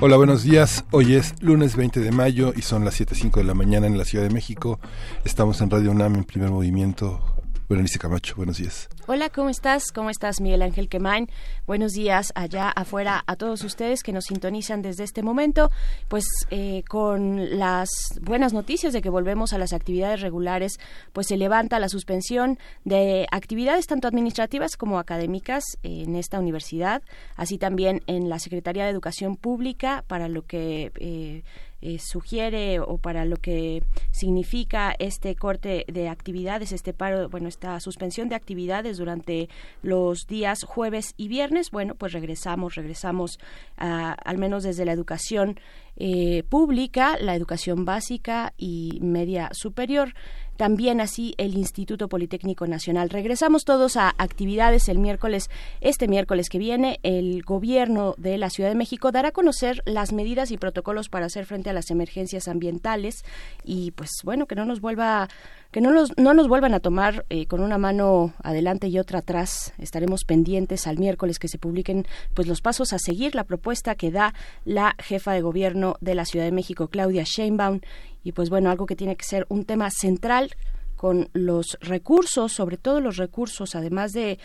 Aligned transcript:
Hola, 0.00 0.16
buenos 0.16 0.44
días. 0.44 0.84
Hoy 0.92 1.16
es 1.16 1.34
lunes 1.42 1.74
20 1.74 1.98
de 1.98 2.12
mayo 2.12 2.52
y 2.54 2.62
son 2.62 2.84
las 2.84 3.00
7.05 3.00 3.38
de 3.38 3.44
la 3.44 3.54
mañana 3.54 3.88
en 3.88 3.98
la 3.98 4.04
Ciudad 4.04 4.22
de 4.22 4.32
México. 4.32 4.78
Estamos 5.24 5.60
en 5.60 5.70
Radio 5.70 5.90
UNAM 5.90 6.14
en 6.14 6.22
primer 6.22 6.50
movimiento. 6.50 7.20
Berenice 7.68 7.98
Camacho, 7.98 8.36
buenos 8.36 8.58
días. 8.58 8.88
Hola, 9.10 9.30
¿cómo 9.30 9.48
estás? 9.48 9.90
¿Cómo 9.90 10.10
estás, 10.10 10.38
Miguel 10.42 10.60
Ángel 10.60 10.90
Quemain? 10.90 11.30
Buenos 11.66 11.92
días 11.92 12.30
allá 12.34 12.68
afuera 12.68 13.24
a 13.26 13.36
todos 13.36 13.64
ustedes 13.64 14.02
que 14.02 14.12
nos 14.12 14.26
sintonizan 14.26 14.82
desde 14.82 15.02
este 15.02 15.22
momento, 15.22 15.70
pues 16.08 16.26
eh, 16.50 16.82
con 16.90 17.58
las 17.58 17.88
buenas 18.20 18.52
noticias 18.52 18.92
de 18.92 19.00
que 19.00 19.08
volvemos 19.08 19.54
a 19.54 19.58
las 19.58 19.72
actividades 19.72 20.20
regulares, 20.20 20.78
pues 21.14 21.28
se 21.28 21.38
levanta 21.38 21.78
la 21.78 21.88
suspensión 21.88 22.58
de 22.84 23.26
actividades 23.30 23.86
tanto 23.86 24.08
administrativas 24.08 24.76
como 24.76 24.98
académicas 24.98 25.64
en 25.82 26.14
esta 26.14 26.38
universidad, 26.38 27.00
así 27.34 27.56
también 27.56 28.02
en 28.08 28.28
la 28.28 28.38
Secretaría 28.38 28.84
de 28.84 28.90
Educación 28.90 29.36
Pública, 29.36 30.04
para 30.06 30.28
lo 30.28 30.44
que... 30.44 30.92
Eh, 30.96 31.44
eh, 31.80 31.98
sugiere 31.98 32.80
o 32.80 32.98
para 32.98 33.24
lo 33.24 33.36
que 33.36 33.82
significa 34.10 34.94
este 34.98 35.34
corte 35.36 35.84
de 35.88 36.08
actividades, 36.08 36.72
este 36.72 36.92
paro, 36.92 37.28
bueno, 37.28 37.48
esta 37.48 37.78
suspensión 37.80 38.28
de 38.28 38.34
actividades 38.34 38.98
durante 38.98 39.48
los 39.82 40.26
días 40.26 40.64
jueves 40.64 41.14
y 41.16 41.28
viernes, 41.28 41.70
bueno, 41.70 41.94
pues 41.94 42.12
regresamos, 42.12 42.74
regresamos 42.74 43.38
al 43.76 44.38
menos 44.38 44.64
desde 44.64 44.84
la 44.84 44.92
educación 44.92 45.58
eh, 46.00 46.44
pública, 46.48 47.16
la 47.20 47.34
educación 47.34 47.84
básica 47.84 48.52
y 48.56 49.00
media 49.02 49.50
superior 49.52 50.14
también 50.58 51.00
así 51.00 51.34
el 51.38 51.56
Instituto 51.56 52.08
Politécnico 52.08 52.66
Nacional. 52.66 53.10
Regresamos 53.10 53.64
todos 53.64 53.96
a 53.96 54.12
actividades 54.18 54.88
el 54.88 54.98
miércoles, 54.98 55.50
este 55.80 56.08
miércoles 56.08 56.48
que 56.48 56.58
viene, 56.58 56.98
el 57.04 57.44
gobierno 57.44 58.14
de 58.18 58.38
la 58.38 58.50
Ciudad 58.50 58.68
de 58.68 58.74
México 58.74 59.12
dará 59.12 59.28
a 59.28 59.32
conocer 59.32 59.82
las 59.86 60.12
medidas 60.12 60.50
y 60.50 60.58
protocolos 60.58 61.08
para 61.08 61.26
hacer 61.26 61.46
frente 61.46 61.70
a 61.70 61.72
las 61.72 61.92
emergencias 61.92 62.48
ambientales 62.48 63.24
y 63.64 63.92
pues 63.92 64.10
bueno, 64.24 64.46
que 64.46 64.56
no 64.56 64.64
nos 64.64 64.80
vuelva 64.80 65.28
que 65.70 65.80
no, 65.80 65.92
los, 65.92 66.16
no 66.16 66.32
nos 66.34 66.48
vuelvan 66.48 66.74
a 66.74 66.80
tomar 66.80 67.26
eh, 67.28 67.46
con 67.46 67.60
una 67.60 67.78
mano 67.78 68.32
adelante 68.42 68.88
y 68.88 68.98
otra 68.98 69.18
atrás. 69.18 69.74
Estaremos 69.78 70.24
pendientes 70.24 70.86
al 70.86 70.98
miércoles 70.98 71.38
que 71.38 71.48
se 71.48 71.58
publiquen 71.58 72.06
pues 72.34 72.48
los 72.48 72.62
pasos 72.62 72.92
a 72.92 72.98
seguir, 72.98 73.34
la 73.34 73.44
propuesta 73.44 73.94
que 73.94 74.10
da 74.10 74.34
la 74.64 74.94
jefa 74.98 75.32
de 75.32 75.42
gobierno 75.42 75.96
de 76.00 76.14
la 76.14 76.24
Ciudad 76.24 76.46
de 76.46 76.52
México, 76.52 76.88
Claudia 76.88 77.24
Sheinbaum, 77.24 77.80
y 78.24 78.32
pues 78.32 78.50
bueno, 78.50 78.70
algo 78.70 78.86
que 78.86 78.96
tiene 78.96 79.16
que 79.16 79.24
ser 79.24 79.46
un 79.48 79.64
tema 79.64 79.90
central 79.90 80.50
con 80.96 81.28
los 81.32 81.78
recursos, 81.80 82.52
sobre 82.52 82.76
todo 82.76 83.00
los 83.00 83.16
recursos, 83.16 83.74
además 83.74 84.12
de 84.12 84.38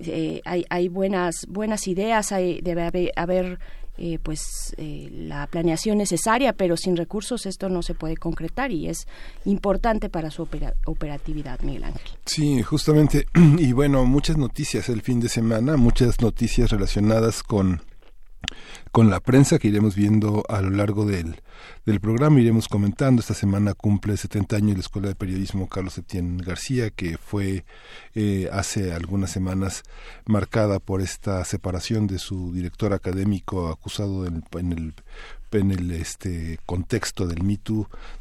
eh, 0.00 0.40
hay, 0.44 0.64
hay 0.70 0.88
buenas 0.88 1.46
buenas 1.48 1.88
ideas, 1.88 2.32
hay, 2.32 2.60
debe 2.60 3.12
haber, 3.16 3.58
eh, 3.98 4.18
pues 4.22 4.74
eh, 4.78 5.08
la 5.12 5.46
planeación 5.48 5.98
necesaria, 5.98 6.52
pero 6.52 6.76
sin 6.76 6.96
recursos 6.96 7.46
esto 7.46 7.68
no 7.68 7.82
se 7.82 7.94
puede 7.94 8.16
concretar 8.16 8.70
y 8.70 8.88
es 8.88 9.08
importante 9.44 10.08
para 10.08 10.30
su 10.30 10.48
operatividad, 10.86 11.60
Miguel 11.60 11.84
Ángel. 11.84 12.10
Sí, 12.24 12.62
justamente, 12.62 13.26
y 13.58 13.72
bueno, 13.72 14.04
muchas 14.04 14.36
noticias 14.36 14.88
el 14.88 15.02
fin 15.02 15.20
de 15.20 15.28
semana, 15.28 15.76
muchas 15.76 16.20
noticias 16.20 16.70
relacionadas 16.70 17.42
con 17.42 17.82
con 18.92 19.10
la 19.10 19.20
prensa 19.20 19.58
que 19.58 19.68
iremos 19.68 19.94
viendo 19.94 20.44
a 20.48 20.60
lo 20.60 20.70
largo 20.70 21.04
del, 21.04 21.40
del 21.86 22.00
programa. 22.00 22.40
Iremos 22.40 22.68
comentando. 22.68 23.20
Esta 23.20 23.34
semana 23.34 23.74
cumple 23.74 24.16
70 24.16 24.56
años 24.56 24.74
la 24.74 24.80
Escuela 24.80 25.08
de 25.08 25.14
Periodismo 25.14 25.68
Carlos 25.68 25.94
Septién 25.94 26.38
García, 26.38 26.90
que 26.90 27.18
fue 27.18 27.64
eh, 28.14 28.48
hace 28.52 28.92
algunas 28.92 29.30
semanas 29.30 29.82
marcada 30.26 30.78
por 30.78 31.00
esta 31.00 31.44
separación 31.44 32.06
de 32.06 32.18
su 32.18 32.52
director 32.52 32.92
académico 32.92 33.68
acusado 33.68 34.26
en 34.26 34.72
el 34.72 34.94
en 35.52 35.70
el 35.70 35.90
este 35.90 36.58
contexto 36.66 37.26
del 37.26 37.42
Me 37.42 37.58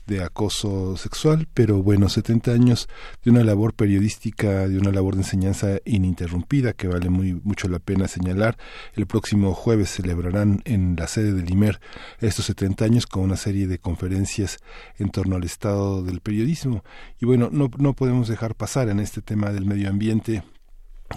de 0.07 0.23
acoso 0.23 0.97
sexual, 0.97 1.47
pero 1.53 1.83
bueno, 1.83 2.09
70 2.09 2.51
años 2.51 2.87
de 3.23 3.31
una 3.31 3.43
labor 3.43 3.73
periodística, 3.73 4.67
de 4.67 4.77
una 4.79 4.91
labor 4.91 5.15
de 5.15 5.21
enseñanza 5.21 5.79
ininterrumpida 5.85 6.73
que 6.73 6.87
vale 6.87 7.09
muy 7.09 7.39
mucho 7.43 7.67
la 7.67 7.79
pena 7.79 8.07
señalar. 8.07 8.57
El 8.93 9.05
próximo 9.05 9.53
jueves 9.53 9.89
celebrarán 9.89 10.61
en 10.65 10.95
la 10.97 11.07
sede 11.07 11.33
del 11.33 11.49
IMER 11.49 11.79
estos 12.19 12.45
70 12.45 12.85
años 12.85 13.05
con 13.05 13.23
una 13.23 13.37
serie 13.37 13.67
de 13.67 13.79
conferencias 13.79 14.59
en 14.97 15.09
torno 15.09 15.35
al 15.35 15.43
estado 15.43 16.03
del 16.03 16.21
periodismo. 16.21 16.83
Y 17.19 17.25
bueno, 17.25 17.49
no, 17.51 17.69
no 17.77 17.93
podemos 17.93 18.27
dejar 18.27 18.55
pasar 18.55 18.89
en 18.89 18.99
este 18.99 19.21
tema 19.21 19.51
del 19.51 19.65
medio 19.65 19.89
ambiente 19.89 20.43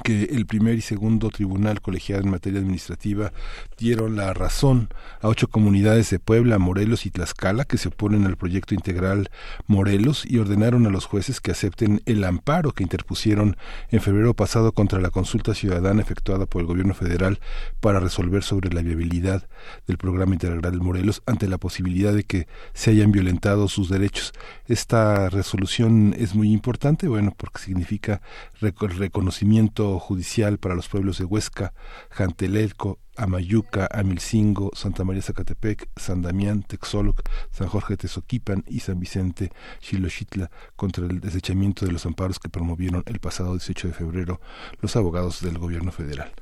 que 0.05 0.25
el 0.25 0.47
primer 0.47 0.77
y 0.77 0.81
segundo 0.81 1.31
tribunal 1.31 1.81
colegiado 1.81 2.23
en 2.23 2.31
materia 2.31 2.61
administrativa 2.61 3.33
dieron 3.77 4.17
la 4.17 4.33
razón 4.33 4.89
a 5.21 5.29
ocho 5.29 5.49
comunidades 5.49 6.11
de 6.11 6.19
Puebla, 6.19 6.59
Morelos 6.59 7.07
y 7.07 7.11
Tlaxcala 7.11 7.65
que 7.65 7.79
se 7.79 7.89
oponen 7.89 8.27
al 8.27 8.37
proyecto 8.37 8.75
integral 8.75 9.31
Morelos 9.67 10.25
y 10.27 10.39
ordenaron 10.39 10.87
a 10.87 10.91
los 10.91 11.07
jueces 11.07 11.41
que 11.41 11.51
acepten 11.51 12.03
el 12.07 12.25
amparo 12.25 12.73
que 12.73 12.83
interpusieron 12.83 13.57
en 13.91 14.01
febrero 14.01 14.35
pasado 14.35 14.73
contra 14.73 15.01
la 15.01 15.11
consulta 15.11 15.55
ciudadana 15.55 16.03
efectuada 16.03 16.47
por 16.47 16.61
el 16.61 16.67
gobierno 16.67 16.95
federal 16.95 17.41
para 17.81 18.01
resolver 18.01 18.43
sobre 18.43 18.73
la 18.73 18.83
viabilidad 18.83 19.49
del 19.87 19.99
programa 19.99 20.35
integral 20.35 20.61
Morelos 20.81 21.23
ante 21.27 21.49
la 21.49 21.59
posibilidad 21.59 22.13
de 22.13 22.25
que 22.25 22.47
se 22.73 22.91
hayan 22.91 23.13
violentado 23.13 23.69
sus 23.69 23.89
derechos. 23.89 24.33
Esta 24.67 25.29
resolución 25.31 26.15
es 26.19 26.35
muy 26.35 26.53
importante, 26.53 27.09
bueno, 27.09 27.35
porque 27.37 27.61
significa 27.61 28.21
reconocimiento 28.61 29.80
judicial 29.99 30.59
para 30.59 30.75
los 30.75 30.89
pueblos 30.89 31.19
de 31.19 31.25
Huesca, 31.25 31.73
Jantelelco, 32.11 32.99
Amayuca, 33.17 33.89
Amilcingo, 33.91 34.71
Santa 34.75 35.05
María 35.05 35.23
Zacatepec, 35.23 35.89
San 35.97 36.23
Damián, 36.23 36.63
Texoloc, 36.63 37.23
San 37.51 37.69
Jorge 37.69 37.97
Tezoquipan 37.97 38.65
y 38.67 38.81
San 38.81 38.99
Vicente 38.99 39.51
Xiloxitla 39.81 40.51
contra 40.77 41.07
el 41.07 41.21
desechamiento 41.21 41.85
de 41.85 41.93
los 41.93 42.07
amparos 42.07 42.39
que 42.39 42.49
promovieron 42.49 43.03
el 43.07 43.21
pasado 43.21 43.53
18 43.53 43.89
de 43.89 43.95
febrero 43.95 44.41
los 44.81 44.97
abogados 44.97 45.41
del 45.41 45.59
gobierno 45.59 45.93
federal. 45.93 46.33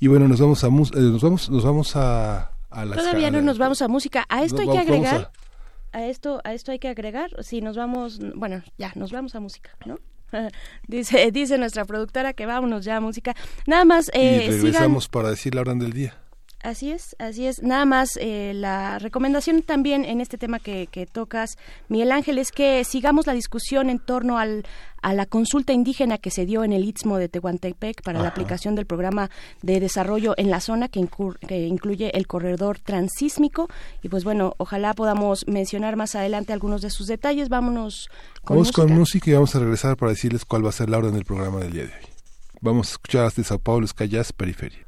Y 0.00 0.08
bueno, 0.08 0.28
nos 0.28 0.40
vamos 0.40 0.64
a 0.64 0.68
eh, 0.68 1.00
nos 1.00 1.22
vamos 1.22 1.50
nos 1.50 1.64
vamos 1.64 1.96
a, 1.96 2.52
a 2.70 2.86
Todavía 2.86 3.30
no 3.30 3.42
nos 3.42 3.58
vamos 3.58 3.82
a 3.82 3.88
música. 3.88 4.24
A 4.28 4.42
esto 4.42 4.60
hay 4.60 4.68
que 4.68 4.78
agregar 4.78 5.32
a... 5.92 5.98
a 5.98 6.06
esto 6.06 6.40
a 6.44 6.54
esto 6.54 6.72
hay 6.72 6.78
que 6.78 6.88
agregar 6.88 7.30
si 7.42 7.60
nos 7.60 7.76
vamos, 7.76 8.20
bueno, 8.34 8.62
ya 8.78 8.92
nos 8.94 9.12
vamos 9.12 9.34
a 9.34 9.40
música, 9.40 9.70
¿no? 9.84 9.98
dice, 10.88 11.30
dice 11.30 11.58
nuestra 11.58 11.84
productora 11.84 12.32
que 12.32 12.46
vámonos 12.46 12.84
ya 12.84 12.96
a 12.96 13.00
música. 13.00 13.34
Nada 13.66 13.84
más. 13.84 14.10
Eh, 14.14 14.46
y 14.46 14.50
regresamos 14.50 15.08
para 15.08 15.30
decir 15.30 15.54
la 15.54 15.62
orden 15.62 15.78
del 15.78 15.92
día. 15.92 16.14
Así 16.64 16.90
es, 16.90 17.14
así 17.18 17.46
es. 17.46 17.62
Nada 17.62 17.84
más 17.84 18.16
eh, 18.18 18.52
la 18.54 18.98
recomendación 18.98 19.60
también 19.60 20.06
en 20.06 20.22
este 20.22 20.38
tema 20.38 20.58
que, 20.58 20.86
que, 20.86 21.04
tocas, 21.04 21.58
Miguel 21.90 22.10
Ángel, 22.10 22.38
es 22.38 22.52
que 22.52 22.82
sigamos 22.84 23.26
la 23.26 23.34
discusión 23.34 23.90
en 23.90 23.98
torno 23.98 24.38
al, 24.38 24.64
a 25.02 25.12
la 25.12 25.26
consulta 25.26 25.74
indígena 25.74 26.16
que 26.16 26.30
se 26.30 26.46
dio 26.46 26.64
en 26.64 26.72
el 26.72 26.86
Istmo 26.86 27.18
de 27.18 27.28
Tehuantepec 27.28 28.02
para 28.02 28.22
la 28.22 28.28
aplicación 28.28 28.74
del 28.76 28.86
programa 28.86 29.28
de 29.60 29.78
desarrollo 29.78 30.32
en 30.38 30.48
la 30.48 30.60
zona 30.60 30.88
que, 30.88 31.06
que, 31.46 31.66
incluye 31.66 32.16
el 32.16 32.26
corredor 32.26 32.78
transísmico. 32.78 33.68
Y 34.02 34.08
pues 34.08 34.24
bueno, 34.24 34.54
ojalá 34.56 34.94
podamos 34.94 35.46
mencionar 35.46 35.96
más 35.96 36.14
adelante 36.14 36.54
algunos 36.54 36.80
de 36.80 36.88
sus 36.88 37.08
detalles. 37.08 37.50
Vámonos 37.50 38.08
con 38.42 38.56
vamos 38.56 38.72
con 38.72 38.90
música 38.90 39.30
y 39.30 39.34
vamos 39.34 39.54
a 39.54 39.58
regresar 39.58 39.98
para 39.98 40.12
decirles 40.12 40.46
cuál 40.46 40.64
va 40.64 40.70
a 40.70 40.72
ser 40.72 40.88
la 40.88 40.96
orden 40.96 41.12
del 41.12 41.26
programa 41.26 41.60
del 41.60 41.72
día 41.72 41.82
de 41.82 41.92
hoy. 41.92 42.06
Vamos 42.62 42.88
a 42.88 42.92
escuchar 42.92 43.26
hasta 43.26 43.44
Sao 43.44 43.58
Paulo, 43.58 43.84
Escallas, 43.84 44.32
Periferia. 44.32 44.86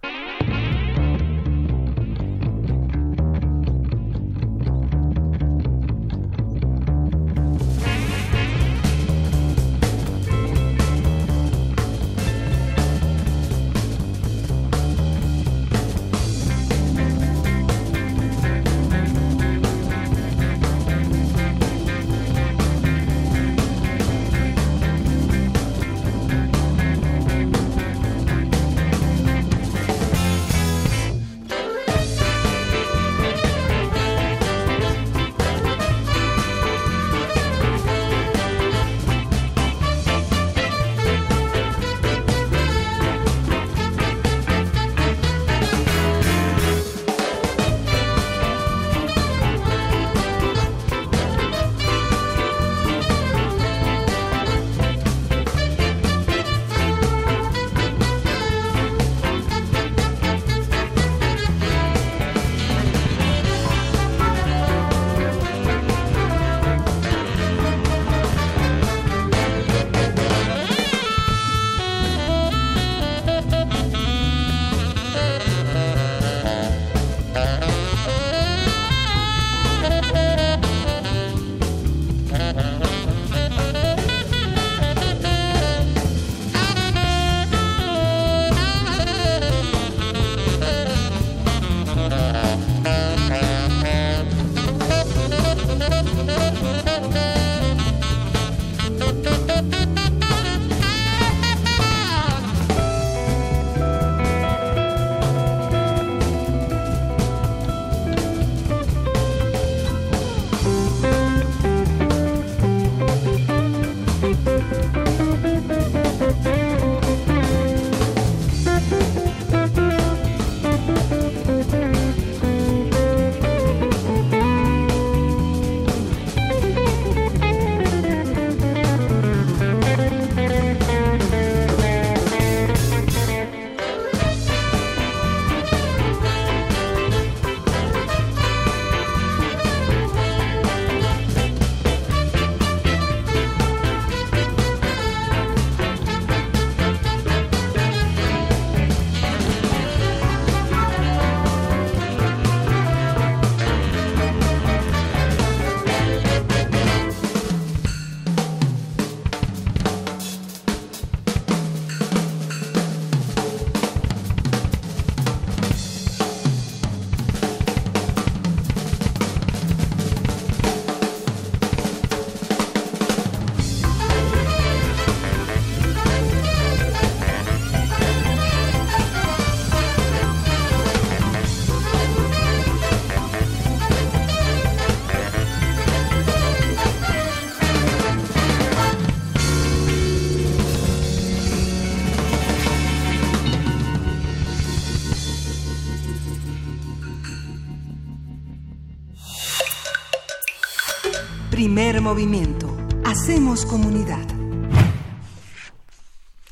Movimiento. 202.07 202.69
Hacemos 203.05 203.67
comunidad. 203.67 204.25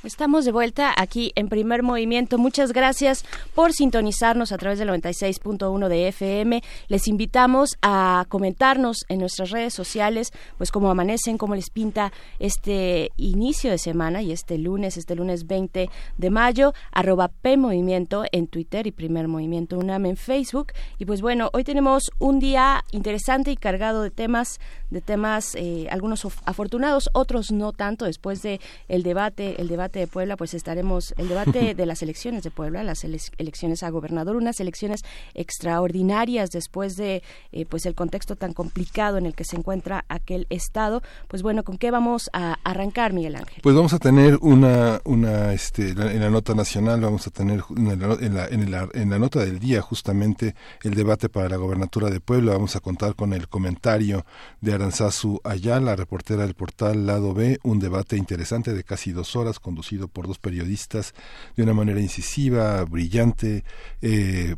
Estamos 0.03 0.45
de 0.45 0.51
vuelta 0.51 0.93
aquí 0.97 1.31
en 1.37 1.49
primer 1.49 1.85
movimiento. 1.85 2.39
Muchas 2.39 2.73
gracias 2.73 3.24
por 3.55 3.73
sintonizarnos 3.73 4.53
a 4.53 4.59
través 4.59 4.79
del 4.79 4.89
96.1 4.89 5.89
de 5.89 6.09
FM. 6.09 6.63
Les 6.89 7.09
invitamos 7.09 7.77
a 7.83 8.27
comentarnos 8.29 9.05
en 9.09 9.21
nuestras 9.21 9.51
redes 9.51 9.73
sociales, 9.75 10.33
pues 10.59 10.71
cómo 10.71 10.91
amanecen, 10.91 11.39
cómo 11.39 11.55
les 11.55 11.71
pinta 11.71 12.13
este 12.39 13.13
inicio 13.17 13.71
de 13.71 13.79
semana 13.79 14.23
y 14.23 14.33
este 14.33 14.59
lunes, 14.59 14.97
este 14.97 15.15
lunes 15.15 15.47
20 15.47 15.89
de 16.19 16.31
mayo, 16.31 16.75
arroba 16.93 17.29
P 17.29 17.57
Movimiento 17.57 18.25
en 18.33 18.47
Twitter 18.49 18.87
y 18.87 18.91
Primer 18.91 19.29
Movimiento 19.29 19.79
UNAM 19.79 20.07
en 20.07 20.17
Facebook. 20.17 20.73
Y 20.99 21.05
pues 21.05 21.21
bueno, 21.23 21.51
hoy 21.53 21.65
tenemos 21.65 22.11
un 22.19 22.41
día 22.41 22.85
interesante 22.91 23.51
y 23.53 23.57
cargado 23.57 24.03
de 24.03 24.11
temas, 24.11 24.59
de 24.91 25.01
temas, 25.01 25.55
eh, 25.55 25.87
algunos 25.91 26.27
afortunados, 26.45 27.11
otros 27.13 27.53
no 27.53 27.73
tanto, 27.73 28.05
después 28.05 28.43
de 28.43 28.61
el 28.89 29.03
debate, 29.03 29.61
el 29.61 29.69
debate 29.69 30.01
de 30.01 30.07
Puebla, 30.07 30.37
pues 30.37 30.55
estaremos 30.55 31.15
el 31.17 31.29
debate 31.29 31.75
de 31.75 31.87
las 31.87 32.03
elecciones 32.03 32.43
de 32.43 32.51
Puebla, 32.51 32.83
las 32.83 33.05
elecciones 33.05 33.44
a 33.83 33.91
gobernador, 33.91 34.37
unas 34.37 34.61
elecciones 34.61 35.05
extraordinarias 35.35 36.51
después 36.51 36.97
de 36.97 37.23
eh, 37.53 37.67
pues 37.67 37.87
el 37.87 37.95
contexto 37.95 38.37
tan 38.37 38.53
complicado 38.53 39.19
en 39.19 39.27
el 39.27 39.35
que 39.35 39.45
se 39.45 39.57
encuentra 39.57 40.05
aquel 40.09 40.47
estado. 40.51 41.03
Pues 41.29 41.43
bueno, 41.43 41.63
¿con 41.65 41.79
qué 41.79 41.91
vamos 41.91 42.31
a 42.33 42.59
arrancar, 42.65 43.13
Miguel 43.13 43.37
Ángel? 43.37 43.61
Pues 43.63 43.75
vamos 43.75 43.93
a 43.93 43.99
tener 43.99 44.39
una 44.41 45.01
una 45.05 45.53
este 45.53 45.91
en 45.91 46.21
la 46.21 46.31
nota 46.31 46.55
nacional 46.55 47.01
vamos 47.01 47.27
a 47.27 47.31
tener 47.31 47.63
en 47.77 48.35
la, 48.35 48.47
en 48.47 48.71
la, 48.71 48.89
en 48.93 49.11
la 49.11 49.19
nota 49.19 49.41
del 49.45 49.59
día 49.59 49.81
justamente 49.81 50.55
el 50.83 50.95
debate 50.95 51.29
para 51.29 51.49
la 51.49 51.57
gobernatura 51.57 52.11
de 52.11 52.21
Puebla. 52.21 52.53
Vamos 52.53 52.77
a 52.77 52.81
contar 52.81 53.15
con 53.15 53.33
el 53.33 53.49
comentario 53.49 54.25
de 54.61 54.75
Aranzazu 54.75 55.41
Ayala, 55.45 55.97
reportera 55.97 56.45
del 56.45 56.55
portal 56.55 57.07
Lado 57.07 57.35
B, 57.35 57.59
un 57.63 57.79
debate 57.79 58.17
interesante 58.17 58.73
de 58.73 58.85
casi 58.85 59.13
dos 59.13 59.37
horas 59.37 59.61
conducido 59.61 60.09
por 60.09 60.27
dos 60.27 60.39
periodistas 60.39 61.15
de 61.57 61.63
una 61.63 61.75
manera 61.75 62.01
incisiva, 62.01 62.85
brillante, 62.85 63.34
eh, 63.43 63.63
eh, 64.01 64.57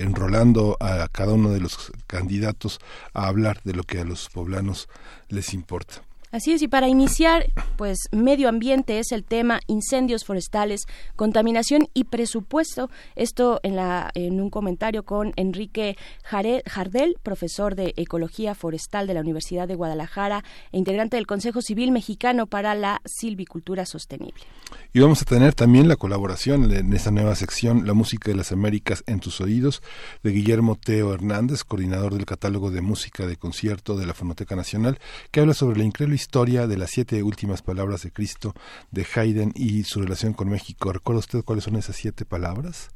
enrolando 0.00 0.76
a 0.80 1.08
cada 1.08 1.32
uno 1.32 1.50
de 1.50 1.60
los 1.60 1.92
candidatos 2.06 2.80
a 3.12 3.26
hablar 3.26 3.60
de 3.64 3.74
lo 3.74 3.82
que 3.82 4.00
a 4.00 4.04
los 4.04 4.28
poblanos 4.28 4.88
les 5.28 5.54
importa. 5.54 6.05
Así 6.36 6.52
es, 6.52 6.60
y 6.60 6.68
para 6.68 6.86
iniciar, 6.86 7.50
pues 7.78 7.96
medio 8.12 8.50
ambiente 8.50 8.98
es 8.98 9.10
el 9.10 9.24
tema, 9.24 9.60
incendios 9.68 10.26
forestales, 10.26 10.82
contaminación 11.16 11.88
y 11.94 12.04
presupuesto. 12.04 12.90
Esto 13.14 13.58
en, 13.62 13.74
la, 13.74 14.10
en 14.12 14.38
un 14.42 14.50
comentario 14.50 15.02
con 15.02 15.32
Enrique 15.36 15.96
Jardel, 16.22 17.16
profesor 17.22 17.74
de 17.74 17.94
Ecología 17.96 18.54
Forestal 18.54 19.06
de 19.06 19.14
la 19.14 19.20
Universidad 19.20 19.66
de 19.66 19.76
Guadalajara 19.76 20.44
e 20.72 20.76
integrante 20.76 21.16
del 21.16 21.26
Consejo 21.26 21.62
Civil 21.62 21.90
Mexicano 21.90 22.46
para 22.46 22.74
la 22.74 23.00
Silvicultura 23.06 23.86
Sostenible. 23.86 24.42
Y 24.92 25.00
vamos 25.00 25.22
a 25.22 25.24
tener 25.24 25.54
también 25.54 25.88
la 25.88 25.96
colaboración 25.96 26.70
en 26.70 26.92
esta 26.92 27.10
nueva 27.10 27.34
sección, 27.34 27.86
La 27.86 27.94
Música 27.94 28.30
de 28.30 28.36
las 28.36 28.52
Américas 28.52 29.04
en 29.06 29.20
tus 29.20 29.40
oídos, 29.40 29.82
de 30.22 30.32
Guillermo 30.32 30.76
Teo 30.76 31.14
Hernández, 31.14 31.64
coordinador 31.64 32.12
del 32.12 32.26
catálogo 32.26 32.70
de 32.70 32.82
música 32.82 33.26
de 33.26 33.36
concierto 33.36 33.96
de 33.96 34.04
la 34.04 34.12
Fonoteca 34.12 34.54
Nacional, 34.54 34.98
que 35.30 35.40
habla 35.40 35.54
sobre 35.54 35.78
la 35.78 35.84
increíble 35.84 36.25
historia 36.26 36.66
de 36.66 36.76
las 36.76 36.90
siete 36.90 37.22
últimas 37.22 37.62
palabras 37.62 38.02
de 38.02 38.10
Cristo 38.10 38.52
de 38.90 39.06
Haydn 39.14 39.52
y 39.54 39.84
su 39.84 40.00
relación 40.00 40.32
con 40.32 40.48
México. 40.48 40.92
¿Recuerda 40.92 41.20
usted 41.20 41.44
cuáles 41.44 41.62
son 41.62 41.76
esas 41.76 41.94
siete 41.94 42.24
palabras? 42.24 42.90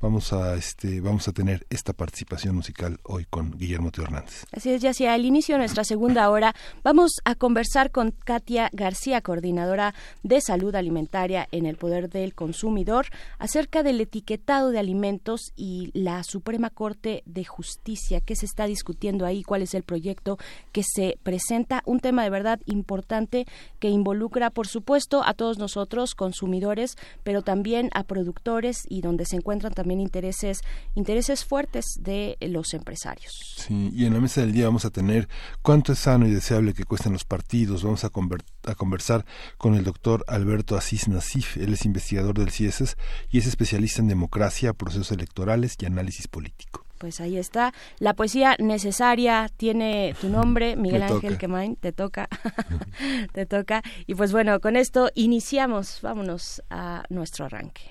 Vamos 0.00 0.32
a 0.32 0.54
este 0.54 1.00
vamos 1.00 1.28
a 1.28 1.32
tener 1.32 1.66
esta 1.68 1.92
participación 1.92 2.54
musical 2.54 2.98
hoy 3.02 3.26
con 3.28 3.50
Guillermo 3.58 3.90
Teo 3.90 4.04
Hernández. 4.04 4.46
Así 4.52 4.70
es, 4.70 4.80
ya 4.80 4.90
hacia 4.90 5.14
el 5.14 5.26
inicio 5.26 5.54
de 5.54 5.60
nuestra 5.60 5.84
segunda 5.84 6.30
hora 6.30 6.54
vamos 6.82 7.20
a 7.24 7.34
conversar 7.34 7.90
con 7.90 8.12
Katia 8.12 8.70
García, 8.72 9.20
coordinadora 9.20 9.94
de 10.22 10.40
salud 10.40 10.74
alimentaria 10.74 11.46
en 11.52 11.66
el 11.66 11.76
Poder 11.76 12.08
del 12.08 12.34
Consumidor, 12.34 13.06
acerca 13.38 13.82
del 13.82 14.00
etiquetado 14.00 14.70
de 14.70 14.78
alimentos 14.78 15.52
y 15.54 15.90
la 15.92 16.22
Suprema 16.24 16.70
Corte 16.70 17.22
de 17.26 17.44
Justicia, 17.44 18.20
qué 18.20 18.36
se 18.36 18.46
está 18.46 18.66
discutiendo 18.66 19.26
ahí, 19.26 19.42
cuál 19.42 19.62
es 19.62 19.74
el 19.74 19.82
proyecto 19.82 20.38
que 20.72 20.82
se 20.82 21.18
presenta, 21.22 21.82
un 21.84 22.00
tema 22.00 22.22
de 22.24 22.30
verdad 22.30 22.60
importante 22.64 23.46
que 23.78 23.88
involucra, 23.88 24.50
por 24.50 24.66
supuesto, 24.66 25.22
a 25.24 25.34
todos 25.34 25.58
nosotros 25.58 26.14
consumidores, 26.14 26.96
pero 27.22 27.42
también 27.42 27.90
a 27.92 28.04
productores 28.04 28.84
y 28.88 29.02
donde 29.02 29.26
se 29.26 29.36
encuentran 29.36 29.72
también 29.74 29.89
intereses, 29.98 30.60
intereses 30.94 31.44
fuertes 31.44 31.86
de 31.98 32.36
los 32.40 32.74
empresarios. 32.74 33.54
Sí, 33.56 33.90
y 33.94 34.04
en 34.04 34.12
la 34.12 34.20
mesa 34.20 34.42
del 34.42 34.52
día 34.52 34.66
vamos 34.66 34.84
a 34.84 34.90
tener 34.90 35.28
cuánto 35.62 35.92
es 35.92 36.00
sano 36.00 36.28
y 36.28 36.30
deseable 36.30 36.74
que 36.74 36.84
cuesten 36.84 37.14
los 37.14 37.24
partidos. 37.24 37.82
Vamos 37.82 38.04
a, 38.04 38.08
a 38.08 38.74
conversar 38.74 39.24
con 39.56 39.74
el 39.74 39.84
doctor 39.84 40.24
Alberto 40.28 40.76
Asís 40.76 41.08
Nasif. 41.08 41.56
Él 41.56 41.72
es 41.72 41.86
investigador 41.86 42.38
del 42.38 42.50
CIESES 42.50 42.98
y 43.30 43.38
es 43.38 43.46
especialista 43.46 44.02
en 44.02 44.08
democracia, 44.08 44.74
procesos 44.74 45.10
electorales 45.12 45.76
y 45.80 45.86
análisis 45.86 46.28
político 46.28 46.84
pues 47.00 47.18
ahí 47.22 47.38
está. 47.38 47.72
La 47.98 48.12
poesía 48.12 48.56
necesaria 48.58 49.50
tiene 49.56 50.14
tu 50.20 50.28
nombre, 50.28 50.76
Miguel 50.76 51.02
Ángel 51.02 51.38
Quemain, 51.38 51.74
te 51.76 51.92
toca, 51.92 52.28
te 53.32 53.46
toca. 53.46 53.82
Y 54.06 54.14
pues 54.14 54.32
bueno, 54.32 54.60
con 54.60 54.76
esto 54.76 55.10
iniciamos, 55.14 56.00
vámonos 56.02 56.62
a 56.68 57.04
nuestro 57.08 57.46
arranque. 57.46 57.90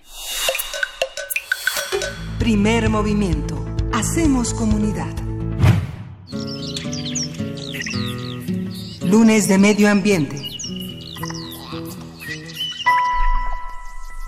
Primer 2.39 2.89
movimiento. 2.89 3.63
Hacemos 3.91 4.53
comunidad. 4.53 5.13
Lunes 9.05 9.47
de 9.47 9.57
Medio 9.57 9.89
Ambiente. 9.89 10.48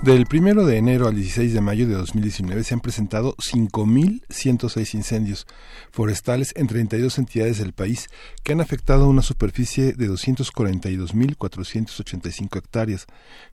Del 0.02 0.26
1 0.34 0.66
de 0.66 0.78
enero 0.78 1.08
al 1.08 1.16
16 1.16 1.54
de 1.54 1.62
mayo 1.62 1.88
de 1.88 1.94
2019 1.94 2.64
se 2.64 2.74
han 2.74 2.80
presentado 2.80 3.36
5.106 3.36 4.96
incendios 4.96 5.46
forestales 5.92 6.54
en 6.56 6.66
32 6.66 7.20
entidades 7.20 7.60
del 7.60 7.74
país 7.74 8.10
que 8.42 8.54
han 8.54 8.62
afectado 8.62 9.08
una 9.08 9.22
superficie 9.22 9.94
de 9.94 10.10
242.485 10.10 12.58
hectáreas. 12.58 13.06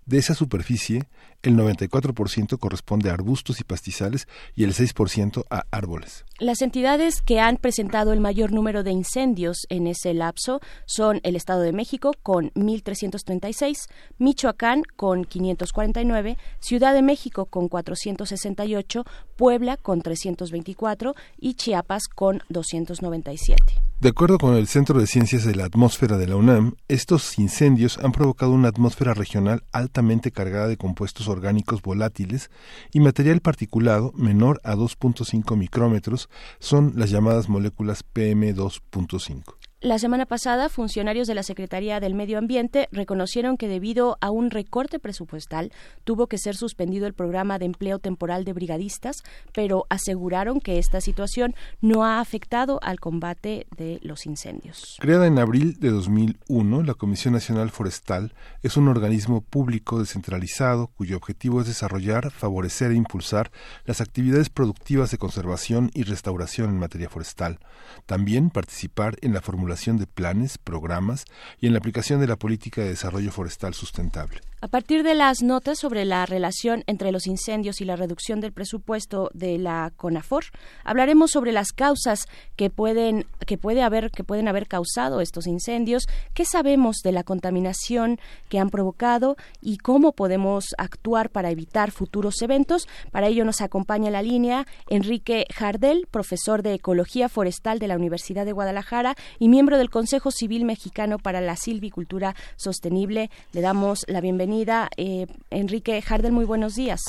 De 0.07 0.17
esa 0.17 0.35
superficie, 0.35 1.07
el 1.43 1.55
94% 1.55 2.59
corresponde 2.59 3.11
a 3.11 3.13
arbustos 3.13 3.61
y 3.61 3.65
pastizales 3.65 4.27
y 4.57 4.65
el 4.65 4.73
6% 4.73 5.45
a 5.51 5.67
árboles. 5.71 6.25
Las 6.41 6.63
entidades 6.63 7.21
que 7.21 7.41
han 7.41 7.57
presentado 7.57 8.13
el 8.13 8.21
mayor 8.21 8.53
número 8.53 8.85
de 8.85 8.93
incendios 8.93 9.67
en 9.71 9.89
ese 9.89 10.15
lapso 10.15 10.61
son 10.87 11.19
el 11.25 11.35
Estado 11.35 11.63
de 11.63 11.73
México 11.73 12.13
con 12.23 12.53
1.336, 12.53 13.89
Michoacán 14.19 14.85
con 14.95 15.25
549, 15.25 16.39
Ciudad 16.61 16.95
de 16.95 17.03
México 17.03 17.47
con 17.47 17.67
468, 17.67 19.05
Puebla 19.35 19.77
con 19.79 20.01
324 20.01 21.17
y 21.41 21.55
Chiapas 21.55 22.07
con 22.07 22.41
297. 22.51 23.88
De 24.01 24.11
acuerdo 24.11 24.39
con 24.39 24.55
el 24.55 24.69
Centro 24.69 25.01
de 25.01 25.09
Ciencias 25.09 25.45
de 25.45 25.57
la 25.57 25.65
Atmósfera 25.65 26.19
de 26.19 26.29
la 26.29 26.37
UNAM, 26.37 26.77
estos 26.87 27.37
incendios 27.37 27.99
han 27.99 28.13
provocado 28.13 28.53
una 28.53 28.69
atmósfera 28.69 29.13
regional 29.13 29.65
altamente 29.73 30.31
cargada 30.31 30.69
de 30.69 30.77
compuestos 30.77 31.27
orgánicos 31.27 31.83
volátiles 31.83 32.49
y 32.93 33.01
material 33.01 33.41
particulado 33.41 34.13
menor 34.15 34.61
a 34.63 34.77
2.5 34.77 35.57
micrómetros, 35.57 36.31
son 36.61 36.93
las 36.95 37.11
llamadas 37.11 37.49
moléculas 37.49 38.05
PM2.5. 38.15 39.58
La 39.81 40.01
semana 40.01 40.27
pasada, 40.27 40.69
funcionarios 40.69 41.29
de 41.29 41.37
la 41.37 41.45
Secretaría 41.45 42.01
del 42.01 42.17
Medio 42.17 42.39
Ambiente 42.39 42.89
reconocieron 42.91 43.57
que 43.57 43.69
debido 43.69 44.19
a 44.21 44.29
un 44.29 44.51
recorte 44.51 44.99
presupuestal 44.99 45.71
tuvo 46.03 46.27
que 46.27 46.37
ser 46.37 46.57
suspendido 46.57 47.07
el 47.07 47.15
programa 47.15 47.61
de 47.61 47.67
empleo 47.67 48.01
temporal 48.01 48.45
de 48.45 48.55
brigadistas, 48.55 49.23
pero 49.55 49.87
aseguraron 49.89 50.61
que 50.61 50.81
esta 50.81 51.01
situación 51.01 51.55
no 51.81 52.05
ha 52.05 52.19
afectado 52.19 52.81
al 52.83 52.99
combate 52.99 53.69
de 53.77 54.01
los 54.03 54.27
incendios. 54.27 54.97
Creada 54.99 55.29
en 55.29 55.39
abril 55.39 55.79
de 55.79 55.91
2001, 55.91 56.83
la 56.83 56.95
Comisión 56.95 57.35
Nacional 57.35 57.71
Forestal 57.71 58.35
es 58.65 58.77
un 58.77 58.89
organismo 58.89 59.43
público 59.43 60.01
descentralizado 60.01 60.89
cuyo 60.89 61.17
objetivo 61.17 61.61
es 61.61 61.69
desarrollar, 61.69 62.33
favorecer 62.33 62.91
e 62.91 62.97
impulsar 62.97 63.53
las 63.85 64.01
actividades 64.01 64.51
productivas 64.51 65.13
de 65.13 65.19
conservación 65.19 65.93
y 65.95 66.03
restauración 66.03 66.69
en 66.71 66.81
materia 66.81 67.09
forestal. 67.09 67.61
También 68.07 68.51
participar 68.51 69.17
en 69.23 69.35
la 69.35 69.41
formulación 69.41 69.68
de 69.69 70.07
planes, 70.07 70.59
programas 70.59 71.25
y 71.61 71.67
en 71.67 71.73
la 71.73 71.79
aplicación 71.79 72.21
de 72.21 72.27
la 72.27 72.37
política 72.37 72.83
de 72.83 72.89
desarrollo 72.89 73.31
forestal 73.31 73.75
sustentable. 73.75 74.41
A 74.61 74.67
partir 74.67 75.05
de 75.05 75.15
las 75.15 75.41
notas 75.41 75.79
sobre 75.79 76.05
la 76.05 76.27
relación 76.27 76.83
entre 76.89 77.13
los 77.13 77.29
incendios 77.29 77.81
y 77.81 77.85
la 77.85 77.95
reducción 77.95 78.41
del 78.41 78.53
presupuesto 78.53 79.31
de 79.33 79.57
la 79.57 79.93
CONAFOR, 79.97 80.47
hablaremos 80.83 81.31
sobre 81.31 81.53
las 81.53 81.71
causas 81.71 82.27
que 82.57 82.69
pueden 82.69 83.25
que 83.47 83.57
puede 83.57 83.83
haber 83.83 84.11
que 84.11 84.25
pueden 84.25 84.49
haber 84.49 84.67
causado 84.67 85.21
estos 85.21 85.47
incendios, 85.47 86.09
qué 86.35 86.45
sabemos 86.45 86.97
de 87.05 87.13
la 87.13 87.23
contaminación 87.23 88.19
que 88.49 88.59
han 88.59 88.71
provocado 88.71 89.37
y 89.63 89.79
cómo 89.79 90.11
podemos 90.11 90.75
actuar 90.77 91.31
para 91.31 91.53
evitar 91.53 91.93
futuros 91.93 92.43
eventos. 92.43 92.89
Para 93.13 93.29
ello 93.29 93.45
nos 93.45 93.61
acompaña 93.61 94.09
en 94.09 94.15
la 94.15 94.23
línea 94.23 94.67
Enrique 94.89 95.47
Jardel, 95.55 96.09
profesor 96.11 96.65
de 96.65 96.75
Ecología 96.75 97.29
Forestal 97.29 97.79
de 97.79 97.87
la 97.87 97.95
Universidad 97.95 98.45
de 98.45 98.53
Guadalajara 98.53 99.15
y 99.39 99.49
miembro 99.49 99.79
del 99.79 99.89
Consejo 99.89 100.33
Civil 100.33 100.65
Mexicano 100.65 101.19
para 101.19 101.41
la 101.41 101.55
Silvicultura 101.55 102.35
Sostenible. 102.57 103.31
Le 103.53 103.61
damos 103.61 104.05
la 104.09 104.21
bienvenida 104.21 104.48
bienvenida. 104.49 104.89
Eh, 104.97 105.27
Enrique 105.51 106.01
Jardel, 106.01 106.33
muy 106.33 106.47
buenos 106.47 106.75
días. 106.75 107.01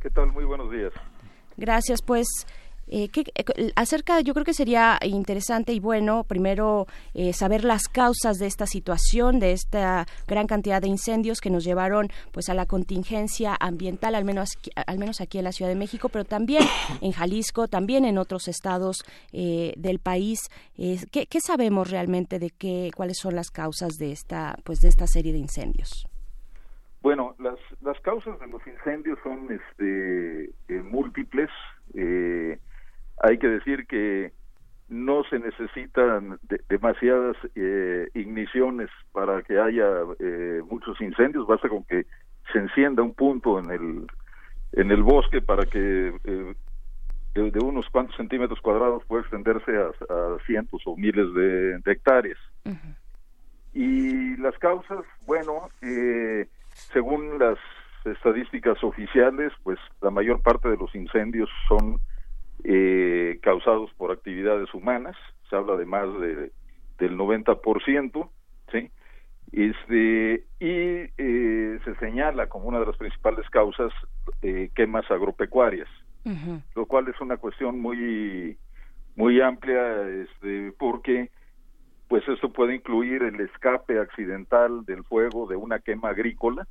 ¿Qué 0.00 0.10
tal? 0.10 0.32
Muy 0.32 0.44
buenos 0.44 0.70
días. 0.70 0.92
Gracias, 1.56 2.02
pues. 2.02 2.28
Eh, 2.90 3.10
eh, 3.14 3.72
acerca, 3.74 4.20
yo 4.20 4.32
creo 4.32 4.46
que 4.46 4.54
sería 4.54 4.96
interesante 5.02 5.74
y 5.74 5.80
bueno, 5.80 6.24
primero 6.24 6.86
saber 7.34 7.64
las 7.64 7.88
causas 7.88 8.38
de 8.38 8.46
esta 8.46 8.66
situación, 8.66 9.40
de 9.40 9.52
esta 9.52 10.06
gran 10.26 10.46
cantidad 10.46 10.80
de 10.80 10.88
incendios 10.88 11.40
que 11.40 11.50
nos 11.50 11.64
llevaron, 11.64 12.08
pues, 12.30 12.48
a 12.48 12.54
la 12.54 12.64
contingencia 12.64 13.56
ambiental, 13.58 14.14
al 14.14 14.24
menos, 14.24 14.50
al 14.86 14.98
menos 14.98 15.20
aquí 15.20 15.38
en 15.38 15.44
la 15.44 15.52
Ciudad 15.52 15.70
de 15.70 15.76
México, 15.76 16.08
pero 16.08 16.24
también 16.24 16.62
en 17.02 17.10
Jalisco, 17.10 17.66
también 17.66 18.04
en 18.04 18.18
otros 18.18 18.46
estados 18.46 19.04
del 19.32 19.98
país. 19.98 20.38
¿qué, 20.76 21.26
¿qué, 21.26 21.40
sabemos 21.40 21.90
realmente 21.90 22.38
de 22.38 22.50
qué, 22.50 22.92
cuáles 22.96 23.18
son 23.18 23.34
las 23.34 23.50
causas 23.50 23.98
de 23.98 24.12
esta, 24.12 24.56
pues, 24.64 24.78
de 24.80 24.88
esta 24.88 25.08
serie 25.08 25.32
de 25.32 25.40
incendios? 25.40 26.06
Bueno, 27.08 27.34
las, 27.38 27.58
las 27.80 27.98
causas 28.00 28.38
de 28.38 28.48
los 28.48 28.60
incendios 28.66 29.18
son 29.22 29.48
este, 29.50 30.50
eh, 30.68 30.82
múltiples. 30.82 31.48
Eh, 31.94 32.58
hay 33.22 33.38
que 33.38 33.46
decir 33.46 33.86
que 33.86 34.34
no 34.90 35.24
se 35.24 35.38
necesitan 35.38 36.38
demasiadas 36.68 37.34
eh, 37.54 38.08
igniciones 38.12 38.90
para 39.12 39.40
que 39.40 39.58
haya 39.58 39.88
muchos 40.68 41.00
incendios. 41.00 41.46
Basta 41.46 41.70
con 41.70 41.82
que 41.84 42.04
se 42.52 42.58
encienda 42.58 43.02
un 43.02 43.14
punto 43.14 43.58
en 43.58 43.70
el 43.70 44.06
en 44.72 44.90
el 44.90 45.02
bosque 45.02 45.40
para 45.40 45.64
que 45.64 46.12
de, 47.34 47.58
unos 47.64 47.88
cuantos 47.88 48.16
centímetros 48.16 48.60
cuadrados 48.60 49.02
pueda 49.06 49.22
extenderse 49.22 49.72
a, 49.78 50.36
cientos 50.44 50.82
o 50.84 50.94
miles 50.94 51.32
de, 51.32 51.80
hectáreas. 51.90 52.38
Y 53.72 54.36
las 54.36 54.58
causas, 54.58 55.06
bueno, 55.26 55.70
eh, 55.80 56.46
según 56.92 57.38
las 57.38 57.58
estadísticas 58.04 58.82
oficiales, 58.82 59.52
pues 59.62 59.78
la 60.00 60.10
mayor 60.10 60.42
parte 60.42 60.68
de 60.68 60.76
los 60.76 60.94
incendios 60.94 61.50
son 61.68 62.00
eh, 62.64 63.38
causados 63.42 63.90
por 63.96 64.10
actividades 64.10 64.72
humanas, 64.74 65.16
se 65.48 65.56
habla 65.56 65.76
de 65.76 65.86
más 65.86 66.06
de, 66.20 66.52
del 66.98 67.16
90%, 67.16 68.30
¿sí? 68.72 68.90
Este, 69.52 70.44
y 70.60 71.10
eh, 71.16 71.78
se 71.84 71.94
señala 71.96 72.48
como 72.48 72.68
una 72.68 72.80
de 72.80 72.86
las 72.86 72.96
principales 72.96 73.48
causas 73.50 73.92
eh, 74.42 74.70
quemas 74.74 75.10
agropecuarias, 75.10 75.88
lo 76.74 76.84
cual 76.84 77.08
es 77.08 77.18
una 77.22 77.38
cuestión 77.38 77.80
muy 77.80 78.58
muy 79.16 79.40
amplia 79.40 80.06
este, 80.06 80.72
porque 80.78 81.30
pues 82.08 82.26
esto 82.26 82.50
puede 82.50 82.74
incluir 82.74 83.22
el 83.22 83.38
escape 83.40 84.00
accidental 84.00 84.84
del 84.86 85.04
fuego 85.04 85.46
de 85.46 85.56
una 85.56 85.78
quema 85.78 86.08
agrícola 86.08 86.66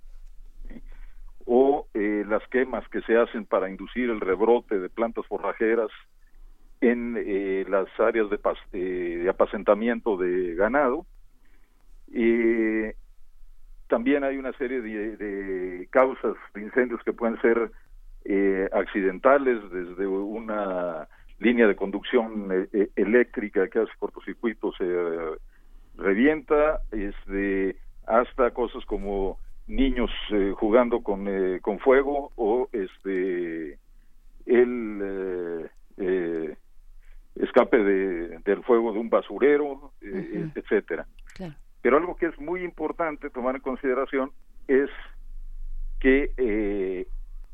o 1.45 1.87
eh, 1.93 2.25
las 2.27 2.45
quemas 2.49 2.87
que 2.89 3.01
se 3.01 3.17
hacen 3.17 3.45
para 3.45 3.69
inducir 3.69 4.09
el 4.09 4.19
rebrote 4.19 4.79
de 4.79 4.89
plantas 4.89 5.25
forrajeras 5.27 5.89
en 6.81 7.15
eh, 7.17 7.65
las 7.69 7.87
áreas 7.99 8.29
de, 8.29 8.39
eh, 8.73 9.27
apacentamiento 9.29 10.17
de 10.17 10.55
ganado. 10.55 11.05
también 13.87 14.23
hay 14.23 14.37
una 14.37 14.51
serie 14.53 14.81
de, 14.81 15.15
de, 15.17 15.87
causas 15.91 16.35
de 16.53 16.61
incendios 16.63 17.01
que 17.03 17.13
pueden 17.13 17.39
ser 17.41 17.71
accidentales, 18.73 19.57
desde 19.71 20.05
una 20.05 21.07
línea 21.39 21.67
de 21.67 21.75
conducción 21.75 22.51
eh, 22.51 22.67
eh, 22.73 22.89
eléctrica 22.95 23.67
que 23.67 23.79
hace 23.79 23.91
cortocircuito 23.99 24.71
se 24.73 24.85
revienta, 25.95 26.81
este, 26.91 27.77
hasta 28.05 28.51
cosas 28.51 28.85
como 28.85 29.37
niños 29.67 30.09
eh, 30.31 30.53
jugando 30.55 31.01
con, 31.01 31.27
con 31.61 31.79
fuego 31.79 32.31
o 32.35 32.69
este 32.71 33.77
el 34.45 35.69
escape 37.35 37.77
de, 37.83 38.39
del 38.39 38.63
fuego 38.63 38.93
de 38.93 38.99
un 38.99 39.09
basurero, 39.09 39.91
etcétera. 40.01 41.05
Pero 41.81 41.97
algo 41.97 42.15
que 42.15 42.27
es 42.27 42.39
muy 42.39 42.63
importante 42.63 43.29
tomar 43.29 43.55
en 43.55 43.61
consideración 43.61 44.31
es 44.67 44.89
que 45.99 47.05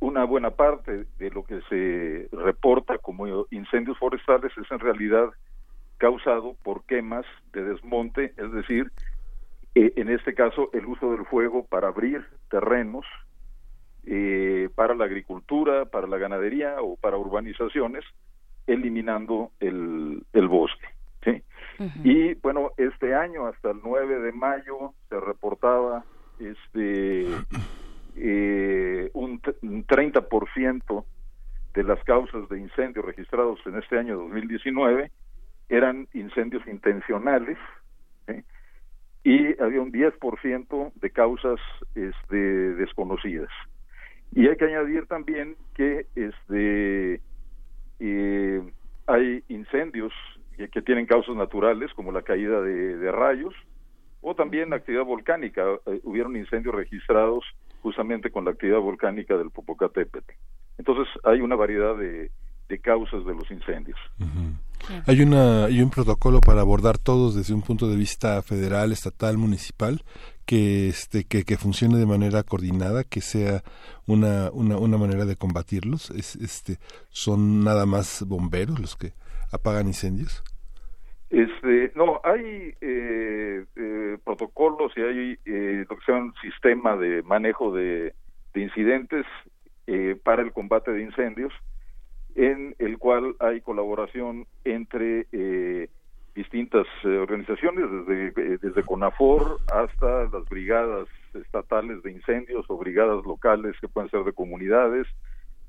una 0.03 0.25
buena 0.25 0.51
parte 0.51 1.05
de 1.17 1.31
lo 1.31 1.45
que 1.45 1.62
se 1.69 2.27
reporta 2.36 2.98
como 2.98 3.48
incendios 3.51 3.98
forestales 3.98 4.51
es 4.57 4.69
en 4.69 4.79
realidad 4.79 5.29
causado 5.98 6.57
por 6.62 6.83
quemas 6.83 7.25
de 7.53 7.63
desmonte, 7.63 8.33
es 8.36 8.51
decir, 8.51 8.91
eh, 9.75 9.93
en 9.95 10.10
este 10.10 10.33
caso 10.33 10.69
el 10.74 10.86
uso 10.88 11.12
del 11.12 11.25
fuego 11.25 11.65
para 11.65 11.88
abrir 11.88 12.25
terrenos 12.50 13.05
eh, 14.05 14.67
para 14.75 14.93
la 14.93 15.05
agricultura, 15.05 15.86
para 15.86 16.05
la 16.07 16.17
ganadería 16.17 16.81
o 16.81 16.98
para 16.98 17.17
urbanizaciones, 17.17 18.03
eliminando 18.67 19.51
el, 19.62 20.25
el 20.33 20.48
bosque. 20.50 20.88
¿sí? 21.24 21.41
Y 22.03 22.33
bueno, 22.36 22.72
este 22.75 23.15
año 23.15 23.48
hasta 23.48 23.72
el 23.72 23.79
9 23.81 24.19
de 24.19 24.33
mayo 24.33 24.93
se 25.07 25.17
reportaba 25.17 26.03
este 26.39 27.25
eh, 28.15 29.10
un, 29.13 29.41
30% 29.41 31.05
de 31.74 31.84
las 31.84 32.03
causas 32.03 32.48
de 32.50 32.60
incendios 32.60 33.05
registrados 33.05 33.60
en 33.65 33.77
este 33.77 33.98
año 33.98 34.17
2019 34.17 35.12
eran 35.70 36.08
incendios 36.13 36.65
intencionales 36.67 37.58
y 39.24 39.62
había 39.62 39.82
un 39.82 39.91
10% 39.91 40.91
de 40.96 41.10
causas 41.10 41.60
este, 41.96 42.36
desconocidas. 42.36 43.50
Y 44.34 44.48
hay 44.48 44.58
que 44.58 44.65
añadir 44.65 45.05
también 45.08 45.55
que 45.74 46.08
este, 46.15 47.22
eh, 48.00 48.62
hay 49.08 49.43
incendios 49.48 50.12
que, 50.58 50.82
tienen 50.82 51.05
causas 51.05 51.36
naturales 51.36 51.93
como 51.93 52.12
la 52.12 52.22
caída 52.22 52.62
de, 52.62 53.12
rayos 53.12 53.53
o 54.22 54.36
también 54.36 54.74
actividad 54.74 55.05
volcánica. 55.05 55.63
Eh, 55.86 56.01
hubieron 56.03 56.36
incendios 56.36 56.75
registrados 56.75 57.46
justamente 57.84 58.32
con 58.32 58.46
la 58.46 58.52
actividad 58.52 58.80
volcánica 58.80 59.38
del 59.38 59.52
Popocatépetl. 59.52 60.32
Entonces 60.78 61.08
hay 61.24 61.42
una 61.42 61.56
variedad 61.56 61.96
de, 61.98 62.32
causas 62.82 63.24
de 63.24 63.36
los 63.36 63.52
incendios. 63.52 64.00
Hay 65.06 65.22
una 65.22 65.66
hay 65.66 65.80
un 65.80 65.92
protocolo 65.92 66.42
para 66.42 66.62
abordar 66.62 66.98
todos 66.98 67.36
desde 67.36 67.54
un 67.54 67.62
punto 67.62 67.88
de 67.88 67.96
vista 67.96 68.42
federal, 68.42 68.92
estatal, 68.92 69.38
municipal 69.38 70.02
que 70.48 70.90
este 70.90 71.25
que, 71.25 71.44
que 71.44 71.58
funcione 71.58 72.00
de 72.00 72.08
manera 72.08 72.42
coordinada, 72.42 73.04
que 73.04 73.22
sea 73.22 73.63
una, 74.08 74.50
una, 74.52 74.78
una 74.78 74.98
manera 74.98 75.25
de 75.25 75.36
combatirlos. 75.36 76.10
Es, 76.10 76.36
este 76.38 76.80
son 77.10 77.63
nada 77.63 77.86
más 77.86 78.24
bomberos 78.25 78.80
los 78.80 78.96
que 78.96 79.13
apagan 79.52 79.86
incendios. 79.86 80.44
Este, 81.34 81.92
no, 81.96 82.22
hay 82.24 82.75
eh, 82.80 83.66
eh, 83.75 84.18
protocolos 84.24 84.94
y 84.96 85.02
hay 85.02 85.40
eh, 85.46 85.84
lo 85.90 85.98
que 85.98 86.06
se 86.06 86.12
llama 86.12 86.25
un 86.25 86.34
sistema 86.36 86.96
de 86.96 87.24
manejo 87.24 87.74
de, 87.74 88.13
incidentes 88.54 89.25
para 90.24 90.44
el 90.44 90.54
combate 90.54 90.92
de 90.92 91.02
incendios, 91.02 91.52
en 92.36 92.75
el 92.78 93.00
cual 93.00 93.36
hay 93.40 93.62
colaboración 93.62 94.46
entre 94.63 95.25
distintas 96.36 96.86
organizaciones, 97.04 97.86
desde, 98.08 98.58
desde 98.60 98.84
CONAFOR 98.84 99.58
hasta 99.74 100.25
las 100.25 100.48
brigadas 100.50 101.08
estatales 101.34 102.04
de 102.04 102.12
incendios 102.12 102.63
o 102.70 102.78
brigadas 102.78 103.25
locales 103.25 103.75
que 103.82 103.88
pueden 103.88 104.12
ser 104.12 104.24
de 104.24 104.34
comunidades, 104.34 105.08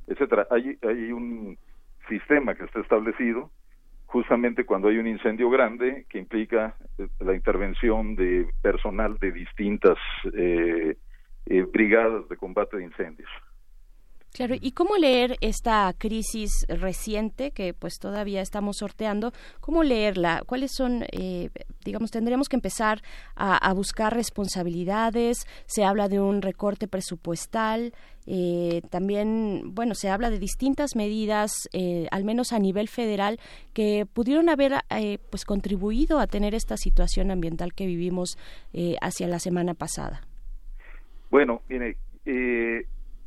etcétera. 0.08 0.46
Hay, 0.50 0.78
hay 0.82 1.10
un 1.10 1.56
sistema 2.06 2.54
que 2.54 2.64
está 2.64 2.80
establecido 2.80 3.50
justamente 4.06 4.64
cuando 4.64 4.88
hay 4.88 4.98
un 4.98 5.06
incendio 5.06 5.50
grande 5.50 6.06
que 6.08 6.18
implica 6.18 6.76
eh, 6.98 7.08
la 7.20 7.34
intervención 7.34 8.14
de 8.16 8.46
personal 8.62 9.18
de 9.18 9.32
distintas 9.32 9.98
eh, 10.32 10.96
eh, 11.46 11.66
brigadas 11.72 12.28
de 12.28 12.36
combate 12.36 12.76
de 12.76 12.84
incendios. 12.84 13.30
Claro, 14.34 14.56
¿y 14.60 14.72
cómo 14.72 14.96
leer 14.96 15.36
esta 15.40 15.94
crisis 15.96 16.66
reciente 16.68 17.52
que 17.52 17.72
pues 17.72 18.00
todavía 18.00 18.40
estamos 18.42 18.78
sorteando? 18.78 19.32
¿Cómo 19.60 19.84
leerla? 19.84 20.42
¿Cuáles 20.44 20.72
son, 20.74 21.04
digamos, 21.84 22.10
tendremos 22.10 22.48
que 22.48 22.56
empezar 22.56 23.00
a, 23.36 23.72
buscar 23.74 24.12
responsabilidades. 24.12 25.46
Se 25.66 25.84
habla 25.84 26.08
de 26.08 26.20
un 26.20 26.42
recorte 26.42 26.88
presupuestal. 26.88 27.92
Eh, 28.26 28.82
también, 28.90 29.74
bueno, 29.74 29.94
se 29.94 30.08
habla 30.08 30.30
de 30.30 30.38
distintas 30.38 30.96
medidas, 30.96 31.68
eh, 31.72 32.08
al 32.10 32.24
menos 32.24 32.52
a 32.52 32.58
nivel 32.58 32.88
federal, 32.88 33.38
que 33.72 34.04
pudieron 34.12 34.48
haber 34.48 34.72
eh, 34.90 35.18
pues 35.30 35.44
contribuido 35.44 36.18
a 36.18 36.26
tener 36.26 36.54
esta 36.54 36.76
situación 36.76 37.30
ambiental 37.30 37.72
que 37.72 37.86
vivimos 37.86 38.36
hacia 39.00 39.28
la 39.28 39.38
semana 39.38 39.74
pasada. 39.74 40.22
Bueno, 41.30 41.62
mire, 41.68 41.96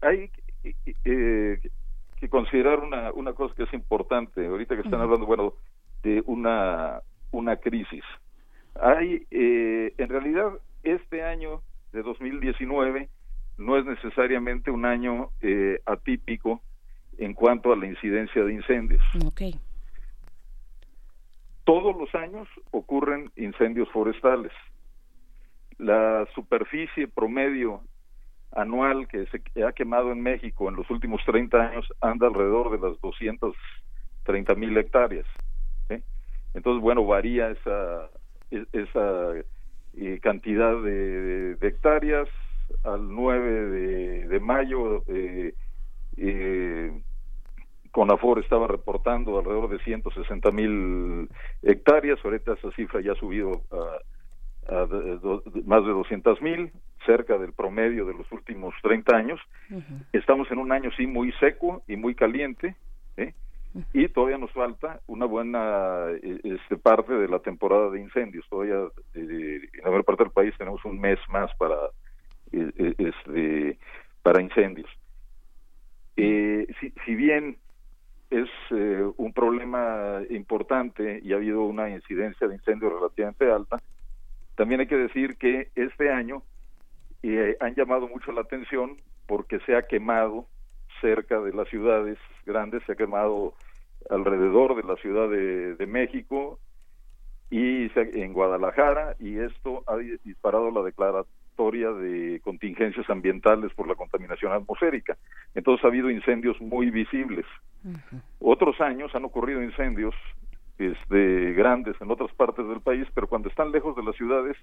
hay 0.01 0.29
que 1.03 2.29
considerar 2.29 2.79
una, 2.79 3.11
una 3.13 3.33
cosa 3.33 3.53
que 3.55 3.63
es 3.63 3.73
importante. 3.73 4.45
Ahorita 4.45 4.75
que 4.75 4.81
están 4.81 5.01
hablando, 5.01 5.25
bueno, 5.25 5.53
de 6.03 6.23
una, 6.25 7.01
una 7.31 7.57
crisis. 7.57 8.03
Hay, 8.79 9.25
eh, 9.31 9.93
en 9.97 10.09
realidad, 10.09 10.51
este 10.83 11.23
año 11.23 11.61
de 11.91 12.03
2019 12.03 13.09
no 13.57 13.77
es 13.77 13.85
necesariamente 13.85 14.71
un 14.71 14.85
año 14.85 15.29
eh, 15.41 15.79
atípico 15.85 16.61
en 17.17 17.33
cuanto 17.33 17.73
a 17.73 17.75
la 17.75 17.87
incidencia 17.87 18.43
de 18.43 18.53
incendios. 18.53 19.01
Okay. 19.25 19.55
Todos 21.63 21.97
los 21.97 22.13
años 22.15 22.47
ocurren 22.71 23.31
incendios 23.35 23.89
forestales. 23.89 24.51
La 25.77 26.27
superficie 26.33 27.07
promedio 27.07 27.81
anual 28.57 29.07
que 29.07 29.27
se 29.27 29.63
ha 29.63 29.71
quemado 29.71 30.11
en 30.11 30.21
México 30.21 30.67
en 30.67 30.75
los 30.75 30.89
últimos 30.89 31.21
30 31.25 31.57
años 31.57 31.87
anda 32.01 32.27
alrededor 32.27 32.71
de 32.71 32.89
las 32.89 32.99
230 33.01 34.55
mil 34.55 34.75
hectáreas. 34.77 35.25
Entonces, 36.53 36.81
bueno, 36.81 37.05
varía 37.05 37.51
esa, 37.51 38.09
e, 38.49 38.65
esa 38.73 39.33
eh, 39.95 40.19
cantidad 40.21 40.81
de, 40.81 41.57
hectáreas. 41.61 42.27
Al 42.83 43.13
9 43.13 44.27
de, 44.27 44.39
mayo, 44.39 45.03
eh, 45.07 45.53
eh, 46.17 46.91
Conafor 47.91 48.39
estaba 48.39 48.67
reportando 48.67 49.37
alrededor 49.37 49.69
de 49.69 49.79
160 49.83 50.51
mil 50.51 51.29
hectáreas. 51.61 52.19
Ahorita 52.25 52.53
esa 52.53 52.71
cifra 52.71 53.01
ya 53.01 53.11
ha 53.11 53.15
subido 53.15 53.61
a 53.71 53.99
más 55.65 55.85
de 55.85 55.91
200 55.91 56.41
mil, 56.41 56.71
cerca 57.05 57.37
del 57.37 57.53
promedio 57.53 58.05
de 58.05 58.13
los 58.13 58.31
últimos 58.31 58.73
30 58.81 59.15
años. 59.15 59.39
Estamos 60.13 60.49
en 60.51 60.59
un 60.59 60.71
año 60.71 60.91
sí 60.97 61.07
muy 61.07 61.31
seco 61.33 61.83
y 61.87 61.95
muy 61.95 62.15
caliente, 62.15 62.75
¿eh? 63.17 63.33
y 63.93 64.07
todavía 64.09 64.37
nos 64.37 64.51
falta 64.51 65.01
una 65.07 65.25
buena 65.25 66.05
e, 66.21 66.39
este, 66.43 66.77
parte 66.77 67.13
de 67.13 67.27
la 67.27 67.39
temporada 67.39 67.89
de 67.91 68.01
incendios. 68.01 68.45
Todavía 68.49 68.87
eh, 69.13 69.61
en 69.73 69.83
la 69.83 69.89
mayor 69.89 70.05
parte 70.05 70.23
del 70.23 70.31
país 70.31 70.53
tenemos 70.57 70.83
un 70.85 70.99
mes 70.99 71.19
más 71.29 71.53
para, 71.57 71.77
e, 72.51 72.71
e, 72.77 72.95
este, 72.97 73.77
para 74.23 74.41
incendios. 74.41 74.89
Eh, 76.15 76.67
si, 76.79 76.91
si 77.05 77.15
bien 77.15 77.57
es 78.29 78.49
eh, 78.71 79.09
un 79.17 79.33
problema 79.33 80.21
importante 80.29 81.21
y 81.23 81.33
ha 81.33 81.37
habido 81.37 81.63
una 81.63 81.89
incidencia 81.89 82.47
de 82.47 82.55
incendios 82.55 82.91
relativamente 82.91 83.49
alta, 83.51 83.81
también 84.55 84.81
hay 84.81 84.87
que 84.87 84.97
decir 84.97 85.37
que 85.37 85.69
este 85.75 86.11
año 86.11 86.43
eh, 87.23 87.57
han 87.59 87.75
llamado 87.75 88.07
mucho 88.07 88.31
la 88.31 88.41
atención 88.41 88.97
porque 89.25 89.59
se 89.61 89.75
ha 89.75 89.83
quemado 89.83 90.47
cerca 91.01 91.39
de 91.39 91.53
las 91.53 91.67
ciudades 91.69 92.17
grandes, 92.45 92.83
se 92.85 92.93
ha 92.93 92.95
quemado 92.95 93.53
alrededor 94.09 94.75
de 94.75 94.83
la 94.83 94.95
Ciudad 94.97 95.29
de, 95.29 95.85
México 95.87 96.59
y 97.49 97.89
en 97.95 98.33
Guadalajara 98.33 99.15
y 99.19 99.37
esto 99.39 99.83
ha 99.87 99.97
disparado 99.97 100.71
la 100.71 100.81
declaratoria 100.81 101.91
de 101.91 102.39
contingencias 102.43 103.09
ambientales 103.09 103.73
por 103.73 103.87
la 103.87 103.95
contaminación 103.95 104.51
atmosférica. 104.51 105.17
Entonces 105.55 105.83
ha 105.83 105.87
habido 105.87 106.09
incendios 106.09 106.59
muy 106.61 106.91
visibles. 106.91 107.45
Otros 108.39 108.79
años 108.81 109.13
han 109.15 109.25
ocurrido 109.25 109.63
incendios 109.63 110.13
este, 110.77 111.53
grandes 111.53 111.95
en 112.01 112.11
otras 112.11 112.31
partes 112.33 112.67
del 112.67 112.81
país, 112.81 113.07
pero 113.13 113.27
cuando 113.27 113.49
están 113.49 113.71
lejos 113.71 113.95
de 113.95 114.03
las 114.03 114.15
ciudades, 114.15 114.57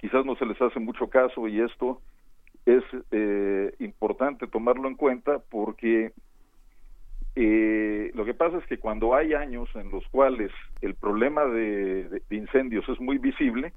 quizás 0.00 0.24
no 0.24 0.34
se 0.36 0.46
les 0.46 0.60
hace 0.60 0.80
mucho 0.80 1.08
caso 1.08 1.46
y 1.46 1.60
esto 1.60 2.00
es 2.66 2.82
eh, 3.10 3.74
importante 3.78 4.46
tomarlo 4.46 4.88
en 4.88 4.94
cuenta 4.94 5.38
porque 5.50 6.12
eh, 7.36 8.10
lo 8.14 8.24
que 8.24 8.34
pasa 8.34 8.58
es 8.58 8.66
que 8.66 8.78
cuando 8.78 9.14
hay 9.14 9.34
años 9.34 9.68
en 9.74 9.90
los 9.90 10.06
cuales 10.08 10.50
el 10.80 10.94
problema 10.94 11.44
de, 11.44 12.22
incendios 12.30 12.88
es 12.88 13.00
muy 13.00 13.18
visible, 13.18 13.72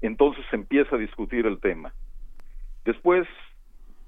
entonces 0.00 0.44
se 0.50 0.56
empieza 0.56 0.96
a 0.96 0.98
discutir 0.98 1.46
el 1.46 1.60
tema. 1.60 1.92
Después 2.84 3.26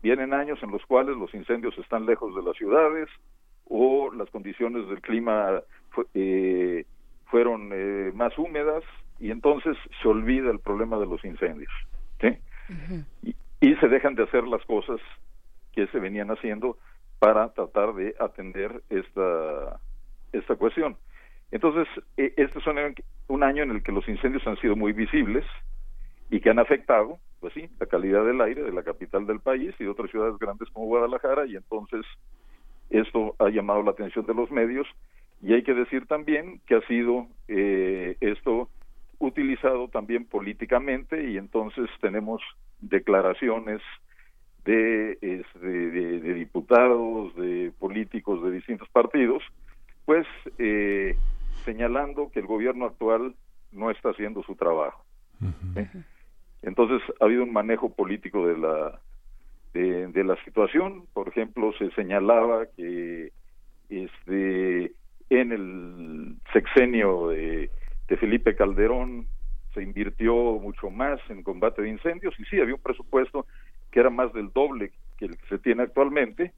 vienen 0.02 0.32
años 0.32 0.58
en 0.62 0.70
los 0.70 0.84
cuales 0.86 1.16
los 1.16 1.32
incendios 1.34 1.76
están 1.78 2.06
lejos 2.06 2.34
de 2.34 2.42
las 2.42 2.56
ciudades 2.56 3.08
o 3.66 4.10
las 4.12 4.30
condiciones 4.30 4.88
del 4.88 5.00
clima 5.02 5.60
eh, 6.14 6.84
fueron 7.26 7.70
eh, 7.72 8.12
más 8.14 8.36
húmedas 8.38 8.82
y 9.20 9.30
entonces 9.30 9.76
se 10.02 10.08
olvida 10.08 10.50
el 10.50 10.58
problema 10.58 10.98
de 10.98 11.06
los 11.06 11.24
incendios 11.24 11.70
y, 13.60 13.74
se 13.76 13.88
dejan 13.88 14.14
de 14.14 14.24
hacer 14.24 14.46
las 14.46 14.64
cosas 14.64 15.00
que 15.72 15.86
se 15.88 15.98
venían 15.98 16.30
haciendo 16.30 16.76
para 17.18 17.52
tratar 17.52 17.94
de 17.94 18.14
atender 18.18 18.82
esta 18.90 19.80
esta 20.32 20.56
cuestión. 20.56 20.96
Entonces 21.50 21.88
e, 22.16 22.32
este 22.36 22.58
es 22.58 22.64
un 23.28 23.42
año 23.42 23.62
en 23.62 23.70
el 23.70 23.82
que 23.82 23.92
los 23.92 24.06
incendios 24.08 24.46
han 24.46 24.56
sido 24.58 24.76
muy 24.76 24.92
visibles 24.92 25.44
y 26.30 26.40
que 26.40 26.50
han 26.50 26.58
afectado 26.58 27.18
pues 27.40 27.54
sí 27.54 27.68
la 27.78 27.86
calidad 27.86 28.24
del 28.24 28.40
aire 28.40 28.62
de 28.62 28.72
la 28.72 28.82
capital 28.82 29.26
del 29.26 29.40
país 29.40 29.74
y 29.78 29.84
de 29.84 29.90
otras 29.90 30.10
ciudades 30.10 30.38
grandes 30.38 30.68
como 30.70 30.86
Guadalajara 30.86 31.46
y 31.46 31.56
entonces 31.56 32.04
esto 32.90 33.34
ha 33.38 33.48
llamado 33.48 33.82
la 33.82 33.92
atención 33.92 34.26
de 34.26 34.34
los 34.34 34.50
medios. 34.50 34.86
Y 35.42 35.54
hay 35.54 35.62
que 35.62 35.72
decir 35.72 36.06
también 36.06 36.60
que 36.66 36.74
ha 36.74 36.86
sido 36.86 37.26
eh, 37.48 38.16
esto 38.20 38.68
utilizado 39.20 39.88
también 39.88 40.24
políticamente 40.24 41.30
y 41.30 41.36
entonces 41.36 41.88
tenemos 42.00 42.42
declaraciones 42.80 43.80
de, 44.64 45.16
de, 45.60 46.34
diputados, 46.34 47.34
de 47.36 47.72
políticos 47.78 48.42
de 48.42 48.50
distintos 48.50 48.88
partidos, 48.88 49.42
pues 50.04 50.26
eh, 50.58 51.14
señalando 51.64 52.30
que 52.32 52.40
el 52.40 52.46
gobierno 52.46 52.86
actual 52.86 53.34
no 53.72 53.90
está 53.90 54.10
haciendo 54.10 54.42
su 54.42 54.56
trabajo. 54.56 55.04
Entonces 56.62 57.00
ha 57.20 57.24
habido 57.24 57.44
un 57.44 57.52
manejo 57.52 57.94
político 57.94 58.46
de 58.46 58.58
la 58.58 59.00
de, 59.72 60.24
la 60.24 60.36
situación. 60.44 61.04
Por 61.12 61.28
ejemplo, 61.28 61.72
se 61.78 61.90
señalaba 61.92 62.66
que 62.76 63.32
este 63.88 64.92
en 65.30 65.52
el 65.52 66.36
sexenio 66.52 67.28
de, 67.28 67.70
Felipe 68.16 68.56
Calderón 68.56 69.26
se 69.74 69.82
invirtió 69.82 70.34
mucho 70.34 70.90
más 70.90 71.20
en 71.28 71.42
combate 71.42 71.82
de 71.82 71.90
incendios 71.90 72.34
y 72.38 72.44
sí 72.44 72.60
había 72.60 72.74
un 72.74 72.80
presupuesto 72.80 73.46
que 73.90 74.00
era 74.00 74.10
más 74.10 74.32
del 74.32 74.52
doble 74.52 74.92
que 75.16 75.26
el 75.26 75.36
que 75.36 75.46
se 75.48 75.58
tiene 75.58 75.82
actualmente, 75.82 76.52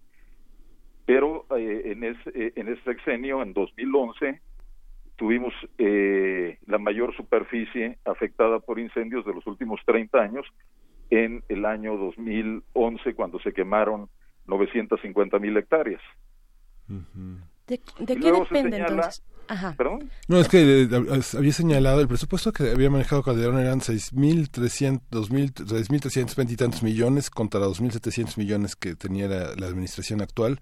pero 1.04 1.46
eh, 1.56 1.92
en, 1.92 2.04
ese, 2.04 2.30
eh, 2.34 2.52
en 2.56 2.68
ese 2.68 2.82
sexenio, 2.84 3.42
en 3.42 3.52
2011, 3.52 4.40
tuvimos 5.16 5.52
eh, 5.78 6.58
la 6.66 6.78
mayor 6.78 7.14
superficie 7.16 7.98
afectada 8.04 8.60
por 8.60 8.78
incendios 8.78 9.24
de 9.24 9.34
los 9.34 9.46
últimos 9.46 9.80
30 9.84 10.18
años 10.18 10.46
en 11.10 11.42
el 11.48 11.64
año 11.66 11.96
2011 11.96 13.14
cuando 13.14 13.38
se 13.40 13.52
quemaron 13.52 14.08
950 14.46 15.38
mil 15.38 15.56
hectáreas. 15.56 16.00
¿De, 17.66 17.78
qué 18.06 18.32
depende 18.32 18.78
entonces? 18.78 19.22
No, 20.28 20.40
es 20.40 20.48
que 20.48 20.82
eh, 20.82 20.88
había 21.36 21.52
señalado, 21.52 22.00
el 22.00 22.08
presupuesto 22.08 22.52
que 22.52 22.70
había 22.70 22.90
manejado 22.90 23.22
Calderón 23.22 23.58
eran 23.58 23.80
6.300, 23.80 25.02
6.320 25.10 26.50
y 26.50 26.56
tantos 26.56 26.82
millones 26.82 27.30
contra 27.30 27.60
los 27.60 27.80
2.700 27.80 28.38
millones 28.38 28.76
que 28.76 28.94
tenía 28.94 29.28
la, 29.28 29.66
administración 29.66 30.22
actual, 30.22 30.60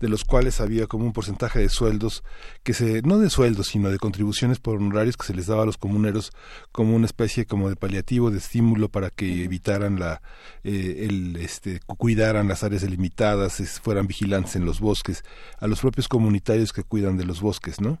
de 0.00 0.08
los 0.08 0.24
cuales 0.24 0.60
había 0.60 0.86
como 0.86 1.04
un 1.04 1.12
porcentaje 1.12 1.60
de 1.60 1.68
sueldos 1.68 2.22
que 2.62 2.74
se, 2.74 3.02
no 3.02 3.18
de 3.18 3.30
sueldos, 3.30 3.68
sino 3.68 3.90
de 3.90 3.98
contribuciones 3.98 4.58
por 4.58 4.76
honorarios 4.76 5.16
que 5.16 5.26
se 5.26 5.34
les 5.34 5.46
daba 5.46 5.62
a 5.62 5.66
los 5.66 5.78
comuneros 5.78 6.32
como 6.72 6.94
una 6.94 7.06
especie 7.06 7.46
como 7.46 7.68
de 7.68 7.76
paliativo, 7.76 8.30
de 8.30 8.38
estímulo 8.38 8.88
para 8.88 9.10
que 9.10 9.44
evitaran 9.44 9.98
la, 9.98 10.22
eh, 10.64 11.06
el, 11.08 11.36
este, 11.36 11.80
cuidaran 11.86 12.48
las 12.48 12.62
áreas 12.64 12.82
delimitadas, 12.82 13.80
fueran 13.82 14.06
vigilantes 14.06 14.56
en 14.56 14.64
los 14.64 14.80
bosques, 14.80 15.24
a 15.58 15.66
los 15.66 15.80
propios 15.80 16.08
comunitarios 16.08 16.72
que 16.72 16.82
cuidan 16.82 17.16
de 17.16 17.24
los 17.24 17.40
bosques, 17.40 17.80
¿no? 17.80 18.00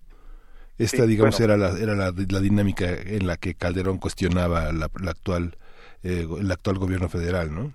Esta, 0.78 1.06
digamos, 1.06 1.40
era, 1.40 1.56
la, 1.56 1.70
era 1.78 1.94
la, 1.94 2.12
dinámica 2.12 2.86
en 2.90 3.26
la 3.26 3.36
que 3.36 3.54
Calderón 3.54 3.98
cuestionaba 3.98 4.72
la, 4.72 4.90
actual, 5.08 5.56
eh, 6.02 6.26
el 6.38 6.50
actual 6.50 6.78
gobierno 6.78 7.08
federal, 7.08 7.54
¿no? 7.54 7.72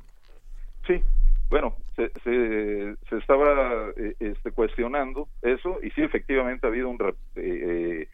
Sí, 0.86 1.02
bueno, 1.50 1.76
se, 1.96 2.12
se, 2.24 3.18
estaba 3.18 3.90
eh, 3.98 4.16
este, 4.20 4.52
cuestionando 4.52 5.28
eso 5.42 5.80
y 5.84 5.90
sí, 5.92 6.02
efectivamente 6.02 6.66
ha 6.66 6.70
habido 6.70 6.90
un 6.90 6.98
eh, 7.36 8.08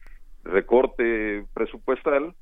recorte 0.44 1.46
presupuestal 1.54 2.34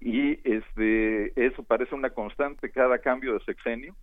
y 0.00 0.38
este 0.48 1.32
eso 1.46 1.62
parece 1.62 1.94
una 1.94 2.10
constante 2.10 2.70
cada 2.70 2.98
cambio 2.98 3.34
de 3.34 3.44
sexenio 3.44 3.94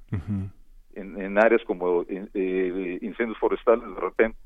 en, 0.94 1.38
áreas 1.38 1.62
como 1.66 2.04
eh, 2.08 3.00
incendios 3.02 3.38
forestales 3.40 3.88
de 3.88 4.02
repente 4.02 4.38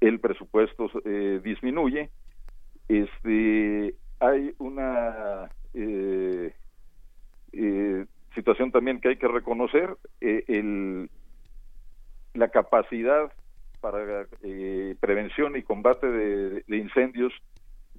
el 0.00 0.20
presupuesto 0.20 0.90
eh, 1.04 1.40
disminuye 1.42 2.10
este 2.88 3.94
hay 4.20 4.54
una 4.58 5.50
eh, 5.74 6.54
situación 8.34 8.70
también 8.70 9.00
que 9.00 9.08
hay 9.08 9.16
que 9.16 9.28
reconocer 9.28 9.96
el, 10.20 11.10
la 12.34 12.48
capacidad 12.48 13.32
para 13.80 14.26
prevención 15.00 15.56
y 15.56 15.62
combate 15.62 16.06
de 16.06 16.76
incendios 16.76 17.32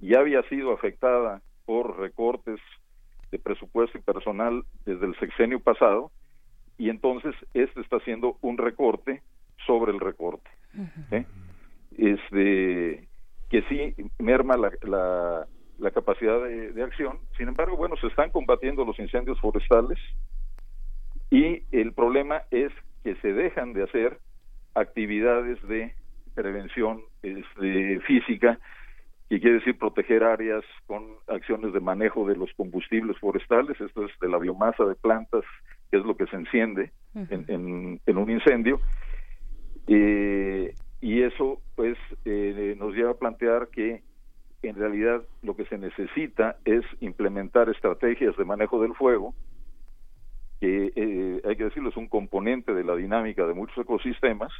ya 0.00 0.20
había 0.20 0.42
sido 0.44 0.72
afectada 0.72 1.42
por 1.64 1.98
recortes 1.98 2.60
de 3.30 3.38
presupuesto 3.38 3.98
y 3.98 4.00
personal 4.00 4.64
desde 4.84 5.06
el 5.06 5.18
sexenio 5.18 5.60
pasado 5.60 6.10
y 6.78 6.90
entonces 6.90 7.34
este 7.54 7.80
está 7.80 7.96
haciendo 7.96 8.38
un 8.40 8.56
recorte 8.56 9.22
sobre 9.66 9.92
el 9.92 10.00
recorte 10.00 10.48
¿eh? 11.10 11.26
Este 11.98 13.08
que 13.50 13.62
sí 13.62 13.94
merma 14.18 14.56
la, 14.56 14.70
la, 15.78 15.90
capacidad 15.90 16.38
de, 16.44 16.82
acción. 16.82 17.18
Sin 17.36 17.48
embargo 17.48 17.76
bueno 17.76 17.96
se 17.96 18.06
están 18.06 18.30
combatiendo 18.30 18.84
los 18.84 18.98
incendios 18.98 19.40
forestales 19.40 19.98
y 21.30 21.62
el 21.72 21.92
problema 21.92 22.42
es 22.50 22.72
que 23.04 23.14
se 23.16 23.32
dejan 23.32 23.72
de 23.72 23.84
hacer 23.84 24.18
actividades 24.74 25.60
de 25.66 25.94
prevención 26.34 27.02
este, 27.22 28.00
física 28.00 28.58
que 29.28 29.40
quiere 29.40 29.58
decir 29.58 29.78
proteger 29.78 30.24
áreas 30.24 30.64
con 30.86 31.04
acciones 31.26 31.72
de 31.72 31.80
manejo 31.80 32.26
de 32.26 32.36
los 32.36 32.50
combustibles 32.54 33.18
forestales, 33.18 33.78
esto 33.78 34.06
es 34.06 34.12
de 34.20 34.28
la 34.28 34.38
biomasa 34.38 34.84
de 34.84 34.94
plantas, 34.94 35.44
que 35.90 35.98
es 35.98 36.04
lo 36.04 36.16
que 36.16 36.26
se 36.26 36.36
enciende 36.36 36.92
en, 37.14 38.00
en, 38.06 38.16
un 38.16 38.30
incendio, 38.30 38.80
eh, 39.86 40.72
y 41.00 41.22
eso 41.22 41.60
pues 41.74 41.96
eh, 42.24 42.74
nos 42.78 42.94
lleva 42.94 43.12
a 43.12 43.18
plantear 43.18 43.68
que 43.68 44.02
en 44.62 44.74
realidad 44.74 45.22
lo 45.42 45.54
que 45.54 45.64
se 45.66 45.78
necesita 45.78 46.56
es 46.64 46.84
implementar 47.00 47.68
estrategias 47.68 48.36
de 48.36 48.44
manejo 48.44 48.82
del 48.82 48.94
fuego, 48.94 49.34
que 50.60 50.92
eh, 50.96 51.42
hay 51.44 51.56
que 51.56 51.64
decirlo 51.64 51.90
es 51.90 51.96
un 51.96 52.08
componente 52.08 52.74
de 52.74 52.82
la 52.82 52.96
dinámica 52.96 53.46
de 53.46 53.54
muchos 53.54 53.78
ecosistemas, 53.78 54.52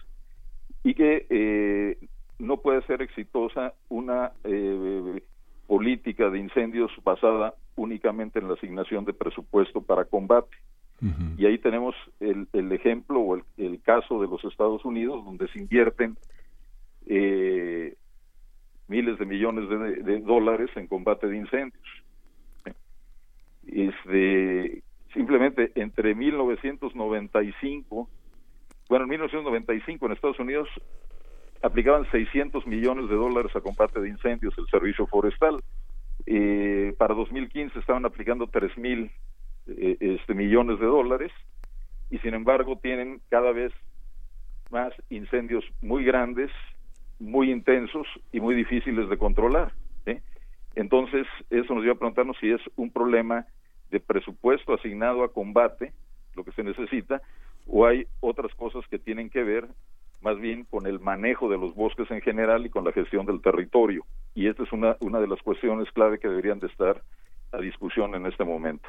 y 0.85 0.95
que 0.95 1.99
no 2.39 2.59
puede 2.59 2.83
ser 2.83 3.03
exitosa 3.03 3.75
una 3.89 4.33
eh, 4.45 5.23
política 5.67 6.31
de 6.31 6.39
incendios 6.39 6.91
basada 7.05 7.55
únicamente 7.77 8.39
en 8.39 8.49
la 8.49 8.55
asignación 8.55 9.05
de 9.05 9.13
presupuesto 9.13 9.83
para 9.83 10.05
combate. 10.05 10.57
Y 11.37 11.47
ahí 11.47 11.59
tenemos 11.59 11.95
el, 12.19 12.49
el 12.53 12.73
ejemplo 12.73 13.21
o 13.21 13.37
el, 13.37 13.81
caso 13.83 14.21
de 14.21 14.27
los 14.27 14.45
Estados 14.45 14.85
Unidos, 14.85 15.25
donde 15.25 15.47
se 15.49 15.61
invierten 15.61 16.17
eh, 17.07 17.95
miles 18.89 19.19
de 19.19 19.27
millones 19.27 19.69
de, 19.69 20.21
dólares 20.21 20.71
en 20.75 20.89
combate 20.89 21.29
de 21.29 21.37
incendios. 21.37 21.85
Este, 23.67 24.83
simplemente 25.13 25.71
entre 25.77 26.15
1995, 26.15 28.09
bueno, 28.89 29.05
en 29.05 29.11
1995 29.11 30.07
en 30.07 30.13
Estados 30.13 30.41
Unidos 30.41 30.69
aplicaban 31.63 32.11
600 32.11 32.67
millones 32.67 33.09
de 33.09 33.15
dólares 33.15 33.55
a 33.55 33.61
combate 33.61 34.01
de 34.01 34.09
incendios 34.09 34.57
el 34.59 34.67
servicio 34.67 35.07
forestal. 35.07 35.63
Eh, 36.27 36.95
para 36.99 37.15
2015 37.15 37.79
estaban 37.79 38.05
aplicando 38.05 38.49
3 38.49 38.77
mil 38.79 39.11
eh, 39.69 39.97
este, 40.01 40.35
millones 40.35 40.81
de 40.81 40.87
dólares 40.87 41.33
y 42.11 42.19
sin 42.19 42.35
embargo 42.35 42.79
tienen 42.83 43.21
cada 43.29 43.53
vez 43.53 43.73
más 44.71 44.93
incendios 45.11 45.65
muy 45.83 46.05
grandes, 46.05 46.51
muy 47.19 47.51
intensos 47.51 48.07
y 48.33 48.41
muy 48.41 48.55
difíciles 48.55 49.09
de 49.09 49.19
controlar. 49.19 49.73
Entonces, 50.75 51.27
eso 51.51 51.75
nos 51.75 51.83
lleva 51.83 51.95
a 51.95 51.99
preguntarnos 51.99 52.37
si 52.39 52.53
es 52.53 52.61
un 52.77 52.93
problema 52.93 53.47
de 53.91 53.99
presupuesto 53.99 54.75
asignado 54.75 55.25
a 55.25 55.33
combate, 55.33 55.93
lo 56.37 56.45
que 56.45 56.53
se 56.53 56.63
necesita, 56.63 57.21
o 57.67 57.85
hay 57.85 58.07
otras 58.21 58.55
cosas 58.55 58.87
que 58.87 59.01
tienen 59.01 59.29
que 59.29 59.43
ver 59.43 59.67
más 60.23 60.39
bien 60.39 60.65
con 60.65 60.87
el 60.87 61.01
manejo 61.01 61.49
de 61.49 61.59
los 61.59 61.75
bosques 61.75 62.09
en 62.13 62.21
general 62.21 62.65
y 62.65 62.71
con 62.71 62.85
la 62.85 62.93
gestión 62.93 63.27
del 63.27 63.43
territorio. 63.43 64.05
Y 64.37 64.47
esta 64.47 64.63
es 64.63 64.73
una, 64.73 64.97
una 65.01 65.19
de 65.19 65.27
las 65.27 65.43
cuestiones 65.43 65.91
clave 65.91 66.21
que 66.21 66.29
deberían 66.29 66.61
de 66.61 66.69
estar 66.69 67.03
a 67.51 67.59
discusión 67.59 68.15
en 68.15 68.27
este 68.27 68.45
momento. 68.45 68.89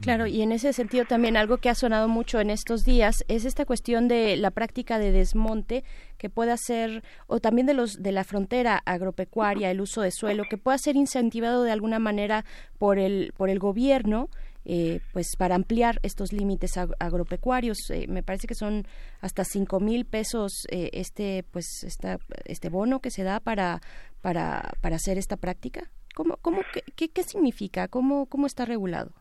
Claro, 0.00 0.26
y 0.26 0.42
en 0.42 0.50
ese 0.50 0.72
sentido 0.72 1.04
también 1.04 1.36
algo 1.36 1.58
que 1.58 1.70
ha 1.70 1.74
sonado 1.74 2.08
mucho 2.08 2.40
en 2.40 2.50
estos 2.50 2.84
días 2.84 3.24
es 3.28 3.44
esta 3.44 3.64
cuestión 3.64 4.08
de 4.08 4.36
la 4.36 4.50
práctica 4.50 4.98
de 4.98 5.12
desmonte 5.12 5.84
que 6.18 6.28
pueda 6.28 6.56
ser 6.56 7.04
o 7.26 7.38
también 7.38 7.66
de 7.66 7.74
los 7.74 8.02
de 8.02 8.10
la 8.10 8.24
frontera 8.24 8.82
agropecuaria, 8.84 9.70
el 9.70 9.80
uso 9.80 10.02
de 10.02 10.10
suelo 10.10 10.44
que 10.50 10.58
pueda 10.58 10.78
ser 10.78 10.96
incentivado 10.96 11.62
de 11.62 11.70
alguna 11.70 12.00
manera 12.00 12.44
por 12.76 12.98
el 12.98 13.32
por 13.36 13.48
el 13.50 13.60
gobierno 13.60 14.28
eh, 14.66 15.00
pues 15.12 15.36
para 15.36 15.54
ampliar 15.54 16.00
estos 16.02 16.32
límites 16.32 16.78
agropecuarios. 16.98 17.78
Eh, 17.90 18.06
me 18.08 18.22
parece 18.22 18.46
que 18.46 18.54
son 18.54 18.86
hasta 19.20 19.44
cinco 19.44 19.78
mil 19.78 20.06
pesos 20.06 20.66
eh, 20.70 20.90
este 20.92 21.44
pues 21.50 21.84
esta, 21.84 22.18
este 22.46 22.68
bono 22.68 23.00
que 23.00 23.10
se 23.10 23.22
da 23.22 23.40
para 23.40 23.80
para 24.22 24.72
para 24.80 24.96
hacer 24.96 25.18
esta 25.18 25.36
práctica. 25.36 25.90
¿Cómo, 26.14 26.36
cómo 26.38 26.62
qué, 26.96 27.08
qué, 27.08 27.22
significa? 27.22 27.88
¿Cómo 27.88 28.26
cómo 28.26 28.46
está 28.46 28.64
regulado? 28.64 29.12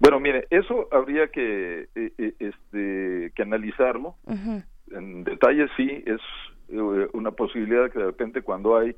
Bueno, 0.00 0.18
mire, 0.18 0.46
eso 0.50 0.88
habría 0.90 1.28
que 1.28 1.88
este 1.94 3.32
que 3.34 3.42
analizarlo 3.42 4.16
en 4.90 5.24
detalle. 5.24 5.68
Sí, 5.76 6.02
es 6.06 6.20
una 7.12 7.30
posibilidad 7.30 7.90
que 7.90 7.98
de 7.98 8.06
repente 8.06 8.42
cuando 8.42 8.76
hay 8.76 8.96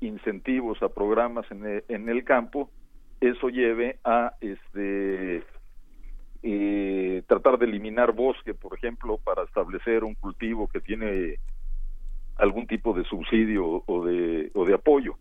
incentivos 0.00 0.82
a 0.82 0.88
programas 0.88 1.44
en 1.50 1.82
en 1.88 2.08
el 2.08 2.24
campo 2.24 2.70
eso 3.22 3.48
lleve 3.48 3.98
a 4.04 4.34
este 4.40 5.44
eh, 6.42 7.22
tratar 7.28 7.56
de 7.58 7.66
eliminar 7.66 8.12
bosque, 8.12 8.52
por 8.52 8.74
ejemplo, 8.76 9.18
para 9.18 9.44
establecer 9.44 10.02
un 10.02 10.16
cultivo 10.16 10.66
que 10.66 10.80
tiene 10.80 11.38
algún 12.36 12.66
tipo 12.66 12.92
de 12.92 13.04
subsidio 13.04 13.84
o 13.86 14.04
de, 14.04 14.50
o 14.54 14.64
de 14.64 14.74
apoyo. 14.74 15.16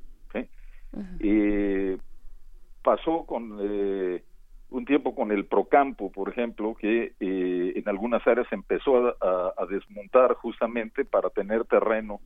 eh, 1.20 1.98
pasó 2.82 3.26
con 3.26 3.60
eh, 3.62 4.24
un 4.72 4.86
tiempo 4.86 5.14
con 5.14 5.32
el 5.32 5.46
Procampo, 5.46 6.12
por 6.12 6.30
ejemplo, 6.30 6.76
que 6.76 7.14
eh, 7.20 7.74
en 7.76 7.90
algunas 7.90 8.26
áreas 8.26 8.48
empezó 8.52 9.10
a, 9.22 9.54
a, 9.58 9.66
desmontar 9.66 10.34
justamente 10.36 11.04
para 11.04 11.30
tener 11.30 11.66
terreno 11.66 12.22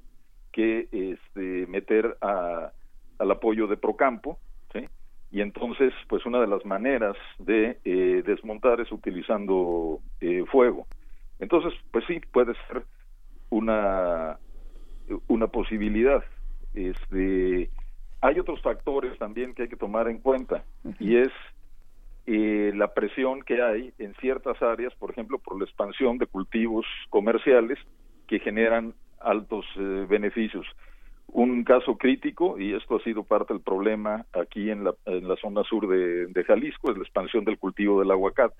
que 0.51 0.87
este, 0.91 1.67
meter 1.67 2.17
a, 2.21 2.71
al 3.17 3.31
apoyo 3.31 3.67
de 3.67 3.77
Procampo, 3.77 4.37
¿sí? 4.71 4.87
y 5.31 5.41
entonces 5.41 5.91
pues 6.07 6.25
una 6.25 6.39
de 6.39 6.47
las 6.47 6.63
maneras 6.65 7.17
de 7.39 7.79
eh, 7.83 8.23
desmontar 8.25 8.79
es 8.79 8.91
utilizando 8.91 9.99
eh, 10.21 10.43
fuego. 10.51 10.85
Entonces 11.39 11.73
pues 11.91 12.05
sí 12.05 12.21
puede 12.31 12.53
ser 12.67 12.85
una 13.49 14.37
una 15.27 15.47
posibilidad. 15.47 16.23
Este 16.75 17.69
hay 18.21 18.39
otros 18.39 18.61
factores 18.61 19.17
también 19.17 19.53
que 19.53 19.63
hay 19.63 19.67
que 19.67 19.75
tomar 19.75 20.07
en 20.07 20.19
cuenta 20.19 20.63
y 20.99 21.17
es 21.17 21.31
eh, 22.27 22.71
la 22.75 22.93
presión 22.93 23.41
que 23.41 23.61
hay 23.61 23.93
en 23.99 24.13
ciertas 24.15 24.61
áreas 24.61 24.93
por 24.95 25.11
ejemplo 25.11 25.39
por 25.39 25.57
la 25.57 25.65
expansión 25.65 26.17
de 26.17 26.27
cultivos 26.27 26.85
comerciales 27.09 27.77
que 28.27 28.39
generan 28.39 28.93
altos 29.19 29.65
beneficios 29.75 30.65
un 31.27 31.63
caso 31.63 31.97
crítico, 31.97 32.59
y 32.59 32.73
esto 32.73 32.95
ha 32.95 33.03
sido 33.03 33.23
parte 33.23 33.53
del 33.53 33.61
problema 33.61 34.25
aquí 34.33 34.69
en 34.69 34.83
la, 34.83 34.95
en 35.05 35.27
la 35.27 35.35
zona 35.37 35.63
sur 35.63 35.87
de, 35.87 36.43
Jalisco, 36.45 36.91
es 36.91 36.97
la 36.97 37.03
expansión 37.03 37.43
del 37.43 37.57
cultivo 37.57 37.99
del 37.99 38.11
aguacate. 38.11 38.55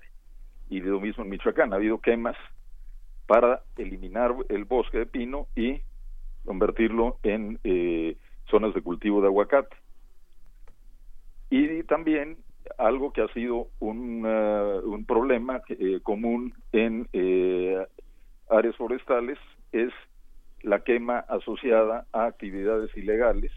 Y 0.68 0.80
de 0.80 0.90
lo 0.90 1.00
mismo 1.00 1.24
en 1.24 1.30
Michoacán, 1.30 1.72
ha 1.72 1.76
habido 1.76 2.00
quemas 2.00 2.36
para 3.26 3.62
eliminar 3.76 4.34
el 4.48 4.64
bosque 4.64 4.98
de 4.98 5.06
pino 5.06 5.46
y 5.56 5.80
convertirlo 6.44 7.18
en 7.22 7.58
eh, 7.64 8.16
zonas 8.50 8.74
de 8.74 8.82
cultivo 8.82 9.20
de 9.20 9.28
aguacate. 9.28 9.74
Y 11.48 11.82
también 11.84 12.36
algo 12.78 13.12
que 13.12 13.22
ha 13.22 13.28
sido 13.28 13.68
un, 13.78 14.24
un 14.26 15.04
problema 15.06 15.62
eh, 15.68 16.00
común 16.02 16.54
en 16.72 17.08
eh, 17.12 17.84
áreas 18.50 18.76
forestales 18.76 19.38
es 19.72 19.92
la 20.62 20.80
quema 20.80 21.20
asociada 21.20 22.06
a 22.12 22.26
actividades 22.26 22.94
ilegales, 22.96 23.52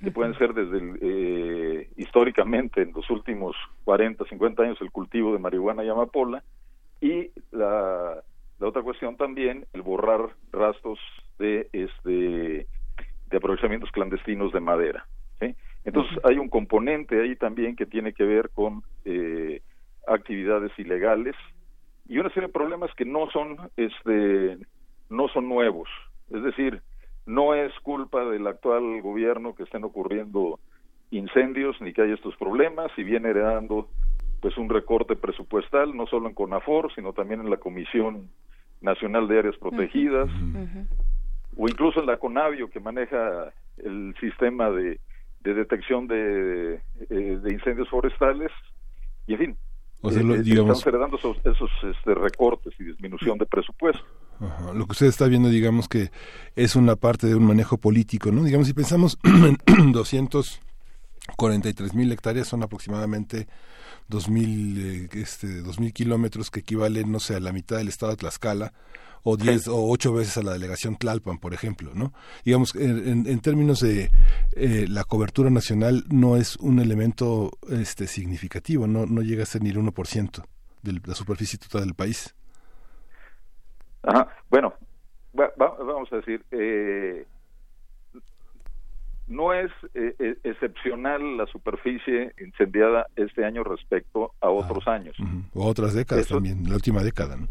que 0.00 0.12
pueden 0.12 0.38
ser 0.38 0.54
desde 0.54 0.80
eh, 1.00 1.90
históricamente 1.96 2.82
en 2.82 2.92
los 2.92 3.10
últimos 3.10 3.56
40, 3.82 4.24
50 4.26 4.62
años 4.62 4.80
el 4.80 4.92
cultivo 4.92 5.32
de 5.32 5.40
marihuana 5.40 5.82
y 5.82 5.88
amapola, 5.88 6.44
y 7.00 7.32
la, 7.50 8.22
otra 8.60 8.82
cuestión 8.82 9.16
también, 9.16 9.66
el 9.72 9.82
borrar 9.82 10.30
rastros 10.52 11.00
de 11.40 11.68
este 11.72 12.68
de 13.26 13.36
aprovechamientos 13.36 13.90
clandestinos 13.90 14.52
de 14.52 14.60
madera. 14.60 15.06
Entonces 15.88 16.18
hay 16.22 16.36
un 16.36 16.50
componente 16.50 17.18
ahí 17.18 17.34
también 17.34 17.74
que 17.74 17.86
tiene 17.86 18.12
que 18.12 18.24
ver 18.24 18.50
con 18.50 18.82
eh, 19.06 19.62
actividades 20.06 20.70
ilegales 20.78 21.34
y 22.06 22.18
una 22.18 22.28
serie 22.28 22.48
de 22.48 22.52
problemas 22.52 22.90
que 22.94 23.06
no 23.06 23.30
son 23.30 23.56
este 23.78 24.58
no 25.08 25.28
son 25.28 25.48
nuevos. 25.48 25.88
Es 26.30 26.42
decir 26.42 26.82
no 27.24 27.54
es 27.54 27.72
culpa 27.80 28.22
del 28.26 28.46
actual 28.46 29.00
gobierno 29.00 29.54
que 29.54 29.62
estén 29.62 29.82
ocurriendo 29.82 30.60
incendios 31.10 31.80
ni 31.80 31.94
que 31.94 32.02
haya 32.02 32.14
estos 32.14 32.36
problemas 32.36 32.90
y 32.98 33.02
viene 33.02 33.30
heredando 33.30 33.88
pues 34.42 34.58
un 34.58 34.68
recorte 34.68 35.16
presupuestal 35.16 35.96
no 35.96 36.06
solo 36.06 36.28
en 36.28 36.34
CONAFOR 36.34 36.92
sino 36.94 37.14
también 37.14 37.40
en 37.40 37.48
la 37.48 37.56
Comisión 37.56 38.28
Nacional 38.82 39.26
de 39.26 39.38
Áreas 39.38 39.56
Protegidas 39.56 40.28
o 41.56 41.66
incluso 41.66 42.00
en 42.00 42.06
la 42.06 42.18
CONAVIO 42.18 42.68
que 42.68 42.78
maneja 42.78 43.52
el 43.78 44.14
sistema 44.20 44.70
de, 44.70 45.00
de 45.40 45.54
detección 45.54 46.06
de, 46.06 46.80
eh, 47.10 47.38
de 47.42 47.52
incendios 47.52 47.88
forestales 47.88 48.50
y 49.26 49.34
en 49.34 49.38
fin 49.38 49.56
o 50.00 50.12
sea, 50.12 50.22
eh, 50.22 50.42
digamos, 50.42 50.78
están 50.78 50.94
heredando 50.94 51.16
esos, 51.16 51.36
esos 51.38 51.68
este, 51.82 52.14
recortes 52.14 52.72
y 52.78 52.84
disminución 52.84 53.36
de 53.38 53.46
presupuesto. 53.46 54.04
Lo 54.72 54.86
que 54.86 54.92
usted 54.92 55.06
está 55.06 55.26
viendo, 55.26 55.48
digamos 55.48 55.88
que 55.88 56.12
es 56.54 56.76
una 56.76 56.94
parte 56.94 57.26
de 57.26 57.34
un 57.34 57.44
manejo 57.44 57.78
político, 57.78 58.30
¿no? 58.30 58.44
Digamos, 58.44 58.68
si 58.68 58.74
pensamos 58.74 59.18
en 59.24 59.58
243 59.90 61.94
mil 61.94 62.12
hectáreas, 62.12 62.46
son 62.46 62.62
aproximadamente 62.62 63.48
2.000 64.08 64.78
eh, 64.78 65.08
este, 65.14 65.60
2000 65.62 65.92
kilómetros 65.92 66.50
que 66.50 66.60
equivalen, 66.60 67.12
no 67.12 67.20
sé, 67.20 67.36
a 67.36 67.40
la 67.40 67.52
mitad 67.52 67.76
del 67.76 67.88
estado 67.88 68.12
de 68.12 68.16
Tlaxcala 68.16 68.72
o 69.22 69.36
10 69.36 69.68
o 69.68 69.90
8 69.90 70.12
veces 70.12 70.38
a 70.38 70.42
la 70.42 70.52
delegación 70.52 70.96
Tlalpan, 70.96 71.38
por 71.38 71.52
ejemplo, 71.52 71.90
¿no? 71.94 72.12
Digamos, 72.44 72.74
en, 72.74 73.26
en 73.26 73.40
términos 73.40 73.80
de 73.80 74.10
eh, 74.52 74.86
la 74.88 75.04
cobertura 75.04 75.50
nacional 75.50 76.04
no 76.08 76.36
es 76.36 76.56
un 76.56 76.78
elemento 76.78 77.50
este, 77.68 78.06
significativo, 78.06 78.86
no, 78.86 79.06
no 79.06 79.22
llega 79.22 79.42
a 79.42 79.46
ser 79.46 79.62
ni 79.62 79.70
el 79.70 79.78
1% 79.78 80.44
de 80.82 81.00
la 81.04 81.14
superficie 81.14 81.58
total 81.58 81.82
del 81.82 81.94
país. 81.94 82.34
Ajá. 84.02 84.28
Bueno, 84.48 84.74
vamos 85.56 86.12
a 86.12 86.16
decir, 86.16 86.44
eh, 86.50 87.26
no 89.28 89.52
es 89.52 89.70
eh, 89.94 90.36
excepcional 90.42 91.36
la 91.36 91.46
superficie 91.46 92.32
incendiada 92.40 93.06
este 93.16 93.44
año 93.44 93.62
respecto 93.62 94.32
a 94.40 94.48
otros 94.48 94.84
ah, 94.86 94.94
años. 94.94 95.16
O 95.54 95.66
otras 95.66 95.94
décadas 95.94 96.28
también, 96.28 96.68
la 96.68 96.74
última 96.74 97.02
década. 97.02 97.36
¿no? 97.36 97.46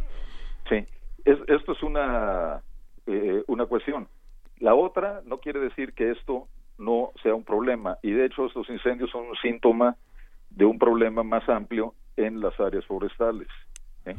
Sí, 0.69 0.85
esto 1.25 1.71
es 1.71 1.83
una, 1.83 2.61
eh, 3.05 3.43
una 3.47 3.65
cuestión. 3.65 4.07
La 4.59 4.73
otra 4.73 5.21
no 5.25 5.37
quiere 5.37 5.59
decir 5.59 5.93
que 5.93 6.11
esto 6.11 6.47
no 6.77 7.11
sea 7.21 7.35
un 7.35 7.43
problema 7.43 7.97
y 8.01 8.11
de 8.11 8.25
hecho 8.25 8.45
estos 8.45 8.69
incendios 8.69 9.09
son 9.11 9.27
un 9.27 9.35
síntoma 9.41 9.95
de 10.49 10.65
un 10.65 10.77
problema 10.77 11.23
más 11.23 11.47
amplio 11.49 11.93
en 12.15 12.41
las 12.41 12.59
áreas 12.59 12.85
forestales. 12.85 13.47
¿eh? 14.05 14.15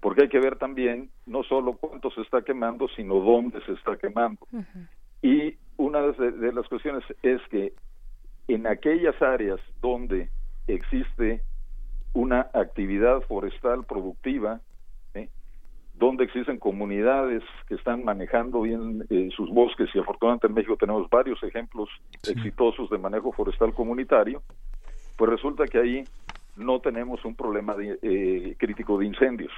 Porque 0.00 0.22
hay 0.22 0.28
que 0.28 0.38
ver 0.38 0.56
también 0.56 1.10
no 1.26 1.42
solo 1.44 1.72
cuánto 1.74 2.10
se 2.10 2.20
está 2.20 2.42
quemando, 2.42 2.88
sino 2.94 3.16
dónde 3.20 3.60
se 3.64 3.72
está 3.72 3.96
quemando. 3.96 4.46
Y 5.24 5.56
una 5.78 6.02
de, 6.02 6.52
las 6.52 6.68
cuestiones 6.68 7.02
es 7.22 7.40
que 7.48 7.72
en 8.46 8.66
aquellas 8.66 9.20
áreas 9.22 9.58
donde 9.80 10.28
existe 10.66 11.40
una 12.12 12.50
actividad 12.52 13.22
forestal 13.22 13.86
productiva, 13.86 14.60
donde 15.94 16.24
existen 16.24 16.58
comunidades 16.58 17.42
que 17.68 17.76
están 17.76 18.04
manejando 18.04 18.62
bien 18.62 19.06
eh, 19.08 19.30
sus 19.34 19.48
bosques 19.48 19.88
y 19.94 19.98
afortunadamente 19.98 20.48
en 20.48 20.54
México 20.54 20.76
tenemos 20.76 21.08
varios 21.08 21.42
ejemplos 21.42 21.88
exitosos 22.28 22.90
de 22.90 22.98
manejo 22.98 23.32
forestal 23.32 23.72
comunitario, 23.72 24.42
pues 25.16 25.30
resulta 25.30 25.64
que 25.66 25.78
ahí 25.78 26.04
no 26.56 26.80
tenemos 26.80 27.24
un 27.24 27.34
problema 27.34 27.74
de, 27.76 27.98
eh, 28.02 28.56
crítico 28.58 28.98
de 28.98 29.06
incendios. 29.06 29.52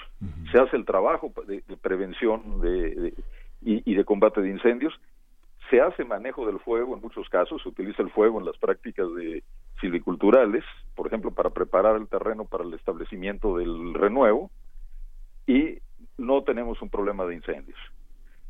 Se 0.52 0.58
hace 0.58 0.76
el 0.76 0.84
trabajo 0.84 1.32
de, 1.48 1.62
prevención 1.80 2.60
de, 2.60 3.14
y, 3.62 3.94
de 3.94 4.04
combate 4.04 4.42
de 4.42 4.50
incendios, 4.50 4.94
se 5.70 5.80
hace 5.80 6.04
manejo 6.04 6.46
del 6.46 6.60
fuego 6.60 6.94
en 6.94 7.00
muchos 7.00 7.28
casos, 7.28 7.62
se 7.62 7.68
utiliza 7.68 8.02
el 8.02 8.10
fuego 8.10 8.38
en 8.38 8.46
las 8.46 8.56
prácticas 8.58 9.12
de 9.14 9.42
silviculturales, 9.80 10.64
por 10.94 11.06
ejemplo, 11.06 11.30
para 11.30 11.50
preparar 11.50 11.96
el 11.96 12.08
terreno 12.08 12.44
para 12.44 12.64
el 12.64 12.74
establecimiento 12.74 13.56
del 13.58 13.94
renuevo, 13.94 14.50
y 15.46 15.78
no 16.18 16.42
tenemos 16.42 16.80
un 16.82 16.88
problema 16.88 17.24
de 17.26 17.34
incendios. 17.34 17.78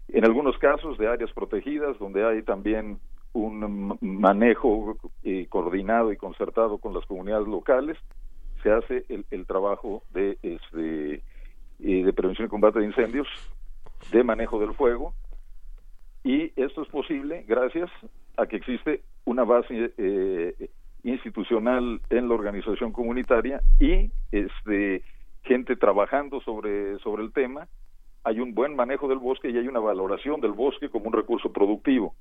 En 0.09 0.24
algunos 0.24 0.57
casos 0.59 0.98
de 0.98 1.09
áreas 1.09 1.33
protegidas, 1.33 1.98
donde 1.98 2.24
hay 2.24 2.42
también 2.42 2.98
un 3.33 3.98
manejo 4.00 4.96
eh, 5.24 5.46
coordinado 5.48 6.12
y 6.12 6.16
concertado 6.16 6.79
con 6.79 6.94
las 6.94 7.05
comunidades 7.07 7.48
locales, 7.48 7.98
se 8.62 8.70
hace 8.72 9.05
el, 9.09 9.46
trabajo 9.46 10.02
de, 10.11 10.38
este, 10.42 11.14
eh, 11.81 12.05
de 12.05 12.12
prevención 12.12 12.46
y 12.46 12.50
combate 12.50 12.79
de 12.81 12.87
incendios, 12.87 13.29
de 14.11 14.24
manejo 14.24 14.59
del 14.59 14.74
fuego, 14.74 15.14
y 16.27 16.53
esto 16.57 16.83
es 16.83 16.89
posible 16.89 17.45
gracias 17.47 17.89
a 18.37 18.47
que 18.47 18.57
existe 18.57 19.03
una 19.25 19.45
base 19.45 19.93
eh, 19.97 20.71
institucional 21.05 22.01
en 22.11 22.29
la 22.29 22.35
organización 22.35 22.91
comunitaria 22.93 23.61
y 23.79 24.11
este 24.33 25.05
gente 25.45 25.77
trabajando 25.77 26.41
sobre, 26.41 26.99
sobre 26.99 27.23
el 27.23 27.33
tema, 27.33 27.69
hay 28.25 28.41
un 28.41 28.55
buen 28.55 28.75
manejo 28.75 29.07
del 29.07 29.19
bosque 29.19 29.51
y 29.51 29.57
hay 29.57 29.69
una 29.69 29.79
valoración 29.79 30.41
del 30.41 30.51
bosque 30.51 30.89
como 30.89 31.07
un 31.07 31.12
recurso 31.12 31.53
productivo. 31.53 32.17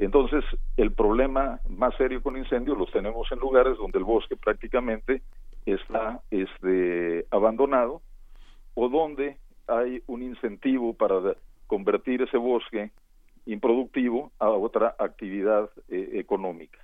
Entonces, 0.00 0.44
el 0.76 0.90
problema 0.90 1.60
más 1.68 1.94
serio 1.96 2.20
con 2.24 2.36
incendios 2.36 2.76
los 2.76 2.90
tenemos 2.90 3.30
en 3.30 3.38
lugares 3.38 3.78
donde 3.78 3.98
el 3.98 4.04
bosque 4.04 4.34
prácticamente 4.34 5.22
está 5.64 6.20
este, 6.32 7.24
abandonado 7.30 8.02
o 8.74 8.88
donde 8.88 9.36
hay 9.68 10.02
un 10.08 10.24
incentivo 10.24 10.94
para 10.94 11.36
convertir 11.68 12.22
ese 12.22 12.36
bosque 12.36 12.90
improductivo 13.46 14.32
a 14.38 14.48
otra 14.50 14.94
actividad 14.98 15.70
eh, 15.88 16.10
económica. 16.14 16.78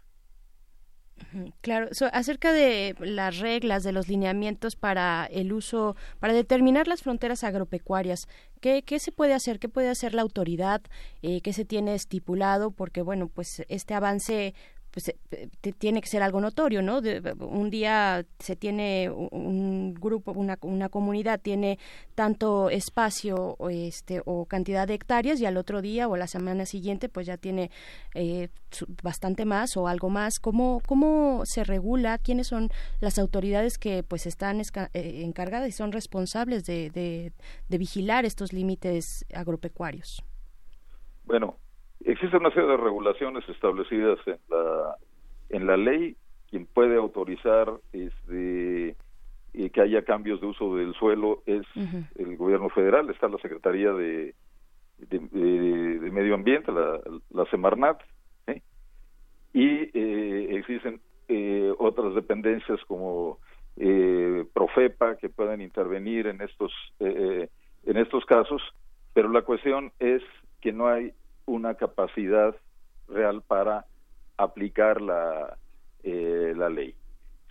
Claro, 1.61 1.89
acerca 2.13 2.53
de 2.53 2.95
las 3.01 3.39
reglas, 3.39 3.83
de 3.83 3.93
los 3.93 4.09
lineamientos 4.09 4.77
para 4.77 5.27
el 5.27 5.53
uso, 5.53 5.97
para 6.21 6.33
determinar 6.33 6.87
las 6.89 7.03
fronteras 7.03 7.45
agropecuarias, 7.45 8.29
¿qué, 8.61 8.83
qué 8.83 8.99
se 8.99 9.13
puede 9.13 9.35
hacer? 9.35 9.59
¿Qué 9.59 9.69
puede 9.69 9.89
hacer 9.89 10.15
la 10.15 10.23
autoridad? 10.23 10.81
Eh, 11.23 11.41
¿Qué 11.43 11.53
se 11.53 11.65
tiene 11.65 11.95
estipulado? 11.95 12.71
Porque, 12.71 13.03
bueno, 13.03 13.29
pues 13.29 13.65
este 13.69 13.95
avance 13.95 14.55
pues 14.91 15.09
eh, 15.09 15.49
tiene 15.79 16.01
que 16.01 16.09
ser 16.09 16.23
algo 16.23 16.41
notorio, 16.41 16.83
¿no? 16.83 17.01
un 17.41 17.71
día 17.71 18.25
se 18.39 18.57
tiene 18.57 19.11
un 19.11 19.95
grupo, 19.95 20.33
una, 20.33 20.59
una 20.63 20.89
comunidad 20.89 21.41
tiene 21.41 21.79
tanto 22.15 22.71
espacio 22.71 23.57
o, 23.59 23.71
este, 23.71 24.23
o 24.25 24.47
cantidad 24.47 24.87
de 24.87 24.95
hectáreas 24.95 25.41
y 25.41 25.47
al 25.47 25.57
otro 25.57 25.83
día 25.83 26.09
o 26.09 26.17
la 26.17 26.27
semana 26.27 26.67
siguiente 26.67 27.09
pues 27.09 27.27
ya 27.27 27.37
tiene 27.37 27.71
eh, 28.15 28.49
bastante 29.03 29.45
más 29.45 29.77
o 29.77 29.89
algo 29.89 30.09
más. 30.09 30.39
¿Cómo, 30.41 30.81
¿Cómo 30.87 31.43
se 31.45 31.65
regula? 31.65 32.19
¿Quiénes 32.19 32.49
son 32.49 32.71
las 33.01 33.19
autoridades 33.19 33.79
que 33.79 34.03
pues 34.03 34.27
están 34.27 34.61
eh, 34.61 35.23
encargadas 35.25 35.69
y 35.69 35.73
son 35.73 35.93
responsables 35.93 36.65
de, 36.65 36.91
de, 36.91 37.33
de 37.69 37.79
vigilar 37.79 38.25
estos 38.25 38.53
límites 38.53 39.25
agropecuarios? 39.35 40.23
Bueno, 41.25 41.59
Existe 42.05 42.37
una 42.37 42.51
serie 42.51 42.71
de 42.71 42.77
regulaciones 42.77 43.49
establecidas 43.49 44.19
en 44.27 44.39
la, 44.49 44.97
en 45.51 45.67
la 45.67 45.77
ley. 45.77 46.17
Quien 46.51 46.67
puede 46.67 46.97
autorizar 46.97 47.71
este, 47.93 48.97
que 49.53 49.81
haya 49.81 50.03
cambios 50.05 50.41
de 50.41 50.47
uso 50.47 50.77
del 50.77 50.95
suelo 50.95 51.43
es 51.47 51.67
el 52.17 52.37
gobierno 52.37 52.71
federal. 52.71 53.11
Está 53.11 53.29
la 53.29 53.39
Secretaría 53.39 53.93
de, 53.93 54.35
de, 54.99 56.11
Medio 56.11 56.35
Ambiente, 56.35 56.73
la, 56.73 57.01
la 57.31 57.45
Semarnat. 57.47 58.01
Y 59.53 59.91
eh, 59.99 60.57
existen 60.57 61.01
eh, 61.27 61.73
otras 61.79 62.15
dependencias 62.15 62.79
como 62.87 63.39
eh, 63.77 64.45
Profepa 64.53 65.17
que 65.17 65.29
pueden 65.29 65.61
intervenir 65.61 66.27
en 66.27 66.41
estos 66.41 66.73
en 67.01 67.97
estos 67.97 68.25
casos, 68.27 68.63
pero 69.15 69.31
la 69.31 69.43
cuestión 69.43 69.93
es 69.99 70.23
que 70.61 70.73
no 70.73 70.89
hay 70.89 71.13
una 71.49 71.75
capacidad 71.75 72.55
real 73.09 73.43
para 73.43 73.87
aplicar 74.37 75.01
la, 75.01 75.57
eh, 76.03 76.53
la 76.57 76.69
ley. 76.69 76.95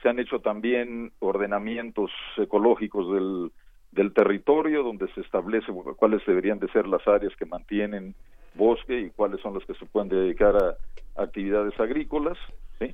Se 0.02 0.10
han 0.10 0.20
hecho 0.20 0.40
también 0.40 1.12
ordenamientos 1.20 2.12
ecológicos 2.38 3.12
del, 3.14 3.52
del 3.92 4.14
territorio 4.14 4.84
donde 4.84 5.12
se 5.14 5.22
establece 5.22 5.72
cuáles 5.98 6.26
deberían 6.26 6.60
de 6.60 6.70
ser 6.70 6.88
las 6.88 7.06
áreas 7.08 7.36
que 7.36 7.46
mantienen 7.46 8.16
bosque 8.54 9.00
y 9.00 9.10
cuáles 9.10 9.42
son 9.42 9.56
las 9.56 9.66
que 9.66 9.74
se 9.74 9.86
pueden 9.86 10.10
dedicar 10.10 10.56
a, 10.56 10.76
actividades 11.22 11.78
agrícolas. 11.80 12.38
¿sí? 12.80 12.94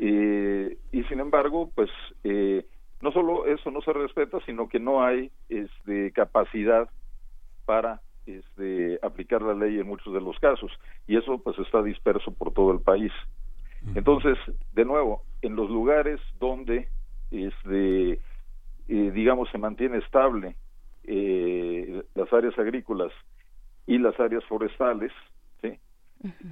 Eh, 0.00 0.76
y 0.92 1.02
sin 1.04 1.20
embargo, 1.20 1.70
pues 1.74 1.90
eh, 2.24 2.66
no 3.00 3.12
solo 3.12 3.46
eso 3.46 3.70
no 3.70 3.80
se 3.82 3.92
respeta, 3.92 4.38
sino 4.44 4.68
que 4.68 4.80
no 4.80 5.04
hay 5.04 5.30
este, 5.48 6.10
capacidad 6.12 6.88
para 7.64 8.00
este, 8.26 8.98
aplicar 9.02 9.42
la 9.42 9.54
ley 9.54 9.78
en 9.78 9.86
muchos 9.86 10.12
de 10.12 10.20
los 10.20 10.38
casos 10.38 10.70
y 11.06 11.16
eso 11.16 11.38
pues 11.38 11.58
está 11.58 11.82
disperso 11.82 12.32
por 12.32 12.52
todo 12.52 12.72
el 12.72 12.80
país. 12.80 13.12
Entonces, 13.94 14.38
de 14.72 14.84
nuevo, 14.84 15.22
en 15.42 15.56
los 15.56 15.68
lugares 15.68 16.18
donde 16.38 16.88
este, 17.30 18.12
eh, 18.12 19.10
digamos 19.12 19.50
se 19.50 19.58
mantiene 19.58 19.98
estable 19.98 20.56
eh, 21.04 22.02
las 22.14 22.32
áreas 22.32 22.58
agrícolas 22.58 23.12
y 23.86 23.98
las 23.98 24.18
áreas 24.18 24.44
forestales, 24.44 25.12
¿sí? 25.60 25.78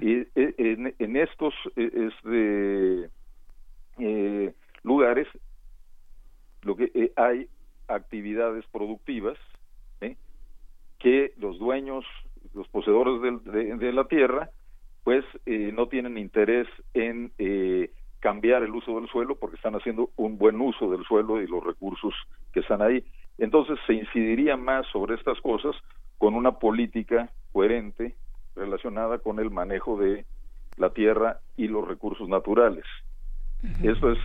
y, 0.00 0.18
eh, 0.18 0.54
en, 0.58 0.94
en, 0.98 1.16
estos 1.16 1.54
este, 1.76 3.08
lugares 4.82 5.26
lo 6.62 6.76
que 6.76 7.12
hay 7.16 7.48
actividades 7.88 8.66
productivas 8.66 9.38
que 11.02 11.32
los 11.38 11.58
dueños, 11.58 12.04
los 12.54 12.68
poseedores 12.68 13.42
de, 13.44 13.92
la 13.92 14.04
tierra, 14.04 14.50
pues 15.04 15.24
no 15.46 15.88
tienen 15.88 16.16
interés 16.16 16.68
en 16.94 17.32
cambiar 18.20 18.62
el 18.62 18.70
uso 18.70 19.00
del 19.00 19.08
suelo 19.08 19.34
porque 19.34 19.56
están 19.56 19.74
haciendo 19.74 20.10
un 20.16 20.38
buen 20.38 20.60
uso 20.60 20.88
del 20.90 21.04
suelo 21.04 21.42
y 21.42 21.46
los 21.48 21.62
recursos 21.62 22.14
que 22.52 22.60
están 22.60 22.80
ahí. 22.80 23.04
Entonces 23.36 23.78
se 23.86 23.94
incidiría 23.94 24.56
más 24.56 24.86
sobre 24.92 25.16
estas 25.16 25.40
cosas 25.40 25.74
con 26.18 26.34
una 26.34 26.52
política 26.52 27.30
coherente 27.52 28.14
relacionada 28.54 29.18
con 29.18 29.40
el 29.40 29.50
manejo 29.50 29.98
de 29.98 30.24
la 30.76 30.90
tierra 30.90 31.40
y 31.56 31.66
los 31.66 31.86
recursos 31.86 32.28
naturales. 32.28 32.84
Eso 33.82 34.12
es 34.12 34.18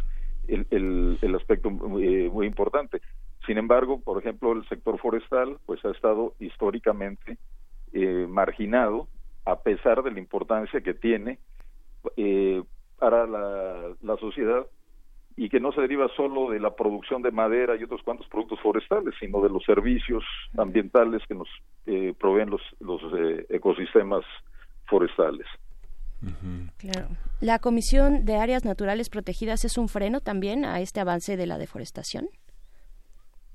el, 0.47 1.17
el, 1.21 1.35
aspecto 1.35 1.69
eh, 1.69 2.29
muy, 2.31 2.45
importante. 2.45 3.01
Sin 3.47 3.57
embargo, 3.57 4.01
por 4.01 4.19
ejemplo, 4.19 4.51
el 4.51 4.67
sector 4.67 4.99
forestal 4.99 5.57
pues 5.65 5.83
ha 5.85 5.91
estado 5.91 6.35
históricamente 6.39 7.37
eh, 7.93 8.27
marginado 8.29 9.07
a 9.45 9.61
pesar 9.61 10.03
de 10.03 10.11
la 10.11 10.19
importancia 10.19 10.81
que 10.81 10.93
tiene 10.93 11.39
eh, 12.17 12.61
para 12.99 13.25
la, 13.25 14.17
sociedad 14.19 14.67
y 15.37 15.47
que 15.49 15.59
no 15.59 15.71
se 15.71 15.81
deriva 15.81 16.09
solo 16.17 16.51
de 16.51 16.59
la 16.59 16.75
producción 16.75 17.21
de 17.21 17.31
madera 17.31 17.77
y 17.77 17.83
otros 17.83 18.01
cuantos 18.03 18.27
productos 18.27 18.59
forestales, 18.59 19.13
sino 19.19 19.41
de 19.41 19.49
los 19.49 19.63
servicios 19.63 20.23
ambientales 20.57 21.21
que 21.27 21.35
nos 21.35 21.47
eh, 21.85 22.13
proveen 22.19 22.49
los, 22.49 22.61
los 22.79 23.01
eh, 23.17 23.45
ecosistemas 23.49 24.25
forestales. 24.87 25.47
¿La 27.39 27.59
Comisión 27.59 28.25
de 28.25 28.35
Áreas 28.35 28.65
Naturales 28.65 29.09
Protegidas 29.09 29.63
es 29.63 29.77
un 29.77 29.87
freno 29.87 30.19
también 30.19 30.65
a 30.65 30.81
este 30.81 30.99
avance 30.99 31.37
de 31.37 31.45
la 31.45 31.59
deforestación? 31.59 32.27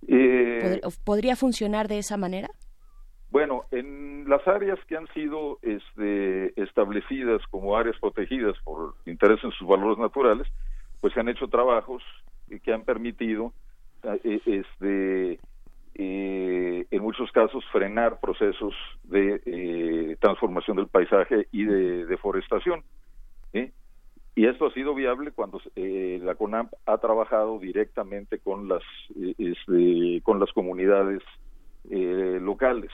Eh, 0.09 0.81
¿Podría 1.05 1.37
funcionar 1.37 1.89
de 1.89 1.99
esa 1.99 2.17
manera? 2.17 2.49
Bueno, 3.31 3.65
en 3.71 4.29
las 4.29 4.47
áreas 4.47 4.79
que 4.87 4.97
han 4.97 5.07
sido 5.15 5.59
este, 5.63 6.61
establecidas 6.61 7.41
como 7.51 7.77
áreas 7.77 7.97
protegidas 7.99 8.57
por 8.63 8.95
interés 9.07 9.43
en 9.43 9.53
sus 9.53 9.67
valores 9.67 9.99
naturales, 9.99 10.47
pues 11.01 11.15
se 11.15 11.21
han 11.21 11.31
hecho 11.31 11.49
trabajos 11.49 12.03
que 12.63 12.73
han 12.73 12.85
permitido, 12.85 13.55
eh, 14.03 14.41
este, 14.45 15.41
eh, 15.95 16.87
en 16.91 17.03
muchos 17.03 17.33
casos, 17.33 17.65
frenar 17.73 18.21
procesos 18.21 18.75
de 19.05 19.41
eh, 19.47 20.17
transformación 20.21 20.77
del 20.77 20.89
paisaje 20.89 21.49
y 21.53 21.65
de 21.65 22.07
deforestación. 22.07 22.85
Y 24.35 24.47
esto 24.47 24.67
ha 24.67 24.73
sido 24.73 24.95
viable 24.95 25.31
cuando 25.33 25.61
la 25.77 26.35
CONAMP 26.35 26.73
ha 26.87 26.97
trabajado 26.99 27.59
directamente 27.59 28.39
con 28.39 28.67
las, 28.67 28.83
este, 29.39 30.23
con 30.23 30.41
las 30.41 30.51
comunidades 30.53 31.23
locales. 31.91 32.91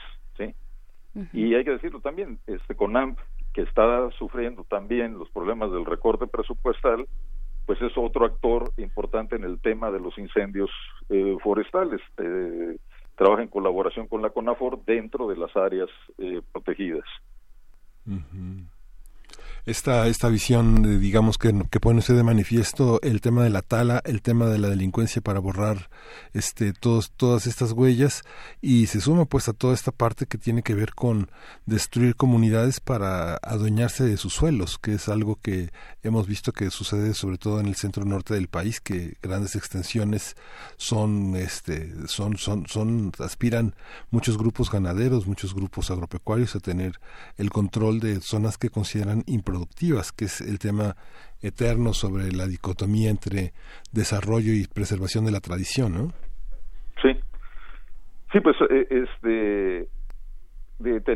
Y 1.33 1.55
hay 1.55 1.63
que 1.63 1.71
decirlo 1.71 2.01
también, 2.01 2.39
este 2.47 2.75
CONAMP, 2.75 3.17
que 3.53 3.61
está 3.61 4.09
sufriendo 4.11 4.63
también 4.63 5.17
los 5.17 5.29
problemas 5.29 5.71
del 5.71 5.85
recorte 5.85 6.27
presupuestal, 6.27 7.07
pues 7.65 7.81
es 7.81 7.91
otro 7.97 8.25
actor 8.25 8.71
importante 8.77 9.35
en 9.35 9.43
el 9.43 9.59
tema 9.59 9.91
de 9.91 9.99
los 9.99 10.17
incendios 10.17 10.69
eh, 11.09 11.35
forestales. 11.43 12.01
Eh, 12.17 12.77
trabaja 13.15 13.41
en 13.41 13.49
colaboración 13.49 14.07
con 14.07 14.21
la 14.21 14.29
CONAFOR 14.29 14.83
dentro 14.85 15.27
de 15.27 15.37
las 15.37 15.55
áreas 15.55 15.89
eh, 16.17 16.41
protegidas 16.51 17.05
esta, 19.65 20.07
esta 20.07 20.29
visión, 20.29 20.99
digamos, 20.99 21.37
que, 21.37 21.53
que 21.69 21.79
pone 21.79 21.99
usted 21.99 22.15
de 22.15 22.23
manifiesto 22.23 22.99
el 23.01 23.21
tema 23.21 23.43
de 23.43 23.49
la 23.49 23.61
tala, 23.61 24.01
el 24.05 24.21
tema 24.21 24.47
de 24.47 24.57
la 24.57 24.69
delincuencia 24.69 25.21
para 25.21 25.39
borrar 25.39 25.89
este, 26.33 26.73
todos, 26.73 27.11
todas 27.11 27.47
estas 27.47 27.73
huellas 27.73 28.23
y 28.61 28.87
se 28.87 29.01
suma 29.01 29.25
pues 29.25 29.49
a 29.49 29.53
toda 29.53 29.73
esta 29.73 29.91
parte 29.91 30.25
que 30.25 30.37
tiene 30.37 30.63
que 30.63 30.75
ver 30.75 30.93
con 30.93 31.29
destruir 31.65 32.15
comunidades 32.15 32.79
para 32.79 33.35
adueñarse 33.35 34.03
de 34.03 34.17
sus 34.17 34.33
suelos, 34.33 34.77
que 34.77 34.93
es 34.93 35.09
algo 35.09 35.37
que 35.41 35.71
hemos 36.03 36.27
visto 36.27 36.51
que 36.51 36.69
sucede 36.71 37.13
sobre 37.13 37.37
todo 37.37 37.59
en 37.59 37.67
el 37.67 37.75
centro 37.75 38.05
norte 38.05 38.33
del 38.33 38.47
país, 38.47 38.79
que 38.79 39.17
grandes 39.21 39.55
extensiones 39.55 40.35
son, 40.77 41.35
este, 41.35 41.93
son, 42.07 42.37
son, 42.37 42.65
son, 42.67 43.11
aspiran 43.19 43.75
muchos 44.09 44.37
grupos 44.37 44.71
ganaderos, 44.71 45.27
muchos 45.27 45.53
grupos 45.53 45.91
agropecuarios 45.91 46.55
a 46.55 46.59
tener 46.59 46.99
el 47.37 47.49
control 47.49 47.99
de 47.99 48.21
zonas 48.21 48.57
que 48.57 48.69
consideran 48.69 49.23
importantes 49.27 49.48
productivas, 49.49 50.11
que 50.11 50.25
es 50.25 50.41
el 50.41 50.59
tema 50.59 50.95
eterno 51.41 51.93
sobre 51.93 52.31
la 52.31 52.45
dicotomía 52.45 53.09
entre 53.09 53.53
desarrollo 53.91 54.53
y 54.53 54.67
preservación 54.67 55.25
de 55.25 55.31
la 55.31 55.39
tradición, 55.39 55.93
¿no? 55.93 56.07
Sí, 57.01 57.17
sí, 58.31 58.39
pues 58.41 58.55
eh, 58.69 58.87
este, 58.89 59.87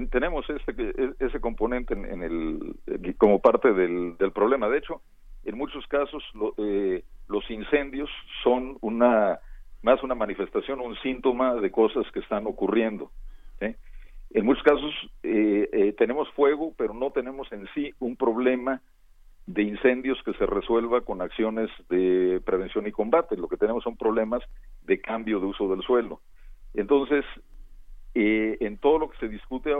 tenemos 0.09 0.45
este, 0.49 0.73
e, 0.77 1.13
ese 1.19 1.39
componente 1.39 1.93
en, 1.93 2.23
el 2.23 2.75
eh, 2.88 3.13
como 3.17 3.39
parte 3.39 3.73
del, 3.73 4.15
problema. 4.34 4.69
De 4.69 4.77
hecho, 4.77 5.01
en 5.43 5.57
muchos 5.57 5.86
casos 5.88 6.23
eh, 6.57 7.03
los 7.27 7.49
incendios 7.51 8.09
son 8.43 8.77
una 8.81 9.39
más 9.81 10.01
una 10.01 10.15
manifestación, 10.15 10.79
un 10.79 10.95
síntoma 11.03 11.55
de 11.55 11.69
cosas 11.69 12.05
que 12.13 12.21
están 12.21 12.47
ocurriendo. 12.47 13.11
En 14.34 14.45
muchos 14.45 14.63
casos 14.63 14.91
eh, 15.21 15.69
eh, 15.71 15.93
tenemos 15.93 16.27
fuego, 16.31 16.73
pero 16.75 16.93
no 16.95 17.11
tenemos 17.11 17.51
en 17.51 17.67
sí 17.75 17.93
un 17.99 18.15
problema 18.15 18.81
de 19.45 19.61
incendios 19.61 20.17
que 20.23 20.34
se 20.34 20.45
resuelva 20.47 21.01
con 21.01 21.21
acciones 21.21 21.69
de 21.89 22.41
prevención 22.43 22.88
y 22.88 22.91
combate. 22.91 23.38
Lo 23.38 23.47
que 23.47 23.57
tenemos 23.57 23.84
son 23.84 23.95
problemas 23.95 24.41
de 24.84 24.99
cambio 24.99 25.39
de 25.39 25.45
uso 25.45 25.69
del 25.69 25.84
suelo. 25.84 26.19
Entonces, 26.73 27.23
eh, 28.15 28.57
en 28.61 28.77
todo 28.79 28.97
lo 28.97 29.09
que 29.11 29.17
se 29.19 29.27
discute 29.27 29.71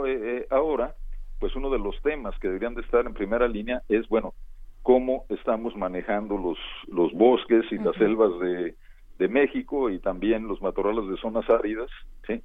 ahora, 0.50 0.94
pues 1.40 1.56
uno 1.56 1.68
de 1.68 1.80
los 1.80 2.00
temas 2.02 2.38
que 2.38 2.46
deberían 2.46 2.74
de 2.74 2.82
estar 2.82 3.06
en 3.06 3.14
primera 3.14 3.48
línea 3.48 3.82
es, 3.88 4.08
bueno, 4.08 4.34
cómo 4.82 5.24
estamos 5.30 5.74
manejando 5.74 6.38
los, 6.38 6.58
los 6.86 7.12
bosques 7.12 7.64
y 7.72 7.78
las 7.78 7.96
selvas 7.96 8.38
de, 8.38 8.76
de 9.18 9.28
México 9.28 9.90
y 9.90 9.98
también 9.98 10.46
los 10.46 10.62
matorrales 10.62 11.08
de 11.08 11.16
zonas 11.16 11.48
áridas, 11.50 11.90
¿sí? 12.26 12.40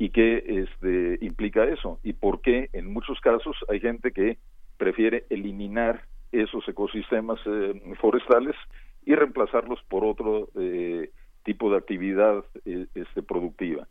Y 0.00 0.08
qué 0.08 0.42
este, 0.64 1.18
implica 1.20 1.64
eso 1.64 2.00
y 2.02 2.14
por 2.14 2.40
qué 2.40 2.70
en 2.72 2.90
muchos 2.90 3.20
casos 3.20 3.54
hay 3.68 3.80
gente 3.80 4.12
que 4.12 4.38
prefiere 4.78 5.26
eliminar 5.28 6.04
esos 6.32 6.66
ecosistemas 6.66 7.38
eh, 7.44 7.78
forestales 8.00 8.56
y 9.04 9.14
reemplazarlos 9.14 9.78
por 9.90 10.06
otro 10.06 10.48
eh, 10.58 11.10
tipo 11.44 11.70
de 11.70 11.76
actividad 11.76 12.42
eh, 12.64 12.86
este, 12.94 13.22
productiva. 13.22 13.86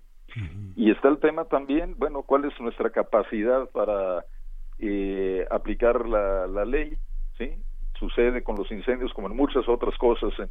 Y 0.76 0.89
está 0.89 1.10
el 1.10 1.20
tema 1.20 1.45
también, 1.45 1.93
bueno, 1.97 2.24
cuál 2.24 2.45
es 2.45 2.60
nuestra 2.60 2.89
capacidad 2.89 3.70
para 3.70 4.26
aplicar 5.51 6.07
la, 6.07 6.47
la, 6.47 6.66
ley, 6.66 6.97
¿sí? 7.38 7.51
Sucede 7.99 8.43
con 8.43 8.55
los 8.55 8.72
incendios 8.72 9.12
como 9.14 9.28
en 9.28 9.36
muchas 9.36 9.68
otras 9.68 9.97
cosas 9.97 10.32
en, 10.39 10.49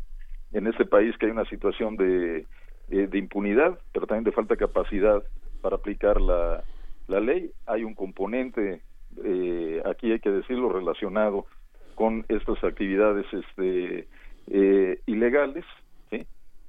en 0.52 0.66
este 0.66 0.84
país 0.84 1.16
que 1.16 1.26
hay 1.26 1.32
una 1.32 1.46
situación 1.46 1.96
de, 1.96 2.46
de 2.88 3.18
impunidad, 3.18 3.78
pero 3.92 4.06
también 4.06 4.24
de 4.24 4.32
falta 4.32 4.54
de 4.54 4.58
capacidad 4.58 5.22
para 5.60 5.76
aplicar 5.76 6.20
la, 6.20 6.64
la 7.06 7.20
ley. 7.20 7.50
Hay 7.66 7.84
un 7.84 7.94
componente, 7.94 8.82
eh, 9.24 9.82
aquí 9.84 10.12
hay 10.12 10.20
que 10.20 10.30
decirlo, 10.30 10.68
relacionado 10.70 11.46
con 11.94 12.24
estas 12.28 12.62
actividades 12.64 13.26
este, 13.32 14.08
eh, 14.46 15.00
ilegales, 15.06 15.64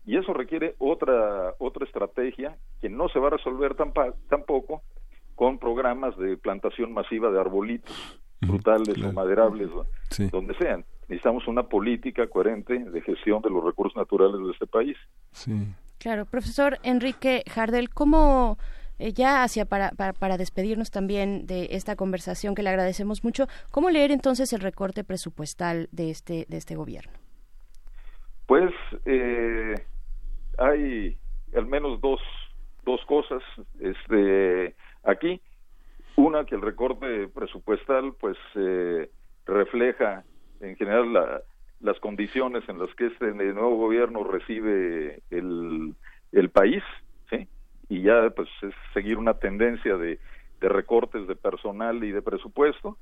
y 0.06 0.18
eso 0.18 0.34
requiere 0.34 0.74
otra, 0.80 1.54
otra 1.60 1.86
estrategia 1.86 2.58
que 2.82 2.90
no 2.90 3.10
se 3.10 3.20
va 3.20 3.28
a 3.28 3.32
resolver 3.32 3.76
tampoco 3.76 4.82
con 5.36 5.60
programas 5.60 6.18
de 6.18 6.36
plantación 6.36 6.94
masiva 6.94 7.30
de 7.30 7.40
arbolitos 7.40 8.20
frutales 8.40 9.00
o 9.04 9.14
maderables, 9.14 9.70
donde 10.32 10.56
sean. 10.56 10.84
Necesitamos 11.02 11.48
una 11.48 11.64
política 11.64 12.26
coherente 12.26 12.80
de 12.80 13.02
gestión 13.02 13.44
de 13.44 13.52
los 13.52 13.64
recursos 13.64 13.96
naturales 13.96 14.44
de 14.44 14.52
este 14.52 14.66
país. 14.66 14.98
Sí. 15.32 15.52
Claro, 16.00 16.26
profesor 16.26 16.80
Enrique 16.82 17.44
Jardel, 17.48 17.92
¿cómo 17.92 18.58
eh, 19.00 19.14
ya 19.14 19.44
hacia 19.44 19.66
para, 19.66 19.92
para, 19.92 20.38
despedirnos 20.38 20.92
también 20.92 21.48
de 21.48 21.70
esta 21.72 21.96
conversación 21.96 22.54
que 22.54 22.64
le 22.64 22.70
agradecemos 22.70 23.24
mucho, 23.24 23.48
¿cómo 23.72 23.90
leer 23.90 24.12
entonces 24.12 24.52
el 24.54 24.60
recorte 24.60 25.04
presupuestal 25.04 25.88
de 25.92 26.12
este, 26.12 26.46
de 26.50 26.58
este 26.58 26.76
gobierno? 26.76 27.14
Pues 28.46 28.72
eh, 29.06 29.76
hay 30.58 31.18
al 31.56 31.66
menos 31.66 32.02
dos, 32.02 32.20
dos 32.84 33.00
cosas 33.06 33.42
este, 33.80 34.76
aquí. 35.04 35.42
Una, 36.16 36.46
que 36.46 36.56
el 36.56 36.62
recorte 36.62 37.30
presupuestal 37.30 38.14
pues 38.20 38.38
eh, 38.56 39.10
refleja 39.46 40.24
en 40.60 40.76
general 40.76 41.44
las 41.80 42.00
condiciones 42.00 42.68
en 42.68 42.80
las 42.80 42.94
que 42.96 43.08
este 43.08 43.32
nuevo 43.34 43.78
gobierno 43.78 44.26
recibe 44.26 45.22
el, 45.30 45.96
el 46.34 46.50
país. 46.50 46.84
Y 47.90 48.04
ya 48.04 48.30
pues 48.36 48.48
es 48.62 48.74
seguir 48.94 49.18
una 49.18 49.34
tendencia 49.34 49.98
de, 49.98 50.20
recortes 50.62 51.28
de 51.28 51.36
personal 51.36 52.04
y 52.04 52.12
de 52.12 52.22
presupuesto, 52.22 52.98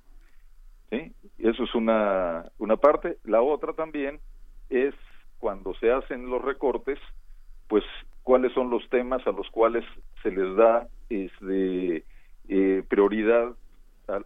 ¿sí? 0.89 1.11
Eso 1.39 1.63
es 1.63 1.75
una, 1.75 2.45
una 2.57 2.77
parte. 2.77 3.17
La 3.23 3.41
otra 3.41 3.73
también 3.73 4.19
es 4.69 4.93
cuando 5.39 5.73
se 5.75 5.91
hacen 5.91 6.29
los 6.29 6.41
recortes, 6.41 6.99
pues 7.67 7.83
cuáles 8.23 8.53
son 8.53 8.69
los 8.69 8.87
temas 8.89 9.25
a 9.27 9.31
los 9.31 9.49
cuales 9.49 9.83
se 10.21 10.31
les 10.31 10.55
da 10.55 10.87
este, 11.09 12.03
eh, 12.47 12.83
prioridad 12.87 13.55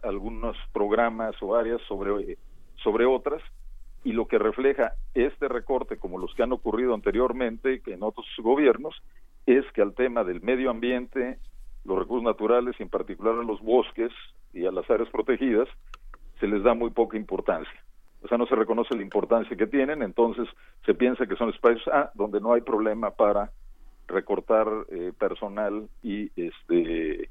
algunos 0.02 0.56
programas 0.72 1.34
o 1.42 1.56
áreas 1.56 1.80
sobre, 1.88 2.38
sobre 2.82 3.04
otras 3.04 3.42
y 4.04 4.12
lo 4.12 4.26
que 4.26 4.38
refleja 4.38 4.92
este 5.14 5.48
recorte 5.48 5.96
como 5.96 6.18
los 6.18 6.34
que 6.34 6.42
han 6.42 6.52
ocurrido 6.52 6.94
anteriormente 6.94 7.82
en 7.86 8.02
otros 8.02 8.26
gobiernos 8.38 8.94
es 9.46 9.64
que 9.72 9.82
al 9.82 9.94
tema 9.94 10.24
del 10.24 10.40
medio 10.40 10.70
ambiente, 10.70 11.38
los 11.84 11.98
recursos 11.98 12.24
naturales 12.24 12.76
y 12.78 12.82
en 12.82 12.88
particular 12.88 13.34
a 13.34 13.42
los 13.42 13.60
bosques 13.60 14.12
y 14.52 14.66
a 14.66 14.72
las 14.72 14.88
áreas 14.90 15.08
protegidas 15.10 15.68
se 16.40 16.46
les 16.46 16.62
da 16.62 16.74
muy 16.74 16.90
poca 16.90 17.16
importancia. 17.16 17.82
O 18.22 18.28
sea, 18.28 18.38
no 18.38 18.46
se 18.46 18.54
reconoce 18.54 18.94
la 18.94 19.02
importancia 19.02 19.56
que 19.56 19.66
tienen, 19.66 20.02
entonces 20.02 20.48
se 20.86 20.94
piensa 20.94 21.26
que 21.26 21.36
son 21.36 21.50
espacios 21.50 21.82
ah, 21.92 22.10
donde 22.14 22.40
no 22.40 22.52
hay 22.52 22.60
problema 22.60 23.10
para 23.10 23.50
recortar 24.06 24.66
eh, 24.90 25.12
personal 25.18 25.88
y 26.02 26.30
este 26.40 27.30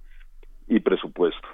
y 0.67 0.79
presupuesto. 0.79 1.47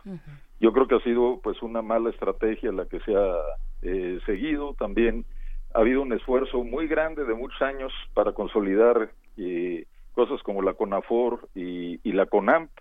Yo 0.59 0.71
creo 0.73 0.87
que 0.87 0.95
ha 0.95 0.99
sido 0.99 1.39
pues 1.41 1.61
una 1.61 1.81
mala 1.81 2.09
estrategia 2.09 2.71
la 2.71 2.85
que 2.85 2.99
se 2.99 3.15
ha 3.15 3.35
eh, 3.81 4.19
seguido. 4.25 4.75
También 4.75 5.25
ha 5.73 5.79
habido 5.79 6.01
un 6.01 6.13
esfuerzo 6.13 6.63
muy 6.63 6.87
grande 6.87 7.25
de 7.25 7.33
muchos 7.33 7.59
años 7.61 7.91
para 8.13 8.33
consolidar 8.33 9.11
eh, 9.37 9.85
cosas 10.17 10.41
como 10.41 10.63
la 10.63 10.73
CONAFOR 10.73 11.47
y, 11.53 11.99
y 12.01 12.11
la 12.11 12.25
CONAMP. 12.25 12.71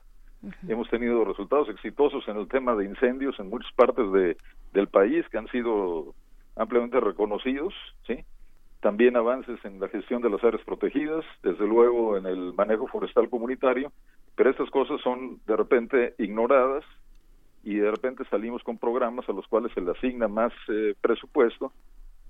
Hemos 0.68 0.88
tenido 0.88 1.22
resultados 1.22 1.68
exitosos 1.68 2.26
en 2.28 2.38
el 2.38 2.48
tema 2.48 2.74
de 2.74 2.86
incendios 2.86 3.38
en 3.38 3.50
muchas 3.50 3.70
partes 3.74 4.10
de, 4.10 4.38
del 4.72 4.88
país 4.88 5.28
que 5.28 5.36
han 5.36 5.46
sido 5.48 6.14
ampliamente 6.56 6.98
reconocidos, 6.98 7.74
¿sí? 8.06 8.24
También 8.80 9.18
avances 9.18 9.62
en 9.66 9.78
la 9.80 9.88
gestión 9.88 10.22
de 10.22 10.30
las 10.30 10.42
áreas 10.44 10.64
protegidas, 10.64 11.26
desde 11.42 11.66
luego 11.66 12.16
en 12.16 12.24
el 12.24 12.54
manejo 12.54 12.86
forestal 12.86 13.28
comunitario, 13.28 13.92
pero 14.34 14.48
estas 14.48 14.70
cosas 14.70 14.98
son 15.02 15.38
de 15.46 15.56
repente 15.56 16.14
ignoradas 16.16 16.84
y 17.64 17.74
de 17.74 17.90
repente 17.90 18.24
salimos 18.30 18.62
con 18.62 18.78
programas 18.78 19.28
a 19.28 19.32
los 19.32 19.46
cuales 19.46 19.72
se 19.74 19.82
le 19.82 19.90
asigna 19.90 20.26
más 20.26 20.54
eh, 20.68 20.94
presupuesto 21.02 21.70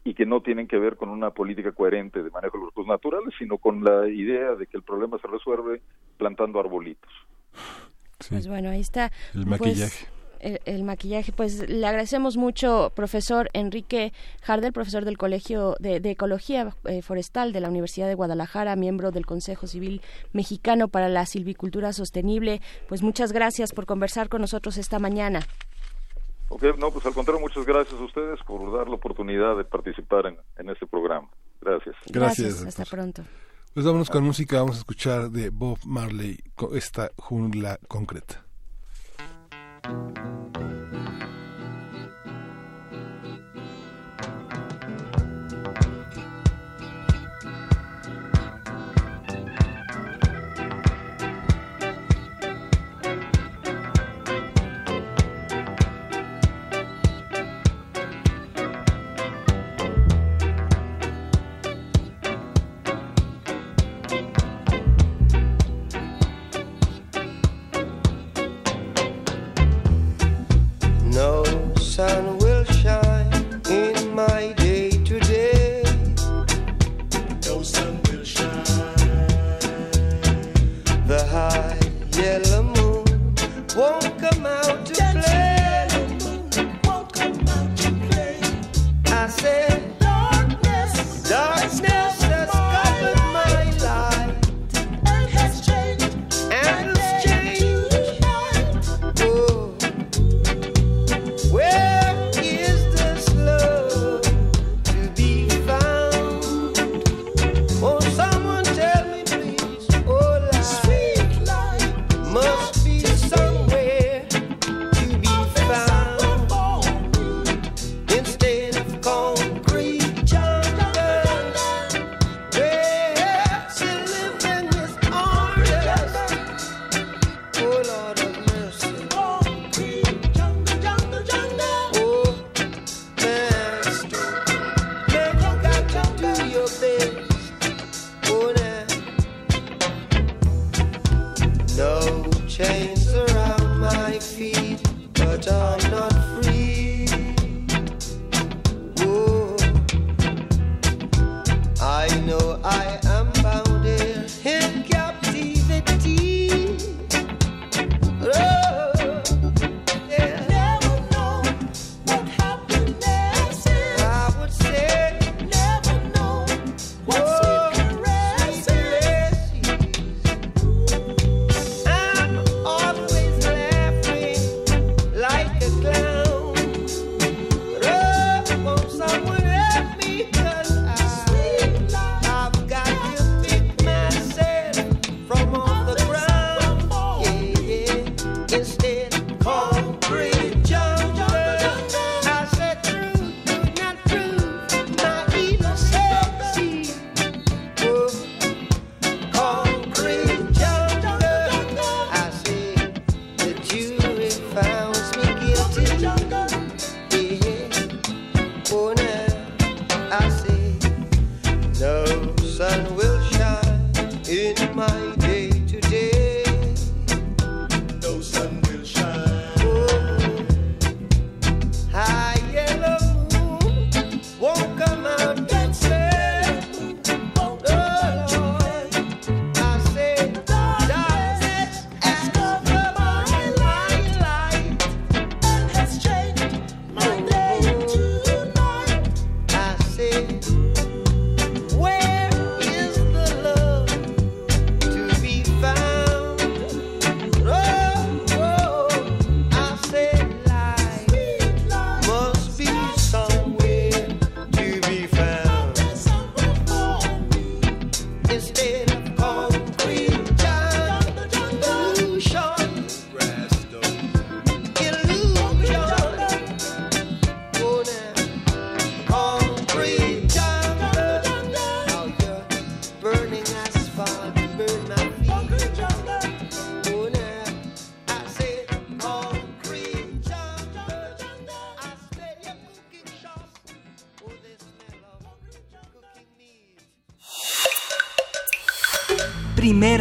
y 0.06 0.14
que 0.14 0.24
no 0.24 0.40
tienen 0.40 0.68
que 0.68 0.78
ver 0.78 0.96
con 0.96 1.08
una 1.08 1.30
política 1.30 1.72
coherente 1.72 2.22
de 2.22 2.30
manejo 2.30 2.56
de 2.56 2.64
los 2.64 2.70
recursos 2.70 2.88
naturales, 2.88 3.34
sino 3.38 3.58
con 3.58 3.82
la 3.82 4.08
idea 4.08 4.54
de 4.54 4.68
que 4.68 4.76
el 4.76 4.84
problema 4.84 5.18
se 5.18 5.26
resuelve 5.26 5.82
plantando 6.16 6.60
arbolitos. 6.60 7.10
Pues 8.28 8.46
bueno, 8.46 8.70
ahí 8.70 8.80
está. 8.80 9.10
El 9.34 9.46
pues, 9.46 9.60
maquillaje 9.60 10.06
el, 10.64 10.84
maquillaje. 10.84 11.32
Pues 11.32 11.68
le 11.68 11.86
agradecemos 11.86 12.36
mucho, 12.36 12.92
profesor 12.94 13.48
Enrique 13.52 14.12
Jardel, 14.42 14.72
profesor 14.72 15.04
del 15.04 15.18
Colegio 15.18 15.76
de, 15.80 15.96
Ecología 15.96 16.74
eh, 16.84 17.02
Forestal 17.02 17.52
de 17.52 17.60
la 17.60 17.68
Universidad 17.68 18.06
de 18.06 18.14
Guadalajara, 18.14 18.76
miembro 18.76 19.10
del 19.10 19.26
Consejo 19.26 19.66
Civil 19.66 20.02
Mexicano 20.32 20.88
para 20.88 21.08
la 21.08 21.26
Silvicultura 21.26 21.92
Sostenible. 21.92 22.60
Pues 22.88 23.02
muchas 23.02 23.32
gracias 23.32 23.72
por 23.72 23.86
conversar 23.86 24.28
con 24.28 24.40
nosotros 24.40 24.78
esta 24.78 24.98
mañana. 24.98 25.40
Ok, 26.48 26.62
no, 26.78 26.90
pues 26.90 27.04
al 27.06 27.14
contrario, 27.14 27.40
muchas 27.40 27.66
gracias 27.66 28.00
a 28.00 28.04
ustedes 28.04 28.38
por 28.46 28.72
dar 28.76 28.88
la 28.88 28.94
oportunidad 28.94 29.56
de 29.56 29.64
participar 29.64 30.26
en, 30.26 30.38
en 30.58 30.70
este 30.70 30.86
programa. 30.86 31.28
Gracias. 31.60 31.96
Gracias. 32.08 32.64
hasta 32.64 32.84
pronto. 32.84 33.22
Pues 33.74 33.84
vámonos 33.84 34.08
con 34.08 34.24
música, 34.24 34.58
vamos 34.58 34.76
a 34.76 34.78
escuchar 34.78 35.30
de 35.30 35.50
Bob 35.50 35.78
Marley 35.84 36.38
esta 36.72 37.10
jungla 37.16 37.78
concreta. 37.88 38.46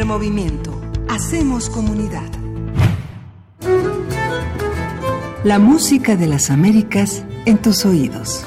Movimiento. 0.06 0.72
Hacemos 1.10 1.68
comunidad. 1.68 2.30
La 5.43 5.58
música 5.58 6.16
de 6.16 6.28
las 6.28 6.51
Américas 6.51 7.26
en 7.47 7.60
tus 7.60 7.88
oídos. 7.88 8.45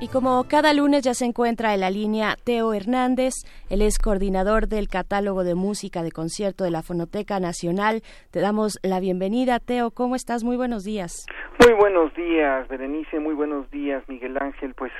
Y 0.00 0.06
como 0.06 0.44
cada 0.44 0.72
lunes 0.72 1.02
ya 1.02 1.14
se 1.14 1.24
encuentra 1.24 1.74
en 1.74 1.80
la 1.80 1.90
línea 1.90 2.36
Teo 2.44 2.72
Hernández, 2.74 3.34
él 3.68 3.82
es 3.82 3.98
coordinador 3.98 4.68
del 4.68 4.86
catálogo 4.86 5.42
de 5.42 5.56
música 5.56 6.04
de 6.04 6.12
concierto 6.12 6.62
de 6.62 6.70
la 6.70 6.82
Fonoteca 6.82 7.40
Nacional. 7.40 8.02
Te 8.30 8.38
damos 8.38 8.78
la 8.84 9.00
bienvenida, 9.00 9.58
Teo. 9.58 9.90
¿Cómo 9.90 10.14
estás? 10.14 10.44
Muy 10.44 10.56
buenos 10.56 10.84
días. 10.84 11.26
Muy 11.58 11.74
buenos 11.74 12.14
días, 12.14 12.68
Berenice. 12.68 13.18
Muy 13.18 13.34
buenos 13.34 13.68
días, 13.72 14.02
Miguel 14.08 14.38
Ángel. 14.40 14.74
Pues 14.74 14.92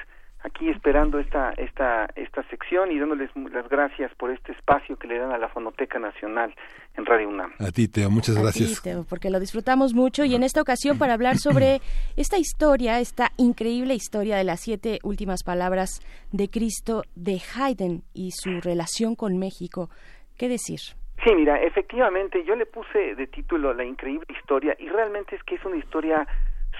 aquí 0.42 0.68
esperando 0.70 1.18
esta 1.18 1.52
esta 1.56 2.08
esta 2.16 2.42
sección 2.48 2.90
y 2.90 2.98
dándoles 2.98 3.30
las 3.52 3.68
gracias 3.68 4.14
por 4.16 4.30
este 4.30 4.52
espacio 4.52 4.96
que 4.96 5.06
le 5.06 5.18
dan 5.18 5.32
a 5.32 5.38
la 5.38 5.48
Fonoteca 5.48 5.98
Nacional 5.98 6.54
en 6.96 7.06
Radio 7.06 7.28
UNAM. 7.28 7.52
A 7.58 7.70
ti, 7.70 7.88
Teo, 7.88 8.10
muchas 8.10 8.40
gracias. 8.40 8.78
A 8.78 8.82
ti, 8.82 8.90
Teo, 8.90 9.04
porque 9.08 9.30
lo 9.30 9.40
disfrutamos 9.40 9.94
mucho 9.94 10.24
y 10.24 10.34
en 10.34 10.42
esta 10.42 10.60
ocasión 10.60 10.98
para 10.98 11.14
hablar 11.14 11.36
sobre 11.38 11.80
esta 12.16 12.38
historia, 12.38 13.00
esta 13.00 13.30
increíble 13.36 13.94
historia 13.94 14.36
de 14.36 14.44
las 14.44 14.60
siete 14.60 14.98
últimas 15.02 15.42
palabras 15.42 16.00
de 16.32 16.48
Cristo 16.48 17.02
de 17.14 17.40
Haydn 17.54 18.02
y 18.14 18.30
su 18.32 18.60
relación 18.60 19.14
con 19.16 19.38
México. 19.38 19.90
¿Qué 20.38 20.48
decir? 20.48 20.80
Sí, 21.24 21.34
mira, 21.34 21.60
efectivamente 21.60 22.42
yo 22.44 22.56
le 22.56 22.64
puse 22.64 23.14
de 23.14 23.26
título 23.26 23.74
La 23.74 23.84
increíble 23.84 24.26
historia 24.40 24.74
y 24.78 24.88
realmente 24.88 25.36
es 25.36 25.42
que 25.42 25.56
es 25.56 25.64
una 25.66 25.76
historia 25.76 26.26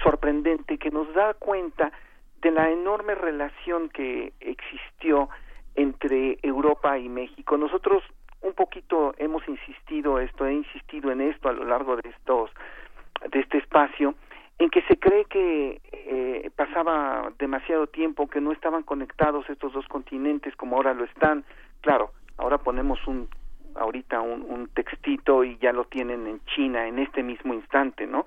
sorprendente 0.01 0.79
que 0.79 0.89
nos 0.89 1.13
da 1.13 1.35
cuenta 1.35 1.91
de 2.41 2.51
la 2.51 2.69
enorme 2.69 3.15
relación 3.15 3.89
que 3.89 4.33
existió 4.39 5.29
entre 5.75 6.39
Europa 6.41 6.97
y 6.97 7.07
México. 7.07 7.57
Nosotros 7.57 8.03
un 8.41 8.53
poquito 8.53 9.13
hemos 9.17 9.47
insistido 9.47 10.19
esto, 10.19 10.45
he 10.45 10.53
insistido 10.53 11.11
en 11.11 11.21
esto 11.21 11.49
a 11.49 11.53
lo 11.53 11.65
largo 11.65 11.95
de 11.95 12.09
estos 12.09 12.49
de 13.29 13.39
este 13.39 13.59
espacio 13.59 14.15
en 14.57 14.69
que 14.69 14.81
se 14.83 14.97
cree 14.97 15.25
que 15.25 15.81
eh, 15.91 16.49
pasaba 16.55 17.31
demasiado 17.37 17.87
tiempo 17.87 18.27
que 18.27 18.41
no 18.41 18.51
estaban 18.51 18.83
conectados 18.83 19.47
estos 19.49 19.73
dos 19.73 19.87
continentes 19.87 20.55
como 20.55 20.75
ahora 20.75 20.93
lo 20.93 21.03
están. 21.03 21.43
Claro, 21.81 22.11
ahora 22.37 22.57
ponemos 22.57 23.05
un 23.07 23.29
ahorita 23.75 24.19
un, 24.21 24.41
un 24.41 24.67
textito 24.69 25.43
y 25.43 25.57
ya 25.59 25.71
lo 25.71 25.85
tienen 25.85 26.27
en 26.27 26.43
China 26.45 26.87
en 26.87 26.99
este 26.99 27.23
mismo 27.23 27.53
instante, 27.53 28.05
¿no? 28.05 28.25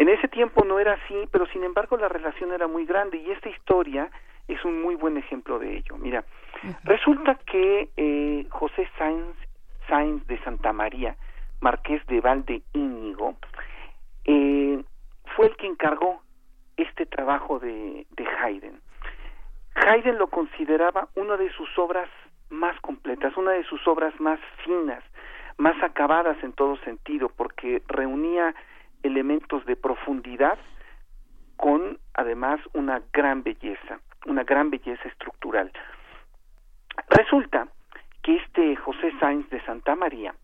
En 0.00 0.08
ese 0.08 0.28
tiempo 0.28 0.64
no 0.64 0.78
era 0.78 0.94
así, 0.94 1.28
pero 1.30 1.44
sin 1.48 1.62
embargo 1.62 1.98
la 1.98 2.08
relación 2.08 2.54
era 2.54 2.66
muy 2.66 2.86
grande 2.86 3.18
y 3.18 3.32
esta 3.32 3.50
historia 3.50 4.10
es 4.48 4.64
un 4.64 4.80
muy 4.80 4.94
buen 4.94 5.18
ejemplo 5.18 5.58
de 5.58 5.76
ello. 5.76 5.98
Mira, 5.98 6.24
resulta 6.84 7.34
que 7.34 7.90
eh, 7.98 8.46
José 8.48 8.88
Sáenz, 8.96 9.36
Sáenz 9.88 10.26
de 10.26 10.42
Santa 10.42 10.72
María, 10.72 11.16
marqués 11.60 12.00
de 12.06 12.22
Valde 12.22 12.62
Íñigo, 12.72 13.34
eh, 14.24 14.82
fue 15.36 15.48
el 15.48 15.56
que 15.56 15.66
encargó 15.66 16.22
este 16.78 17.04
trabajo 17.04 17.58
de, 17.58 18.06
de 18.16 18.26
Haydn. 18.26 18.80
Haydn 19.74 20.16
lo 20.16 20.28
consideraba 20.28 21.08
una 21.14 21.36
de 21.36 21.52
sus 21.52 21.78
obras 21.78 22.08
más 22.48 22.80
completas, 22.80 23.36
una 23.36 23.50
de 23.50 23.64
sus 23.64 23.86
obras 23.86 24.18
más 24.18 24.40
finas, 24.64 25.04
más 25.58 25.76
acabadas 25.82 26.42
en 26.42 26.54
todo 26.54 26.78
sentido, 26.78 27.28
porque 27.28 27.82
reunía 27.86 28.54
elementos 29.02 29.64
de 29.66 29.76
profundidad 29.76 30.58
con 31.56 31.98
además 32.14 32.60
una 32.72 33.02
gran 33.12 33.42
belleza, 33.42 34.00
una 34.26 34.44
gran 34.44 34.70
belleza 34.70 35.08
estructural. 35.08 35.70
Resulta 37.08 37.68
que 38.22 38.36
este 38.36 38.76
José 38.76 39.12
Sáenz 39.20 39.48
de 39.50 39.62
Santa 39.64 39.94
María 39.94 40.34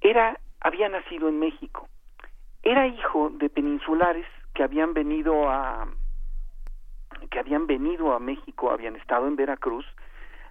era 0.00 0.38
había 0.60 0.88
nacido 0.88 1.28
en 1.28 1.38
México. 1.38 1.88
Era 2.62 2.86
hijo 2.86 3.30
de 3.30 3.48
peninsulares 3.48 4.26
que 4.54 4.62
habían 4.62 4.94
venido 4.94 5.48
a 5.48 5.86
que 7.30 7.38
habían 7.38 7.66
venido 7.66 8.12
a 8.12 8.18
México, 8.18 8.70
habían 8.70 8.96
estado 8.96 9.26
en 9.26 9.36
Veracruz 9.36 9.86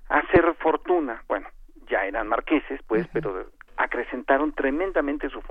a 0.10 0.20
hacer 0.20 0.54
fortuna. 0.56 1.24
Bueno, 1.28 1.48
ya 1.90 2.06
eran 2.06 2.28
marqueses, 2.28 2.82
pues, 2.88 3.08
pero 3.12 3.46
acrecentaron 3.78 4.54
tremendamente 4.54 5.30
su, 5.30 5.42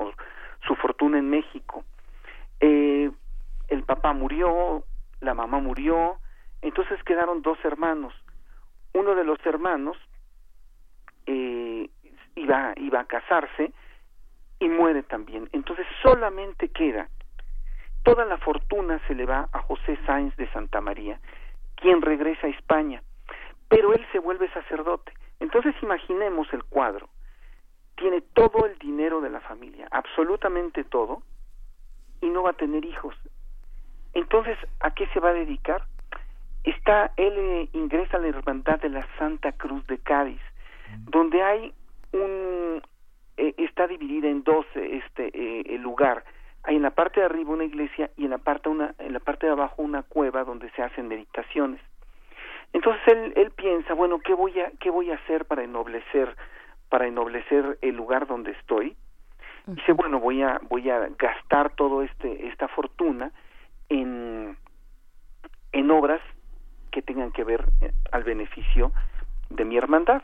su 0.66 0.74
fortuna 0.76 1.18
en 1.18 1.30
México. 1.30 1.84
Eh, 2.60 3.10
el 3.68 3.82
papá 3.84 4.12
murió, 4.12 4.84
la 5.20 5.34
mamá 5.34 5.58
murió, 5.58 6.18
entonces 6.62 7.02
quedaron 7.04 7.42
dos 7.42 7.58
hermanos. 7.64 8.14
Uno 8.92 9.14
de 9.14 9.24
los 9.24 9.44
hermanos 9.44 9.96
eh, 11.26 11.88
iba, 12.36 12.72
iba 12.76 13.00
a 13.00 13.06
casarse 13.06 13.72
y 14.60 14.68
muere 14.68 15.02
también. 15.02 15.48
Entonces 15.52 15.86
solamente 16.02 16.68
queda, 16.68 17.08
toda 18.02 18.24
la 18.24 18.38
fortuna 18.38 19.00
se 19.06 19.14
le 19.14 19.26
va 19.26 19.48
a 19.52 19.60
José 19.60 19.98
Sáenz 20.06 20.36
de 20.36 20.50
Santa 20.52 20.80
María, 20.80 21.18
quien 21.76 22.02
regresa 22.02 22.46
a 22.46 22.50
España, 22.50 23.02
pero 23.68 23.92
él 23.92 24.06
se 24.12 24.18
vuelve 24.18 24.48
sacerdote. 24.52 25.12
Entonces 25.40 25.74
imaginemos 25.82 26.52
el 26.52 26.62
cuadro 26.64 27.08
tiene 27.96 28.20
todo 28.20 28.66
el 28.66 28.78
dinero 28.78 29.20
de 29.20 29.30
la 29.30 29.40
familia, 29.40 29.88
absolutamente 29.90 30.84
todo, 30.84 31.22
y 32.20 32.28
no 32.28 32.42
va 32.42 32.50
a 32.50 32.54
tener 32.54 32.84
hijos. 32.84 33.14
Entonces, 34.14 34.56
¿a 34.80 34.92
qué 34.92 35.06
se 35.08 35.20
va 35.20 35.30
a 35.30 35.34
dedicar? 35.34 35.84
Está, 36.62 37.12
él 37.16 37.34
eh, 37.36 37.68
ingresa 37.72 38.16
a 38.16 38.20
la 38.20 38.28
hermandad 38.28 38.80
de 38.80 38.88
la 38.88 39.06
Santa 39.18 39.52
Cruz 39.52 39.86
de 39.86 39.98
Cádiz, 39.98 40.40
donde 41.10 41.42
hay 41.42 41.74
un, 42.12 42.80
eh, 43.36 43.54
está 43.58 43.86
dividida 43.86 44.28
en 44.28 44.42
dos 44.44 44.64
este 44.74 45.28
eh, 45.34 45.64
el 45.74 45.82
lugar. 45.82 46.24
Hay 46.62 46.76
en 46.76 46.82
la 46.82 46.92
parte 46.92 47.20
de 47.20 47.26
arriba 47.26 47.50
una 47.50 47.64
iglesia 47.64 48.10
y 48.16 48.24
en 48.24 48.30
la 48.30 48.38
parte 48.38 48.70
una, 48.70 48.94
en 48.98 49.12
la 49.12 49.20
parte 49.20 49.46
de 49.46 49.52
abajo 49.52 49.82
una 49.82 50.02
cueva 50.02 50.44
donde 50.44 50.70
se 50.70 50.82
hacen 50.82 51.08
meditaciones. 51.08 51.80
Entonces 52.72 53.02
él, 53.06 53.32
él 53.36 53.50
piensa, 53.50 53.92
bueno, 53.92 54.18
¿qué 54.20 54.32
voy 54.32 54.58
a 54.60 54.70
qué 54.80 54.90
voy 54.90 55.10
a 55.10 55.16
hacer 55.16 55.44
para 55.44 55.64
ennoblecer 55.64 56.34
para 56.94 57.08
ennoblecer 57.08 57.76
el 57.82 57.96
lugar 57.96 58.28
donde 58.28 58.52
estoy. 58.52 58.96
Dice, 59.66 59.90
bueno, 59.94 60.20
voy 60.20 60.42
a 60.42 60.60
voy 60.70 60.88
a 60.90 61.08
gastar 61.18 61.74
todo 61.74 62.02
este 62.02 62.46
esta 62.46 62.68
fortuna 62.68 63.32
en 63.88 64.56
en 65.72 65.90
obras 65.90 66.20
que 66.92 67.02
tengan 67.02 67.32
que 67.32 67.42
ver 67.42 67.64
eh, 67.80 67.90
al 68.12 68.22
beneficio 68.22 68.92
de 69.50 69.64
mi 69.64 69.76
hermandad. 69.76 70.22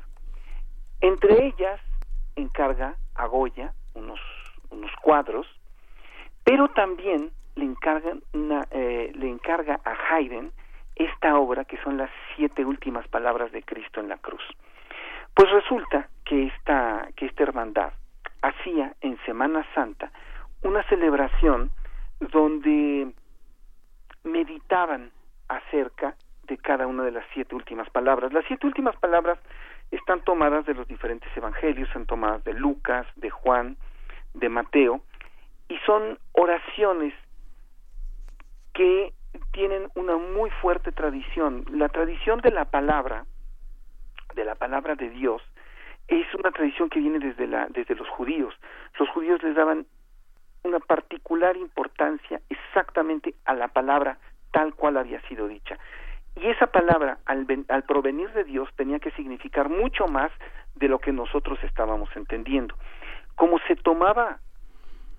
Entre 1.00 1.46
ellas 1.46 1.80
encarga 2.36 2.94
a 3.16 3.26
Goya 3.26 3.72
unos 3.94 4.20
unos 4.70 4.92
cuadros, 5.02 5.48
pero 6.44 6.68
también 6.68 7.32
le 7.56 7.64
encarga 7.64 8.12
una, 8.32 8.68
eh, 8.70 9.10
le 9.16 9.28
encarga 9.28 9.80
a 9.84 10.14
Haydn 10.14 10.52
esta 10.94 11.36
obra 11.36 11.64
que 11.64 11.78
son 11.78 11.96
las 11.96 12.10
siete 12.36 12.64
últimas 12.64 13.08
palabras 13.08 13.50
de 13.50 13.64
Cristo 13.64 13.98
en 13.98 14.08
la 14.08 14.18
cruz. 14.18 14.44
Pues 15.34 15.50
resulta 15.50 16.08
que 16.30 16.46
esta, 16.46 17.08
que 17.16 17.28
hermandad 17.38 17.92
hacía 18.40 18.94
en 19.00 19.18
Semana 19.26 19.66
Santa 19.74 20.12
una 20.62 20.84
celebración 20.84 21.72
donde 22.20 23.12
meditaban 24.22 25.10
acerca 25.48 26.14
de 26.44 26.56
cada 26.56 26.86
una 26.86 27.02
de 27.02 27.10
las 27.10 27.24
siete 27.34 27.56
últimas 27.56 27.90
palabras. 27.90 28.32
Las 28.32 28.44
siete 28.46 28.64
últimas 28.64 28.94
palabras 28.98 29.40
están 29.90 30.20
tomadas 30.20 30.64
de 30.66 30.74
los 30.74 30.86
diferentes 30.86 31.36
evangelios, 31.36 31.88
son 31.92 32.06
tomadas 32.06 32.44
de 32.44 32.54
Lucas, 32.54 33.08
de 33.16 33.30
Juan, 33.30 33.76
de 34.34 34.48
Mateo, 34.48 35.00
y 35.68 35.78
son 35.78 36.16
oraciones 36.30 37.12
que 38.72 39.12
tienen 39.50 39.88
una 39.96 40.16
muy 40.16 40.50
fuerte 40.62 40.92
tradición. 40.92 41.64
La 41.72 41.88
tradición 41.88 42.40
de 42.40 42.52
la 42.52 42.66
palabra, 42.66 43.24
de 44.36 44.44
la 44.44 44.54
palabra 44.54 44.94
de 44.94 45.10
Dios, 45.10 45.42
es 46.10 46.26
una 46.34 46.50
tradición 46.50 46.90
que 46.90 47.00
viene 47.00 47.20
desde, 47.20 47.46
la, 47.46 47.66
desde 47.68 47.94
los 47.94 48.08
judíos. 48.08 48.54
Los 48.98 49.08
judíos 49.10 49.42
les 49.42 49.54
daban 49.54 49.86
una 50.64 50.80
particular 50.80 51.56
importancia 51.56 52.40
exactamente 52.48 53.34
a 53.44 53.54
la 53.54 53.68
palabra 53.68 54.18
tal 54.52 54.74
cual 54.74 54.96
había 54.96 55.20
sido 55.22 55.46
dicha. 55.46 55.78
Y 56.36 56.46
esa 56.48 56.66
palabra, 56.66 57.18
al, 57.26 57.46
al 57.68 57.82
provenir 57.84 58.30
de 58.32 58.44
Dios, 58.44 58.68
tenía 58.76 58.98
que 58.98 59.12
significar 59.12 59.68
mucho 59.68 60.06
más 60.06 60.32
de 60.74 60.88
lo 60.88 60.98
que 60.98 61.12
nosotros 61.12 61.58
estábamos 61.62 62.08
entendiendo. 62.16 62.74
Como 63.36 63.58
se 63.68 63.76
tomaba 63.76 64.38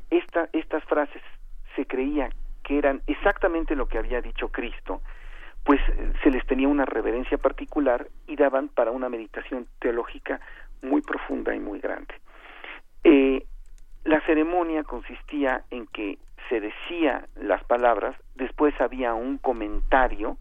esta, 0.10 0.50
estas 0.52 0.84
frases, 0.86 1.22
se 1.76 1.86
creía 1.86 2.30
que 2.64 2.78
eran 2.78 3.02
exactamente 3.08 3.76
lo 3.76 3.88
que 3.88 3.98
había 3.98 4.22
dicho 4.22 4.50
Cristo, 4.50 5.02
pues 5.64 5.80
eh, 5.90 6.14
se 6.24 6.32
les 6.32 6.46
tenía 6.46 6.68
una 6.68 6.86
reverencia 6.86 7.38
particular 7.38 8.08
y 8.28 8.36
daban 8.36 8.70
para 8.70 8.92
una 8.92 9.10
meditación 9.10 9.68
teológica 9.80 10.40
muy 10.82 11.02
profunda 11.02 11.56
y 11.56 11.60
muy 11.60 11.80
grande. 11.80 12.14
Eh, 13.04 13.46
la 14.04 14.22
ceremonia 14.26 14.84
consistía 14.84 15.64
en 15.70 15.88
que 15.88 16.18
se 16.50 16.60
decía 16.60 17.28
las 17.36 17.64
palabras, 17.64 18.16
después 18.36 18.74
había 18.82 19.14
un 19.14 19.38
comentario 19.38 20.38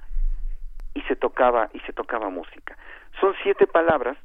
y 0.95 1.03
se 1.03 1.17
tocaba 1.17 1.71
y 1.73 1.81
se 1.81 1.93
tocaba 1.93 2.31
música. 2.31 2.77
Son 3.21 3.35
siete 3.43 3.67
palabras 3.67 4.17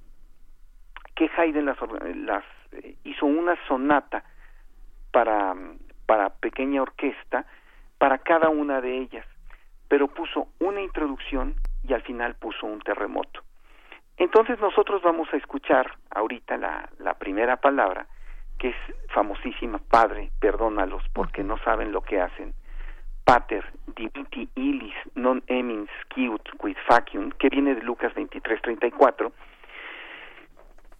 que 1.16 1.30
Haydn 1.38 1.66
las, 1.66 1.78
las 2.16 2.44
eh, 2.72 2.96
hizo 3.04 3.26
una 3.26 3.56
sonata 3.68 4.24
para 5.12 5.56
para 6.06 6.30
pequeña 6.30 6.82
orquesta 6.82 7.46
para 7.98 8.20
cada 8.20 8.50
una 8.50 8.82
de 8.82 8.98
ellas, 8.98 9.26
pero 9.88 10.08
puso 10.08 10.48
una 10.60 10.82
introducción 10.82 11.56
y 11.84 11.94
al 11.94 12.02
final 12.02 12.36
puso 12.36 12.66
un 12.66 12.80
terremoto. 12.82 13.42
Entonces 14.18 14.60
nosotros 14.60 15.02
vamos 15.02 15.28
a 15.34 15.38
escuchar 15.38 15.92
ahorita 16.10 16.58
la, 16.58 16.90
la 17.00 17.16
primera 17.16 17.58
palabra, 17.58 18.08
que 18.58 18.70
es 18.70 18.76
famosísima, 19.10 19.80
Padre, 19.80 20.32
perdónalos 20.40 21.04
porque 21.14 21.44
no 21.44 21.58
saben 21.60 21.92
lo 21.92 22.02
que 22.02 22.22
hacen. 22.22 22.54
Pater, 23.26 23.66
diviti 23.98 24.48
illis 24.54 24.94
non 25.16 25.42
emins 25.48 25.90
quiut 26.14 26.46
quid 26.62 26.78
facium, 26.86 27.32
que 27.32 27.50
viene 27.50 27.74
de 27.74 27.82
Lucas 27.82 28.14
23:34, 28.14 29.32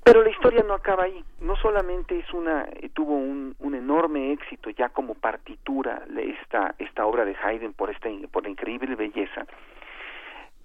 pero 0.04 0.24
la 0.24 0.30
historia 0.30 0.64
no 0.64 0.74
acaba 0.74 1.04
ahí. 1.04 1.24
No 1.40 1.56
solamente 1.56 2.18
es 2.18 2.34
una 2.34 2.64
eh, 2.64 2.90
tuvo 2.94 3.14
un, 3.14 3.56
un, 3.60 3.76
enorme 3.76 4.32
éxito 4.34 4.72
ya 4.72 4.90
como 4.90 5.14
partitura 5.14 6.04
esta 6.18 6.74
esta 6.80 7.06
obra 7.06 7.26
de 7.26 7.36
Haydn 7.36 7.74
por 7.74 7.92
esta 7.92 8.10
por 8.32 8.44
la 8.44 8.50
increíble 8.50 8.96
belleza. 8.96 9.46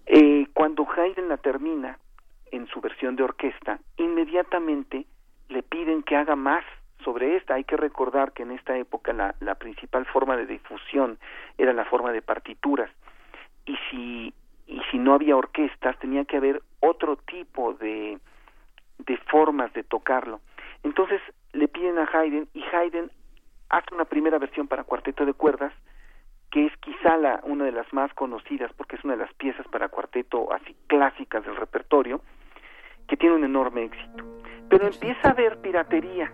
Eh, 0.06 0.46
cuando 0.54 0.86
Haydn 0.88 1.28
la 1.28 1.36
termina 1.36 1.98
en 2.52 2.66
su 2.68 2.80
versión 2.80 3.16
de 3.16 3.24
orquesta, 3.24 3.78
inmediatamente 3.96 5.06
le 5.48 5.62
piden 5.62 6.02
que 6.02 6.16
haga 6.16 6.36
más 6.36 6.64
sobre 7.04 7.36
esta. 7.36 7.54
Hay 7.54 7.64
que 7.64 7.76
recordar 7.76 8.32
que 8.32 8.42
en 8.42 8.52
esta 8.52 8.76
época 8.76 9.12
la, 9.12 9.34
la 9.40 9.54
principal 9.56 10.06
forma 10.06 10.36
de 10.36 10.46
difusión 10.46 11.18
era 11.58 11.72
la 11.72 11.84
forma 11.84 12.12
de 12.12 12.22
partituras 12.22 12.90
y 13.66 13.76
si 13.90 14.34
y 14.66 14.80
si 14.92 14.98
no 14.98 15.14
había 15.14 15.36
orquestas 15.36 15.98
tenía 15.98 16.24
que 16.24 16.36
haber 16.36 16.62
otro 16.80 17.16
tipo 17.16 17.74
de 17.74 18.18
de 18.98 19.16
formas 19.30 19.72
de 19.72 19.82
tocarlo. 19.82 20.40
Entonces 20.82 21.20
le 21.52 21.68
piden 21.68 21.98
a 21.98 22.04
Haydn 22.04 22.48
y 22.54 22.62
Haydn 22.62 23.10
hace 23.68 23.94
una 23.94 24.04
primera 24.04 24.38
versión 24.38 24.68
para 24.68 24.84
cuarteto 24.84 25.24
de 25.24 25.34
cuerdas 25.34 25.72
que 26.50 26.66
es 26.66 26.76
quizá 26.78 27.16
la, 27.16 27.40
una 27.44 27.64
de 27.64 27.72
las 27.72 27.92
más 27.92 28.12
conocidas 28.14 28.72
porque 28.76 28.96
es 28.96 29.04
una 29.04 29.14
de 29.14 29.24
las 29.24 29.32
piezas 29.34 29.66
para 29.68 29.88
cuarteto 29.88 30.52
así 30.52 30.76
clásicas 30.86 31.44
del 31.44 31.56
repertorio 31.56 32.20
que 33.10 33.16
tiene 33.16 33.34
un 33.34 33.44
enorme 33.44 33.84
éxito. 33.84 34.24
Pero 34.68 34.86
empieza 34.86 35.28
a 35.28 35.30
haber 35.32 35.58
piratería. 35.58 36.32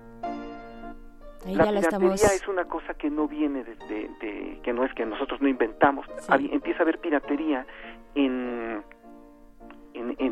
la 1.46 1.64
piratería 1.64 2.12
es 2.14 2.46
una 2.46 2.66
cosa 2.66 2.92
que 2.94 3.08
no 3.08 3.26
viene 3.26 3.64
de, 3.64 3.74
de, 4.20 4.60
que 4.62 4.72
no 4.74 4.84
es 4.84 4.92
que 4.92 5.06
nosotros 5.06 5.40
no 5.40 5.48
inventamos. 5.48 6.06
Empieza 6.28 6.80
a 6.80 6.82
haber 6.82 6.98
piratería 6.98 7.66
en 8.14 8.84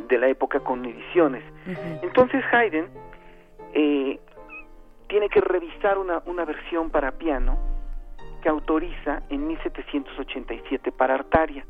de 0.09 0.19
la 0.19 0.29
época 0.29 0.61
con 0.61 0.85
ediciones. 0.85 1.43
Entonces 2.03 2.45
Haydn 2.53 2.89
eh, 3.73 4.21
tiene 5.09 5.29
que 5.31 5.41
revisar 5.41 5.97
una, 5.97 6.23
una 6.27 6.45
versión 6.45 6.91
para 6.91 7.13
piano 7.13 7.57
que 8.43 8.51
autoriza 8.51 9.23
en 9.31 9.47
1787 9.47 10.93
para 10.93 11.15
Artaria. 11.15 11.65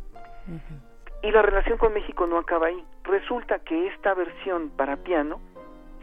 Y 1.24 1.30
la 1.30 1.40
relación 1.40 1.78
con 1.78 1.94
México 1.94 2.26
no 2.26 2.36
acaba 2.36 2.66
ahí. 2.66 2.84
Resulta 3.02 3.58
que 3.60 3.86
esta 3.86 4.12
versión 4.12 4.68
para 4.76 4.98
piano 4.98 5.40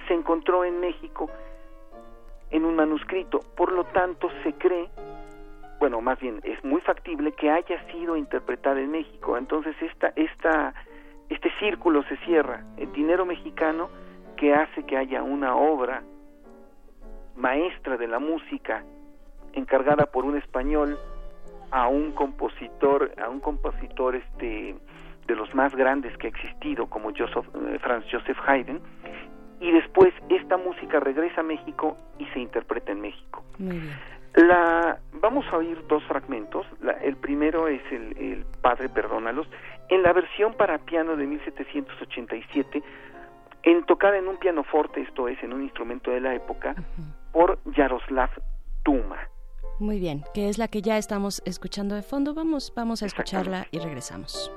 se 0.07 0.15
encontró 0.15 0.65
en 0.65 0.79
México 0.79 1.29
en 2.49 2.65
un 2.65 2.75
manuscrito, 2.75 3.39
por 3.55 3.71
lo 3.71 3.83
tanto 3.85 4.29
se 4.43 4.53
cree, 4.53 4.89
bueno, 5.79 6.01
más 6.01 6.19
bien 6.19 6.41
es 6.43 6.61
muy 6.63 6.81
factible 6.81 7.33
que 7.33 7.51
haya 7.51 7.85
sido 7.91 8.17
interpretada 8.17 8.81
en 8.81 8.89
México. 8.89 9.37
Entonces 9.37 9.75
esta 9.79 10.11
esta 10.15 10.73
este 11.29 11.51
círculo 11.59 12.01
se 12.03 12.17
cierra, 12.25 12.65
el 12.77 12.91
dinero 12.91 13.23
mexicano 13.23 13.89
que 14.37 14.55
hace 14.55 14.83
que 14.87 14.97
haya 14.97 15.21
una 15.21 15.55
obra 15.55 16.01
maestra 17.35 17.95
de 17.95 18.07
la 18.07 18.17
música 18.17 18.83
encargada 19.53 20.07
por 20.07 20.25
un 20.25 20.35
español 20.35 20.97
a 21.69 21.87
un 21.87 22.11
compositor, 22.11 23.11
a 23.23 23.29
un 23.29 23.39
compositor 23.39 24.15
este 24.15 24.75
de 25.31 25.37
los 25.37 25.53
más 25.55 25.73
grandes 25.75 26.15
que 26.17 26.27
ha 26.27 26.29
existido 26.29 26.87
como 26.87 27.11
Joseph, 27.17 27.47
eh, 27.55 27.79
Franz 27.79 28.05
Joseph 28.11 28.37
Haydn 28.45 28.81
y 29.61 29.71
después 29.71 30.13
esta 30.29 30.57
música 30.57 30.99
regresa 30.99 31.41
a 31.41 31.43
México 31.43 31.95
y 32.19 32.25
se 32.27 32.39
interpreta 32.39 32.91
en 32.91 33.01
México. 33.01 33.43
La, 34.35 34.99
vamos 35.21 35.45
a 35.51 35.57
oír 35.57 35.77
dos 35.87 36.03
fragmentos. 36.05 36.65
el 37.01 37.15
primero 37.15 37.67
es 37.67 37.81
el, 37.91 38.17
el 38.17 38.45
Padre 38.61 38.89
Perdónalos 38.89 39.47
en 39.89 40.03
la 40.03 40.13
versión 40.13 40.53
para 40.53 40.79
piano 40.79 41.15
de 41.15 41.27
1787, 41.27 42.81
en 43.63 43.85
tocada 43.85 44.17
en 44.17 44.27
un 44.27 44.37
pianoforte, 44.37 45.01
esto 45.01 45.27
es, 45.27 45.41
en 45.43 45.53
un 45.53 45.63
instrumento 45.63 46.11
de 46.11 46.21
la 46.21 46.33
época, 46.33 46.75
por 47.31 47.59
Yaroslav 47.75 48.29
Tuma. 48.83 49.19
Muy 49.79 49.99
bien, 49.99 50.23
que 50.33 50.47
es 50.47 50.57
la 50.57 50.67
que 50.67 50.81
ya 50.81 50.97
estamos 50.97 51.41
escuchando 51.45 51.95
de 51.95 52.03
fondo. 52.03 52.33
Vamos, 52.33 52.71
vamos 52.75 53.03
a 53.03 53.05
escucharla 53.05 53.67
y 53.71 53.79
regresamos. 53.79 54.51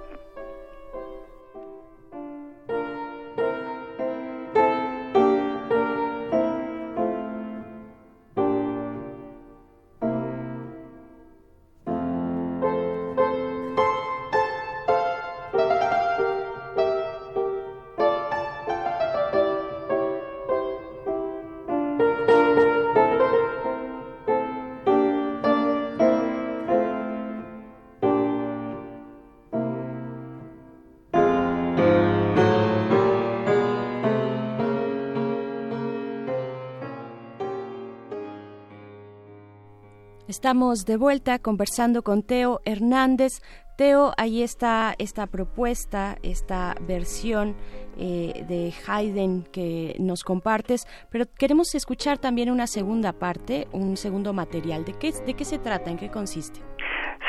Estamos 40.34 40.84
de 40.84 40.96
vuelta 40.96 41.38
conversando 41.38 42.02
con 42.02 42.24
Teo 42.24 42.60
Hernández. 42.64 43.40
Teo, 43.78 44.10
ahí 44.18 44.42
está 44.42 44.92
esta 44.98 45.28
propuesta, 45.28 46.16
esta 46.24 46.74
versión 46.80 47.54
eh, 47.96 48.44
de 48.48 48.72
Haydn 48.84 49.44
que 49.52 49.94
nos 50.00 50.24
compartes, 50.24 50.88
pero 51.12 51.26
queremos 51.38 51.76
escuchar 51.76 52.18
también 52.18 52.50
una 52.50 52.66
segunda 52.66 53.12
parte, 53.12 53.68
un 53.70 53.96
segundo 53.96 54.32
material. 54.32 54.84
¿De 54.84 54.94
qué, 54.94 55.12
de 55.24 55.34
qué 55.34 55.44
se 55.44 55.60
trata? 55.60 55.92
¿En 55.92 55.98
qué 55.98 56.10
consiste? 56.10 56.58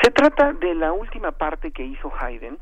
Se 0.02 0.10
trata 0.10 0.52
de 0.54 0.74
la 0.74 0.92
última 0.92 1.30
parte 1.30 1.70
que 1.70 1.84
hizo 1.84 2.12
Haydn 2.18 2.58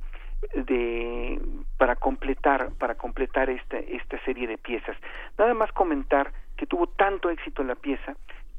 de 0.66 1.40
para 1.78 1.96
completar 1.96 2.70
para 2.78 2.96
completar 2.96 3.48
esta 3.48 3.78
esta 3.78 4.22
serie 4.26 4.46
de 4.46 4.58
piezas. 4.58 4.94
Nada 5.38 5.54
más 5.54 5.72
comentar 5.72 6.32
que 6.58 6.66
tuvo 6.66 6.86
tanto 6.86 7.30
éxito 7.30 7.64
la 7.64 7.76
pieza 7.76 8.14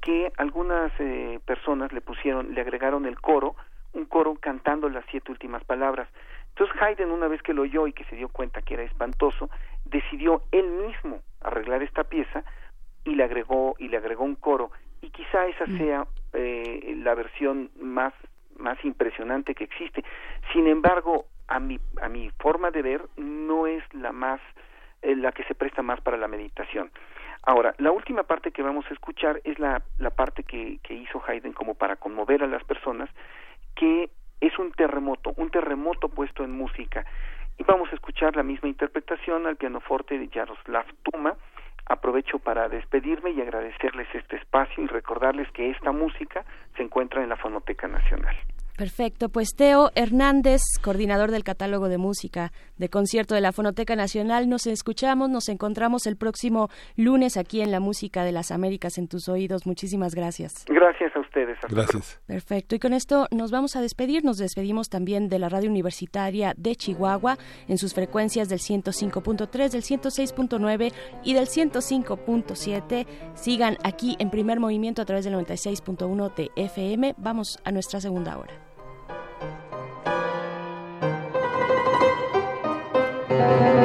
que 0.06 0.32
algunas 0.38 0.92
eh, 1.00 1.40
personas 1.46 1.92
le 1.92 2.00
pusieron, 2.00 2.54
le 2.54 2.62
agregaron 2.62 3.08
el 3.08 3.20
coro, 3.20 3.56
un 3.94 4.06
coro 4.06 4.36
cantando 4.40 4.88
las 4.88 5.04
siete 5.10 5.32
últimas 5.32 5.64
palabras. 5.64 6.08
Entonces 6.50 6.80
Haydn, 6.80 7.10
una 7.10 7.28
vez 7.28 7.42
que 7.42 7.56
lo 7.56 7.64
oyó 7.64 7.88
y 7.88 7.94
que 7.94 8.04
se 8.06 8.16
dio 8.16 8.30
cuenta 8.30 8.62
que 8.62 8.76
era 8.76 8.84
espantoso, 8.84 9.50
decidió 9.86 10.44
él 10.52 10.70
mismo 10.70 11.22
arreglar 11.42 11.82
esta 11.82 12.04
pieza 12.04 12.44
y 13.04 13.16
le 13.16 13.24
agregó 13.24 13.76
y 13.80 13.88
le 13.88 13.98
agregó 13.98 14.24
un 14.24 14.36
coro 14.36 14.70
y 15.02 15.10
quizá 15.10 15.48
esa 15.48 15.66
mm. 15.66 15.78
sea 15.80 16.08
eh, 16.34 16.96
la 17.04 17.16
versión 17.16 17.72
más 17.82 18.14
más 18.58 18.78
impresionante 18.86 19.56
que 19.56 19.66
existe. 19.66 20.04
Sin 20.54 20.68
embargo, 20.68 21.26
a 21.48 21.60
mi, 21.60 21.80
a 22.02 22.10
mi 22.10 22.30
forma 22.40 22.72
de 22.72 22.82
ver, 22.82 23.02
no 23.18 23.68
es 23.68 23.84
la 23.94 24.12
más, 24.12 24.40
eh, 25.02 25.16
la 25.16 25.32
que 25.32 25.44
se 25.44 25.56
presta 25.56 25.82
más 25.82 26.00
para 26.02 26.18
la 26.18 26.28
meditación. 26.28 26.90
Ahora, 27.46 27.76
la 27.78 27.92
última 27.92 28.24
parte 28.24 28.52
que 28.52 28.64
vamos 28.64 28.86
a 28.90 28.94
escuchar 28.94 29.40
es 29.44 29.60
la, 29.60 29.84
la 30.00 30.10
parte 30.10 30.44
que, 30.44 30.80
que 30.82 30.96
hizo 30.96 31.22
Haydn 31.26 31.54
como 31.54 31.76
para 31.76 31.96
conmover 31.96 32.44
a 32.44 32.48
las 32.48 32.64
personas, 32.64 33.10
que 33.76 34.10
es 34.42 34.58
un 34.58 34.72
terremoto, 34.72 35.34
un 35.38 35.52
terremoto 35.52 36.10
puesto 36.10 36.44
en 36.44 36.52
música. 36.52 37.06
Y 37.58 37.64
vamos 37.64 37.92
a 37.92 37.96
escuchar 37.96 38.36
la 38.36 38.44
misma 38.44 38.68
interpretación 38.68 39.46
al 39.46 39.58
pianoforte 39.58 40.18
de 40.18 40.28
Jaroslav 40.28 40.86
Tuma. 41.04 41.36
Aprovecho 41.86 42.40
para 42.40 42.68
despedirme 42.68 43.30
y 43.30 43.42
agradecerles 43.42 44.08
este 44.14 44.38
espacio 44.38 44.84
y 44.84 44.88
recordarles 44.88 45.50
que 45.52 45.70
esta 45.70 45.92
música 45.92 46.44
se 46.76 46.82
encuentra 46.82 47.22
en 47.22 47.30
la 47.30 47.38
Fonoteca 47.38 47.88
Nacional. 47.88 48.36
Perfecto, 48.78 49.30
pues 49.30 49.56
Teo 49.56 49.90
Hernández, 49.96 50.62
coordinador 50.82 51.32
del 51.32 51.46
catálogo 51.46 51.88
de 51.88 51.98
música 51.98 52.52
de 52.78 52.90
concierto 52.90 53.34
de 53.34 53.40
la 53.40 53.54
Fonoteca 53.54 53.96
Nacional, 53.96 54.50
nos 54.50 54.68
escuchamos, 54.68 55.30
nos 55.30 55.48
encontramos 55.48 56.06
el 56.08 56.18
próximo 56.18 56.70
lunes 56.98 57.38
aquí 57.38 57.62
en 57.62 57.72
la 57.72 57.80
Música 57.80 58.26
de 58.26 58.34
las 58.34 58.52
Américas 58.52 58.98
en 58.98 59.08
tus 59.08 59.30
oídos. 59.30 59.66
Muchísimas 59.66 60.14
gracias. 60.14 60.66
Gracias 60.68 61.16
a 61.16 61.20
ustedes. 61.22 61.58
Gracias. 61.70 62.20
Perfecto, 62.28 62.76
y 62.76 62.80
con 62.80 62.94
esto 62.94 63.28
nos 63.32 63.52
vamos 63.52 63.78
a 63.78 63.82
despedir, 63.82 64.26
nos 64.26 64.38
despedimos 64.38 64.90
también 64.90 65.30
de 65.30 65.40
la 65.40 65.48
radio 65.48 65.70
universitaria 65.70 66.54
de 66.58 66.76
Chihuahua 66.76 67.38
en 67.70 67.78
sus 67.78 67.94
frecuencias 67.94 68.50
del 68.50 68.60
105.3, 68.60 69.70
del 69.70 69.84
106.9 69.84 70.94
y 71.24 71.34
del 71.34 71.48
105.7. 71.48 73.06
Sigan 73.36 73.78
aquí 73.84 74.18
en 74.20 74.30
primer 74.30 74.60
movimiento 74.60 75.02
a 75.02 75.06
través 75.06 75.24
del 75.24 75.36
96.1 75.36 76.36
de 76.36 76.52
FM. 76.58 77.16
Vamos 77.18 77.58
a 77.64 77.72
nuestra 77.72 78.02
segunda 78.02 78.38
hora. 78.38 78.65
Thank 83.38 83.80
you. 83.80 83.85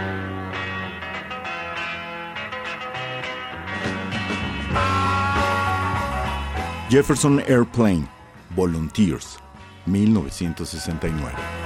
Jefferson 6.91 7.39
Airplane, 7.47 8.05
Volunteers, 8.53 9.37
1969. 9.85 11.60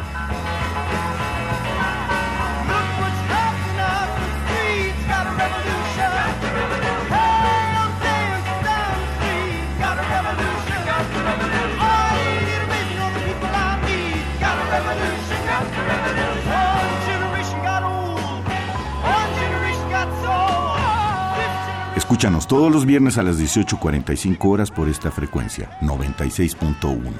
Escúchanos 22.15 22.47
todos 22.47 22.71
los 22.71 22.85
viernes 22.85 23.17
a 23.17 23.23
las 23.23 23.37
18.45 23.37 24.49
horas 24.49 24.71
por 24.71 24.87
esta 24.87 25.11
frecuencia, 25.11 25.77
96.1. 25.81 27.11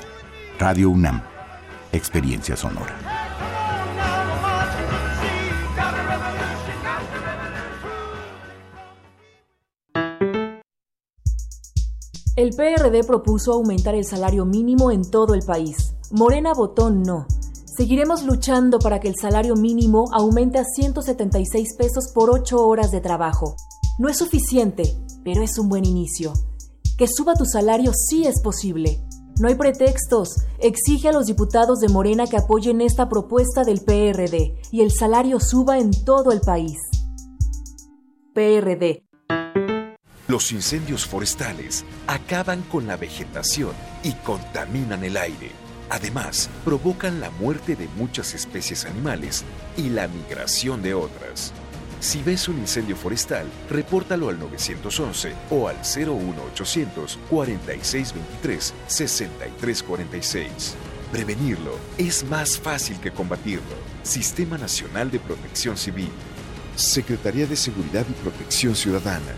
Radio 0.57 0.89
UNAM, 0.89 1.21
Experiencia 1.91 2.55
Sonora. 2.55 2.95
El 12.37 12.51
PRD 12.51 13.03
propuso 13.03 13.51
aumentar 13.51 13.95
el 13.95 14.05
salario 14.05 14.45
mínimo 14.45 14.91
en 14.91 15.01
todo 15.11 15.33
el 15.33 15.41
país. 15.41 15.93
Morena 16.11 16.53
votó 16.53 16.89
no. 16.89 17.27
Seguiremos 17.65 18.23
luchando 18.23 18.79
para 18.79 19.01
que 19.01 19.09
el 19.09 19.15
salario 19.19 19.57
mínimo 19.57 20.05
aumente 20.13 20.57
a 20.57 20.63
176 20.63 21.75
pesos 21.77 22.13
por 22.13 22.29
8 22.29 22.65
horas 22.65 22.91
de 22.91 23.01
trabajo. 23.01 23.57
No 23.97 24.09
es 24.09 24.17
suficiente, 24.17 24.97
pero 25.23 25.41
es 25.41 25.57
un 25.57 25.69
buen 25.69 25.85
inicio. 25.85 26.33
Que 26.97 27.07
suba 27.07 27.33
tu 27.33 27.45
salario 27.45 27.93
sí 27.93 28.25
es 28.25 28.41
posible. 28.41 29.01
No 29.39 29.47
hay 29.47 29.55
pretextos. 29.55 30.35
Exige 30.59 31.09
a 31.09 31.11
los 31.13 31.27
diputados 31.27 31.79
de 31.79 31.87
Morena 31.87 32.27
que 32.27 32.35
apoyen 32.35 32.81
esta 32.81 33.07
propuesta 33.07 33.63
del 33.63 33.81
PRD 33.81 34.55
y 34.71 34.81
el 34.81 34.91
salario 34.91 35.39
suba 35.39 35.77
en 35.77 35.91
todo 35.91 36.31
el 36.31 36.41
país. 36.41 36.77
PRD. 38.33 39.05
Los 40.27 40.51
incendios 40.51 41.05
forestales 41.05 41.85
acaban 42.07 42.63
con 42.63 42.87
la 42.87 42.97
vegetación 42.97 43.71
y 44.03 44.11
contaminan 44.11 45.05
el 45.05 45.15
aire. 45.15 45.51
Además, 45.89 46.49
provocan 46.65 47.21
la 47.21 47.29
muerte 47.29 47.75
de 47.75 47.87
muchas 47.95 48.33
especies 48.33 48.85
animales 48.85 49.45
y 49.77 49.89
la 49.89 50.07
migración 50.07 50.81
de 50.81 50.95
otras. 50.95 51.53
Si 52.06 52.22
ves 52.22 52.47
un 52.47 52.60
incendio 52.60 52.95
forestal, 52.95 53.47
repórtalo 53.68 54.30
al 54.30 54.38
911 54.38 55.34
o 55.49 55.68
al 55.68 55.78
01800 55.78 57.18
4623 57.32 58.74
6346. 58.86 60.76
Prevenirlo 61.12 61.72
es 61.97 62.24
más 62.26 62.60
fácil 62.60 62.99
que 62.99 63.10
combatirlo. 63.10 63.76
Sistema 64.03 64.56
Nacional 64.56 65.10
de 65.10 65.20
Protección 65.20 65.78
Civil. 65.78 66.12
Secretaría 66.76 67.47
de 67.47 67.56
Seguridad 67.56 68.06
y 68.08 68.14
Protección 68.22 68.76
Ciudadana. 68.76 69.34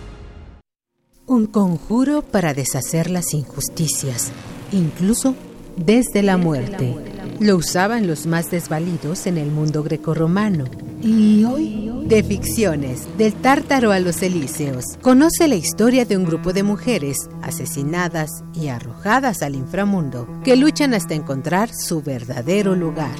Un 1.26 1.46
conjuro 1.46 2.22
para 2.22 2.54
deshacer 2.54 3.10
las 3.10 3.34
injusticias, 3.34 4.34
incluso 4.74 5.36
desde 5.78 6.24
la 6.24 6.38
muerte. 6.38 6.96
Lo 7.40 7.56
usaban 7.56 8.08
los 8.08 8.26
más 8.26 8.50
desvalidos 8.50 9.28
en 9.28 9.38
el 9.38 9.52
mundo 9.52 9.84
grecorromano. 9.84 10.66
Y 11.02 11.44
hoy, 11.46 11.92
de 12.06 12.24
ficciones, 12.24 13.08
del 13.18 13.34
tártaro 13.36 13.92
a 13.92 14.00
los 14.00 14.24
elíseos, 14.24 14.84
conoce 15.02 15.48
la 15.48 15.56
historia 15.56 16.06
de 16.06 16.18
un 16.18 16.26
grupo 16.26 16.54
de 16.54 16.64
mujeres 16.64 17.30
asesinadas 17.44 18.32
y 18.56 18.70
arrojadas 18.70 19.44
al 19.44 19.56
inframundo 19.56 20.28
que 20.44 20.56
luchan 20.56 20.96
hasta 20.96 21.14
encontrar 21.14 21.70
su 21.72 22.02
verdadero 22.02 22.76
lugar. 22.76 23.16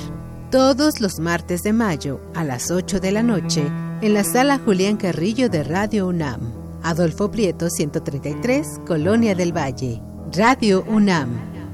Todos 0.50 1.02
los 1.02 1.20
martes 1.20 1.62
de 1.62 1.74
mayo 1.74 2.20
a 2.34 2.44
las 2.44 2.72
8 2.72 3.00
de 3.00 3.12
la 3.12 3.22
noche 3.22 3.64
en 4.02 4.14
la 4.14 4.24
sala 4.24 4.58
Julián 4.58 4.98
Carrillo 4.98 5.50
de 5.50 5.64
Radio 5.64 6.08
UNAM. 6.08 6.54
Adolfo 6.84 7.30
Prieto 7.30 7.70
133, 7.70 8.80
Colonia 8.88 9.36
del 9.36 9.56
Valle. 9.56 10.02
Radio 10.36 10.84
UNAM. 10.88 11.57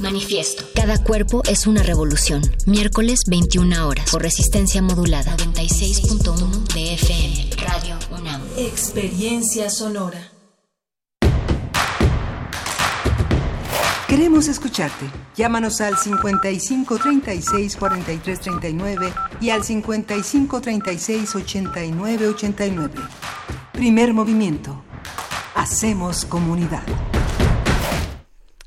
Manifiesto. 0.00 0.64
Cada 0.74 1.02
cuerpo 1.02 1.42
es 1.48 1.66
una 1.66 1.82
revolución. 1.82 2.42
Miércoles 2.66 3.20
21 3.26 3.86
horas 3.86 4.10
por 4.10 4.22
resistencia 4.22 4.80
modulada 4.82 5.36
96.1 5.36 6.72
de 6.74 6.94
FM. 6.94 7.50
Radio 7.56 7.96
UNAM. 8.16 8.42
Experiencia 8.56 9.70
sonora. 9.70 10.32
Queremos 14.08 14.48
escucharte. 14.48 15.04
Llámanos 15.36 15.82
al 15.82 15.98
55 15.98 16.98
36 16.98 17.76
43 17.76 18.40
39 18.40 19.12
y 19.40 19.50
al 19.50 19.64
55 19.64 20.60
36 20.60 21.34
89 21.34 22.28
89. 22.28 22.94
Primer 23.72 24.14
movimiento. 24.14 24.82
Hacemos 25.54 26.24
comunidad. 26.24 26.82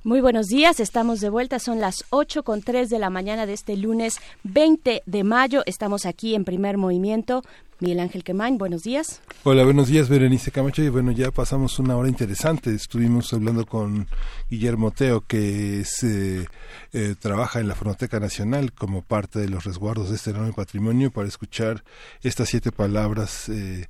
Muy 0.03 0.19
buenos 0.19 0.47
días, 0.47 0.79
estamos 0.79 1.19
de 1.21 1.29
vuelta, 1.29 1.59
son 1.59 1.79
las 1.79 2.05
8 2.09 2.41
con 2.41 2.63
3 2.63 2.89
de 2.89 2.97
la 2.97 3.11
mañana 3.11 3.45
de 3.45 3.53
este 3.53 3.77
lunes 3.77 4.17
20 4.41 5.03
de 5.05 5.23
mayo. 5.23 5.61
Estamos 5.67 6.07
aquí 6.07 6.33
en 6.33 6.43
primer 6.43 6.79
movimiento. 6.79 7.43
Miguel 7.79 7.99
Ángel 7.99 8.23
Quemain, 8.23 8.57
buenos 8.57 8.81
días. 8.81 9.21
Hola, 9.43 9.63
buenos 9.63 9.87
días, 9.87 10.09
Berenice 10.09 10.51
Camacho. 10.51 10.81
Y 10.81 10.89
bueno, 10.89 11.11
ya 11.11 11.29
pasamos 11.29 11.77
una 11.77 11.97
hora 11.97 12.09
interesante. 12.09 12.73
Estuvimos 12.73 13.31
hablando 13.33 13.67
con 13.67 14.07
Guillermo 14.49 14.89
Teo, 14.89 15.21
que 15.21 15.81
es, 15.81 16.03
eh, 16.03 16.47
eh, 16.93 17.15
trabaja 17.19 17.59
en 17.59 17.67
la 17.67 17.75
Fonoteca 17.75 18.19
Nacional 18.19 18.73
como 18.73 19.03
parte 19.03 19.37
de 19.37 19.49
los 19.49 19.65
resguardos 19.65 20.09
de 20.09 20.15
este 20.15 20.31
enorme 20.31 20.53
patrimonio 20.53 21.11
para 21.11 21.27
escuchar 21.27 21.83
estas 22.23 22.49
siete 22.49 22.71
palabras 22.71 23.49
eh, 23.49 23.87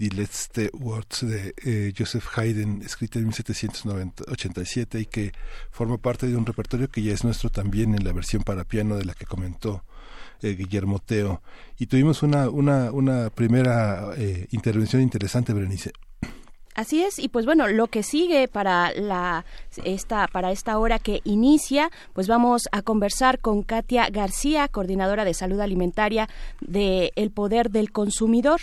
Die 0.00 0.08
letzte 0.08 0.70
Words 0.72 1.28
de 1.28 1.54
eh, 1.62 1.92
Joseph 1.94 2.26
Haydn, 2.34 2.80
escrita 2.80 3.18
en 3.18 3.26
1787 3.26 4.98
y 4.98 5.04
que 5.04 5.32
forma 5.70 5.98
parte 5.98 6.26
de 6.26 6.36
un 6.36 6.46
repertorio 6.46 6.88
que 6.88 7.02
ya 7.02 7.12
es 7.12 7.22
nuestro 7.22 7.50
también 7.50 7.94
en 7.94 8.02
la 8.02 8.14
versión 8.14 8.42
para 8.42 8.64
piano 8.64 8.96
de 8.96 9.04
la 9.04 9.12
que 9.12 9.26
comentó 9.26 9.84
eh, 10.40 10.54
Guillermo 10.54 11.00
Teo. 11.00 11.42
Y 11.78 11.84
tuvimos 11.84 12.22
una, 12.22 12.48
una, 12.48 12.90
una 12.92 13.28
primera 13.28 14.14
eh, 14.16 14.46
intervención 14.52 15.02
interesante, 15.02 15.52
Berenice. 15.52 15.92
Así 16.74 17.02
es, 17.02 17.18
y 17.18 17.28
pues 17.28 17.44
bueno, 17.44 17.68
lo 17.68 17.88
que 17.88 18.02
sigue 18.02 18.48
para 18.48 18.92
la 18.94 19.44
esta 19.84 20.28
para 20.28 20.50
esta 20.50 20.78
hora 20.78 20.98
que 20.98 21.20
inicia, 21.24 21.90
pues 22.14 22.28
vamos 22.28 22.68
a 22.72 22.80
conversar 22.80 23.40
con 23.40 23.62
Katia 23.62 24.08
García, 24.08 24.68
coordinadora 24.68 25.26
de 25.26 25.34
salud 25.34 25.60
alimentaria 25.60 26.28
de 26.60 27.12
El 27.16 27.32
Poder 27.32 27.70
del 27.70 27.90
Consumidor. 27.90 28.60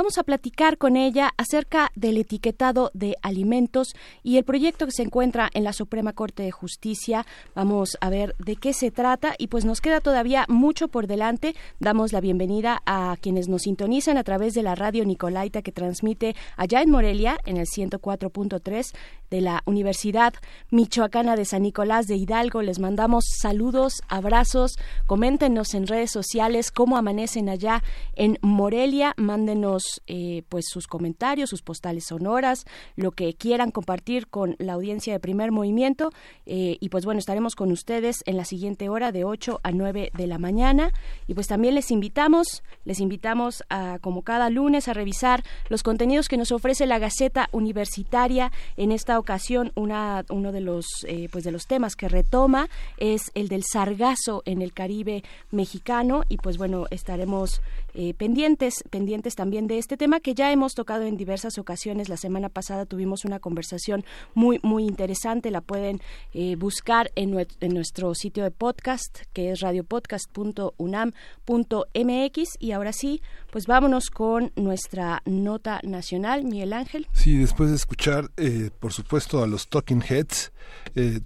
Vamos 0.00 0.16
a 0.16 0.22
platicar 0.22 0.78
con 0.78 0.96
ella 0.96 1.34
acerca 1.36 1.92
del 1.94 2.16
etiquetado 2.16 2.90
de 2.94 3.16
alimentos 3.20 3.94
y 4.22 4.38
el 4.38 4.44
proyecto 4.44 4.86
que 4.86 4.92
se 4.92 5.02
encuentra 5.02 5.50
en 5.52 5.62
la 5.62 5.74
Suprema 5.74 6.14
Corte 6.14 6.42
de 6.42 6.50
Justicia. 6.50 7.26
Vamos 7.54 7.98
a 8.00 8.08
ver 8.08 8.34
de 8.38 8.56
qué 8.56 8.72
se 8.72 8.90
trata 8.90 9.34
y 9.36 9.48
pues 9.48 9.66
nos 9.66 9.82
queda 9.82 10.00
todavía 10.00 10.46
mucho 10.48 10.88
por 10.88 11.06
delante. 11.06 11.54
Damos 11.80 12.14
la 12.14 12.22
bienvenida 12.22 12.80
a 12.86 13.18
quienes 13.20 13.48
nos 13.48 13.64
sintonizan 13.64 14.16
a 14.16 14.24
través 14.24 14.54
de 14.54 14.62
la 14.62 14.74
radio 14.74 15.04
Nicolaita 15.04 15.60
que 15.60 15.70
transmite 15.70 16.34
allá 16.56 16.80
en 16.80 16.90
Morelia 16.90 17.38
en 17.44 17.58
el 17.58 17.66
104.3 17.66 18.94
de 19.28 19.40
la 19.42 19.62
Universidad 19.66 20.32
Michoacana 20.70 21.36
de 21.36 21.44
San 21.44 21.62
Nicolás 21.62 22.06
de 22.06 22.16
Hidalgo. 22.16 22.62
Les 22.62 22.78
mandamos 22.78 23.24
saludos, 23.38 24.00
abrazos, 24.08 24.78
coméntenos 25.06 25.74
en 25.74 25.86
redes 25.86 26.10
sociales 26.10 26.70
cómo 26.70 26.96
amanecen 26.96 27.50
allá 27.50 27.82
en 28.14 28.38
Morelia, 28.40 29.12
mándenos 29.18 29.89
eh, 30.06 30.42
pues 30.48 30.66
sus 30.68 30.86
comentarios, 30.86 31.50
sus 31.50 31.62
postales 31.62 32.04
sonoras, 32.06 32.64
lo 32.96 33.12
que 33.12 33.34
quieran 33.34 33.70
compartir 33.70 34.28
con 34.28 34.56
la 34.58 34.74
audiencia 34.74 35.12
de 35.12 35.20
primer 35.20 35.52
movimiento 35.52 36.10
eh, 36.46 36.78
y 36.80 36.88
pues 36.88 37.04
bueno, 37.04 37.18
estaremos 37.18 37.54
con 37.54 37.72
ustedes 37.72 38.22
en 38.26 38.36
la 38.36 38.44
siguiente 38.44 38.88
hora 38.88 39.12
de 39.12 39.24
8 39.24 39.60
a 39.62 39.72
9 39.72 40.10
de 40.16 40.26
la 40.26 40.38
mañana. 40.38 40.92
Y 41.26 41.34
pues 41.34 41.46
también 41.46 41.74
les 41.74 41.90
invitamos, 41.90 42.62
les 42.84 43.00
invitamos 43.00 43.62
a 43.68 43.98
como 44.00 44.22
cada 44.22 44.50
lunes 44.50 44.88
a 44.88 44.92
revisar 44.92 45.42
los 45.68 45.82
contenidos 45.82 46.28
que 46.28 46.36
nos 46.36 46.52
ofrece 46.52 46.86
la 46.86 46.98
Gaceta 46.98 47.48
Universitaria. 47.52 48.52
En 48.76 48.92
esta 48.92 49.18
ocasión 49.18 49.72
una, 49.74 50.24
uno 50.30 50.52
de 50.52 50.60
los, 50.60 50.86
eh, 51.06 51.28
pues 51.30 51.44
de 51.44 51.52
los 51.52 51.66
temas 51.66 51.96
que 51.96 52.08
retoma 52.08 52.68
es 52.98 53.30
el 53.34 53.48
del 53.48 53.62
sargazo 53.64 54.42
en 54.44 54.62
el 54.62 54.72
Caribe 54.72 55.22
mexicano. 55.50 56.22
Y 56.28 56.36
pues 56.38 56.58
bueno, 56.58 56.86
estaremos 56.90 57.60
eh, 57.94 58.14
pendientes, 58.14 58.84
pendientes 58.90 59.34
también 59.34 59.66
de 59.66 59.78
este 59.78 59.96
tema 59.96 60.20
que 60.20 60.34
ya 60.34 60.52
hemos 60.52 60.74
tocado 60.74 61.04
en 61.04 61.16
diversas 61.16 61.58
ocasiones. 61.58 62.08
La 62.08 62.16
semana 62.16 62.48
pasada 62.48 62.86
tuvimos 62.86 63.24
una 63.24 63.40
conversación 63.40 64.04
muy, 64.34 64.60
muy 64.62 64.84
interesante. 64.84 65.50
La 65.50 65.60
pueden 65.60 66.00
eh, 66.32 66.56
buscar 66.56 67.10
en, 67.16 67.46
en, 67.60 67.74
nuestro 67.74 68.14
sitio 68.14 68.44
de 68.44 68.50
podcast, 68.50 69.20
que 69.32 69.50
es 69.50 69.60
radiopodcast.unam.mx. 69.60 72.48
Y 72.58 72.72
ahora 72.72 72.92
sí, 72.92 73.22
pues 73.50 73.66
vámonos 73.66 74.10
con 74.10 74.52
nuestra 74.56 75.22
nota 75.24 75.80
nacional, 75.82 76.44
Miguel 76.44 76.72
Ángel. 76.72 77.06
Sí, 77.12 77.36
después 77.36 77.70
de 77.70 77.76
escuchar, 77.76 78.30
eh, 78.36 78.70
por 78.78 78.92
supuesto, 78.92 79.42
a 79.42 79.46
los 79.46 79.68
Talking 79.68 80.02
Heads, 80.02 80.52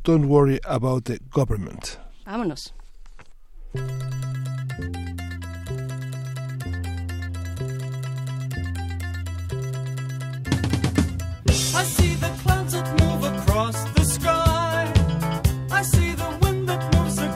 Don't 0.03 0.27
Worry 0.27 0.61
About 0.65 1.05
the 1.05 1.19
Government. 1.31 1.99
Vámonos. 2.25 2.75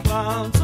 Clouds 0.09 0.58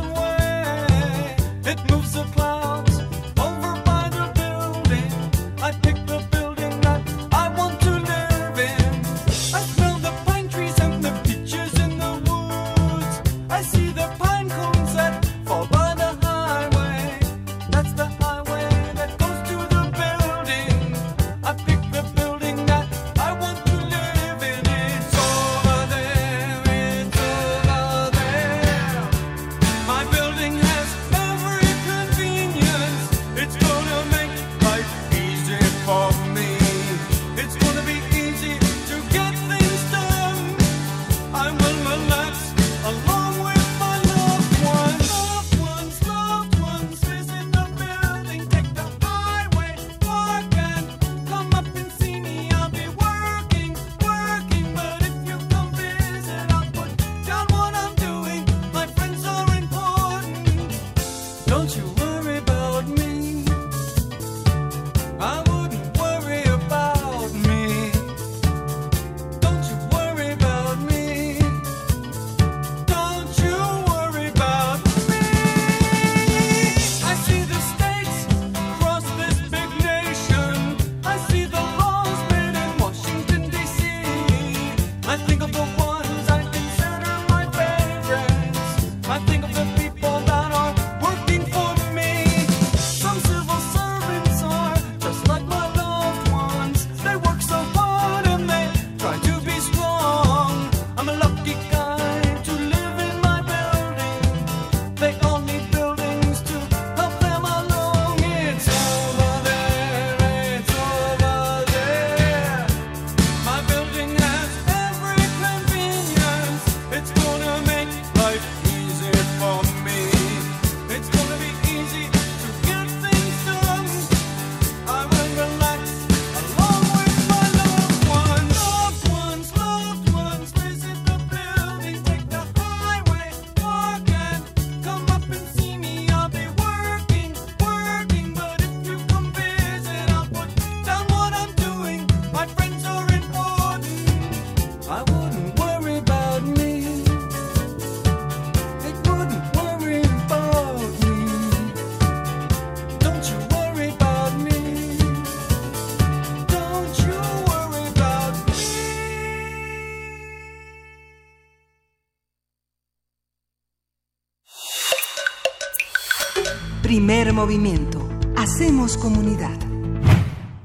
Primer 167.06 167.34
movimiento. 167.34 168.08
Hacemos 168.34 168.96
comunidad. 168.96 169.60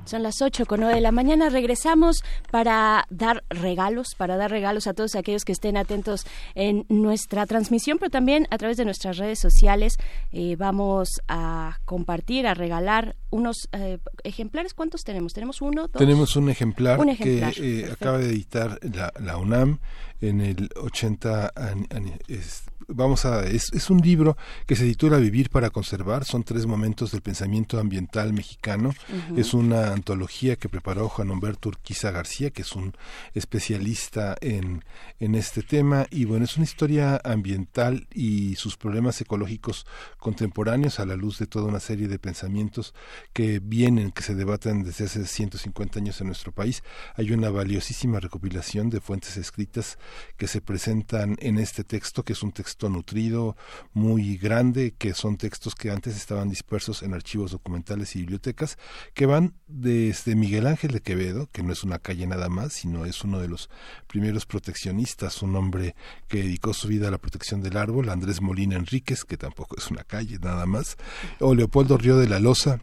Son 0.05 0.23
las 0.23 0.41
8 0.41 0.65
con 0.67 0.79
9 0.79 0.95
de 0.95 1.01
la 1.01 1.11
mañana. 1.11 1.49
Regresamos 1.49 2.23
para 2.49 3.05
dar 3.09 3.43
regalos, 3.49 4.15
para 4.15 4.37
dar 4.37 4.49
regalos 4.49 4.87
a 4.87 4.93
todos 4.93 5.15
aquellos 5.15 5.43
que 5.43 5.51
estén 5.51 5.75
atentos 5.75 6.25
en 6.55 6.85
nuestra 6.87 7.45
transmisión, 7.45 7.97
pero 7.99 8.09
también 8.09 8.47
a 8.51 8.57
través 8.57 8.77
de 8.77 8.85
nuestras 8.85 9.17
redes 9.17 9.37
sociales. 9.37 9.97
Eh, 10.31 10.55
vamos 10.57 11.09
a 11.27 11.77
compartir, 11.83 12.47
a 12.47 12.53
regalar 12.53 13.17
unos 13.31 13.67
eh, 13.73 13.97
ejemplares. 14.23 14.73
¿Cuántos 14.73 15.03
tenemos? 15.03 15.33
¿Tenemos 15.33 15.61
uno? 15.61 15.89
Dos? 15.89 15.99
Tenemos 15.99 16.37
un 16.37 16.47
ejemplar, 16.49 17.01
Un 17.01 17.09
ejemplar, 17.09 17.53
que 17.53 17.81
eh, 17.81 17.91
acaba 17.91 18.17
de 18.17 18.27
editar 18.29 18.79
la, 18.81 19.11
la 19.19 19.35
UNAM 19.35 19.79
en 20.21 20.39
el 20.39 20.69
80 20.81 21.51
ani- 21.53 21.87
ani- 21.93 22.13
es- 22.29 22.63
vamos 22.89 23.25
a 23.25 23.45
es, 23.45 23.71
es 23.73 23.89
un 23.89 23.99
libro 23.99 24.37
que 24.65 24.75
se 24.75 24.85
titula 24.85 25.17
Vivir 25.17 25.49
para 25.49 25.69
conservar. 25.69 26.25
Son 26.25 26.43
tres 26.43 26.65
momentos 26.65 27.11
del 27.11 27.21
pensamiento 27.21 27.79
ambiental 27.79 28.33
mexicano. 28.33 28.93
Es 29.35 29.53
una 29.53 29.93
antología 29.93 30.55
que 30.55 30.69
preparó 30.69 31.09
Juan 31.09 31.31
Humberto 31.31 31.69
Urquiza 31.69 32.11
García 32.11 32.49
que 32.51 32.63
es 32.63 32.73
un 32.73 32.93
especialista 33.33 34.35
en 34.41 34.83
en 35.19 35.35
este 35.35 35.61
tema. 35.61 36.07
Y 36.09 36.25
bueno 36.25 36.45
es 36.45 36.55
una 36.57 36.65
historia 36.65 37.19
ambiental 37.23 38.07
y 38.13 38.55
sus 38.55 38.77
problemas 38.77 39.19
ecológicos 39.21 39.85
contemporáneos 40.17 40.99
a 40.99 41.05
la 41.05 41.15
luz 41.15 41.39
de 41.39 41.47
toda 41.47 41.65
una 41.65 41.79
serie 41.79 42.07
de 42.07 42.19
pensamientos 42.19 42.93
que 43.33 43.59
vienen, 43.59 44.11
que 44.11 44.23
se 44.23 44.35
debaten 44.35 44.83
desde 44.83 45.05
hace 45.05 45.25
150 45.25 45.99
años 45.99 46.21
en 46.21 46.27
nuestro 46.27 46.51
país. 46.51 46.83
Hay 47.15 47.31
una 47.31 47.49
valiosísima 47.49 48.19
recopilación 48.19 48.89
de 48.89 49.01
fuentes 49.01 49.37
escritas 49.37 49.97
que 50.37 50.47
se 50.47 50.61
presentan 50.61 51.35
en 51.39 51.59
este 51.59 51.83
texto, 51.83 52.23
que 52.23 52.33
es 52.33 52.43
un 52.43 52.51
texto 52.51 52.78
nutrido, 52.87 53.57
muy 53.93 54.37
grande, 54.37 54.93
que 54.97 55.13
son 55.13 55.35
textos 55.35 55.75
que 55.75 55.91
antes 55.91 56.15
estaban 56.15 56.49
dispersos 56.49 57.03
en 57.03 57.13
archivos 57.13 57.51
documentales 57.51 58.15
y 58.15 58.19
bibliotecas, 58.19 58.77
que 59.13 59.25
van 59.25 59.53
desde 59.67 60.35
Miguel 60.35 60.67
Ángel 60.67 60.91
de 60.91 61.01
Quevedo, 61.01 61.49
que 61.51 61.63
no 61.63 61.73
es 61.73 61.83
una 61.83 61.99
calle 61.99 62.27
nada 62.27 62.47
más, 62.47 62.73
sino 62.73 63.05
es 63.05 63.23
uno 63.23 63.39
de 63.39 63.49
los 63.49 63.69
primeros 64.07 64.45
proteccionistas, 64.45 65.41
un 65.41 65.55
hombre 65.55 65.95
que 66.27 66.43
dedicó 66.43 66.73
su 66.73 66.87
vida 66.87 67.09
a 67.09 67.11
la 67.11 67.17
protección 67.17 67.61
del 67.61 67.75
árbol, 67.75 68.09
Andrés 68.09 68.41
Molina 68.41 68.77
Enríquez, 68.77 69.25
que 69.25 69.35
tampoco 69.35 69.75
es 69.77 69.89
una 69.91 70.03
calle 70.03 70.37
nada 70.39 70.65
más, 70.65 70.95
o 71.39 71.55
Leopoldo 71.55 71.97
Río 71.97 72.17
de 72.17 72.29
la 72.29 72.39
Loza, 72.39 72.79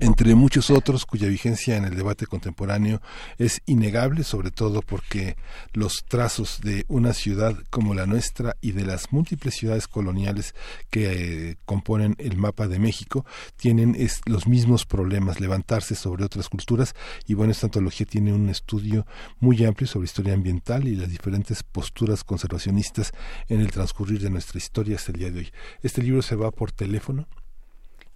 entre 0.00 0.34
muchos 0.34 0.70
otros 0.70 1.04
cuya 1.06 1.28
vigencia 1.28 1.76
en 1.76 1.84
el 1.84 1.96
debate 1.96 2.26
contemporáneo 2.26 3.00
es 3.38 3.60
innegable, 3.66 4.24
sobre 4.24 4.50
todo 4.50 4.80
porque 4.82 5.36
los 5.72 6.04
trazos 6.08 6.60
de 6.62 6.84
una 6.88 7.12
ciudad 7.12 7.56
como 7.70 7.94
la 7.94 8.06
nuestra 8.06 8.56
y 8.60 8.72
de 8.72 8.84
las 8.84 9.12
múltiples 9.12 9.54
ciudades 9.54 9.88
coloniales 9.88 10.54
que 10.90 11.50
eh, 11.50 11.56
componen 11.64 12.14
el 12.18 12.36
mapa 12.36 12.68
de 12.68 12.78
México 12.78 13.24
tienen 13.56 13.94
es- 13.98 14.20
los 14.26 14.46
mismos 14.46 14.86
problemas, 14.86 15.40
levantarse 15.40 15.94
sobre 15.94 16.24
otras 16.24 16.48
culturas. 16.48 16.94
Y 17.26 17.34
bueno, 17.34 17.52
esta 17.52 17.66
antología 17.66 18.06
tiene 18.06 18.32
un 18.32 18.48
estudio 18.48 19.06
muy 19.40 19.64
amplio 19.64 19.86
sobre 19.88 20.04
historia 20.06 20.34
ambiental 20.34 20.86
y 20.88 20.94
las 20.96 21.08
diferentes 21.10 21.62
posturas 21.62 22.24
conservacionistas 22.24 23.12
en 23.48 23.60
el 23.60 23.70
transcurrir 23.70 24.20
de 24.20 24.30
nuestra 24.30 24.58
historia 24.58 24.96
hasta 24.96 25.12
el 25.12 25.18
día 25.18 25.30
de 25.30 25.40
hoy. 25.40 25.52
Este 25.82 26.02
libro 26.02 26.22
se 26.22 26.36
va 26.36 26.50
por 26.50 26.72
teléfono, 26.72 27.26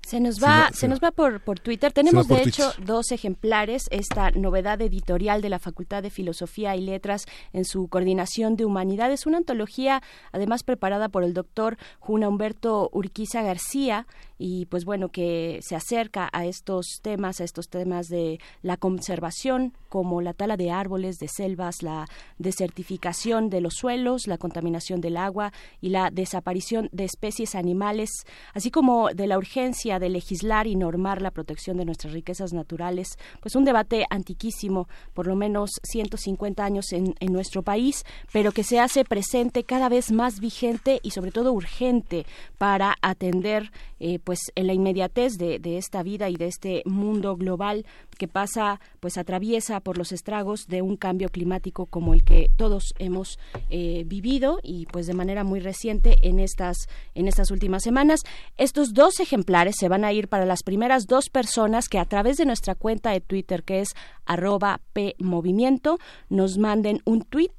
Se 0.07 0.21
nos 0.21 0.41
va, 0.41 0.69
se, 0.73 0.81
se- 0.81 0.89
nos 0.89 1.01
va 1.01 1.11
por, 1.11 1.41
por 1.41 1.59
Twitter. 1.59 1.93
Tenemos 1.93 2.29
por 2.29 2.37
de 2.37 2.45
hecho 2.45 2.73
dos 2.85 3.11
ejemplares. 3.11 3.87
Esta 3.91 4.31
novedad 4.31 4.81
editorial 4.81 5.43
de 5.43 5.49
la 5.49 5.59
Facultad 5.59 6.01
de 6.01 6.11
Filosofía 6.11 6.77
y 6.77 6.81
Letras 6.81 7.27
en 7.53 7.65
su 7.65 7.89
coordinación 7.89 8.55
de 8.55 8.65
humanidades, 8.65 9.27
una 9.27 9.39
antología 9.39 10.03
además 10.31 10.63
preparada 10.63 11.09
por 11.09 11.25
el 11.25 11.35
doctor 11.35 11.77
Juna 11.99 12.29
Humberto 12.29 12.89
Urquiza 12.93 13.43
García 13.43 14.07
y 14.39 14.67
pues 14.67 14.85
bueno 14.85 15.09
que 15.09 15.59
se 15.63 15.75
acerca 15.75 16.29
a 16.33 16.45
estos 16.47 17.01
temas, 17.03 17.41
a 17.41 17.45
estos 17.45 17.69
temas 17.69 18.07
de 18.07 18.39
la 18.63 18.77
conservación 18.77 19.73
como 19.89 20.21
la 20.21 20.35
tala 20.35 20.57
de 20.57 20.71
árboles, 20.71 21.19
de 21.19 21.27
selvas, 21.29 21.83
la 21.83 22.07
desertificación 22.39 23.49
de 23.51 23.61
los 23.61 23.75
suelos, 23.75 24.27
la 24.27 24.39
contaminación 24.39 25.01
del 25.01 25.17
agua 25.17 25.53
y 25.81 25.89
la 25.89 26.11
desaparición 26.11 26.89
de 26.93 27.05
especies 27.05 27.55
animales, 27.55 28.11
así 28.55 28.71
como 28.71 29.09
de 29.09 29.27
la 29.27 29.39
urgencia 29.39 29.96
de 29.99 30.09
legislar 30.09 30.67
y 30.67 30.77
normar 30.77 31.23
la 31.23 31.31
protección 31.31 31.77
de 31.77 31.85
nuestras 31.85 32.13
riquezas 32.13 32.53
naturales, 32.53 33.19
pues 33.41 33.57
un 33.57 33.65
debate 33.65 34.07
antiquísimo, 34.11 34.89
por 35.15 35.27
lo 35.27 35.37
menos 35.37 35.71
150 35.85 36.65
años 36.65 36.93
en, 36.93 37.15
nuestro 37.27 37.63
país, 37.63 38.05
pero 38.33 38.53
que 38.53 38.63
se 38.63 38.79
hace 38.79 39.05
presente 39.05 39.65
cada 39.65 39.89
vez 39.89 40.13
más 40.13 40.41
vigente 40.41 41.01
y 41.03 41.11
sobre 41.11 41.33
todo 41.33 41.53
urgente 41.53 42.25
para 42.57 42.95
atender 43.03 43.73
eh, 43.99 44.21
pues 44.21 44.39
en 44.55 44.69
la 44.69 44.73
inmediatez 44.73 45.39
de, 45.39 45.59
de 45.59 45.77
esta 45.77 46.03
vida 46.03 46.31
y 46.31 46.37
de 46.37 46.47
este 46.47 46.83
mundo 46.85 47.37
global 47.37 47.85
que 48.17 48.29
pasa 48.29 48.81
pues 49.01 49.19
atraviesa 49.19 49.81
por 49.81 49.99
los 49.99 50.13
estragos 50.13 50.67
de 50.67 50.83
un 50.83 50.97
cambio 50.97 51.29
climático 51.29 51.87
como 51.87 52.15
el 52.15 52.25
que 52.25 52.51
todos 52.57 52.95
hemos 52.99 53.39
eh, 53.71 54.05
vivido 54.07 54.61
y 54.63 54.87
pues 54.87 55.07
de 55.07 55.15
manera 55.15 55.45
muy 55.45 55.61
reciente 55.61 56.17
en 56.23 56.41
estas 56.41 56.89
en 57.15 57.29
estas 57.29 57.51
últimas 57.51 57.83
semanas. 57.83 58.21
Estos 58.57 58.95
dos 58.95 59.21
ejemplares 59.21 59.77
se 59.87 59.89
van 59.89 60.05
a 60.05 60.13
ir 60.13 60.27
para 60.27 60.47
las 60.47 60.65
primeras 60.65 61.07
dos 61.07 61.31
personas 61.31 61.89
que 61.89 62.01
a 62.01 62.05
través 62.07 62.39
de 62.39 62.45
nuestra 62.45 62.75
cuenta 62.75 63.13
de 63.13 63.21
Twitter 63.21 63.63
que 63.63 63.79
es 63.79 63.95
arroba 64.25 64.81
pmovimiento 64.93 66.01
nos 66.29 66.59
manden 66.59 67.03
un 67.05 67.23
tweet 67.23 67.53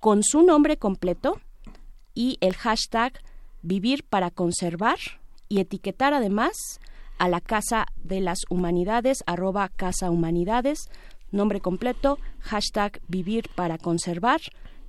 con 0.00 0.22
su 0.22 0.40
nombre 0.40 0.78
completo 0.78 1.42
y 2.14 2.38
el 2.40 2.54
hashtag 2.54 3.20
vivir 3.60 4.02
para 4.02 4.30
conservar 4.30 4.96
y 5.50 5.60
etiquetar 5.60 6.14
además 6.14 6.54
a 7.18 7.28
la 7.28 7.42
Casa 7.42 7.84
de 7.96 8.22
las 8.22 8.38
Humanidades, 8.48 9.22
arroba 9.26 9.68
Casa 9.68 10.10
Humanidades, 10.10 10.88
nombre 11.32 11.60
completo, 11.60 12.18
hashtag 12.40 13.02
vivir 13.08 13.50
para 13.54 13.76
conservar 13.76 14.40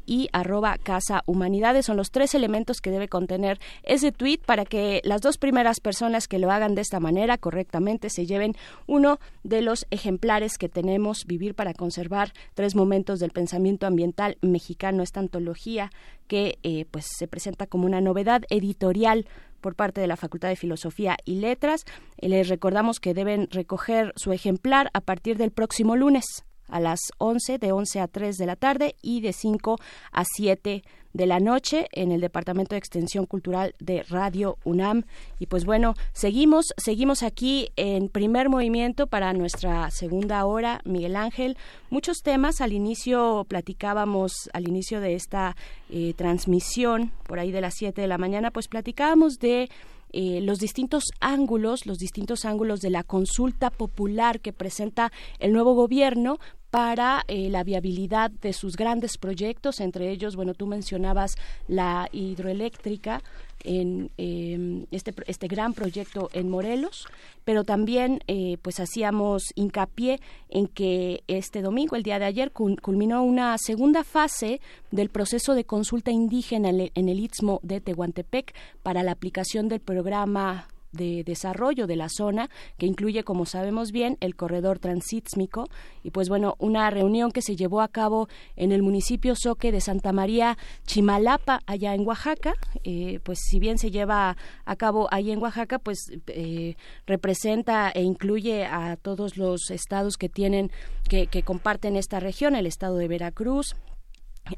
y 0.06 0.30
arroba 0.34 0.78
Casa 0.78 1.24
Humanidades. 1.26 1.86
Son 1.86 1.98
los 1.98 2.12
tres 2.12 2.36
elementos 2.36 2.82
que 2.82 2.92
debe 2.92 3.08
contener 3.08 3.60
ese 3.84 4.12
tweet 4.12 4.40
para 4.46 4.66
que 4.66 5.02
las 5.04 5.22
dos 5.22 5.38
primeras 5.38 5.80
personas 5.80 6.28
que 6.28 6.40
lo 6.40 6.52
hagan 6.52 6.76
de 6.76 6.82
esta 6.82 7.00
manera 7.00 7.38
correctamente 7.38 8.10
se 8.10 8.26
lleven 8.26 8.56
uno 8.88 9.20
de 9.44 9.62
los 9.62 9.86
ejemplares 9.92 10.58
que 10.58 10.70
tenemos 10.70 11.26
Vivir 11.26 11.56
para 11.56 11.74
conservar 11.74 12.34
tres 12.54 12.76
momentos 12.76 13.20
del 13.20 13.32
pensamiento 13.32 13.88
ambiental 13.88 14.38
mexicano, 14.42 15.04
esta 15.04 15.20
antología 15.20 15.92
que 16.28 16.58
eh, 16.64 16.86
pues 16.90 17.06
se 17.18 17.28
presenta 17.28 17.68
como 17.68 17.86
una 17.86 18.02
novedad 18.02 18.44
editorial 18.50 19.28
por 19.62 19.76
parte 19.76 20.02
de 20.02 20.08
la 20.08 20.18
Facultad 20.18 20.50
de 20.50 20.56
Filosofía 20.56 21.18
y 21.26 21.36
Letras. 21.36 21.86
Eh, 22.18 22.30
Les 22.30 22.48
recordamos 22.50 23.00
que 23.00 23.14
deben 23.14 23.48
recoger 23.52 24.14
su 24.16 24.32
ejemplar 24.32 24.90
a 24.94 25.02
partir 25.02 25.38
del 25.38 25.52
próximo 25.52 25.96
lunes 25.96 26.46
a 26.68 26.80
las 26.80 27.00
11, 27.18 27.58
de 27.58 27.72
11 27.72 28.00
a 28.00 28.08
3 28.08 28.38
de 28.38 28.46
la 28.46 28.56
tarde 28.56 28.96
y 29.02 29.22
de 29.22 29.34
5 29.34 29.78
a 30.12 30.24
7 30.26 30.84
de 31.16 31.26
la 31.28 31.40
noche 31.40 31.88
en 31.94 32.12
el 32.12 32.20
Departamento 32.20 32.76
de 32.76 32.80
Extensión 32.80 33.26
Cultural 33.26 33.74
de 33.80 34.04
Radio 34.04 34.58
UNAM. 34.66 35.04
Y 35.40 35.46
pues 35.46 35.64
bueno, 35.64 35.96
seguimos, 36.12 36.74
seguimos 36.76 37.24
aquí 37.24 37.70
en 37.78 38.10
primer 38.10 38.50
movimiento 38.50 39.08
para 39.08 39.32
nuestra 39.32 39.90
segunda 39.92 40.44
hora, 40.44 40.82
Miguel 40.84 41.16
Ángel. 41.16 41.58
Muchos 41.90 42.18
temas, 42.22 42.60
al 42.60 42.74
inicio 42.74 43.46
platicábamos, 43.48 44.50
al 44.52 44.68
inicio 44.68 45.00
de 45.00 45.16
esta 45.16 45.56
eh, 45.90 46.14
transmisión, 46.18 47.14
por 47.24 47.40
ahí 47.40 47.52
de 47.52 47.62
las 47.62 47.76
7 47.76 48.02
de 48.02 48.08
la 48.08 48.18
mañana, 48.18 48.52
pues 48.52 48.68
platicábamos 48.68 49.40
de 49.40 49.70
eh, 50.18 50.40
los 50.40 50.60
distintos 50.60 51.12
ángulos, 51.20 51.86
los 51.86 51.98
distintos 51.98 52.46
ángulos 52.46 52.80
de 52.80 52.90
la 52.90 53.04
consulta 53.04 53.70
popular 53.70 54.40
que 54.40 54.54
presenta 54.54 55.12
el 55.40 55.52
nuevo 55.52 55.74
gobierno 55.74 56.40
para 56.70 57.26
eh, 57.28 57.50
la 57.50 57.66
viabilidad 57.66 58.32
de 58.32 58.54
sus 58.54 58.78
grandes 58.78 59.18
proyectos, 59.18 59.82
entre 59.82 60.12
ellos, 60.12 60.38
bueno, 60.38 60.54
tú 60.54 60.68
mencionabas 60.68 61.36
la 61.68 62.08
hidroeléctrica 62.14 63.24
en 63.66 64.12
eh, 64.18 64.86
este, 64.92 65.14
este 65.28 65.48
gran 65.48 65.74
proyecto 65.74 66.30
en 66.34 66.50
Morelos, 66.50 67.06
pero 67.44 67.64
también 67.64 68.20
eh, 68.28 68.58
pues 68.62 68.80
hacíamos 68.80 69.44
hincapié 69.56 70.20
en 70.50 70.68
que 70.68 71.24
este 71.28 71.62
domingo, 71.62 71.96
el 71.96 72.04
día 72.04 72.20
de 72.20 72.26
ayer, 72.26 72.54
cul- 72.54 72.80
culminó 72.80 73.24
una 73.24 73.58
segunda 73.58 74.04
fase 74.04 74.62
del 74.92 75.10
proceso 75.10 75.54
de 75.56 75.64
consulta 75.66 76.12
indígena 76.12 76.70
en 76.70 76.80
el, 76.80 76.92
en 76.96 77.10
el 77.10 77.20
Istmo 77.20 77.60
de 77.64 77.82
Tehuantepec 77.82 78.54
para 78.84 79.04
la 79.04 79.12
aplicación 79.12 79.68
del 79.68 79.80
programa 79.80 80.68
de 80.96 81.24
desarrollo 81.24 81.88
de 81.88 81.96
la 81.96 82.10
zona, 82.10 82.50
que 82.78 82.86
incluye, 82.86 83.24
como 83.24 83.46
sabemos 83.46 83.92
bien, 83.92 84.18
el 84.20 84.36
corredor 84.36 84.80
transísmico. 84.80 85.66
Y 86.04 86.12
pues 86.12 86.30
bueno, 86.30 86.56
una 86.60 86.90
reunión 86.90 87.32
que 87.32 87.42
se 87.42 87.56
llevó 87.56 87.82
a 87.82 87.88
cabo 87.88 88.28
en 88.56 88.72
el 88.72 88.82
municipio 88.82 89.36
Soque 89.36 89.72
de 89.72 89.82
Santa 89.82 90.12
María 90.12 90.58
Chimalapa, 90.86 91.62
allá 91.66 91.94
en 91.94 92.06
Oaxaca, 92.06 92.54
eh, 92.84 93.20
pues 93.24 93.40
si 93.50 93.60
bien 93.60 93.78
se 93.78 93.92
lleva 93.92 94.38
a 94.66 94.76
cabo 94.76 95.08
ahí 95.12 95.32
en 95.32 95.42
Oaxaca, 95.42 95.80
pues 95.80 96.12
eh, 96.28 96.76
representa 97.06 97.92
e 97.92 98.02
incluye 98.02 98.66
a 98.66 98.96
todos 98.98 99.38
los 99.38 99.72
estados 99.72 100.18
que 100.18 100.30
tienen, 100.30 100.72
que, 101.10 101.28
que 101.28 101.44
comparten 101.44 101.96
esta 101.96 102.20
región, 102.20 102.56
el 102.56 102.68
estado 102.68 102.98
de 102.98 103.08
Veracruz, 103.08 103.76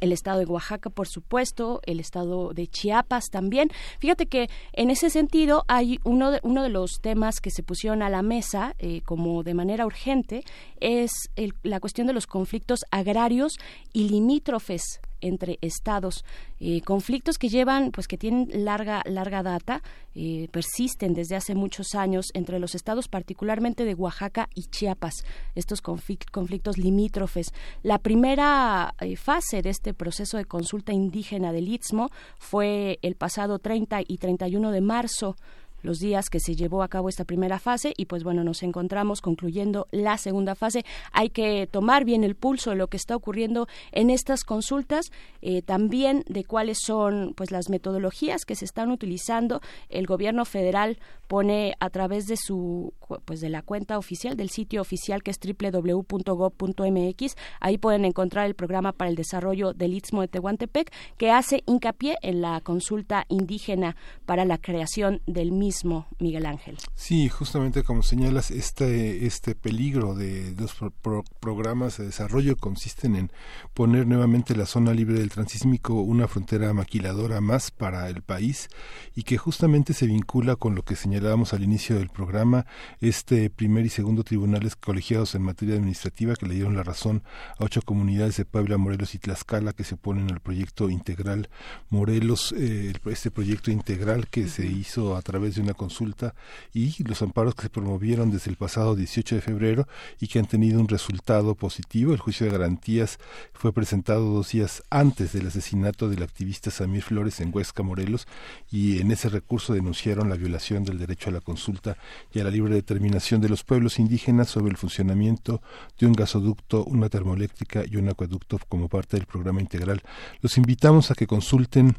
el 0.01 0.11
estado 0.11 0.39
de 0.39 0.45
Oaxaca, 0.45 0.89
por 0.89 1.07
supuesto, 1.07 1.81
el 1.85 1.99
estado 1.99 2.53
de 2.53 2.67
Chiapas 2.67 3.25
también. 3.31 3.69
Fíjate 3.99 4.25
que 4.27 4.49
en 4.73 4.89
ese 4.89 5.09
sentido 5.09 5.63
hay 5.67 5.99
uno 6.03 6.31
de, 6.31 6.39
uno 6.43 6.63
de 6.63 6.69
los 6.69 6.99
temas 7.01 7.39
que 7.39 7.51
se 7.51 7.63
pusieron 7.63 8.01
a 8.01 8.09
la 8.09 8.21
mesa 8.21 8.75
eh, 8.79 9.01
como 9.01 9.43
de 9.43 9.53
manera 9.53 9.85
urgente 9.85 10.43
es 10.79 11.11
el- 11.35 11.53
la 11.63 11.79
cuestión 11.79 12.07
de 12.07 12.13
los 12.13 12.27
conflictos 12.27 12.81
agrarios 12.91 13.53
y 13.93 14.09
limítrofes 14.09 14.99
entre 15.21 15.57
estados. 15.61 16.23
Eh, 16.59 16.81
conflictos 16.81 17.37
que 17.37 17.49
llevan 17.49 17.91
pues 17.91 18.07
que 18.07 18.17
tienen 18.17 18.49
larga 18.65 19.01
larga 19.05 19.43
data 19.43 19.81
eh, 20.15 20.47
persisten 20.51 21.13
desde 21.13 21.35
hace 21.35 21.53
muchos 21.55 21.93
años 21.95 22.27
entre 22.33 22.59
los 22.59 22.73
estados 22.75 23.07
particularmente 23.07 23.85
de 23.85 23.93
Oaxaca 23.93 24.49
y 24.55 24.63
Chiapas 24.63 25.23
estos 25.55 25.83
conflic- 25.83 26.29
conflictos 26.31 26.77
limítrofes. 26.77 27.47
La 27.83 27.99
primera 27.99 28.95
eh, 28.99 29.15
fase 29.15 29.61
de 29.61 29.69
este 29.69 29.93
proceso 29.93 30.37
de 30.37 30.45
consulta 30.45 30.93
indígena 30.93 31.51
del 31.51 31.67
Istmo 31.67 32.09
fue 32.39 32.99
el 33.01 33.15
pasado 33.15 33.59
30 33.59 34.01
y 34.07 34.17
31 34.17 34.71
de 34.71 34.81
marzo 34.81 35.35
los 35.81 35.99
días 35.99 36.29
que 36.29 36.39
se 36.39 36.55
llevó 36.55 36.83
a 36.83 36.87
cabo 36.87 37.09
esta 37.09 37.25
primera 37.25 37.59
fase 37.59 37.93
y 37.97 38.05
pues 38.05 38.23
bueno 38.23 38.43
nos 38.43 38.63
encontramos 38.63 39.21
concluyendo 39.21 39.87
la 39.91 40.17
segunda 40.17 40.55
fase. 40.55 40.85
Hay 41.11 41.29
que 41.29 41.67
tomar 41.67 42.05
bien 42.05 42.23
el 42.23 42.35
pulso 42.35 42.71
de 42.71 42.75
lo 42.75 42.87
que 42.87 42.97
está 42.97 43.15
ocurriendo 43.15 43.67
en 43.91 44.09
estas 44.09 44.43
consultas 44.43 45.11
eh, 45.41 45.61
también 45.61 46.23
de 46.27 46.43
cuáles 46.43 46.79
son 46.81 47.33
pues 47.35 47.51
las 47.51 47.69
metodologías 47.69 48.45
que 48.45 48.55
se 48.55 48.65
están 48.65 48.91
utilizando. 48.91 49.61
El 49.89 50.05
gobierno 50.05 50.45
federal 50.45 50.97
pone 51.27 51.75
a 51.79 51.89
través 51.89 52.27
de 52.27 52.37
su 52.37 52.93
pues 53.25 53.39
de 53.41 53.49
la 53.49 53.61
cuenta 53.61 53.97
oficial 53.97 54.35
del 54.35 54.49
sitio 54.49 54.81
oficial 54.81 55.23
que 55.23 55.31
es 55.31 55.39
www.gov.mx 55.39 57.35
ahí 57.59 57.77
pueden 57.77 58.05
encontrar 58.05 58.45
el 58.45 58.55
programa 58.55 58.91
para 58.91 59.09
el 59.09 59.15
desarrollo 59.15 59.73
del 59.73 59.93
Istmo 59.93 60.21
de 60.21 60.27
Tehuantepec 60.27 60.91
que 61.17 61.31
hace 61.31 61.63
hincapié 61.65 62.17
en 62.21 62.41
la 62.41 62.61
consulta 62.61 63.25
indígena 63.29 63.95
para 64.25 64.45
la 64.45 64.57
creación 64.57 65.21
del 65.25 65.51
mismo 65.51 66.07
Miguel 66.19 66.45
Ángel. 66.45 66.77
Sí, 66.95 67.29
justamente 67.29 67.83
como 67.83 68.03
señalas, 68.03 68.51
este, 68.51 69.25
este 69.25 69.55
peligro 69.55 70.15
de 70.15 70.53
los 70.57 70.73
pro- 70.75 70.91
pro- 71.01 71.23
programas 71.39 71.97
de 71.97 72.05
desarrollo 72.05 72.55
consisten 72.57 73.15
en 73.15 73.31
poner 73.73 74.05
nuevamente 74.07 74.55
la 74.55 74.65
zona 74.65 74.93
libre 74.93 75.19
del 75.19 75.29
transísmico 75.29 75.93
una 76.01 76.27
frontera 76.27 76.73
maquiladora 76.73 77.41
más 77.41 77.71
para 77.71 78.09
el 78.09 78.21
país 78.21 78.69
y 79.15 79.23
que 79.23 79.37
justamente 79.37 79.93
se 79.93 80.07
vincula 80.07 80.55
con 80.55 80.75
lo 80.75 80.83
que 80.83 80.95
señalábamos 81.17 81.53
al 81.53 81.63
inicio 81.63 81.97
del 81.97 82.09
programa, 82.09 82.67
este 83.01 83.49
primer 83.49 83.87
y 83.87 83.89
segundo 83.89 84.23
tribunales 84.23 84.75
colegiados 84.75 85.33
en 85.33 85.41
materia 85.41 85.73
administrativa 85.73 86.35
que 86.35 86.45
le 86.45 86.53
dieron 86.53 86.75
la 86.75 86.83
razón 86.83 87.23
a 87.57 87.63
ocho 87.63 87.81
comunidades 87.81 88.37
de 88.37 88.45
Puebla, 88.45 88.77
Morelos 88.77 89.15
y 89.15 89.17
Tlaxcala 89.17 89.73
que 89.73 89.83
se 89.83 89.95
oponen 89.95 90.29
al 90.29 90.41
proyecto 90.41 90.91
integral 90.91 91.49
Morelos, 91.89 92.53
eh, 92.55 92.93
este 93.07 93.31
proyecto 93.31 93.71
integral 93.71 94.27
que 94.27 94.47
se 94.47 94.67
hizo 94.67 95.15
a 95.15 95.23
través 95.23 95.55
de 95.55 95.61
una 95.61 95.73
consulta 95.73 96.35
y 96.71 97.03
los 97.03 97.23
amparos 97.23 97.55
que 97.55 97.63
se 97.63 97.69
promovieron 97.71 98.29
desde 98.29 98.51
el 98.51 98.57
pasado 98.57 98.95
18 98.95 99.37
de 99.37 99.41
febrero 99.41 99.87
y 100.19 100.27
que 100.27 100.37
han 100.37 100.45
tenido 100.45 100.79
un 100.79 100.87
resultado 100.87 101.55
positivo. 101.55 102.13
El 102.13 102.19
juicio 102.19 102.45
de 102.45 102.51
garantías 102.51 103.17
fue 103.53 103.73
presentado 103.73 104.31
dos 104.31 104.51
días 104.51 104.83
antes 104.91 105.33
del 105.33 105.47
asesinato 105.47 106.09
del 106.09 106.21
activista 106.21 106.69
Samir 106.69 107.01
Flores 107.01 107.39
en 107.39 107.49
Huesca, 107.51 107.81
Morelos, 107.81 108.27
y 108.69 108.99
en 108.99 109.09
ese 109.09 109.29
recurso 109.29 109.73
denunciaron 109.73 110.29
la 110.29 110.35
violación 110.35 110.83
del 110.83 111.06
derecho 111.07 111.29
a 111.29 111.33
la 111.33 111.41
consulta 111.41 111.97
y 112.33 112.39
a 112.39 112.43
la 112.43 112.51
libre 112.51 112.75
determinación 112.75 113.41
de 113.41 113.49
los 113.49 113.63
pueblos 113.63 113.97
indígenas 113.97 114.49
sobre 114.49 114.71
el 114.71 114.77
funcionamiento 114.77 115.61
de 115.97 116.05
un 116.05 116.13
gasoducto, 116.13 116.83
una 116.83 117.09
termoeléctrica 117.09 117.83
y 117.89 117.95
un 117.95 118.09
acueducto 118.09 118.59
como 118.69 118.89
parte 118.89 119.17
del 119.17 119.25
programa 119.25 119.61
integral. 119.61 120.01
Los 120.41 120.57
invitamos 120.57 121.09
a 121.09 121.15
que 121.15 121.27
consulten 121.27 121.95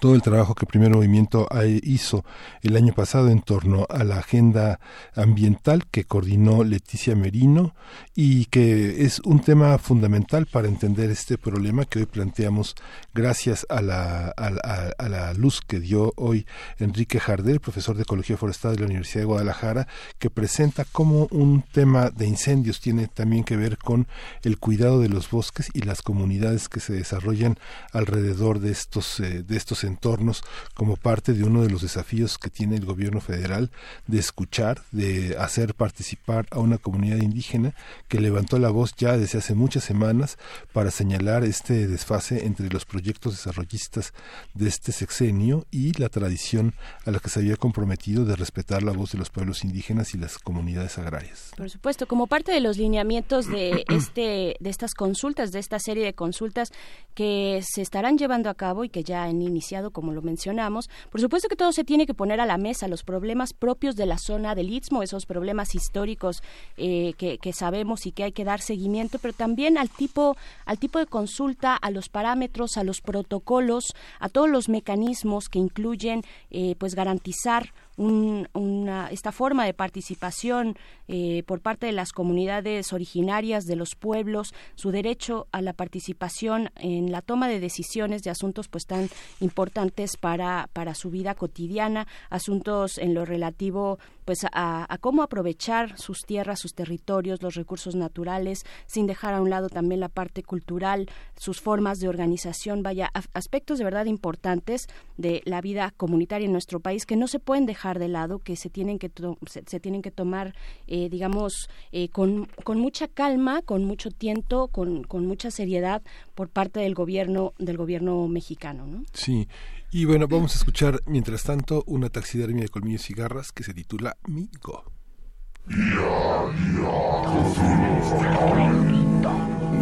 todo 0.00 0.14
el 0.14 0.22
trabajo 0.22 0.54
que 0.54 0.66
Primer 0.66 0.90
Movimiento 0.90 1.48
hizo 1.82 2.24
el 2.62 2.76
año 2.76 2.92
pasado 2.94 3.28
en 3.30 3.42
torno 3.42 3.86
a 3.88 4.04
la 4.04 4.18
agenda 4.18 4.80
ambiental 5.14 5.86
que 5.90 6.04
coordinó 6.04 6.64
Leticia 6.64 7.14
Merino 7.16 7.74
y 8.14 8.46
que 8.46 9.04
es 9.04 9.20
un 9.20 9.40
tema 9.40 9.78
fundamental 9.78 10.46
para 10.46 10.68
entender 10.68 11.10
este 11.10 11.38
problema 11.38 11.84
que 11.84 12.00
hoy 12.00 12.06
planteamos 12.06 12.74
gracias 13.12 13.66
a 13.68 13.82
la, 13.82 14.32
a, 14.36 14.90
a 14.98 15.08
la 15.08 15.32
luz 15.34 15.60
que 15.60 15.80
dio 15.80 16.12
hoy 16.16 16.46
Enrique 16.78 17.20
Jardel, 17.20 17.60
profesor 17.60 17.96
de 17.96 18.02
Ecología 18.02 18.36
Forestal 18.36 18.74
de 18.74 18.80
la 18.80 18.86
Universidad 18.86 19.22
de 19.22 19.26
Guadalajara, 19.26 19.88
que 20.18 20.30
presenta 20.30 20.84
cómo 20.90 21.28
un 21.30 21.62
tema 21.62 22.10
de 22.10 22.26
incendios 22.26 22.80
tiene 22.80 23.08
también 23.08 23.44
que 23.44 23.56
ver 23.56 23.78
con 23.78 24.06
el 24.42 24.58
cuidado 24.58 25.00
de 25.00 25.08
los 25.08 25.30
bosques 25.30 25.70
y 25.74 25.80
las 25.80 26.02
comunidades 26.02 26.68
que 26.68 26.80
se 26.80 26.92
desarrollan 26.92 27.58
alrededor 27.92 28.60
de 28.60 28.70
estos, 28.70 29.20
eh, 29.20 29.42
de 29.42 29.56
estos 29.56 29.73
entornos 29.82 30.44
como 30.74 30.96
parte 30.96 31.32
de 31.32 31.42
uno 31.42 31.62
de 31.62 31.70
los 31.70 31.82
desafíos 31.82 32.38
que 32.38 32.50
tiene 32.50 32.76
el 32.76 32.84
gobierno 32.84 33.20
federal 33.20 33.70
de 34.06 34.18
escuchar, 34.18 34.82
de 34.92 35.36
hacer 35.38 35.74
participar 35.74 36.46
a 36.50 36.60
una 36.60 36.78
comunidad 36.78 37.16
indígena 37.16 37.74
que 38.06 38.20
levantó 38.20 38.58
la 38.58 38.70
voz 38.70 38.94
ya 38.96 39.16
desde 39.16 39.38
hace 39.38 39.54
muchas 39.54 39.84
semanas 39.84 40.38
para 40.72 40.90
señalar 40.90 41.44
este 41.44 41.88
desfase 41.88 42.46
entre 42.46 42.68
los 42.68 42.84
proyectos 42.84 43.32
desarrollistas 43.32 44.12
de 44.54 44.68
este 44.68 44.92
sexenio 44.92 45.66
y 45.70 45.92
la 45.98 46.08
tradición 46.08 46.74
a 47.06 47.10
la 47.10 47.18
que 47.18 47.30
se 47.30 47.40
había 47.40 47.56
comprometido 47.56 48.24
de 48.24 48.36
respetar 48.36 48.82
la 48.82 48.92
voz 48.92 49.12
de 49.12 49.18
los 49.18 49.30
pueblos 49.30 49.64
indígenas 49.64 50.14
y 50.14 50.18
las 50.18 50.38
comunidades 50.38 50.98
agrarias. 50.98 51.52
Por 51.56 51.70
supuesto, 51.70 52.06
como 52.06 52.26
parte 52.26 52.52
de 52.52 52.60
los 52.60 52.76
lineamientos 52.76 53.48
de 53.48 53.84
este 53.88 54.56
de 54.60 54.70
estas 54.70 54.94
consultas, 54.94 55.52
de 55.52 55.58
esta 55.58 55.78
serie 55.78 56.04
de 56.04 56.14
consultas 56.14 56.72
que 57.14 57.62
se 57.62 57.82
estarán 57.82 58.18
llevando 58.18 58.50
a 58.50 58.54
cabo 58.54 58.84
y 58.84 58.88
que 58.88 59.04
ya 59.04 59.28
en 59.28 59.38
iniciado, 59.54 59.92
como 59.92 60.12
lo 60.12 60.20
mencionamos. 60.20 60.90
Por 61.10 61.20
supuesto 61.20 61.48
que 61.48 61.56
todo 61.56 61.72
se 61.72 61.84
tiene 61.84 62.06
que 62.06 62.14
poner 62.14 62.40
a 62.40 62.46
la 62.46 62.58
mesa, 62.58 62.88
los 62.88 63.04
problemas 63.04 63.52
propios 63.52 63.94
de 63.94 64.06
la 64.06 64.18
zona 64.18 64.54
del 64.54 64.72
Istmo, 64.72 65.02
esos 65.02 65.26
problemas 65.26 65.74
históricos 65.74 66.42
eh, 66.76 67.14
que, 67.16 67.52
sabemos 67.52 68.06
y 68.06 68.12
que 68.12 68.24
hay 68.24 68.32
que 68.32 68.44
dar 68.44 68.60
seguimiento, 68.60 69.18
pero 69.20 69.32
también 69.32 69.78
al 69.78 69.88
tipo, 69.88 70.36
al 70.66 70.78
tipo 70.78 70.98
de 70.98 71.06
consulta, 71.06 71.76
a 71.76 71.90
los 71.90 72.08
parámetros, 72.08 72.76
a 72.76 72.84
los 72.84 73.00
protocolos, 73.00 73.94
a 74.18 74.28
todos 74.28 74.50
los 74.50 74.68
mecanismos 74.68 75.48
que 75.48 75.60
incluyen 75.60 76.22
eh, 76.50 76.74
pues 76.78 76.94
garantizar 76.96 77.72
un- 77.96 78.48
una, 78.54 79.08
esta 79.10 79.30
forma 79.32 79.64
de 79.64 79.74
participación 79.74 80.76
eh, 81.08 81.42
por 81.46 81.60
parte 81.60 81.86
de 81.86 81.92
las 81.92 82.12
comunidades 82.12 82.92
originarias 82.92 83.64
de 83.66 83.76
los 83.76 83.94
pueblos, 83.94 84.54
su 84.74 84.90
derecho 84.90 85.46
a 85.52 85.62
la 85.62 85.72
participación 85.72 86.70
en 86.76 87.12
la 87.12 87.22
toma 87.22 87.48
de 87.48 87.60
decisiones 87.60 88.22
de 88.22 88.30
asuntos 88.30 88.68
pues 88.68 88.86
tan 88.86 89.08
importantes 89.40 90.16
para, 90.16 90.68
para 90.72 90.94
su 90.94 91.10
vida 91.10 91.34
cotidiana, 91.34 92.06
asuntos 92.30 92.98
en 92.98 93.14
lo 93.14 93.24
relativo 93.24 93.98
pues 94.24 94.44
a, 94.52 94.92
a 94.92 94.98
cómo 94.98 95.22
aprovechar 95.22 95.98
sus 95.98 96.22
tierras, 96.22 96.60
sus 96.60 96.74
territorios, 96.74 97.42
los 97.42 97.54
recursos 97.54 97.94
naturales, 97.94 98.64
sin 98.86 99.06
dejar 99.06 99.34
a 99.34 99.40
un 99.40 99.50
lado 99.50 99.68
también 99.68 100.00
la 100.00 100.08
parte 100.08 100.42
cultural, 100.42 101.08
sus 101.36 101.60
formas 101.60 101.98
de 101.98 102.08
organización, 102.08 102.82
vaya, 102.82 103.10
aspectos 103.32 103.78
de 103.78 103.84
verdad 103.84 104.06
importantes 104.06 104.86
de 105.16 105.42
la 105.44 105.60
vida 105.60 105.92
comunitaria 105.96 106.46
en 106.46 106.52
nuestro 106.52 106.80
país 106.80 107.06
que 107.06 107.16
no 107.16 107.28
se 107.28 107.38
pueden 107.38 107.66
dejar 107.66 107.98
de 107.98 108.08
lado, 108.08 108.38
que 108.38 108.56
se 108.56 108.70
tienen 108.70 108.98
que, 108.98 109.10
se 109.46 109.80
tienen 109.80 110.02
que 110.02 110.10
tomar, 110.10 110.54
eh, 110.86 111.08
digamos, 111.08 111.68
eh, 111.92 112.08
con, 112.08 112.46
con 112.64 112.78
mucha 112.78 113.08
calma, 113.08 113.62
con 113.62 113.84
mucho 113.84 114.10
tiento, 114.10 114.68
con, 114.68 115.04
con 115.04 115.26
mucha 115.26 115.50
seriedad 115.50 116.02
por 116.34 116.48
parte 116.48 116.80
del 116.80 116.94
gobierno, 116.94 117.52
del 117.58 117.76
gobierno 117.76 118.26
mexicano, 118.28 118.86
¿no? 118.86 119.02
Sí, 119.12 119.48
y 119.94 120.06
bueno, 120.06 120.26
vamos 120.26 120.56
a 120.56 120.58
escuchar 120.58 121.00
mientras 121.06 121.44
tanto 121.44 121.84
una 121.86 122.10
taxidermia 122.10 122.64
de 122.64 122.68
colmillos 122.68 123.08
y 123.10 123.14
garras 123.14 123.52
que 123.52 123.62
se 123.62 123.72
titula 123.72 124.16
Migo. 124.26 124.82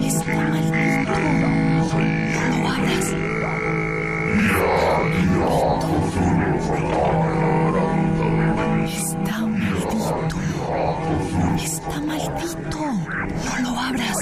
Está 0.02 0.36
maldito. 0.36 1.16
No 2.28 2.44
lo 2.50 2.68
abras. 2.68 3.08
Está 8.92 9.40
maldito. 9.46 9.96
Está 11.56 12.00
maldito. 12.02 12.84
No 13.46 13.54
lo 13.62 13.80
abras. 13.80 14.18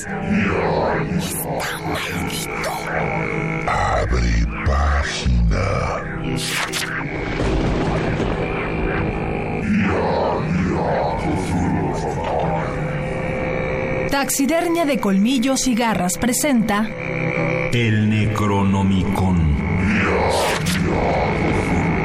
Está 1.18 1.78
maldito. 1.82 2.72
Abre. 3.66 4.39
Taxidermia 14.10 14.84
de 14.84 15.00
colmillos 15.00 15.66
y 15.66 15.74
garras 15.74 16.18
presenta 16.18 16.88
El 17.72 18.10
Necronomicon. 18.10 19.56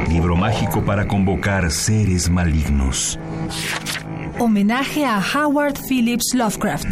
Libro 0.10 0.36
mágico 0.36 0.84
para 0.84 1.08
convocar 1.08 1.70
seres 1.72 2.30
malignos. 2.30 3.20
homenaje 4.40 5.06
a 5.06 5.20
Howard 5.20 5.76
Phillips 5.90 6.34
Lovecraft. 6.34 6.88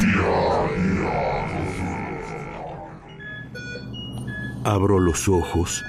Abro 4.66 5.00
los 5.00 5.28
ojos. 5.30 5.84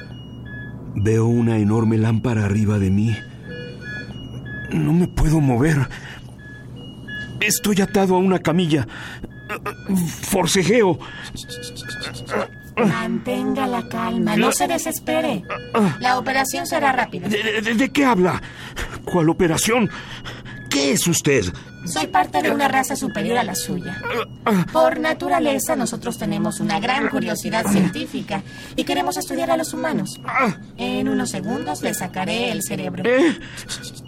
Veo 0.96 1.26
una 1.26 1.58
enorme 1.58 1.98
lámpara 1.98 2.44
arriba 2.44 2.78
de 2.78 2.90
mí. 2.90 3.16
No 4.72 4.92
me 4.92 5.06
puedo 5.08 5.40
mover. 5.40 5.88
Estoy 7.40 7.80
atado 7.80 8.14
a 8.14 8.18
una 8.18 8.38
camilla. 8.38 8.86
Forcejeo. 10.22 10.98
Mantenga 12.76 13.66
la 13.68 13.88
calma, 13.88 14.36
no 14.36 14.50
se 14.50 14.66
desespere. 14.66 15.44
La 16.00 16.18
operación 16.18 16.66
será 16.66 16.90
rápida. 16.92 17.28
¿De, 17.28 17.60
de- 17.62 17.74
de 17.74 17.88
qué 17.90 18.04
habla? 18.04 18.42
¿Cuál 19.04 19.28
operación? 19.28 19.88
¿Qué 20.74 20.90
es 20.90 21.06
usted? 21.06 21.44
Soy 21.86 22.08
parte 22.08 22.42
de 22.42 22.50
una 22.50 22.66
raza 22.66 22.96
superior 22.96 23.38
a 23.38 23.44
la 23.44 23.54
suya. 23.54 24.02
Por 24.72 24.98
naturaleza, 24.98 25.76
nosotros 25.76 26.18
tenemos 26.18 26.58
una 26.58 26.80
gran 26.80 27.10
curiosidad 27.10 27.64
científica 27.70 28.42
y 28.74 28.82
queremos 28.82 29.16
estudiar 29.16 29.52
a 29.52 29.56
los 29.56 29.72
humanos. 29.72 30.20
En 30.76 31.08
unos 31.08 31.30
segundos 31.30 31.80
le 31.82 31.94
sacaré 31.94 32.50
el 32.50 32.64
cerebro. 32.64 33.04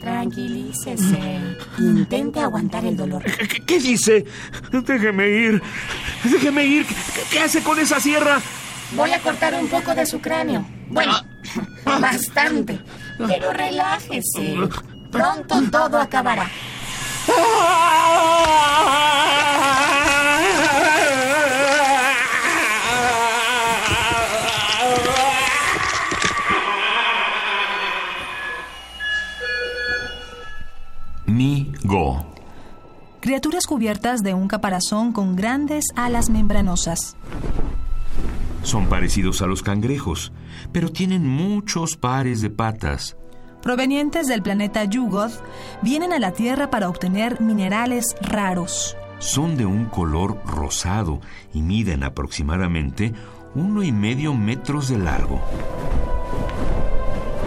Tranquilícese. 0.00 1.56
Intente 1.78 2.40
aguantar 2.40 2.84
el 2.84 2.96
dolor. 2.96 3.22
¿Qué, 3.22 3.64
qué 3.64 3.78
dice? 3.78 4.24
Déjeme 4.72 5.28
ir. 5.28 5.62
Déjeme 6.24 6.64
ir. 6.64 6.84
¿Qué, 6.84 7.22
qué 7.30 7.40
hace 7.42 7.62
con 7.62 7.78
esa 7.78 8.00
sierra? 8.00 8.40
Voy 8.96 9.12
a 9.12 9.20
cortar 9.20 9.54
un 9.54 9.68
poco 9.68 9.94
de 9.94 10.04
su 10.04 10.20
cráneo. 10.20 10.66
Bueno, 10.88 11.12
bastante. 11.84 12.80
Pero 13.18 13.52
relájese. 13.52 14.56
Pronto 15.10 15.62
todo 15.70 15.98
acabará. 15.98 16.48
Mi 31.26 31.72
Go. 31.82 32.24
Criaturas 33.20 33.66
cubiertas 33.66 34.22
de 34.22 34.34
un 34.34 34.48
caparazón 34.48 35.12
con 35.12 35.34
grandes 35.36 35.86
alas 35.96 36.30
membranosas. 36.30 37.16
Son 38.62 38.88
parecidos 38.88 39.42
a 39.42 39.46
los 39.46 39.62
cangrejos, 39.62 40.32
pero 40.72 40.90
tienen 40.90 41.26
muchos 41.26 41.96
pares 41.96 42.40
de 42.40 42.50
patas. 42.50 43.16
Provenientes 43.66 44.28
del 44.28 44.42
planeta 44.42 44.84
Yugoth, 44.84 45.42
vienen 45.82 46.12
a 46.12 46.20
la 46.20 46.30
Tierra 46.30 46.70
para 46.70 46.88
obtener 46.88 47.40
minerales 47.40 48.14
raros. 48.20 48.96
Son 49.18 49.56
de 49.56 49.66
un 49.66 49.86
color 49.86 50.40
rosado 50.46 51.20
y 51.52 51.62
miden 51.62 52.04
aproximadamente 52.04 53.12
uno 53.56 53.82
y 53.82 53.90
medio 53.90 54.34
metros 54.34 54.88
de 54.88 54.98
largo. 54.98 55.40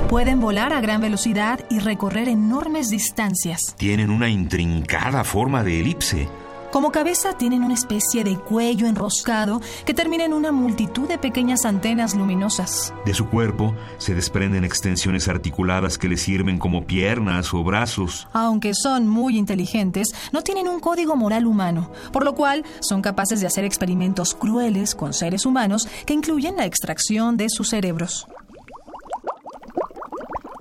Pueden 0.09 0.41
volar 0.41 0.73
a 0.73 0.81
gran 0.81 0.99
velocidad 0.99 1.61
y 1.69 1.79
recorrer 1.79 2.27
enormes 2.27 2.89
distancias. 2.89 3.73
Tienen 3.77 4.09
una 4.09 4.27
intrincada 4.27 5.23
forma 5.23 5.63
de 5.63 5.79
elipse. 5.79 6.27
Como 6.71 6.91
cabeza 6.91 7.33
tienen 7.33 7.63
una 7.63 7.73
especie 7.73 8.23
de 8.23 8.37
cuello 8.37 8.85
enroscado 8.85 9.59
que 9.85 9.95
termina 9.95 10.23
en 10.23 10.33
una 10.33 10.51
multitud 10.51 11.07
de 11.07 11.17
pequeñas 11.17 11.65
antenas 11.65 12.13
luminosas. 12.13 12.93
De 13.05 13.13
su 13.15 13.27
cuerpo 13.27 13.73
se 13.97 14.13
desprenden 14.13 14.63
extensiones 14.63 15.27
articuladas 15.27 15.97
que 15.97 16.07
les 16.07 16.21
sirven 16.21 16.59
como 16.59 16.85
piernas 16.85 17.55
o 17.55 17.63
brazos. 17.63 18.27
Aunque 18.33 18.75
son 18.75 19.07
muy 19.07 19.35
inteligentes, 19.37 20.09
no 20.31 20.43
tienen 20.43 20.67
un 20.67 20.79
código 20.79 21.15
moral 21.15 21.47
humano, 21.47 21.91
por 22.13 22.23
lo 22.23 22.35
cual 22.35 22.63
son 22.81 23.01
capaces 23.01 23.41
de 23.41 23.47
hacer 23.47 23.65
experimentos 23.65 24.35
crueles 24.35 24.93
con 24.93 25.13
seres 25.13 25.47
humanos 25.47 25.87
que 26.05 26.13
incluyen 26.13 26.55
la 26.55 26.65
extracción 26.65 27.35
de 27.35 27.49
sus 27.49 27.69
cerebros. 27.69 28.27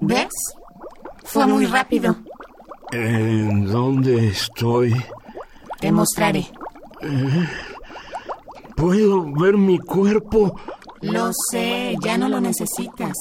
¿Ves? 0.01 0.33
Fue 1.25 1.47
muy 1.47 1.67
rápido. 1.67 2.17
¿En 2.93 3.67
dónde 3.67 4.29
estoy? 4.29 4.95
Te 5.81 5.93
mostraré. 5.93 6.47
Eh, 7.03 7.49
¿Puedo 8.77 9.33
ver 9.33 9.57
mi 9.57 9.79
cuerpo? 9.79 10.59
Lo 11.01 11.31
sé, 11.51 11.95
ya 12.03 12.19
no 12.19 12.29
lo 12.29 12.41
necesitas. 12.41 13.13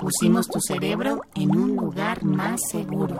Pusimos 0.00 0.48
tu 0.48 0.60
cerebro 0.60 1.22
en 1.34 1.56
un 1.56 1.76
lugar 1.76 2.24
más 2.24 2.60
seguro. 2.70 3.18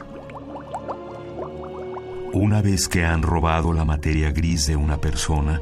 Una 2.33 2.63
vez 2.63 2.89
que 2.89 3.05
han 3.05 3.23
robado 3.23 3.73
la 3.73 3.85
materia 3.85 4.31
gris 4.31 4.67
de 4.67 4.77
una 4.77 4.99
persona, 4.99 5.61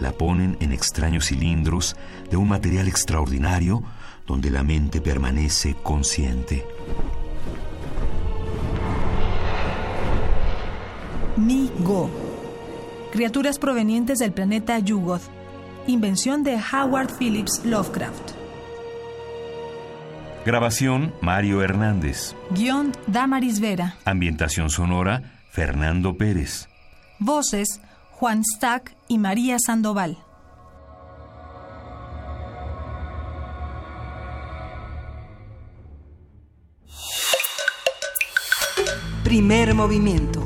la 0.00 0.12
ponen 0.12 0.56
en 0.60 0.72
extraños 0.72 1.26
cilindros 1.26 1.96
de 2.30 2.36
un 2.36 2.48
material 2.48 2.88
extraordinario 2.88 3.82
donde 4.26 4.50
la 4.50 4.62
mente 4.62 5.00
permanece 5.00 5.76
consciente. 5.82 6.66
Nigo, 11.46 12.10
criaturas 13.12 13.60
provenientes 13.60 14.18
del 14.18 14.32
planeta 14.32 14.80
Yugoth, 14.80 15.22
invención 15.86 16.42
de 16.42 16.56
Howard 16.56 17.16
Phillips 17.18 17.64
Lovecraft. 17.64 18.32
Grabación 20.44 21.14
Mario 21.20 21.62
Hernández. 21.62 22.34
Guión 22.50 22.90
Damaris 23.06 23.60
Vera. 23.60 23.94
Ambientación 24.04 24.70
sonora 24.70 25.38
Fernando 25.52 26.16
Pérez. 26.16 26.68
Voces 27.20 27.80
Juan 28.10 28.42
Stack 28.44 28.96
y 29.06 29.18
María 29.18 29.58
Sandoval. 29.64 30.18
Primer 39.22 39.74
movimiento 39.74 40.45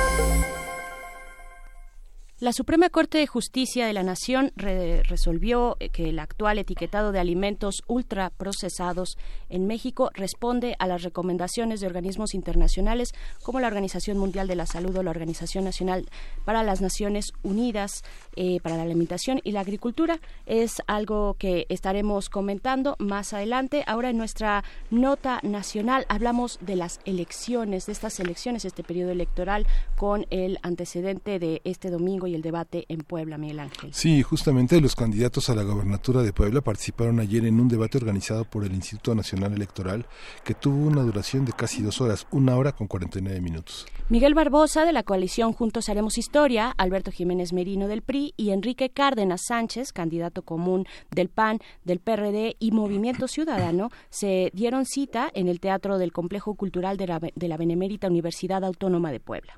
La 2.41 2.53
Suprema 2.53 2.89
Corte 2.89 3.19
de 3.19 3.27
Justicia 3.27 3.85
de 3.85 3.93
la 3.93 4.01
Nación 4.01 4.51
re- 4.55 5.03
resolvió 5.03 5.77
eh, 5.79 5.89
que 5.89 6.09
el 6.09 6.17
actual 6.17 6.57
etiquetado 6.57 7.11
de 7.11 7.19
alimentos 7.19 7.83
ultraprocesados 7.85 9.15
en 9.49 9.67
México 9.67 10.09
responde 10.15 10.75
a 10.79 10.87
las 10.87 11.03
recomendaciones 11.03 11.81
de 11.81 11.85
organismos 11.85 12.33
internacionales 12.33 13.11
como 13.43 13.59
la 13.59 13.67
Organización 13.67 14.17
Mundial 14.17 14.47
de 14.47 14.55
la 14.55 14.65
Salud 14.65 14.97
o 14.97 15.03
la 15.03 15.11
Organización 15.11 15.65
Nacional 15.65 16.09
para 16.43 16.63
las 16.63 16.81
Naciones 16.81 17.31
Unidas 17.43 18.01
eh, 18.35 18.59
para 18.61 18.75
la 18.75 18.83
Alimentación 18.83 19.39
y 19.43 19.51
la 19.51 19.59
Agricultura. 19.59 20.19
Es 20.47 20.81
algo 20.87 21.35
que 21.35 21.67
estaremos 21.69 22.27
comentando 22.29 22.95
más 22.97 23.33
adelante. 23.33 23.83
Ahora 23.85 24.09
en 24.09 24.17
nuestra 24.17 24.63
nota 24.89 25.41
nacional 25.43 26.07
hablamos 26.09 26.57
de 26.59 26.75
las 26.75 27.01
elecciones, 27.05 27.85
de 27.85 27.91
estas 27.91 28.19
elecciones, 28.19 28.65
este 28.65 28.81
periodo 28.81 29.11
electoral 29.11 29.67
con 29.95 30.25
el 30.31 30.57
antecedente 30.63 31.37
de 31.37 31.61
este 31.65 31.91
domingo 31.91 32.30
el 32.35 32.41
debate 32.41 32.85
en 32.89 32.99
Puebla, 33.01 33.37
Miguel 33.37 33.59
Ángel. 33.59 33.93
Sí, 33.93 34.21
justamente 34.23 34.81
los 34.81 34.95
candidatos 34.95 35.49
a 35.49 35.55
la 35.55 35.63
gobernatura 35.63 36.21
de 36.21 36.33
Puebla 36.33 36.61
participaron 36.61 37.19
ayer 37.19 37.45
en 37.45 37.59
un 37.59 37.67
debate 37.67 37.97
organizado 37.97 38.45
por 38.45 38.63
el 38.63 38.73
Instituto 38.73 39.15
Nacional 39.15 39.53
Electoral 39.53 40.05
que 40.43 40.53
tuvo 40.53 40.87
una 40.87 41.01
duración 41.01 41.45
de 41.45 41.53
casi 41.53 41.81
dos 41.81 42.01
horas, 42.01 42.27
una 42.31 42.55
hora 42.55 42.71
con 42.71 42.87
49 42.87 43.41
minutos. 43.41 43.85
Miguel 44.09 44.33
Barbosa 44.33 44.85
de 44.85 44.91
la 44.91 45.03
coalición 45.03 45.53
Juntos 45.53 45.89
Haremos 45.89 46.17
Historia, 46.17 46.73
Alberto 46.77 47.11
Jiménez 47.11 47.53
Merino 47.53 47.87
del 47.87 48.01
PRI 48.01 48.33
y 48.37 48.51
Enrique 48.51 48.89
Cárdenas 48.89 49.41
Sánchez, 49.47 49.93
candidato 49.93 50.41
común 50.41 50.85
del 51.11 51.29
PAN, 51.29 51.59
del 51.83 51.99
PRD 51.99 52.55
y 52.59 52.71
Movimiento 52.71 53.27
Ciudadano, 53.27 53.89
se 54.09 54.51
dieron 54.53 54.85
cita 54.85 55.29
en 55.33 55.47
el 55.47 55.59
Teatro 55.59 55.97
del 55.97 56.11
Complejo 56.11 56.55
Cultural 56.55 56.97
de 56.97 57.07
la, 57.07 57.19
de 57.19 57.47
la 57.47 57.57
Benemérita 57.57 58.07
Universidad 58.07 58.63
Autónoma 58.63 59.11
de 59.11 59.19
Puebla. 59.19 59.57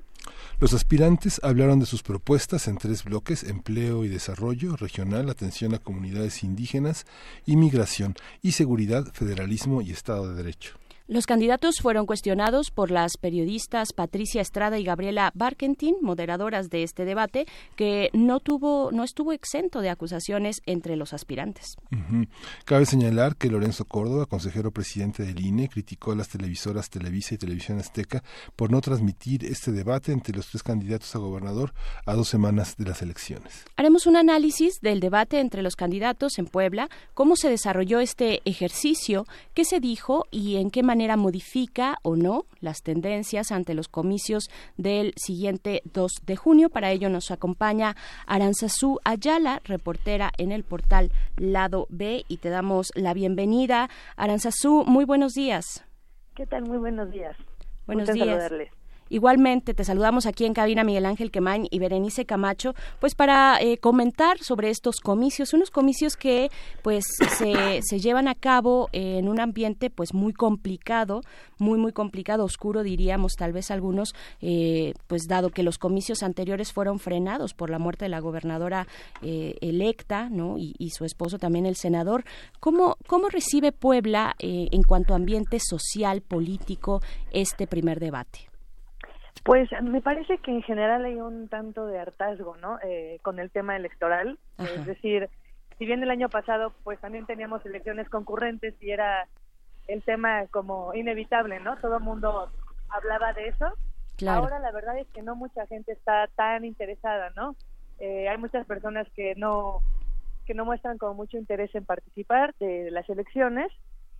Los 0.60 0.72
aspirantes 0.72 1.40
hablaron 1.42 1.80
de 1.80 1.86
sus 1.86 2.02
propuestas 2.02 2.68
en 2.68 2.78
tres 2.78 3.04
bloques, 3.04 3.44
empleo 3.44 4.04
y 4.04 4.08
desarrollo 4.08 4.76
regional, 4.76 5.28
atención 5.28 5.74
a 5.74 5.78
comunidades 5.78 6.42
indígenas, 6.44 7.06
inmigración 7.46 8.14
y 8.42 8.52
seguridad, 8.52 9.04
federalismo 9.12 9.82
y 9.82 9.90
Estado 9.90 10.28
de 10.28 10.34
Derecho. 10.34 10.83
Los 11.06 11.26
candidatos 11.26 11.80
fueron 11.82 12.06
cuestionados 12.06 12.70
por 12.70 12.90
las 12.90 13.18
periodistas 13.18 13.92
Patricia 13.92 14.40
Estrada 14.40 14.78
y 14.78 14.84
Gabriela 14.84 15.32
Barkentin, 15.34 15.96
moderadoras 16.00 16.70
de 16.70 16.82
este 16.82 17.04
debate, 17.04 17.44
que 17.76 18.08
no 18.14 18.40
tuvo, 18.40 18.90
no 18.90 19.04
estuvo 19.04 19.34
exento 19.34 19.82
de 19.82 19.90
acusaciones 19.90 20.62
entre 20.64 20.96
los 20.96 21.12
aspirantes. 21.12 21.76
Cabe 22.64 22.86
señalar 22.86 23.36
que 23.36 23.50
Lorenzo 23.50 23.84
Córdoba, 23.84 24.24
consejero 24.24 24.70
presidente 24.70 25.24
del 25.24 25.44
INE, 25.44 25.68
criticó 25.68 26.12
a 26.12 26.16
las 26.16 26.30
televisoras 26.30 26.88
Televisa 26.88 27.34
y 27.34 27.38
Televisión 27.38 27.80
Azteca 27.80 28.22
por 28.56 28.70
no 28.70 28.80
transmitir 28.80 29.44
este 29.44 29.72
debate 29.72 30.10
entre 30.10 30.34
los 30.34 30.48
tres 30.48 30.62
candidatos 30.62 31.14
a 31.14 31.18
gobernador 31.18 31.74
a 32.06 32.14
dos 32.14 32.28
semanas 32.28 32.78
de 32.78 32.86
las 32.86 33.02
elecciones. 33.02 33.66
Haremos 33.76 34.06
un 34.06 34.16
análisis 34.16 34.80
del 34.80 35.00
debate 35.00 35.40
entre 35.40 35.60
los 35.60 35.76
candidatos 35.76 36.38
en 36.38 36.46
Puebla, 36.46 36.88
cómo 37.12 37.36
se 37.36 37.50
desarrolló 37.50 38.00
este 38.00 38.40
ejercicio, 38.46 39.26
qué 39.52 39.66
se 39.66 39.80
dijo 39.80 40.24
y 40.30 40.56
en 40.56 40.70
qué 40.70 40.82
manera 40.82 40.93
modifica 41.16 41.98
o 42.02 42.16
no 42.16 42.46
las 42.60 42.82
tendencias 42.82 43.52
ante 43.52 43.74
los 43.74 43.88
comicios 43.88 44.48
del 44.76 45.12
siguiente 45.16 45.82
2 45.92 46.12
de 46.24 46.36
junio. 46.36 46.70
Para 46.70 46.90
ello 46.90 47.08
nos 47.08 47.30
acompaña 47.30 47.96
Aranzazú 48.26 49.00
Ayala, 49.04 49.60
reportera 49.64 50.32
en 50.38 50.52
el 50.52 50.64
portal 50.64 51.10
Lado 51.36 51.86
B, 51.90 52.24
y 52.28 52.38
te 52.38 52.48
damos 52.48 52.92
la 52.94 53.12
bienvenida. 53.14 53.88
Aranzazú, 54.16 54.84
muy 54.86 55.04
buenos 55.04 55.32
días. 55.32 55.84
¿Qué 56.34 56.46
tal? 56.46 56.64
Muy 56.64 56.78
buenos 56.78 57.10
días. 57.10 57.36
Buenos 57.86 58.08
Gusto 58.08 58.14
días. 58.14 58.26
saludarles. 58.26 58.83
Igualmente, 59.14 59.74
te 59.74 59.84
saludamos 59.84 60.26
aquí 60.26 60.44
en 60.44 60.54
cabina 60.54 60.82
Miguel 60.82 61.06
Ángel 61.06 61.30
Quemain 61.30 61.68
y 61.70 61.78
Berenice 61.78 62.26
Camacho, 62.26 62.74
pues 62.98 63.14
para 63.14 63.60
eh, 63.60 63.78
comentar 63.78 64.38
sobre 64.40 64.70
estos 64.70 64.96
comicios, 64.96 65.54
unos 65.54 65.70
comicios 65.70 66.16
que 66.16 66.50
pues 66.82 67.04
se, 67.38 67.78
se 67.80 68.00
llevan 68.00 68.26
a 68.26 68.34
cabo 68.34 68.88
en 68.90 69.28
un 69.28 69.38
ambiente 69.38 69.88
pues 69.88 70.14
muy 70.14 70.32
complicado, 70.32 71.20
muy 71.58 71.78
muy 71.78 71.92
complicado, 71.92 72.42
oscuro 72.44 72.82
diríamos 72.82 73.34
tal 73.36 73.52
vez 73.52 73.70
algunos, 73.70 74.16
eh, 74.40 74.94
pues 75.06 75.28
dado 75.28 75.50
que 75.50 75.62
los 75.62 75.78
comicios 75.78 76.24
anteriores 76.24 76.72
fueron 76.72 76.98
frenados 76.98 77.54
por 77.54 77.70
la 77.70 77.78
muerte 77.78 78.06
de 78.06 78.08
la 78.08 78.18
gobernadora 78.18 78.88
eh, 79.22 79.54
electa, 79.60 80.28
¿no? 80.28 80.58
Y, 80.58 80.74
y 80.76 80.90
su 80.90 81.04
esposo 81.04 81.38
también 81.38 81.66
el 81.66 81.76
senador. 81.76 82.24
¿Cómo, 82.58 82.96
cómo 83.06 83.28
recibe 83.28 83.70
Puebla 83.70 84.34
eh, 84.40 84.66
en 84.72 84.82
cuanto 84.82 85.12
a 85.12 85.18
ambiente 85.18 85.60
social, 85.60 86.20
político, 86.20 87.00
este 87.30 87.68
primer 87.68 88.00
debate? 88.00 88.53
Pues 89.44 89.68
me 89.82 90.00
parece 90.00 90.38
que 90.38 90.50
en 90.50 90.62
general 90.62 91.04
hay 91.04 91.16
un 91.16 91.48
tanto 91.48 91.86
de 91.86 91.98
hartazgo, 91.98 92.56
¿no? 92.56 92.78
Eh, 92.82 93.18
con 93.22 93.38
el 93.38 93.50
tema 93.50 93.76
electoral. 93.76 94.38
Ajá. 94.56 94.72
Es 94.72 94.86
decir, 94.86 95.28
si 95.78 95.84
bien 95.84 96.02
el 96.02 96.10
año 96.10 96.30
pasado 96.30 96.72
pues 96.82 96.98
también 97.00 97.26
teníamos 97.26 97.64
elecciones 97.66 98.08
concurrentes 98.08 98.74
y 98.80 98.90
era 98.90 99.28
el 99.86 100.02
tema 100.02 100.46
como 100.46 100.94
inevitable, 100.94 101.60
¿no? 101.60 101.76
Todo 101.76 101.98
el 101.98 102.02
mundo 102.02 102.50
hablaba 102.88 103.34
de 103.34 103.48
eso. 103.48 103.66
Claro. 104.16 104.44
Ahora 104.44 104.60
la 104.60 104.72
verdad 104.72 104.96
es 104.98 105.08
que 105.08 105.22
no 105.22 105.36
mucha 105.36 105.66
gente 105.66 105.92
está 105.92 106.26
tan 106.36 106.64
interesada, 106.64 107.30
¿no? 107.36 107.54
Eh, 107.98 108.28
hay 108.28 108.38
muchas 108.38 108.66
personas 108.66 109.06
que 109.14 109.34
no 109.36 109.82
que 110.46 110.54
no 110.54 110.64
muestran 110.64 110.98
como 110.98 111.14
mucho 111.14 111.36
interés 111.36 111.74
en 111.74 111.84
participar 111.84 112.54
de 112.60 112.90
las 112.90 113.08
elecciones 113.08 113.70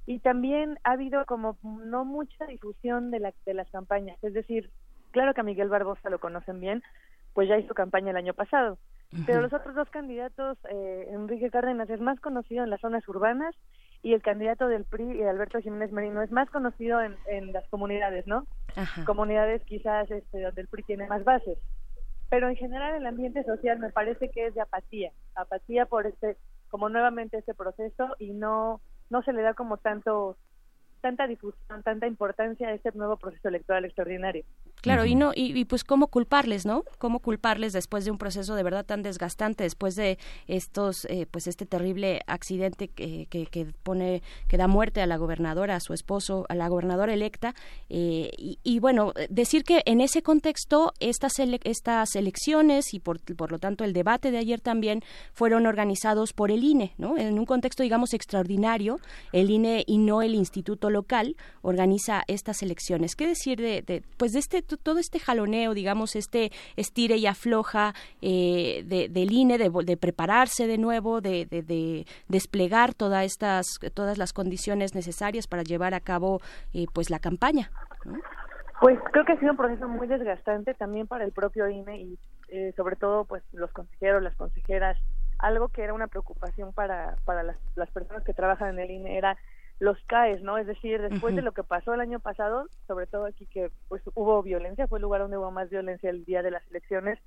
y 0.07 0.19
también 0.19 0.79
ha 0.85 0.93
habido 0.93 1.25
como 1.25 1.57
no 1.63 2.05
mucha 2.05 2.47
difusión 2.47 3.11
de, 3.11 3.21
la, 3.21 3.35
de 3.47 3.55
las 3.55 3.71
campañas. 3.71 4.19
Es 4.23 4.35
decir, 4.35 4.71
claro 5.15 5.33
que 5.33 5.41
a 5.41 5.45
Miguel 5.45 5.69
Barbosa 5.69 6.11
lo 6.11 6.19
conocen 6.19 6.61
bien, 6.61 6.83
pues 7.33 7.49
ya 7.49 7.57
hizo 7.57 7.73
campaña 7.73 8.11
el 8.11 8.17
año 8.17 8.35
pasado. 8.35 8.79
Pero 9.27 9.41
los 9.41 9.53
otros 9.53 9.77
dos 9.77 9.89
candidatos, 9.91 10.59
eh, 10.69 11.07
Enrique 11.11 11.49
Cárdenas 11.49 11.89
es 11.89 12.01
más 12.01 12.19
conocido 12.19 12.65
en 12.65 12.71
las 12.71 12.81
zonas 12.81 13.07
urbanas 13.07 13.55
y 14.03 14.13
el 14.13 14.23
candidato 14.23 14.67
del 14.67 14.85
PRI, 14.85 15.23
Alberto 15.23 15.61
Jiménez 15.61 15.93
Merino, 15.93 16.21
es 16.21 16.33
más 16.33 16.51
conocido 16.51 17.01
en, 17.01 17.17
en 17.29 17.53
las 17.53 17.65
comunidades, 17.69 18.27
¿no? 18.27 18.45
Ajá. 18.75 19.05
Comunidades 19.05 19.63
quizás 19.63 20.11
este, 20.11 20.41
donde 20.41 20.63
el 20.63 20.67
PRI 20.67 20.83
tiene 20.83 21.07
más 21.07 21.23
bases. 21.23 21.59
Pero 22.29 22.49
en 22.49 22.57
general 22.57 22.97
el 22.97 23.07
ambiente 23.07 23.45
social 23.45 23.79
me 23.79 23.91
parece 23.91 24.31
que 24.31 24.47
es 24.47 24.55
de 24.55 24.63
apatía, 24.63 25.13
apatía 25.37 25.87
por 25.87 26.09
este, 26.09 26.37
como 26.69 26.89
nuevamente 26.89 27.39
este 27.39 27.55
proceso 27.55 28.17
y 28.19 28.33
no, 28.33 28.81
no 29.11 29.23
se 29.23 29.33
le 29.33 29.43
da 29.43 29.55
como 29.55 29.77
tanto 29.77 30.37
tanta 31.05 31.27
difusión, 31.27 31.83
tanta 31.83 32.07
importancia 32.07 32.69
a 32.69 32.73
este 32.73 32.91
nuevo 32.95 33.19
proceso 33.19 33.49
electoral 33.49 33.85
extraordinario. 33.85 34.43
Claro, 34.81 35.05
y 35.05 35.15
no 35.15 35.33
y, 35.35 35.53
y, 35.59 35.67
pues 35.67 35.85
cómo 35.85 36.07
culparles, 36.07 36.65
¿no? 36.65 36.83
Cómo 36.97 37.19
culparles 37.19 37.75
después 37.75 38.07
de 38.07 38.11
un 38.11 38.17
proceso 38.17 38.55
de 38.55 38.63
verdad 38.63 38.87
tan 38.87 39.03
desgastante, 39.03 39.65
después 39.65 39.97
de 39.97 40.19
estos, 40.47 41.05
eh, 41.11 41.27
pues 41.31 41.47
este 41.47 41.67
terrible 41.67 42.23
accidente 42.27 42.89
que, 42.89 43.27
que, 43.27 43.45
que, 43.45 43.67
pone, 43.83 44.23
que 44.49 44.57
da 44.57 44.67
muerte 44.67 45.03
a 45.03 45.07
la 45.07 45.19
gobernadora, 45.19 45.77
a 45.77 45.81
su 45.81 45.93
esposo, 45.93 46.47
a 46.49 46.55
la 46.55 46.69
gobernadora 46.69 47.13
electa, 47.13 47.55
eh, 47.91 48.31
y, 48.39 48.59
y, 48.63 48.79
bueno, 48.81 49.13
decir 49.29 49.65
que 49.65 49.83
en 49.85 50.01
ese 50.01 50.23
contexto 50.23 50.95
estas 51.01 51.39
ele 51.39 51.61
estas 51.65 52.17
elecciones 52.17 52.95
y 52.95 53.01
por, 53.01 53.21
por 53.37 53.53
lo 53.53 53.59
tanto 53.59 53.85
el 53.85 53.93
debate 53.93 54.31
de 54.31 54.39
ayer 54.39 54.63
también 54.63 55.03
fueron 55.35 55.67
organizados 55.67 56.33
por 56.33 56.51
el 56.51 56.65
INE, 56.65 56.95
¿no? 56.97 57.19
En 57.19 57.39
un 57.39 57.45
contexto 57.45 57.83
digamos 57.83 58.15
extraordinario, 58.15 59.01
el 59.33 59.51
INE 59.51 59.85
y 59.87 59.99
no 59.99 60.23
el 60.23 60.35
Instituto 60.35 60.94
local 60.95 61.37
organiza 61.61 62.23
estas 62.27 62.63
elecciones. 62.63 63.15
¿Qué 63.17 63.27
decir 63.27 63.61
de, 63.61 64.03
pues 64.17 64.33
de 64.33 64.39
este 64.39 64.63
todo 64.63 64.99
este 64.99 65.19
jaloneo, 65.19 65.75
digamos, 65.75 66.17
este 66.17 66.51
estire 66.77 67.17
y 67.17 67.27
afloja 67.27 67.93
eh, 68.23 68.83
de, 68.87 69.09
del 69.11 69.33
INE, 69.33 69.59
de, 69.59 69.97
prepararse 69.99 70.67
de 70.67 70.79
nuevo, 70.79 71.21
de, 71.21 71.45
de, 71.47 72.07
desplegar 72.29 72.95
todas 72.95 73.25
estas, 73.27 73.67
todas 73.93 74.17
las 74.17 74.33
condiciones 74.33 74.95
necesarias 74.95 75.47
para 75.47 75.63
llevar 75.63 75.93
a 75.93 76.01
cabo 76.01 76.41
eh, 76.73 76.87
pues 76.95 77.11
la 77.11 77.19
campaña? 77.19 77.71
Pues 78.81 78.99
creo 79.13 79.25
que 79.25 79.33
ha 79.33 79.39
sido 79.39 79.53
un 79.53 79.57
proceso 79.57 79.89
muy 79.89 80.07
desgastante 80.07 80.75
también 80.75 81.07
para 81.07 81.25
el 81.25 81.33
propio 81.33 81.69
INE 81.69 82.01
y 82.01 82.19
eh, 82.49 82.73
sobre 82.77 82.97
todo 82.97 83.25
pues 83.25 83.43
los 83.53 83.71
consejeros, 83.73 84.23
las 84.23 84.35
consejeras, 84.37 84.99
algo 85.39 85.69
que 85.69 85.83
era 85.83 85.95
una 85.95 86.07
preocupación 86.07 86.73
para, 86.73 87.17
para 87.25 87.43
las 87.43 87.91
personas 87.91 88.25
que 88.25 88.35
trabajan 88.35 88.71
en 88.71 88.79
el 88.81 88.91
INE 88.91 89.19
era 89.19 89.37
los 89.85 89.99
CAES, 90.07 90.43
¿no? 90.43 90.59
Es 90.59 90.67
decir, 90.67 91.01
después 91.01 91.33
uh 91.33 91.37
-huh. 91.37 91.37
de 91.37 91.43
lo 91.43 91.53
que 91.53 91.63
pasó 91.63 91.95
el 91.95 92.01
año 92.01 92.19
pasado, 92.19 92.67
sobre 92.87 93.07
todo 93.07 93.27
aquí 93.27 93.47
que 93.47 93.71
pues 93.89 94.03
hubo 94.15 94.43
violencia, 94.43 94.89
fue 94.89 94.99
el 94.99 95.03
lugar 95.03 95.21
donde 95.21 95.37
hubo 95.37 95.51
más 95.51 95.69
violencia 95.71 96.11
el 96.11 96.25
día 96.25 96.43
de 96.43 96.51
las 96.51 96.67
elecciones, 96.71 97.19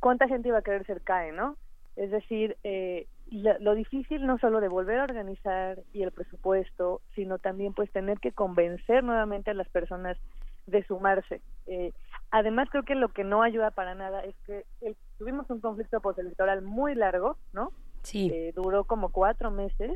¿cuánta 0.00 0.28
gente 0.28 0.48
iba 0.48 0.58
a 0.58 0.62
querer 0.62 0.84
ser 0.86 1.02
CAE, 1.02 1.32
no? 1.32 1.56
Es 1.96 2.10
decir, 2.10 2.56
eh, 2.64 3.06
lo, 3.30 3.56
lo, 3.60 3.74
difícil 3.74 4.26
no 4.26 4.38
solo 4.38 4.60
de 4.60 4.68
volver 4.68 4.98
a 4.98 5.04
organizar 5.04 5.78
y 5.92 6.02
el 6.02 6.10
presupuesto, 6.10 7.00
sino 7.14 7.38
también 7.38 7.72
pues 7.72 7.90
tener 7.92 8.18
que 8.18 8.32
convencer 8.32 9.04
nuevamente 9.04 9.52
a 9.52 9.54
las 9.54 9.68
personas 9.68 10.18
de 10.66 10.84
sumarse. 10.84 11.40
Eh, 11.66 11.92
además 12.30 12.68
creo 12.70 12.82
que 12.82 12.96
lo 12.96 13.08
que 13.08 13.22
no 13.22 13.42
ayuda 13.42 13.70
para 13.70 13.94
nada 13.94 14.24
es 14.24 14.34
que 14.46 14.64
el, 14.80 14.96
tuvimos 15.18 15.48
un 15.50 15.60
conflicto 15.60 16.00
postelectoral 16.00 16.62
muy 16.62 16.94
largo, 16.94 17.36
¿no? 17.52 17.70
Sí. 18.02 18.30
Eh, 18.32 18.52
duró 18.54 18.84
como 18.84 19.10
cuatro 19.10 19.50
meses 19.50 19.92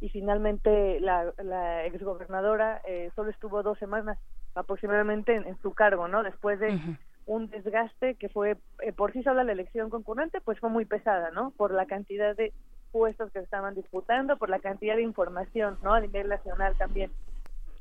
y 0.00 0.08
finalmente 0.08 0.98
la, 1.00 1.32
la 1.38 1.84
exgobernadora 1.84 2.80
eh, 2.86 3.10
solo 3.14 3.30
estuvo 3.30 3.62
dos 3.62 3.78
semanas 3.78 4.18
aproximadamente 4.54 5.34
en, 5.34 5.46
en 5.46 5.60
su 5.60 5.74
cargo, 5.74 6.08
¿no? 6.08 6.22
Después 6.22 6.58
de 6.58 6.78
un 7.26 7.48
desgaste 7.48 8.14
que 8.16 8.28
fue, 8.28 8.56
eh, 8.80 8.92
por 8.92 9.12
sí 9.12 9.22
sola 9.22 9.44
la 9.44 9.52
elección 9.52 9.90
concurrente, 9.90 10.40
pues 10.40 10.58
fue 10.58 10.70
muy 10.70 10.84
pesada, 10.84 11.30
¿no? 11.30 11.52
Por 11.52 11.72
la 11.72 11.86
cantidad 11.86 12.34
de 12.34 12.52
puestos 12.90 13.30
que 13.30 13.38
se 13.38 13.44
estaban 13.44 13.74
disputando, 13.74 14.36
por 14.36 14.48
la 14.48 14.58
cantidad 14.58 14.96
de 14.96 15.02
información, 15.02 15.78
¿no? 15.82 15.94
A 15.94 16.00
nivel 16.00 16.28
nacional 16.28 16.76
también. 16.76 17.12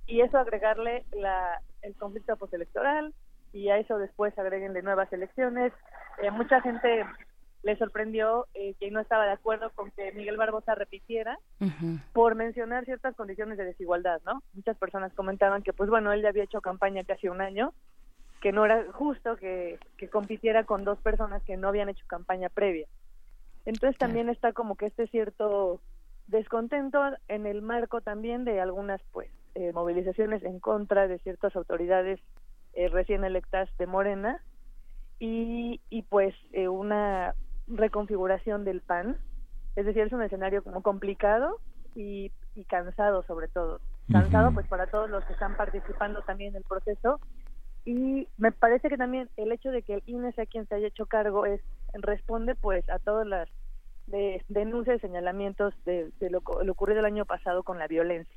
Y 0.06 0.22
eso 0.22 0.38
agregarle 0.38 1.06
la, 1.14 1.62
el 1.82 1.96
conflicto 1.96 2.36
postelectoral 2.36 3.14
y 3.54 3.70
a 3.70 3.78
eso 3.78 3.98
después 3.98 4.38
agreguenle 4.38 4.82
nuevas 4.82 5.12
elecciones. 5.14 5.74
Eh, 6.22 6.30
mucha 6.32 6.62
gente 6.62 7.06
le 7.64 7.78
sorprendió 7.78 8.48
eh, 8.54 8.74
que 8.80 8.90
no 8.92 9.00
estaba 9.00 9.26
de 9.26 9.34
acuerdo 9.34 9.70
con 9.76 9.92
que 9.92 10.12
Miguel 10.14 10.38
Barbosa 10.38 10.76
repitiera 10.76 11.38
por 12.14 12.36
mencionar 12.36 12.86
ciertas 12.86 13.16
condiciones 13.16 13.58
de 13.58 13.66
desigualdad, 13.66 14.22
¿no? 14.26 14.42
Muchas 14.54 14.78
personas 14.78 15.14
comentaban 15.14 15.62
que, 15.62 15.74
pues 15.74 15.90
bueno, 15.90 16.14
él 16.14 16.22
ya 16.22 16.30
había 16.30 16.44
hecho 16.44 16.62
campaña 16.62 17.04
casi 17.04 17.28
un 17.28 17.42
año, 17.42 17.74
que 18.42 18.54
no 18.54 18.66
era 18.66 18.86
justo 18.94 19.36
que, 19.36 19.78
que 19.98 20.10
compitiera 20.10 20.64
con 20.64 20.86
dos 20.86 21.00
personas 21.00 21.44
que 21.44 21.58
no 21.58 21.68
habían 21.68 21.90
hecho 21.90 22.06
campaña 22.08 22.48
previa. 22.50 22.88
Entonces 23.66 23.98
también 23.98 24.30
está 24.30 24.54
como 24.54 24.76
que 24.76 24.86
este 24.86 25.08
cierto 25.08 25.82
descontento 26.28 27.02
en 27.28 27.46
el 27.46 27.62
marco 27.62 28.02
también 28.02 28.46
de 28.46 28.62
algunas 28.62 29.02
pues 29.12 29.30
eh, 29.56 29.74
movilizaciones 29.74 30.44
en 30.44 30.60
contra 30.60 31.08
de 31.08 31.20
ciertas 31.20 31.56
autoridades 31.56 32.20
eh, 32.74 32.88
recién 32.88 33.24
electas 33.24 33.70
de 33.78 33.88
Morena 33.88 34.42
y, 35.20 35.82
y 35.90 36.04
pues 36.04 36.36
eh, 36.54 36.68
una 36.68 37.34
reconfiguración 37.70 38.66
del 38.66 38.82
PAN, 38.82 39.18
es 39.76 39.86
decir, 39.86 40.04
es 40.04 40.14
un 40.14 40.22
escenario 40.22 40.64
como 40.64 40.82
complicado 40.82 41.60
y, 41.96 42.32
y 42.56 42.64
cansado 42.66 43.24
sobre 43.24 43.48
todo, 43.48 43.80
cansado 44.12 44.52
pues 44.52 44.68
para 44.68 44.88
todos 44.88 45.10
los 45.10 45.24
que 45.26 45.34
están 45.34 45.56
participando 45.56 46.22
también 46.24 46.52
en 46.52 46.58
el 46.58 46.64
proceso. 46.64 47.20
Y 47.86 48.28
me 48.38 48.52
parece 48.52 48.90
que 48.90 48.98
también 48.98 49.30
el 49.38 49.52
hecho 49.52 49.72
de 49.72 49.82
que 49.84 49.96
el 49.96 50.04
INE 50.06 50.34
sea 50.34 50.46
quien 50.46 50.68
se 50.68 50.76
haya 50.76 50.88
hecho 50.88 51.06
cargo 51.06 51.46
es 51.46 51.62
responde 51.94 52.56
pues 52.56 52.88
a 52.90 53.00
todas 53.00 53.26
las 53.26 53.50
de, 54.08 54.44
denuncias 54.50 54.98
y 54.98 55.00
señalamientos 55.00 55.74
de, 55.86 56.12
de 56.20 56.30
lo, 56.30 56.42
lo 56.64 56.72
ocurrido 56.72 57.00
el 57.00 57.06
año 57.06 57.26
pasado 57.26 57.64
con 57.64 57.80
la 57.80 57.88
violencia. 57.88 58.36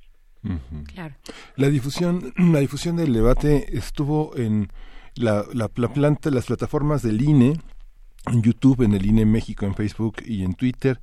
Claro. 0.94 1.14
La 1.56 1.68
difusión, 1.68 2.32
la 2.36 2.58
difusión 2.58 2.96
del 2.96 3.12
debate 3.12 3.76
estuvo 3.76 4.36
en 4.36 4.68
la, 5.14 5.44
la, 5.52 5.70
la 5.74 5.88
planta, 5.88 6.30
las 6.30 6.46
plataformas 6.46 7.02
del 7.02 7.20
INE, 7.22 7.54
en 8.26 8.42
YouTube, 8.42 8.82
en 8.82 8.94
el 8.94 9.06
INE 9.06 9.26
México, 9.26 9.66
en 9.66 9.74
Facebook 9.74 10.16
y 10.24 10.42
en 10.42 10.54
Twitter. 10.54 11.00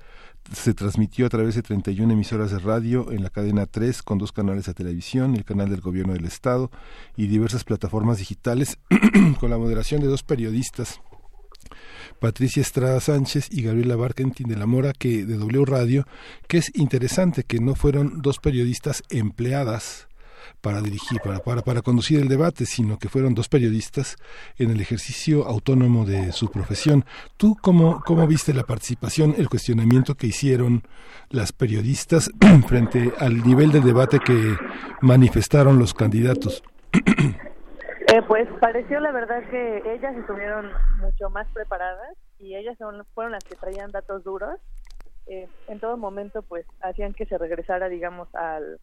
Se 0.54 0.74
transmitió 0.74 1.26
a 1.26 1.30
través 1.30 1.56
de 1.56 1.62
31 1.62 2.14
emisoras 2.14 2.52
de 2.52 2.60
radio 2.60 3.12
en 3.12 3.24
la 3.24 3.30
cadena 3.30 3.66
3 3.66 4.02
con 4.02 4.18
dos 4.18 4.32
canales 4.32 4.66
de 4.66 4.74
televisión, 4.74 5.36
el 5.36 5.46
canal 5.46 5.70
del 5.70 5.82
gobierno 5.82 6.14
del 6.14 6.26
estado 6.26 6.72
y 7.18 7.28
diversas 7.28 7.64
plataformas 7.64 8.18
digitales 8.18 8.80
con 9.40 9.50
la 9.50 9.58
moderación 9.58 10.02
de 10.02 10.08
dos 10.08 10.24
periodistas 10.24 11.02
Patricia 12.20 12.62
Estrada 12.62 13.00
Sánchez 13.00 13.48
y 13.52 13.62
Gabriela 13.62 13.96
Barkentin 13.96 14.48
de 14.48 14.58
la 14.58 14.66
Mora 14.66 14.94
que 14.94 15.26
de 15.26 15.38
W 15.38 15.66
Radio, 15.66 16.06
que 16.48 16.58
es 16.58 16.72
interesante 16.76 17.44
que 17.44 17.60
no 17.60 17.76
fueron 17.76 18.22
dos 18.22 18.40
periodistas 18.40 19.04
empleadas 19.10 20.09
para 20.62 20.82
dirigir, 20.82 21.20
para, 21.22 21.40
para, 21.40 21.62
para 21.62 21.82
conducir 21.82 22.20
el 22.20 22.28
debate, 22.28 22.66
sino 22.66 22.98
que 22.98 23.10
fueron 23.10 23.34
dos 23.34 23.50
periodistas 23.50 24.18
en 24.58 24.70
el 24.72 24.82
ejercicio 24.82 25.46
autónomo 25.46 26.06
de 26.06 26.32
su 26.32 26.52
profesión. 26.52 27.06
¿Tú 27.38 27.56
cómo, 27.62 28.02
cómo 28.06 28.28
viste 28.28 28.54
la 28.54 28.64
participación, 28.64 29.36
el 29.38 29.50
cuestionamiento 29.50 30.16
que 30.16 30.28
hicieron 30.28 30.84
las 31.30 31.52
periodistas 31.52 32.30
frente 32.68 33.12
al 33.20 33.44
nivel 33.44 33.72
de 33.72 33.82
debate 33.82 34.20
que 34.20 34.56
manifestaron 35.02 35.80
los 35.80 35.94
candidatos? 35.94 36.64
Eh, 38.12 38.24
pues 38.28 38.48
pareció 38.60 39.00
la 39.00 39.12
verdad 39.12 39.48
que 39.52 39.84
ellas 39.94 40.16
estuvieron 40.18 40.72
mucho 40.98 41.30
más 41.30 41.48
preparadas 41.54 42.18
y 42.40 42.56
ellas 42.56 42.76
fueron 43.14 43.34
las 43.34 43.44
que 43.44 43.56
traían 43.56 43.92
datos 43.92 44.24
duros. 44.24 44.60
Eh, 45.28 45.48
en 45.68 45.80
todo 45.80 45.96
momento 45.96 46.42
pues 46.42 46.66
hacían 46.82 47.14
que 47.14 47.28
se 47.28 47.38
regresara 47.38 47.88
digamos 47.88 48.28
al, 48.34 48.80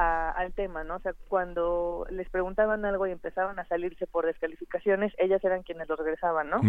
a- 0.00 0.30
al 0.30 0.52
tema, 0.54 0.84
¿no? 0.84 0.96
O 0.96 1.00
sea, 1.00 1.12
cuando 1.28 2.06
les 2.10 2.28
preguntaban 2.30 2.84
algo 2.84 3.06
y 3.06 3.10
empezaban 3.10 3.58
a 3.58 3.66
salirse 3.66 4.06
por 4.06 4.24
descalificaciones, 4.26 5.12
ellas 5.18 5.42
eran 5.44 5.64
quienes 5.64 5.88
lo 5.88 5.96
regresaban, 5.96 6.48
¿no? 6.50 6.60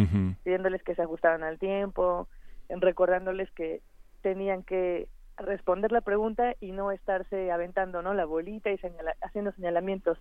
Pidiéndoles 0.44 0.82
que 0.84 0.96
se 0.96 1.04
ajustaran 1.04 1.44
al 1.44 1.60
tiempo, 1.60 2.28
recordándoles 2.70 3.52
que 3.52 3.82
tenían 4.22 4.64
que 4.64 5.08
responder 5.38 5.92
la 5.92 6.02
pregunta 6.02 6.56
y 6.60 6.72
no 6.72 6.92
estarse 6.92 7.52
aventando, 7.52 8.02
¿no? 8.02 8.14
La 8.14 8.26
bolita 8.26 8.72
y 8.72 8.78
señala- 8.80 9.16
haciendo 9.22 9.52
señalamientos. 9.54 10.18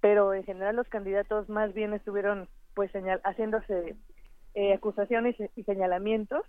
Pero 0.00 0.34
en 0.34 0.44
general 0.44 0.76
los 0.76 0.88
candidatos 0.88 1.48
más 1.48 1.72
bien 1.72 1.92
estuvieron 1.94 2.48
pues 2.74 2.90
señal 2.92 3.20
haciéndose 3.24 3.96
eh, 4.54 4.74
acusaciones 4.74 5.36
y 5.56 5.62
señalamientos, 5.64 6.42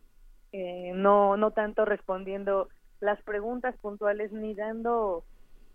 eh, 0.51 0.91
no 0.95 1.37
no 1.37 1.51
tanto 1.51 1.85
respondiendo 1.85 2.69
las 2.99 3.21
preguntas 3.23 3.75
puntuales 3.81 4.31
ni 4.31 4.53
dando 4.55 5.23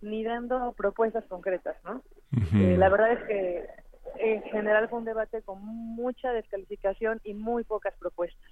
ni 0.01 0.25
dando 0.25 0.73
propuestas 0.73 1.25
concretas, 1.27 1.77
¿no? 1.85 2.03
Eh, 2.55 2.77
la 2.77 2.89
verdad 2.89 3.13
es 3.13 3.25
que 3.25 3.67
en 4.19 4.43
general 4.45 4.89
fue 4.89 4.99
un 4.99 5.05
debate 5.05 5.43
con 5.43 5.63
mucha 5.63 6.33
descalificación 6.33 7.21
y 7.25 7.35
muy 7.35 7.65
pocas 7.65 7.95
propuestas. 7.99 8.51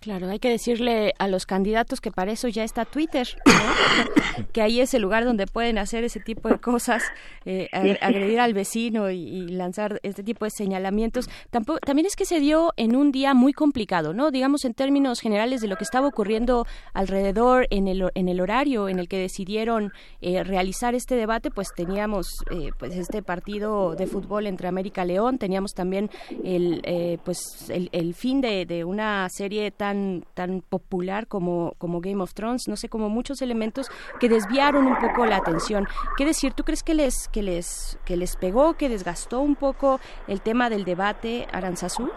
Claro, 0.00 0.28
hay 0.28 0.38
que 0.40 0.48
decirle 0.50 1.14
a 1.18 1.28
los 1.28 1.46
candidatos 1.46 2.00
que 2.00 2.10
para 2.10 2.32
eso 2.32 2.48
ya 2.48 2.64
está 2.64 2.84
Twitter, 2.84 3.28
¿no? 3.46 4.44
que 4.52 4.62
ahí 4.62 4.80
es 4.80 4.94
el 4.94 5.02
lugar 5.02 5.24
donde 5.24 5.46
pueden 5.46 5.78
hacer 5.78 6.02
ese 6.04 6.18
tipo 6.20 6.48
de 6.48 6.58
cosas, 6.58 7.02
eh, 7.44 7.68
ag- 7.72 7.98
agredir 8.00 8.40
al 8.40 8.52
vecino 8.52 9.10
y, 9.10 9.16
y 9.20 9.48
lanzar 9.48 10.00
este 10.02 10.22
tipo 10.24 10.44
de 10.44 10.50
señalamientos. 10.50 11.28
Tampoco, 11.50 11.78
también 11.80 12.06
es 12.06 12.16
que 12.16 12.24
se 12.24 12.40
dio 12.40 12.72
en 12.76 12.96
un 12.96 13.12
día 13.12 13.32
muy 13.34 13.52
complicado, 13.52 14.12
¿no? 14.12 14.30
Digamos 14.30 14.64
en 14.64 14.74
términos 14.74 15.20
generales 15.20 15.60
de 15.60 15.68
lo 15.68 15.76
que 15.76 15.84
estaba 15.84 16.08
ocurriendo 16.08 16.66
alrededor 16.92 17.66
en 17.70 17.86
el, 17.88 18.10
en 18.14 18.28
el 18.28 18.40
horario 18.40 18.88
en 18.88 18.98
el 18.98 19.08
que 19.08 19.18
decidieron 19.18 19.92
eh, 20.20 20.42
realizar 20.42 20.94
este 20.94 21.14
debate, 21.16 21.50
pues 21.50 21.68
teníamos 21.76 22.26
eh, 22.50 22.70
pues 22.78 22.96
este 22.96 23.22
partido 23.22 23.94
de 23.94 24.06
fútbol 24.06 24.46
entre 24.46 24.68
América 24.68 25.04
León, 25.04 25.38
teníamos 25.38 25.72
también 25.74 26.10
el 26.42 26.80
eh, 26.84 27.18
pues 27.24 27.70
el, 27.70 28.14
fin 28.14 28.40
de, 28.40 28.66
de 28.66 28.84
una 28.84 29.28
tan 29.76 30.24
tan 30.34 30.60
popular 30.60 31.26
como 31.26 31.74
como 31.78 32.00
Game 32.00 32.22
of 32.22 32.34
Thrones, 32.34 32.68
no 32.68 32.76
sé, 32.76 32.88
como 32.88 33.08
muchos 33.08 33.42
elementos 33.42 33.90
que 34.20 34.28
desviaron 34.28 34.86
un 34.86 34.98
poco 34.98 35.26
la 35.26 35.36
atención. 35.36 35.86
¿Qué 36.16 36.24
decir? 36.24 36.52
¿Tú 36.52 36.64
crees 36.64 36.82
que 36.82 36.94
les 36.94 37.28
que 37.28 37.42
les 37.42 37.98
que 38.04 38.16
les 38.16 38.36
pegó, 38.36 38.74
que 38.74 38.88
desgastó 38.88 39.40
un 39.40 39.56
poco 39.56 40.00
el 40.26 40.40
tema 40.40 40.70
del 40.70 40.84
debate 40.84 41.46
Aranzazú? 41.52 42.10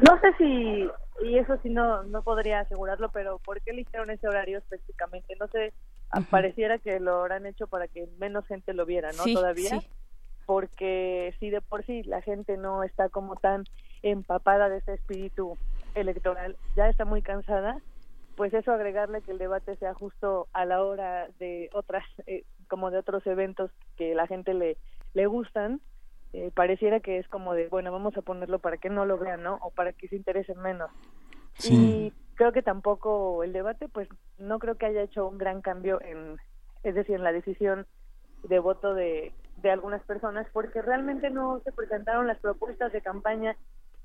No 0.00 0.20
sé 0.20 0.32
si, 0.36 0.88
y 1.26 1.38
eso 1.38 1.58
sí 1.62 1.70
no, 1.70 2.02
no 2.04 2.22
podría 2.22 2.60
asegurarlo, 2.60 3.10
pero 3.10 3.38
¿por 3.38 3.62
qué 3.62 3.70
eligieron 3.70 4.10
ese 4.10 4.28
horario 4.28 4.58
específicamente? 4.58 5.34
No 5.40 5.48
sé, 5.48 5.72
ah, 6.10 6.20
pareciera 6.30 6.78
que 6.78 7.00
lo 7.00 7.20
habrán 7.20 7.46
hecho 7.46 7.66
para 7.66 7.88
que 7.88 8.06
menos 8.18 8.46
gente 8.46 8.74
lo 8.74 8.84
viera, 8.84 9.10
¿no? 9.12 9.22
Sí, 9.24 9.34
Todavía. 9.34 9.80
sí. 9.80 9.88
Porque 10.44 11.34
si 11.40 11.50
de 11.50 11.60
por 11.60 11.84
sí 11.86 12.02
la 12.04 12.20
gente 12.22 12.56
no 12.56 12.84
está 12.84 13.08
como 13.08 13.36
tan 13.36 13.64
empapada 14.02 14.68
de 14.68 14.78
ese 14.78 14.94
espíritu 14.94 15.56
electoral, 15.96 16.56
ya 16.76 16.88
está 16.88 17.04
muy 17.04 17.22
cansada, 17.22 17.80
pues 18.36 18.52
eso 18.54 18.72
agregarle 18.72 19.22
que 19.22 19.32
el 19.32 19.38
debate 19.38 19.76
sea 19.76 19.94
justo 19.94 20.46
a 20.52 20.64
la 20.64 20.82
hora 20.82 21.28
de 21.38 21.70
otras, 21.72 22.04
eh, 22.26 22.44
como 22.68 22.90
de 22.90 22.98
otros 22.98 23.26
eventos 23.26 23.70
que 23.96 24.14
la 24.14 24.26
gente 24.26 24.54
le, 24.54 24.76
le 25.14 25.26
gustan, 25.26 25.80
eh, 26.32 26.50
pareciera 26.54 27.00
que 27.00 27.18
es 27.18 27.28
como 27.28 27.54
de, 27.54 27.68
bueno, 27.68 27.90
vamos 27.92 28.16
a 28.16 28.22
ponerlo 28.22 28.58
para 28.58 28.76
que 28.76 28.90
no 28.90 29.06
lo 29.06 29.16
vean, 29.16 29.42
¿no? 29.42 29.58
O 29.62 29.70
para 29.70 29.92
que 29.92 30.08
se 30.08 30.16
interesen 30.16 30.60
menos. 30.60 30.90
Y 31.64 32.12
creo 32.34 32.52
que 32.52 32.62
tampoco 32.62 33.42
el 33.42 33.54
debate, 33.54 33.88
pues 33.88 34.08
no 34.36 34.58
creo 34.58 34.74
que 34.74 34.86
haya 34.86 35.02
hecho 35.02 35.26
un 35.26 35.38
gran 35.38 35.62
cambio 35.62 36.00
en, 36.02 36.36
es 36.82 36.94
decir, 36.94 37.14
en 37.14 37.24
la 37.24 37.32
decisión 37.32 37.86
de 38.42 38.58
voto 38.58 38.92
de, 38.92 39.32
de 39.62 39.70
algunas 39.70 40.02
personas, 40.02 40.46
porque 40.52 40.82
realmente 40.82 41.30
no 41.30 41.60
se 41.60 41.72
presentaron 41.72 42.26
las 42.26 42.38
propuestas 42.38 42.92
de 42.92 43.00
campaña, 43.00 43.56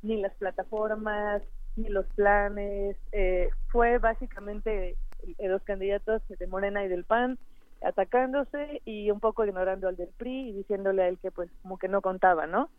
ni 0.01 0.22
las 0.22 0.34
plataformas, 0.35 1.43
ni 1.76 1.89
los 1.89 2.06
planes. 2.15 2.98
Eh, 3.11 3.49
fue 3.68 3.98
básicamente 3.98 4.98
eh, 5.38 5.48
los 5.48 5.61
candidatos 5.64 6.22
de 6.27 6.48
Morena 6.48 6.84
y 6.84 6.88
del 6.88 7.06
PAN 7.06 7.38
atacándose 7.81 8.81
y 8.85 9.10
un 9.10 9.19
poco 9.19 9.43
ignorando 9.43 9.88
al 9.88 9.95
del 9.95 10.10
PRI 10.10 10.49
y 10.49 10.53
diciéndole 10.53 11.03
a 11.03 11.07
él 11.07 11.18
que 11.19 11.31
pues 11.31 11.49
como 11.61 11.77
que 11.77 11.88
no 11.88 12.02
contaba, 12.02 12.45
¿no? 12.45 12.69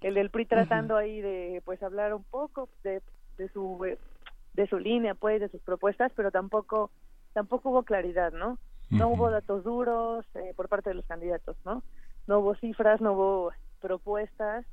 El 0.00 0.14
del 0.14 0.30
PRI 0.30 0.46
tratando 0.46 0.96
ahí 0.96 1.20
de 1.20 1.62
pues 1.64 1.82
hablar 1.82 2.14
un 2.14 2.24
poco 2.24 2.68
de, 2.82 3.02
de 3.36 3.48
su 3.50 3.84
eh, 3.84 3.98
de 4.54 4.66
su 4.66 4.78
línea 4.78 5.14
pues 5.14 5.40
de 5.40 5.48
sus 5.48 5.60
propuestas, 5.62 6.12
pero 6.16 6.30
tampoco 6.30 6.90
tampoco 7.34 7.70
hubo 7.70 7.82
claridad, 7.82 8.32
¿no? 8.32 8.58
No 8.90 9.08
hubo 9.08 9.30
datos 9.30 9.64
duros 9.64 10.24
eh, 10.34 10.54
por 10.56 10.68
parte 10.68 10.90
de 10.90 10.94
los 10.94 11.04
candidatos, 11.04 11.56
¿no? 11.66 11.82
No 12.26 12.38
hubo 12.38 12.54
cifras, 12.54 13.02
no 13.02 13.12
hubo 13.12 13.52
propuestas, 13.80 14.64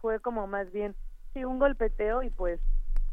fue 0.00 0.18
como 0.20 0.46
más 0.46 0.72
bien 0.72 0.94
sí 1.34 1.44
un 1.44 1.58
golpeteo 1.58 2.22
y 2.22 2.30
pues 2.30 2.58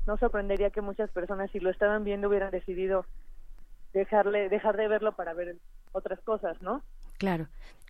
no 0.08 0.18
sorprendería 0.18 0.72
que 0.72 0.82
muchas 0.82 1.12
personas 1.12 1.52
si 1.52 1.60
lo 1.60 1.70
estaban 1.70 2.04
viendo 2.04 2.30
hubieran 2.30 2.52
decidido 2.52 3.06
dejarle 3.94 4.50
dejar 4.50 4.78
de 4.78 4.88
verlo 4.88 5.16
para 5.16 5.34
ver 5.34 5.58
otras 5.92 6.20
cosas, 6.22 6.60
¿no? 6.62 6.82
Claro. 7.18 7.48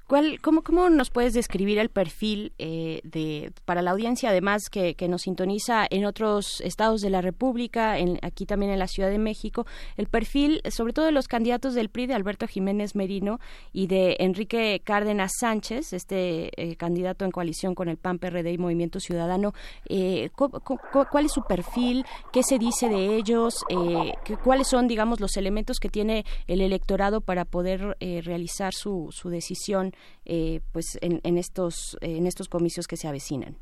¿Cuál, 0.07 0.39
cómo, 0.41 0.61
¿Cómo 0.61 0.89
nos 0.89 1.09
puedes 1.09 1.33
describir 1.33 1.79
el 1.79 1.89
perfil 1.89 2.53
eh, 2.57 3.01
de, 3.03 3.51
para 3.65 3.81
la 3.81 3.91
audiencia, 3.91 4.29
además 4.29 4.69
que, 4.69 4.95
que, 4.95 5.07
nos 5.07 5.23
sintoniza 5.23 5.85
en 5.89 6.05
otros 6.05 6.61
estados 6.61 7.01
de 7.01 7.09
la 7.09 7.21
República, 7.21 7.97
en, 7.97 8.17
aquí 8.21 8.45
también 8.45 8.71
en 8.71 8.79
la 8.79 8.87
Ciudad 8.87 9.09
de 9.09 9.19
México, 9.19 9.65
el 9.97 10.07
perfil 10.07 10.61
sobre 10.69 10.93
todo 10.93 11.05
de 11.05 11.11
los 11.11 11.27
candidatos 11.27 11.73
del 11.73 11.89
PRI, 11.89 12.07
de 12.07 12.13
Alberto 12.13 12.47
Jiménez 12.47 12.95
Merino 12.95 13.39
y 13.73 13.87
de 13.87 14.15
Enrique 14.19 14.81
Cárdenas 14.83 15.31
Sánchez, 15.39 15.93
este 15.93 16.51
eh, 16.55 16.75
candidato 16.77 17.25
en 17.25 17.31
coalición 17.31 17.75
con 17.75 17.89
el 17.89 17.97
PAN, 17.97 18.19
PRD 18.19 18.51
y 18.51 18.57
Movimiento 18.57 18.99
Ciudadano? 18.99 19.53
Eh, 19.89 20.29
¿Cuál 20.35 21.25
es 21.25 21.31
su 21.31 21.43
perfil? 21.43 22.05
¿Qué 22.31 22.43
se 22.43 22.57
dice 22.57 22.89
de 22.89 23.15
ellos? 23.15 23.63
Eh, 23.69 24.13
¿Cuáles 24.43 24.67
son, 24.67 24.87
digamos, 24.87 25.19
los 25.19 25.37
elementos 25.37 25.79
que 25.79 25.89
tiene 25.89 26.25
el 26.47 26.61
electorado 26.61 27.21
para 27.21 27.45
poder 27.45 27.97
eh, 27.99 28.21
realizar 28.23 28.73
su, 28.73 29.09
su 29.11 29.29
decisión? 29.29 29.93
Eh, 30.25 30.61
pues 30.71 30.97
en, 31.01 31.21
en, 31.23 31.37
estos 31.37 31.97
en 32.01 32.27
estos 32.27 32.49
comicios 32.49 32.87
que 32.87 32.97
se 32.97 33.07
avecinan 33.07 33.55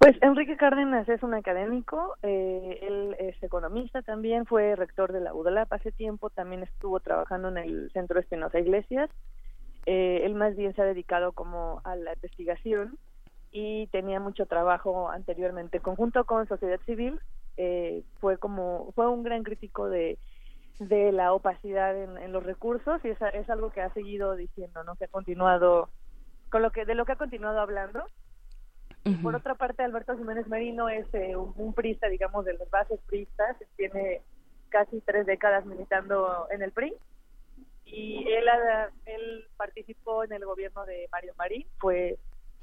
pues 0.00 0.16
Enrique 0.22 0.56
Cárdenas 0.56 1.06
es 1.10 1.22
un 1.22 1.34
académico 1.34 2.16
eh, 2.22 2.78
él 2.82 3.16
es 3.18 3.42
economista 3.42 4.00
también 4.00 4.46
fue 4.46 4.74
rector 4.74 5.12
de 5.12 5.20
la 5.20 5.34
UDLAP 5.34 5.70
hace 5.74 5.92
tiempo 5.92 6.30
también 6.30 6.62
estuvo 6.62 7.00
trabajando 7.00 7.48
en 7.48 7.58
el 7.58 7.90
centro 7.92 8.18
Espinosa 8.18 8.58
Iglesias. 8.58 9.10
Eh, 9.86 10.22
él 10.24 10.34
más 10.34 10.56
bien 10.56 10.74
se 10.74 10.82
ha 10.82 10.84
dedicado 10.84 11.32
como 11.32 11.80
a 11.84 11.96
la 11.96 12.14
investigación 12.14 12.98
y 13.50 13.88
tenía 13.88 14.20
mucho 14.20 14.46
trabajo 14.46 15.10
anteriormente. 15.10 15.80
Conjunto 15.80 16.24
con 16.24 16.46
sociedad 16.46 16.80
civil 16.86 17.20
eh, 17.56 18.02
fue 18.20 18.38
como 18.38 18.92
fue 18.92 19.08
un 19.08 19.22
gran 19.22 19.42
crítico 19.42 19.88
de 19.88 20.18
de 20.80 21.12
la 21.12 21.32
opacidad 21.32 21.96
en, 21.96 22.16
en 22.18 22.32
los 22.32 22.42
recursos 22.42 23.04
y 23.04 23.08
es, 23.08 23.18
es, 23.34 23.48
algo 23.50 23.70
que 23.70 23.82
ha 23.82 23.92
seguido 23.92 24.34
diciendo, 24.34 24.82
¿no? 24.82 24.96
Que 24.96 25.04
ha 25.04 25.08
continuado 25.08 25.90
con 26.50 26.62
lo 26.62 26.72
que 26.72 26.84
de 26.84 26.94
lo 26.94 27.04
que 27.04 27.12
ha 27.12 27.16
continuado 27.16 27.60
hablando. 27.60 28.04
Uh 29.04 29.10
-huh. 29.10 29.22
Por 29.22 29.36
otra 29.36 29.54
parte, 29.54 29.82
Alberto 29.82 30.16
Jiménez 30.16 30.46
Merino 30.48 30.88
es 30.88 31.06
eh, 31.14 31.36
un, 31.36 31.52
un 31.56 31.74
prista, 31.74 32.08
digamos, 32.08 32.44
de 32.44 32.54
las 32.54 32.68
bases 32.70 33.00
pristas, 33.06 33.56
tiene 33.76 34.22
casi 34.70 35.00
tres 35.02 35.26
décadas 35.26 35.64
militando 35.66 36.46
en 36.50 36.62
el 36.62 36.72
PRI 36.72 36.94
y 37.84 38.24
él 38.28 38.46
él 39.06 39.44
participó 39.56 40.24
en 40.24 40.32
el 40.32 40.44
gobierno 40.44 40.86
de 40.86 41.08
Mario 41.12 41.34
Marín, 41.36 41.66
fue 41.78 42.18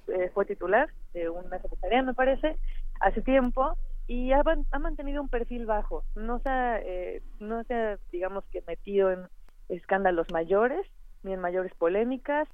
eh, 0.07 0.31
fue 0.33 0.45
titular 0.45 0.89
de 1.13 1.29
una 1.29 1.59
secretaría, 1.59 2.01
me 2.01 2.13
parece, 2.13 2.57
hace 3.01 3.21
tiempo 3.21 3.77
y 4.07 4.31
ha, 4.31 4.41
ha, 4.71 4.79
mantenido 4.79 5.21
un 5.21 5.29
perfil 5.29 5.65
bajo. 5.65 6.03
No 6.15 6.39
se, 6.39 6.49
ha, 6.49 6.79
eh, 6.79 7.21
no 7.39 7.63
se 7.65 7.73
ha, 7.73 7.99
digamos 8.11 8.45
que, 8.45 8.63
metido 8.65 9.11
en 9.11 9.27
escándalos 9.67 10.27
mayores 10.31 10.87
ni 11.23 11.33
en 11.33 11.41
mayores 11.41 11.73
polémicas. 11.75 12.47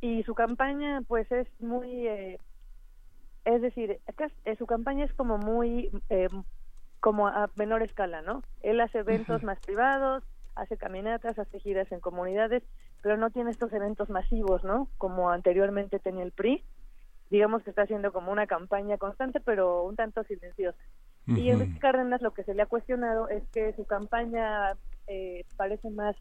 Y 0.00 0.22
su 0.22 0.34
campaña, 0.34 1.02
pues, 1.06 1.30
es 1.32 1.48
muy. 1.60 2.06
Eh, 2.06 2.38
es 3.44 3.60
decir, 3.60 4.00
acá, 4.06 4.28
eh, 4.44 4.56
su 4.56 4.66
campaña 4.66 5.04
es 5.04 5.12
como 5.14 5.36
muy. 5.36 5.90
como 7.00 7.26
a 7.26 7.50
menor 7.56 7.82
escala, 7.82 8.22
¿no? 8.22 8.42
Él 8.62 8.80
hace 8.80 8.98
eventos 8.98 9.42
más 9.42 9.58
privados, 9.60 10.22
hace 10.54 10.76
caminatas, 10.76 11.38
hace 11.38 11.58
giras 11.58 11.90
en 11.90 12.00
comunidades, 12.00 12.62
pero 13.02 13.16
no 13.16 13.30
tiene 13.30 13.50
estos 13.50 13.72
eventos 13.72 14.08
masivos, 14.10 14.64
¿no? 14.64 14.88
Como 14.96 15.30
anteriormente 15.30 15.98
tenía 15.98 16.22
el 16.22 16.32
PRI 16.32 16.64
digamos 17.30 17.62
que 17.62 17.70
está 17.70 17.82
haciendo 17.82 18.12
como 18.12 18.32
una 18.32 18.46
campaña 18.46 18.98
constante, 18.98 19.40
pero 19.40 19.84
un 19.84 19.96
tanto 19.96 20.22
silenciosa. 20.24 20.78
Uh 21.26 21.32
-huh. 21.32 21.38
Y 21.38 21.50
Enrique 21.50 21.78
Cárdenas 21.78 22.22
lo 22.22 22.32
que 22.32 22.44
se 22.44 22.54
le 22.54 22.62
ha 22.62 22.66
cuestionado 22.66 23.28
es 23.28 23.42
que 23.48 23.72
su 23.74 23.86
campaña 23.86 24.76
eh, 25.06 25.44
parece 25.56 25.90
más 25.90 26.16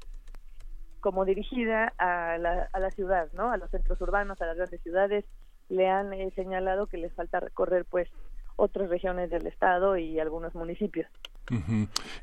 como 1.01 1.25
dirigida 1.25 1.93
a 1.97 2.37
la, 2.37 2.69
a 2.71 2.79
la 2.79 2.89
ciudad, 2.91 3.27
¿no? 3.33 3.51
A 3.51 3.57
los 3.57 3.69
centros 3.71 3.99
urbanos, 3.99 4.41
a 4.41 4.45
las 4.45 4.55
grandes 4.55 4.81
ciudades. 4.81 5.25
Le 5.69 5.89
han 5.89 6.13
eh, 6.13 6.31
señalado 6.35 6.87
que 6.87 6.97
les 6.97 7.13
falta 7.13 7.41
recorrer, 7.41 7.85
pues, 7.85 8.09
otras 8.55 8.89
regiones 8.89 9.29
del 9.29 9.47
estado 9.47 9.97
y 9.97 10.19
algunos 10.19 10.53
municipios. 10.55 11.07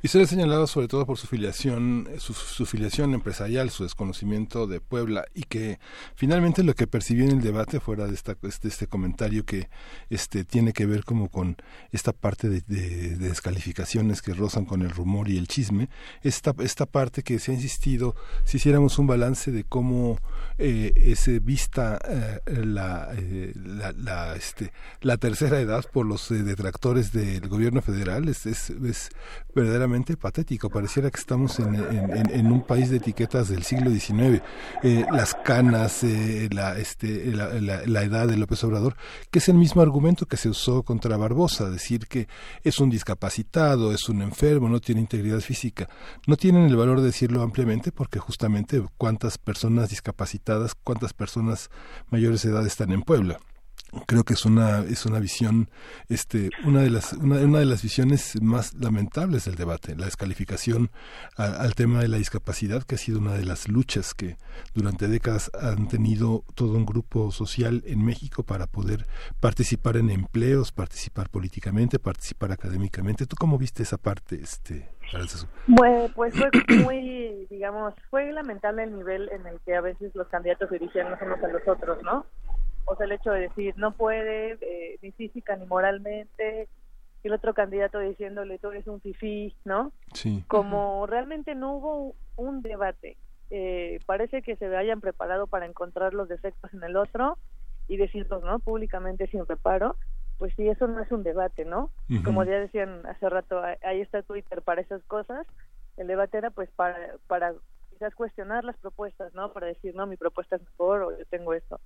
Y 0.02 0.08
se 0.08 0.16
le 0.16 0.24
ha 0.24 0.26
señalado 0.26 0.66
sobre 0.66 0.88
todo 0.88 1.04
por 1.04 1.18
su 1.18 1.26
filiación, 1.26 2.08
su, 2.18 2.64
filiación 2.64 3.12
empresarial, 3.12 3.68
su 3.68 3.82
desconocimiento 3.82 4.66
de 4.66 4.80
Puebla 4.80 5.26
y 5.34 5.42
que 5.42 5.78
finalmente 6.14 6.62
lo 6.62 6.74
que 6.74 6.86
percibí 6.86 7.24
en 7.24 7.32
el 7.32 7.42
debate 7.42 7.80
fuera 7.80 8.06
de, 8.06 8.14
esta, 8.14 8.34
este, 8.44 8.68
este 8.68 8.86
comentario 8.86 9.44
que 9.44 9.68
este 10.08 10.44
tiene 10.44 10.72
que 10.72 10.86
ver 10.86 11.04
como 11.04 11.28
con 11.28 11.56
esta 11.92 12.12
parte 12.12 12.48
de, 12.48 12.62
descalificaciones 12.62 14.22
que 14.22 14.32
rozan 14.32 14.64
con 14.64 14.80
el 14.80 14.90
rumor 14.90 15.28
y 15.28 15.36
el 15.36 15.48
chisme, 15.48 15.90
esta, 16.22 16.54
esta 16.60 16.86
parte 16.86 17.22
que 17.22 17.38
se 17.38 17.52
ha 17.52 17.54
insistido, 17.54 18.16
si 18.44 18.56
hiciéramos 18.56 18.98
un 18.98 19.06
balance 19.06 19.52
de 19.52 19.64
cómo 19.64 20.18
eh, 20.56 20.92
es 20.96 21.28
vista 21.44 21.98
eh, 22.08 22.40
la, 22.64 23.10
eh, 23.16 23.52
la, 23.54 23.92
la, 23.92 24.34
este, 24.34 24.72
la 25.02 25.18
tercera 25.18 25.60
edad 25.60 25.84
por 25.92 26.06
los 26.06 26.19
eh, 26.30 26.42
detractores 26.42 27.12
del 27.12 27.48
gobierno 27.48 27.82
federal, 27.82 28.28
es, 28.28 28.46
es, 28.46 28.70
es 28.70 29.10
verdaderamente 29.54 30.16
patético. 30.16 30.70
Pareciera 30.70 31.10
que 31.10 31.20
estamos 31.20 31.60
en, 31.60 32.46
un 32.50 32.62
país 32.66 32.90
de 32.90 32.96
etiquetas 32.96 33.48
del 33.48 33.62
siglo 33.62 33.90
XIX. 33.90 34.42
Eh, 34.82 35.04
las 35.12 35.34
canas, 35.34 36.02
eh, 36.02 36.48
la, 36.50 36.78
este, 36.78 37.26
la, 37.26 37.48
la, 37.86 38.02
edad 38.02 38.26
de 38.26 38.36
López 38.36 38.64
Obrador, 38.64 38.96
que 39.30 39.38
es 39.38 39.48
el 39.48 39.56
mismo 39.56 39.82
argumento 39.82 40.26
que 40.26 40.36
se 40.36 40.48
usó 40.48 40.82
contra 40.82 41.16
Barbosa, 41.16 41.70
decir 41.70 42.06
que 42.08 42.26
es 42.64 42.80
un 42.80 42.90
discapacitado, 42.90 43.92
es 43.92 44.08
un 44.08 44.22
enfermo, 44.22 44.68
no 44.68 44.80
tiene 44.80 45.00
integridad 45.00 45.40
física. 45.40 45.88
No 46.26 46.36
tienen 46.36 46.64
el 46.64 46.76
valor 46.76 47.00
de 47.00 47.06
decirlo 47.06 47.42
ampliamente 47.42 47.92
porque 47.92 48.18
justamente 48.18 48.82
cuántas 48.98 49.38
personas 49.38 49.90
discapacitadas, 49.90 50.74
cuántas 50.74 51.12
personas 51.12 51.70
mayores 52.10 52.42
de 52.42 52.50
edad 52.50 52.66
están 52.66 52.90
en 52.92 53.02
Puebla 53.02 53.38
creo 54.06 54.24
que 54.24 54.34
es 54.34 54.44
una 54.44 54.80
es 54.80 55.06
una 55.06 55.18
visión 55.18 55.68
este 56.08 56.50
una 56.64 56.82
de 56.82 56.90
las 56.90 57.12
una, 57.14 57.36
una 57.36 57.58
de 57.58 57.64
las 57.64 57.82
visiones 57.82 58.40
más 58.40 58.74
lamentables 58.74 59.44
del 59.44 59.56
debate 59.56 59.96
la 59.96 60.06
descalificación 60.06 60.90
a, 61.36 61.44
al 61.44 61.74
tema 61.74 62.00
de 62.00 62.08
la 62.08 62.18
discapacidad 62.18 62.82
que 62.82 62.94
ha 62.94 62.98
sido 62.98 63.18
una 63.18 63.34
de 63.34 63.44
las 63.44 63.68
luchas 63.68 64.14
que 64.14 64.36
durante 64.74 65.08
décadas 65.08 65.50
han 65.60 65.88
tenido 65.88 66.44
todo 66.54 66.74
un 66.74 66.86
grupo 66.86 67.30
social 67.30 67.82
en 67.86 68.04
México 68.04 68.42
para 68.42 68.66
poder 68.66 69.06
participar 69.40 69.96
en 69.96 70.10
empleos 70.10 70.72
participar 70.72 71.28
políticamente 71.28 71.98
participar 71.98 72.52
académicamente 72.52 73.26
tú 73.26 73.36
cómo 73.36 73.58
viste 73.58 73.82
esa 73.82 73.98
parte 73.98 74.36
este 74.36 74.88
bueno, 75.66 76.08
pues 76.14 76.34
fue 76.34 76.50
muy, 76.84 77.46
digamos, 77.50 77.94
fue 78.10 78.32
lamentable 78.32 78.84
el 78.84 78.96
nivel 78.96 79.28
en 79.32 79.46
el 79.46 79.58
que 79.60 79.74
a 79.74 79.80
veces 79.80 80.14
los 80.14 80.28
candidatos 80.28 80.70
dirigían 80.70 81.10
los 81.10 81.20
unos 81.20 81.42
a 81.42 81.48
los 81.48 81.66
otros, 81.66 82.02
¿no? 82.02 82.26
O 82.84 82.96
sea, 82.96 83.06
el 83.06 83.12
hecho 83.12 83.30
de 83.30 83.40
decir 83.42 83.74
no 83.76 83.92
puede 83.92 84.58
eh, 84.60 84.98
ni 85.02 85.12
física 85.12 85.56
ni 85.56 85.66
moralmente 85.66 86.68
y 87.22 87.28
el 87.28 87.34
otro 87.34 87.54
candidato 87.54 87.98
diciéndole 87.98 88.58
tú 88.58 88.70
eres 88.70 88.86
un 88.86 89.00
fifí, 89.00 89.54
¿no? 89.64 89.92
Sí. 90.14 90.44
Como 90.48 91.06
realmente 91.06 91.54
no 91.54 91.74
hubo 91.74 92.14
un 92.36 92.62
debate, 92.62 93.16
eh, 93.50 94.00
parece 94.06 94.42
que 94.42 94.56
se 94.56 94.74
hayan 94.76 95.00
preparado 95.00 95.46
para 95.46 95.66
encontrar 95.66 96.14
los 96.14 96.28
defectos 96.28 96.72
en 96.72 96.82
el 96.82 96.96
otro 96.96 97.36
y 97.88 97.96
decirlos, 97.96 98.42
¿no? 98.42 98.58
Públicamente 98.60 99.26
sin 99.26 99.44
reparo, 99.46 99.96
pues 100.38 100.54
sí, 100.56 100.68
eso 100.68 100.86
no 100.86 101.00
es 101.00 101.12
un 101.12 101.22
debate, 101.22 101.64
¿no? 101.64 101.90
Uh 102.08 102.14
-huh. 102.14 102.24
Como 102.24 102.44
ya 102.44 102.58
decían 102.58 103.02
hace 103.06 103.28
rato, 103.28 103.60
ahí 103.82 104.00
está 104.00 104.22
Twitter 104.22 104.62
para 104.62 104.80
esas 104.80 105.02
cosas, 105.04 105.46
el 105.96 106.06
debate 106.06 106.38
era 106.38 106.50
pues 106.50 106.70
para, 106.70 107.16
para 107.26 107.52
quizás 107.90 108.14
cuestionar 108.14 108.64
las 108.64 108.78
propuestas, 108.78 109.34
¿no? 109.34 109.52
Para 109.52 109.66
decir, 109.66 109.94
no, 109.94 110.06
mi 110.06 110.16
propuesta 110.16 110.56
es 110.56 110.62
mejor 110.62 111.02
o 111.02 111.18
yo 111.18 111.24
tengo 111.26 111.52
esto 111.52 111.78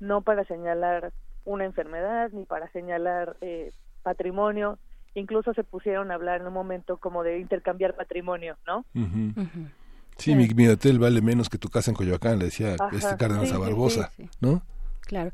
no 0.00 0.22
para 0.22 0.44
señalar 0.44 1.12
una 1.44 1.64
enfermedad 1.64 2.30
ni 2.32 2.44
para 2.44 2.70
señalar 2.72 3.36
eh, 3.40 3.72
patrimonio. 4.02 4.78
Incluso 5.14 5.54
se 5.54 5.62
pusieron 5.62 6.10
a 6.10 6.14
hablar 6.14 6.40
en 6.40 6.46
un 6.48 6.52
momento 6.52 6.96
como 6.96 7.22
de 7.22 7.38
intercambiar 7.38 7.94
patrimonio, 7.94 8.56
¿no? 8.66 8.78
Uh 8.94 9.00
-huh. 9.00 9.36
Uh 9.36 9.42
-huh. 9.42 9.70
Sí, 10.16 10.30
sí, 10.30 10.34
mi, 10.36 10.48
mi, 10.48 10.68
hotel 10.68 10.98
vale 10.98 11.20
menos 11.22 11.48
que 11.48 11.58
tu 11.58 11.68
casa 11.68 11.90
en 11.90 11.96
Coyoacán, 11.96 12.38
le 12.38 12.46
decía 12.46 12.76
Ajá, 12.78 12.96
este 12.96 13.16
Cárdenas 13.16 13.48
sí, 13.48 13.54
a 13.54 13.58
Barbosa, 13.58 14.10
sí, 14.16 14.24
sí, 14.24 14.30
¿no? 14.40 14.62
Claro. 15.06 15.30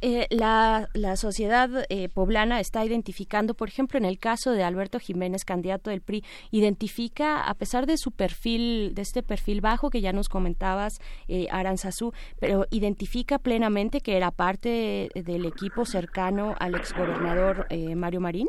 Eh, 0.00 0.26
la, 0.30 0.88
la 0.92 1.16
sociedad 1.16 1.70
eh, 1.88 2.08
poblana 2.08 2.60
está 2.60 2.84
identificando, 2.84 3.54
por 3.54 3.68
ejemplo, 3.68 3.98
en 3.98 4.04
el 4.04 4.18
caso 4.18 4.52
de 4.52 4.62
Alberto 4.62 4.98
Jiménez, 4.98 5.44
candidato 5.44 5.90
del 5.90 6.02
PRI, 6.02 6.24
identifica, 6.50 7.42
a 7.42 7.54
pesar 7.54 7.86
de 7.86 7.96
su 7.96 8.12
perfil, 8.12 8.94
de 8.94 9.02
este 9.02 9.22
perfil 9.22 9.60
bajo 9.60 9.90
que 9.90 10.00
ya 10.00 10.12
nos 10.12 10.28
comentabas, 10.28 11.00
eh, 11.28 11.46
Aranzazú, 11.50 12.12
pero 12.38 12.66
identifica 12.70 13.38
plenamente 13.38 14.00
que 14.00 14.16
era 14.16 14.30
parte 14.30 15.10
del 15.14 15.46
equipo 15.46 15.84
cercano 15.84 16.54
al 16.58 16.74
exgobernador 16.74 17.66
eh, 17.70 17.94
Mario 17.96 18.20
Marín. 18.20 18.48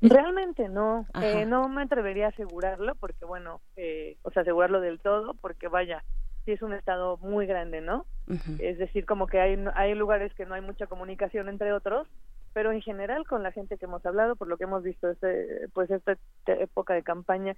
Realmente 0.00 0.68
no, 0.68 1.06
eh, 1.22 1.46
no 1.46 1.68
me 1.68 1.82
atrevería 1.82 2.26
a 2.26 2.28
asegurarlo, 2.28 2.94
porque 2.96 3.24
bueno, 3.24 3.60
eh, 3.76 4.18
o 4.22 4.30
sea, 4.30 4.42
asegurarlo 4.42 4.80
del 4.80 5.00
todo, 5.00 5.34
porque 5.40 5.68
vaya, 5.68 6.04
sí 6.44 6.52
es 6.52 6.62
un 6.62 6.72
estado 6.72 7.16
muy 7.18 7.46
grande, 7.46 7.80
¿no? 7.80 8.06
Uh 8.28 8.34
-huh. 8.34 8.60
Es 8.60 8.78
decir, 8.78 9.06
como 9.06 9.26
que 9.26 9.40
hay, 9.40 9.62
hay 9.74 9.94
lugares 9.94 10.32
que 10.34 10.46
no 10.46 10.54
hay 10.54 10.60
mucha 10.60 10.86
comunicación 10.86 11.48
entre 11.48 11.72
otros, 11.72 12.08
pero 12.52 12.72
en 12.72 12.80
general 12.80 13.26
con 13.26 13.42
la 13.42 13.52
gente 13.52 13.76
que 13.76 13.86
hemos 13.86 14.04
hablado, 14.06 14.36
por 14.36 14.48
lo 14.48 14.56
que 14.56 14.64
hemos 14.64 14.82
visto 14.82 15.10
este, 15.10 15.68
pues 15.74 15.90
esta 15.90 16.16
época 16.46 16.94
de 16.94 17.02
campaña, 17.02 17.56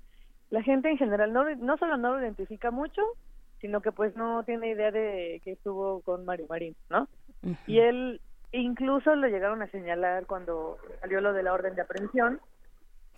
la 0.50 0.62
gente 0.62 0.90
en 0.90 0.98
general 0.98 1.32
no, 1.32 1.44
no 1.56 1.76
solo 1.76 1.96
no 1.96 2.14
lo 2.14 2.22
identifica 2.22 2.70
mucho, 2.70 3.02
sino 3.60 3.80
que 3.80 3.92
pues 3.92 4.16
no 4.16 4.42
tiene 4.44 4.70
idea 4.70 4.90
de 4.90 5.40
que 5.44 5.52
estuvo 5.52 6.00
con 6.02 6.24
Mario 6.24 6.46
Marín, 6.48 6.76
¿no? 6.90 7.08
Y 7.66 7.78
él 7.78 8.20
incluso 8.52 9.14
lo 9.14 9.28
llegaron 9.28 9.62
a 9.62 9.68
señalar 9.68 10.26
cuando 10.26 10.78
salió 11.00 11.20
lo 11.20 11.32
de 11.32 11.42
la 11.42 11.52
orden 11.52 11.74
de 11.74 11.82
aprehensión, 11.82 12.40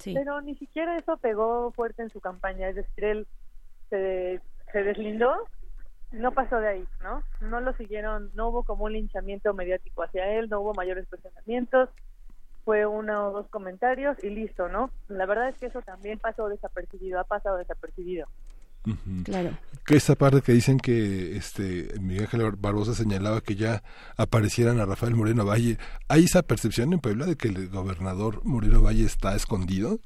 pero 0.04 0.40
ni 0.40 0.54
siquiera 0.56 0.96
eso 0.96 1.16
pegó 1.16 1.70
fuerte 1.72 2.02
en 2.02 2.10
su 2.10 2.20
campaña, 2.20 2.68
es 2.68 2.76
decir, 2.76 3.04
él 3.04 3.26
se, 3.90 4.40
se 4.72 4.82
deslindó, 4.82 5.34
no 6.12 6.32
pasó 6.32 6.58
de 6.60 6.68
ahí, 6.68 6.84
¿no? 7.02 7.22
No 7.40 7.60
lo 7.60 7.72
siguieron, 7.74 8.30
no 8.34 8.48
hubo 8.48 8.62
como 8.62 8.84
un 8.84 8.94
linchamiento 8.94 9.52
mediático 9.54 10.02
hacia 10.02 10.26
él, 10.32 10.48
no 10.48 10.60
hubo 10.60 10.74
mayores 10.74 11.06
presionamientos, 11.06 11.90
fue 12.64 12.86
uno 12.86 13.28
o 13.28 13.32
dos 13.32 13.48
comentarios 13.48 14.16
y 14.22 14.30
listo, 14.30 14.68
¿no? 14.68 14.90
La 15.08 15.26
verdad 15.26 15.48
es 15.48 15.56
que 15.58 15.66
eso 15.66 15.82
también 15.82 16.18
pasó 16.18 16.48
desapercibido, 16.48 17.20
ha 17.20 17.24
pasado 17.24 17.56
desapercibido. 17.56 18.26
Claro. 19.24 19.50
Que 19.84 19.96
esa 19.96 20.14
parte 20.14 20.40
que 20.40 20.52
dicen 20.52 20.78
que 20.78 21.36
este 21.36 21.88
Miguel 22.00 22.24
Ángel 22.24 22.52
Barbosa 22.58 22.94
señalaba 22.94 23.40
que 23.40 23.54
ya 23.54 23.82
aparecieran 24.16 24.80
a 24.80 24.86
Rafael 24.86 25.14
Moreno 25.14 25.44
Valle, 25.44 25.78
¿hay 26.08 26.24
esa 26.24 26.42
percepción 26.42 26.92
en 26.92 27.00
Puebla 27.00 27.26
de 27.26 27.36
que 27.36 27.48
el 27.48 27.68
gobernador 27.68 28.44
Moreno 28.44 28.82
Valle 28.82 29.04
está 29.04 29.34
escondido? 29.34 29.98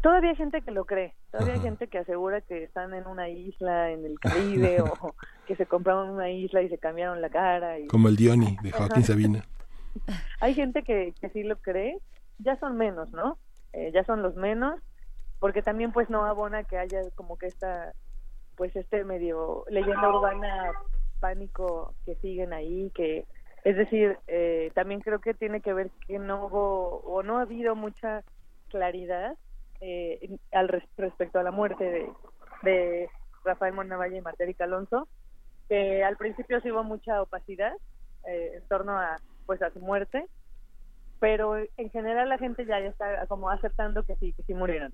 Todavía 0.00 0.30
hay 0.30 0.36
gente 0.36 0.62
que 0.62 0.70
lo 0.70 0.84
cree, 0.84 1.14
todavía 1.32 1.54
hay 1.54 1.60
gente 1.60 1.88
que 1.88 1.98
asegura 1.98 2.40
que 2.40 2.62
están 2.62 2.94
en 2.94 3.06
una 3.06 3.28
isla 3.28 3.90
en 3.90 4.04
el 4.04 4.20
Caribe 4.20 4.80
o 4.80 5.14
que 5.46 5.56
se 5.56 5.66
compraron 5.66 6.10
una 6.10 6.30
isla 6.30 6.62
y 6.62 6.68
se 6.68 6.78
cambiaron 6.78 7.20
la 7.20 7.30
cara. 7.30 7.78
Y... 7.78 7.88
Como 7.88 8.08
el 8.08 8.16
Dioni 8.16 8.56
de 8.62 8.70
Joaquín 8.70 8.98
Ajá. 8.98 9.06
Sabina. 9.06 9.44
Hay 10.40 10.54
gente 10.54 10.82
que, 10.84 11.14
que 11.20 11.28
sí 11.30 11.42
lo 11.42 11.56
cree, 11.56 11.98
ya 12.38 12.58
son 12.60 12.76
menos, 12.76 13.10
¿no? 13.10 13.38
Eh, 13.72 13.90
ya 13.92 14.04
son 14.04 14.22
los 14.22 14.36
menos, 14.36 14.80
porque 15.40 15.62
también 15.62 15.92
pues 15.92 16.08
no 16.08 16.24
abona 16.24 16.62
que 16.64 16.78
haya 16.78 17.00
como 17.16 17.36
que 17.36 17.46
esta, 17.46 17.92
pues 18.56 18.74
este 18.76 19.04
medio 19.04 19.64
leyenda 19.68 20.08
urbana, 20.08 20.72
pánico 21.18 21.94
que 22.04 22.14
siguen 22.16 22.52
ahí, 22.52 22.92
que 22.94 23.26
es 23.64 23.76
decir, 23.76 24.16
eh, 24.28 24.70
también 24.74 25.00
creo 25.00 25.20
que 25.20 25.34
tiene 25.34 25.60
que 25.60 25.72
ver 25.72 25.90
que 26.06 26.18
no 26.18 26.46
hubo 26.46 27.00
o 27.00 27.22
no 27.24 27.38
ha 27.38 27.42
habido 27.42 27.74
mucha 27.74 28.22
claridad 28.68 29.36
eh, 29.80 30.38
al 30.52 30.68
res- 30.68 30.88
respecto 30.96 31.38
a 31.38 31.42
la 31.42 31.50
muerte 31.50 31.84
de, 31.84 32.12
de 32.62 33.10
Rafael 33.44 33.74
Monavalle 33.74 34.16
y 34.16 34.20
Martérica 34.22 34.64
Alonso, 34.64 35.08
que 35.68 36.02
al 36.02 36.16
principio 36.16 36.60
sí 36.60 36.70
hubo 36.70 36.84
mucha 36.84 37.22
opacidad 37.22 37.72
eh, 38.26 38.52
en 38.56 38.68
torno 38.68 38.98
a 38.98 39.16
pues 39.46 39.62
a 39.62 39.70
su 39.70 39.80
muerte, 39.80 40.26
pero 41.20 41.56
en 41.56 41.90
general 41.90 42.28
la 42.28 42.38
gente 42.38 42.66
ya, 42.66 42.80
ya 42.80 42.88
está 42.88 43.26
como 43.26 43.50
aceptando 43.50 44.04
que 44.04 44.16
sí, 44.16 44.32
que 44.34 44.42
sí 44.42 44.54
murieron. 44.54 44.92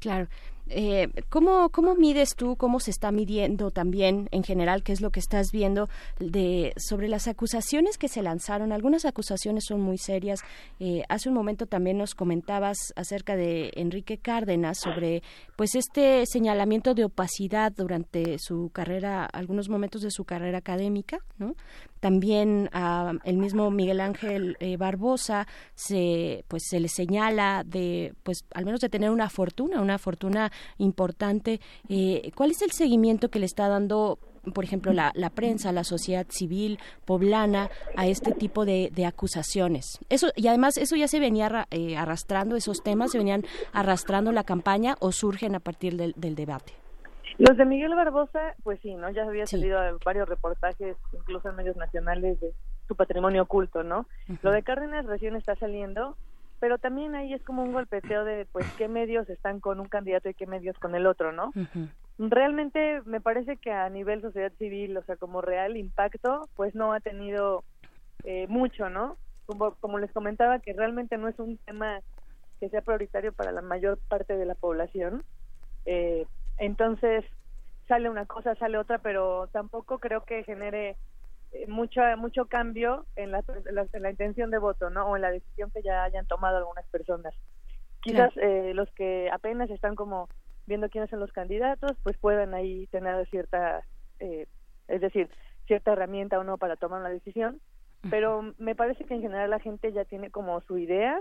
Claro. 0.00 0.28
Eh, 0.72 1.08
¿cómo, 1.30 1.68
¿Cómo 1.70 1.96
mides 1.96 2.36
tú, 2.36 2.54
cómo 2.54 2.78
se 2.78 2.92
está 2.92 3.10
midiendo 3.10 3.72
también 3.72 4.28
en 4.30 4.44
general, 4.44 4.84
qué 4.84 4.92
es 4.92 5.00
lo 5.00 5.10
que 5.10 5.18
estás 5.18 5.50
viendo 5.50 5.88
de 6.20 6.72
sobre 6.76 7.08
las 7.08 7.26
acusaciones 7.26 7.98
que 7.98 8.06
se 8.06 8.22
lanzaron? 8.22 8.70
Algunas 8.70 9.04
acusaciones 9.04 9.64
son 9.66 9.80
muy 9.80 9.98
serias. 9.98 10.40
Eh, 10.78 11.02
hace 11.08 11.28
un 11.28 11.34
momento 11.34 11.66
también 11.66 11.98
nos 11.98 12.14
comentabas 12.14 12.76
acerca 12.94 13.34
de 13.34 13.72
Enrique 13.74 14.18
Cárdenas 14.18 14.78
sobre 14.78 15.24
pues 15.56 15.74
este 15.74 16.24
señalamiento 16.24 16.94
de 16.94 17.04
opacidad 17.04 17.72
durante 17.72 18.36
su 18.38 18.70
carrera, 18.72 19.24
algunos 19.24 19.68
momentos 19.68 20.02
de 20.02 20.12
su 20.12 20.24
carrera 20.24 20.58
académica, 20.58 21.18
¿no? 21.38 21.56
También 22.00 22.68
a 22.72 23.12
el 23.24 23.36
mismo 23.36 23.70
Miguel 23.70 24.00
Ángel 24.00 24.56
eh, 24.60 24.76
Barbosa 24.76 25.46
se 25.74 26.44
pues 26.48 26.64
se 26.68 26.80
le 26.80 26.88
señala 26.88 27.62
de 27.64 28.14
pues 28.22 28.44
al 28.54 28.64
menos 28.64 28.80
de 28.80 28.88
tener 28.88 29.10
una 29.10 29.30
fortuna, 29.30 29.80
una 29.80 29.98
fortuna 29.98 30.50
importante. 30.78 31.60
Eh, 31.88 32.32
¿Cuál 32.34 32.50
es 32.50 32.62
el 32.62 32.72
seguimiento 32.72 33.30
que 33.30 33.38
le 33.38 33.46
está 33.46 33.68
dando 33.68 34.18
por 34.54 34.64
ejemplo, 34.64 34.92
la, 34.92 35.12
prensa, 35.34 35.70
la 35.70 35.84
sociedad 35.84 36.26
civil 36.30 36.78
poblana 37.04 37.70
a 37.96 38.06
este 38.06 38.32
tipo 38.32 38.64
de, 38.64 38.90
de 38.94 39.04
acusaciones. 39.04 39.98
Eso 40.08 40.28
y 40.34 40.46
además 40.46 40.78
eso 40.78 40.96
ya 40.96 41.08
se 41.08 41.20
venía 41.20 41.66
eh, 41.70 41.96
arrastrando 41.96 42.56
esos 42.56 42.82
temas, 42.82 43.10
se 43.10 43.18
venían 43.18 43.44
arrastrando 43.72 44.32
la 44.32 44.44
campaña 44.44 44.96
o 45.00 45.12
surgen 45.12 45.54
a 45.54 45.60
partir 45.60 45.96
del, 45.96 46.14
del 46.16 46.34
debate. 46.34 46.79
Los 47.40 47.56
de 47.56 47.64
Miguel 47.64 47.94
Barbosa, 47.94 48.54
pues 48.62 48.80
sí, 48.82 48.94
¿no? 48.94 49.08
Ya 49.08 49.24
había 49.24 49.46
salido 49.46 49.80
varios 50.04 50.28
reportajes, 50.28 50.94
incluso 51.14 51.48
en 51.48 51.56
medios 51.56 51.74
nacionales, 51.74 52.38
de 52.38 52.52
su 52.86 52.94
patrimonio 52.96 53.44
oculto, 53.44 53.82
¿no? 53.82 54.06
Lo 54.42 54.50
de 54.50 54.62
Cárdenas 54.62 55.06
recién 55.06 55.34
está 55.36 55.56
saliendo, 55.56 56.18
pero 56.58 56.76
también 56.76 57.14
ahí 57.14 57.32
es 57.32 57.42
como 57.42 57.62
un 57.62 57.72
golpeteo 57.72 58.26
de, 58.26 58.46
pues, 58.52 58.66
qué 58.76 58.88
medios 58.88 59.26
están 59.30 59.58
con 59.58 59.80
un 59.80 59.88
candidato 59.88 60.28
y 60.28 60.34
qué 60.34 60.46
medios 60.46 60.78
con 60.78 60.94
el 60.94 61.06
otro, 61.06 61.32
¿no? 61.32 61.50
Realmente 62.18 63.00
me 63.06 63.22
parece 63.22 63.56
que 63.56 63.72
a 63.72 63.88
nivel 63.88 64.20
sociedad 64.20 64.52
civil, 64.58 64.94
o 64.98 65.02
sea, 65.04 65.16
como 65.16 65.40
real 65.40 65.78
impacto, 65.78 66.46
pues 66.56 66.74
no 66.74 66.92
ha 66.92 67.00
tenido 67.00 67.64
eh, 68.24 68.48
mucho, 68.48 68.90
¿no? 68.90 69.16
Como, 69.46 69.76
como 69.76 69.98
les 69.98 70.12
comentaba, 70.12 70.58
que 70.58 70.74
realmente 70.74 71.16
no 71.16 71.26
es 71.26 71.38
un 71.38 71.56
tema 71.56 72.00
que 72.60 72.68
sea 72.68 72.82
prioritario 72.82 73.32
para 73.32 73.50
la 73.50 73.62
mayor 73.62 73.98
parte 74.08 74.36
de 74.36 74.44
la 74.44 74.54
población. 74.54 75.24
Eh, 75.86 76.26
entonces, 76.60 77.24
sale 77.88 78.10
una 78.10 78.26
cosa, 78.26 78.54
sale 78.54 78.76
otra, 78.76 78.98
pero 78.98 79.48
tampoco 79.48 79.98
creo 79.98 80.24
que 80.24 80.44
genere 80.44 80.96
eh, 81.52 81.66
mucho, 81.66 82.02
mucho 82.18 82.44
cambio 82.46 83.06
en 83.16 83.32
la, 83.32 83.42
en 83.66 83.74
la, 83.74 83.86
en 83.90 84.02
la 84.02 84.10
intención 84.10 84.50
de 84.50 84.58
voto, 84.58 84.90
¿no? 84.90 85.06
O 85.06 85.16
en 85.16 85.22
la 85.22 85.30
decisión 85.30 85.70
que 85.70 85.82
ya 85.82 86.04
hayan 86.04 86.26
tomado 86.26 86.58
algunas 86.58 86.86
personas. 86.88 87.34
Quizás 88.02 88.30
eh, 88.36 88.72
los 88.74 88.90
que 88.92 89.30
apenas 89.32 89.70
están 89.70 89.94
como 89.94 90.28
viendo 90.66 90.90
quiénes 90.90 91.08
son 91.08 91.20
los 91.20 91.32
candidatos, 91.32 91.96
pues 92.02 92.16
puedan 92.18 92.52
ahí 92.52 92.86
tener 92.88 93.26
cierta, 93.30 93.82
eh, 94.20 94.46
es 94.86 95.00
decir, 95.00 95.30
cierta 95.66 95.92
herramienta 95.92 96.38
o 96.38 96.44
no 96.44 96.58
para 96.58 96.76
tomar 96.76 97.00
una 97.00 97.10
decisión, 97.10 97.58
pero 98.10 98.54
me 98.58 98.74
parece 98.74 99.04
que 99.04 99.14
en 99.14 99.22
general 99.22 99.50
la 99.50 99.60
gente 99.60 99.92
ya 99.92 100.04
tiene 100.04 100.30
como 100.30 100.60
su 100.62 100.76
idea 100.78 101.20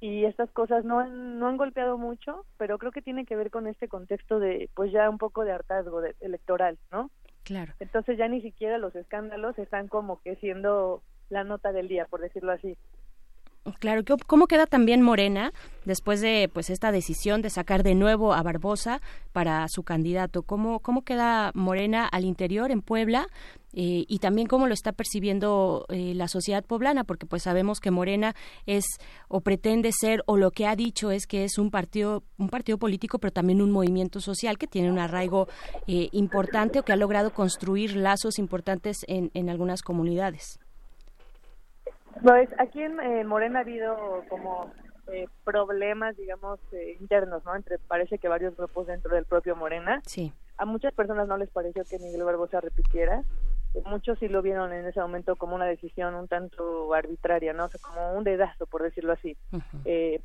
y 0.00 0.24
estas 0.24 0.50
cosas 0.50 0.84
no 0.84 1.00
han, 1.00 1.38
no 1.38 1.48
han 1.48 1.56
golpeado 1.56 1.96
mucho, 1.98 2.44
pero 2.58 2.78
creo 2.78 2.92
que 2.92 3.02
tiene 3.02 3.24
que 3.24 3.36
ver 3.36 3.50
con 3.50 3.66
este 3.66 3.88
contexto 3.88 4.38
de, 4.38 4.68
pues 4.74 4.92
ya 4.92 5.08
un 5.08 5.18
poco 5.18 5.44
de 5.44 5.52
hartazgo 5.52 6.00
de- 6.00 6.14
electoral, 6.20 6.78
¿no? 6.92 7.10
Claro. 7.44 7.74
Entonces 7.80 8.18
ya 8.18 8.28
ni 8.28 8.42
siquiera 8.42 8.78
los 8.78 8.94
escándalos 8.96 9.58
están 9.58 9.88
como 9.88 10.20
que 10.20 10.36
siendo 10.36 11.02
la 11.28 11.44
nota 11.44 11.72
del 11.72 11.88
día, 11.88 12.04
por 12.06 12.20
decirlo 12.20 12.52
así. 12.52 12.76
Claro, 13.80 14.04
¿qué- 14.04 14.14
¿cómo 14.28 14.46
queda 14.46 14.66
también 14.66 15.02
Morena 15.02 15.52
después 15.84 16.20
de 16.20 16.48
pues 16.52 16.70
esta 16.70 16.92
decisión 16.92 17.42
de 17.42 17.50
sacar 17.50 17.82
de 17.82 17.96
nuevo 17.96 18.32
a 18.32 18.42
Barbosa 18.42 19.00
para 19.32 19.66
su 19.68 19.82
candidato? 19.82 20.44
¿Cómo, 20.44 20.78
cómo 20.78 21.02
queda 21.02 21.50
Morena 21.54 22.06
al 22.06 22.24
interior 22.24 22.70
en 22.70 22.82
Puebla 22.82 23.26
Eh, 23.78 24.06
y 24.08 24.20
también 24.20 24.46
cómo 24.46 24.66
lo 24.68 24.72
está 24.72 24.92
percibiendo 24.92 25.84
eh, 25.90 26.14
la 26.14 26.28
sociedad 26.28 26.64
poblana? 26.64 27.04
Porque 27.04 27.26
pues 27.26 27.42
sabemos 27.42 27.78
que 27.78 27.90
Morena 27.90 28.34
es 28.64 28.86
o 29.28 29.42
pretende 29.42 29.90
ser 29.92 30.22
o 30.26 30.38
lo 30.38 30.50
que 30.50 30.66
ha 30.66 30.74
dicho 30.76 31.10
es 31.10 31.26
que 31.26 31.44
es 31.44 31.58
un 31.58 31.70
partido 31.70 32.22
un 32.38 32.48
partido 32.48 32.78
político, 32.78 33.18
pero 33.18 33.32
también 33.32 33.60
un 33.60 33.70
movimiento 33.72 34.20
social 34.20 34.56
que 34.56 34.66
tiene 34.66 34.90
un 34.90 34.98
arraigo 34.98 35.46
eh, 35.88 36.08
importante 36.12 36.78
o 36.78 36.84
que 36.84 36.92
ha 36.92 36.96
logrado 36.96 37.34
construir 37.34 37.96
lazos 37.96 38.38
importantes 38.38 39.04
en, 39.08 39.30
en 39.34 39.50
algunas 39.50 39.82
comunidades. 39.82 40.58
Pues 42.22 42.48
aquí 42.58 42.82
en 42.82 42.98
eh, 43.00 43.24
Morena 43.24 43.58
ha 43.60 43.62
habido 43.62 44.24
como 44.28 44.72
eh, 45.08 45.26
problemas, 45.44 46.16
digamos, 46.16 46.58
eh, 46.72 46.96
internos, 47.00 47.44
¿no? 47.44 47.54
Entre 47.54 47.78
parece 47.78 48.18
que 48.18 48.28
varios 48.28 48.56
grupos 48.56 48.86
dentro 48.86 49.14
del 49.14 49.24
propio 49.24 49.54
Morena. 49.56 50.00
Sí. 50.06 50.32
A 50.58 50.64
muchas 50.64 50.94
personas 50.94 51.28
no 51.28 51.36
les 51.36 51.50
pareció 51.50 51.84
que 51.84 51.98
Miguel 51.98 52.24
Barbosa 52.24 52.60
repitiera. 52.60 53.22
Muchos 53.84 54.18
sí 54.18 54.28
lo 54.28 54.40
vieron 54.40 54.72
en 54.72 54.86
ese 54.86 55.00
momento 55.00 55.36
como 55.36 55.54
una 55.54 55.66
decisión 55.66 56.14
un 56.14 56.28
tanto 56.28 56.94
arbitraria, 56.94 57.52
¿no? 57.52 57.66
O 57.66 57.68
sea, 57.68 57.80
como 57.86 58.14
un 58.14 58.24
dedazo, 58.24 58.66
por 58.66 58.82
decirlo 58.82 59.12
así. 59.12 59.36
Eh, 59.84 60.20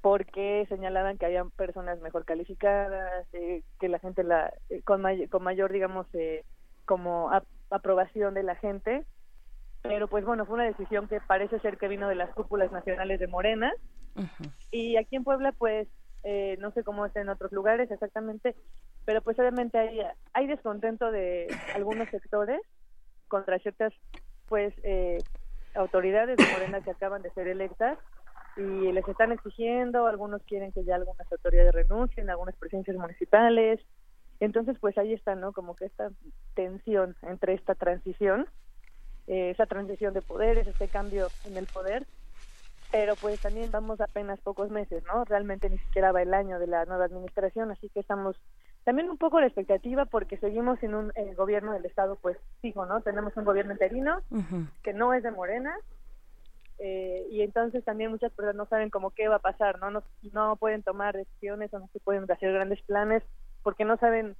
porque 0.00 0.66
señalaban 0.68 1.16
que 1.18 1.26
había 1.26 1.44
personas 1.56 2.00
mejor 2.00 2.24
calificadas, 2.24 3.26
eh, 3.34 3.62
que 3.78 3.88
la 3.88 3.98
gente 3.98 4.22
la 4.24 4.52
eh, 4.70 4.82
con, 4.82 5.00
may- 5.02 5.28
con 5.28 5.42
mayor, 5.42 5.70
digamos, 5.72 6.06
eh, 6.14 6.44
como 6.86 7.30
ap- 7.30 7.46
aprobación 7.70 8.32
de 8.34 8.42
la 8.42 8.54
gente. 8.56 9.04
Pero 9.84 10.08
pues 10.08 10.24
bueno, 10.24 10.46
fue 10.46 10.54
una 10.54 10.64
decisión 10.64 11.06
que 11.08 11.20
parece 11.20 11.60
ser 11.60 11.76
que 11.76 11.88
vino 11.88 12.08
de 12.08 12.14
las 12.14 12.30
cúpulas 12.30 12.72
nacionales 12.72 13.20
de 13.20 13.26
Morena. 13.26 13.70
Y 14.70 14.96
aquí 14.96 15.16
en 15.16 15.24
Puebla, 15.24 15.52
pues, 15.52 15.88
eh, 16.22 16.56
no 16.58 16.70
sé 16.72 16.82
cómo 16.82 17.04
está 17.04 17.20
en 17.20 17.28
otros 17.28 17.52
lugares 17.52 17.90
exactamente, 17.90 18.56
pero 19.04 19.20
pues 19.20 19.38
obviamente 19.38 19.78
hay, 19.78 20.00
hay 20.32 20.46
descontento 20.46 21.10
de 21.10 21.54
algunos 21.74 22.08
sectores 22.08 22.60
contra 23.28 23.58
ciertas, 23.58 23.92
pues, 24.48 24.72
eh, 24.84 25.18
autoridades 25.74 26.38
de 26.38 26.46
Morena 26.50 26.80
que 26.80 26.90
acaban 26.90 27.20
de 27.20 27.30
ser 27.32 27.48
electas 27.48 27.98
y 28.56 28.90
les 28.90 29.06
están 29.06 29.32
exigiendo, 29.32 30.06
algunos 30.06 30.42
quieren 30.44 30.72
que 30.72 30.84
ya 30.84 30.94
algunas 30.94 31.30
autoridades 31.30 31.74
renuncien, 31.74 32.30
algunas 32.30 32.56
presidencias 32.56 32.96
municipales. 32.96 33.80
Entonces, 34.40 34.78
pues 34.80 34.96
ahí 34.96 35.12
está, 35.12 35.34
¿no? 35.34 35.52
Como 35.52 35.76
que 35.76 35.84
esta 35.84 36.10
tensión 36.54 37.16
entre 37.22 37.52
esta 37.52 37.74
transición, 37.74 38.46
eh, 39.26 39.50
esa 39.50 39.66
transición 39.66 40.14
de 40.14 40.22
poderes, 40.22 40.66
este 40.66 40.88
cambio 40.88 41.32
en 41.44 41.56
el 41.56 41.66
poder, 41.66 42.06
pero 42.90 43.16
pues 43.16 43.40
también 43.40 43.70
vamos 43.70 44.00
apenas 44.00 44.40
pocos 44.40 44.70
meses, 44.70 45.02
¿no? 45.04 45.24
Realmente 45.24 45.68
ni 45.68 45.78
siquiera 45.78 46.12
va 46.12 46.22
el 46.22 46.34
año 46.34 46.58
de 46.58 46.66
la 46.66 46.84
nueva 46.84 47.06
administración, 47.06 47.70
así 47.70 47.88
que 47.90 48.00
estamos 48.00 48.36
también 48.84 49.08
un 49.10 49.16
poco 49.18 49.40
la 49.40 49.46
expectativa 49.46 50.04
porque 50.04 50.36
seguimos 50.38 50.82
en 50.82 50.94
un 50.94 51.12
eh, 51.14 51.34
gobierno 51.34 51.72
del 51.72 51.86
Estado 51.86 52.16
pues 52.20 52.36
fijo, 52.60 52.86
¿no? 52.86 53.00
Tenemos 53.00 53.36
un 53.36 53.44
gobierno 53.44 53.72
interino 53.72 54.20
que 54.82 54.92
no 54.92 55.14
es 55.14 55.22
de 55.22 55.30
Morena 55.30 55.74
eh, 56.78 57.26
y 57.30 57.42
entonces 57.42 57.84
también 57.84 58.10
muchas 58.10 58.32
personas 58.32 58.56
no 58.56 58.66
saben 58.66 58.90
cómo 58.90 59.10
qué 59.10 59.28
va 59.28 59.36
a 59.36 59.40
pasar, 59.40 59.78
¿no? 59.78 59.90
¿no? 59.90 60.04
No 60.32 60.56
pueden 60.56 60.82
tomar 60.82 61.16
decisiones 61.16 61.72
o 61.72 61.78
no 61.78 61.88
se 61.92 62.00
pueden 62.00 62.30
hacer 62.30 62.52
grandes 62.52 62.82
planes 62.82 63.22
porque 63.62 63.84
no 63.84 63.96
saben 63.96 64.36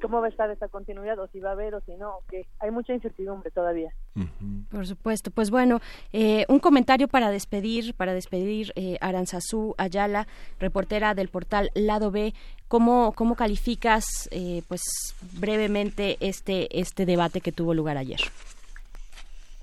cómo 0.00 0.20
va 0.20 0.26
a 0.26 0.30
estar 0.30 0.50
esa 0.50 0.68
continuidad 0.68 1.18
o 1.18 1.28
si 1.28 1.40
va 1.40 1.50
a 1.50 1.52
haber 1.52 1.74
o 1.74 1.80
si 1.82 1.94
no, 1.96 2.18
que 2.28 2.46
hay 2.58 2.70
mucha 2.70 2.92
incertidumbre 2.92 3.50
todavía. 3.50 3.92
Por 4.70 4.86
supuesto. 4.86 5.30
Pues 5.30 5.50
bueno, 5.50 5.80
eh, 6.12 6.44
un 6.48 6.58
comentario 6.58 7.08
para 7.08 7.30
despedir, 7.30 7.94
para 7.94 8.12
despedir 8.12 8.72
eh, 8.74 8.96
Aranzazú 9.00 9.74
Ayala, 9.78 10.26
reportera 10.58 11.14
del 11.14 11.28
portal 11.28 11.70
Lado 11.74 12.10
B. 12.10 12.34
¿Cómo, 12.68 13.12
cómo 13.12 13.34
calificas, 13.34 14.04
eh, 14.30 14.62
pues 14.68 14.82
brevemente, 15.38 16.16
este, 16.20 16.78
este 16.78 17.04
debate 17.04 17.40
que 17.40 17.52
tuvo 17.52 17.74
lugar 17.74 17.96
ayer? 17.96 18.20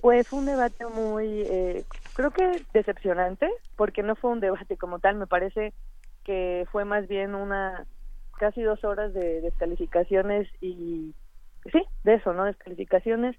Pues 0.02 0.28
fue 0.28 0.40
un 0.40 0.46
debate 0.46 0.86
muy, 0.86 1.42
eh, 1.42 1.86
creo 2.14 2.32
que 2.32 2.64
decepcionante, 2.74 3.50
porque 3.76 4.04
no 4.04 4.16
fue 4.16 4.32
un 4.32 4.40
debate 4.40 4.78
como 4.78 5.00
tal, 5.00 5.16
me 5.16 5.28
parece 5.28 5.74
que 6.24 6.68
fue 6.72 6.84
más 6.86 7.08
bien 7.08 7.34
una 7.34 7.86
casi 8.38 8.62
dos 8.62 8.84
horas 8.84 9.14
de 9.14 9.42
descalificaciones 9.42 10.48
y 10.62 11.14
sí, 11.72 11.84
de 12.04 12.14
eso, 12.16 12.34
¿no? 12.34 12.46
Descalificaciones 12.46 13.36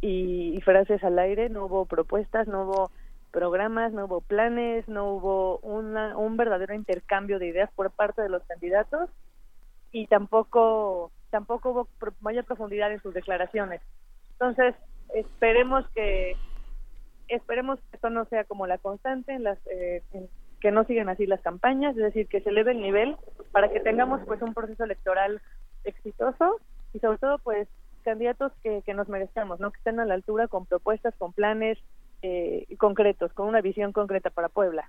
y, 0.00 0.56
y 0.56 0.60
frases 0.60 1.02
al 1.04 1.18
aire, 1.18 1.48
no 1.48 1.66
hubo 1.66 1.86
propuestas, 1.86 2.46
no 2.46 2.64
hubo 2.64 2.90
programas, 3.32 3.92
no 3.92 4.04
hubo 4.04 4.20
planes, 4.20 4.86
no 4.88 5.12
hubo 5.12 5.58
una, 5.58 6.16
un 6.16 6.36
verdadero 6.36 6.74
intercambio 6.74 7.38
de 7.38 7.48
ideas 7.48 7.70
por 7.74 7.90
parte 7.90 8.22
de 8.22 8.28
los 8.28 8.44
candidatos 8.44 9.10
y 9.90 10.06
tampoco 10.06 11.10
tampoco 11.30 11.70
hubo 11.70 11.88
mayor 12.20 12.44
profundidad 12.44 12.92
en 12.92 13.00
sus 13.00 13.14
declaraciones. 13.14 13.80
Entonces, 14.32 14.74
esperemos 15.14 15.88
que 15.94 16.36
esperemos 17.28 17.80
que 17.80 17.96
esto 17.96 18.10
no 18.10 18.26
sea 18.26 18.44
como 18.44 18.66
la 18.66 18.78
constante 18.78 19.32
en 19.32 19.44
las 19.44 19.58
eh, 19.66 20.02
que 20.62 20.70
no 20.70 20.84
sigan 20.84 21.08
así 21.08 21.26
las 21.26 21.40
campañas, 21.40 21.96
es 21.96 22.04
decir, 22.04 22.28
que 22.28 22.40
se 22.40 22.50
eleve 22.50 22.70
el 22.70 22.80
nivel 22.80 23.16
para 23.50 23.68
que 23.68 23.80
tengamos 23.80 24.20
pues 24.24 24.40
un 24.42 24.54
proceso 24.54 24.84
electoral 24.84 25.42
exitoso 25.82 26.60
y 26.92 27.00
sobre 27.00 27.18
todo 27.18 27.38
pues 27.38 27.66
candidatos 28.04 28.52
que, 28.62 28.80
que 28.82 28.94
nos 28.94 29.08
merezcamos, 29.08 29.58
¿no? 29.58 29.72
Que 29.72 29.78
estén 29.78 29.98
a 29.98 30.04
la 30.04 30.14
altura 30.14 30.46
con 30.46 30.64
propuestas, 30.64 31.16
con 31.16 31.32
planes 31.32 31.78
eh, 32.22 32.64
concretos, 32.78 33.32
con 33.32 33.48
una 33.48 33.60
visión 33.60 33.90
concreta 33.90 34.30
para 34.30 34.48
Puebla. 34.48 34.88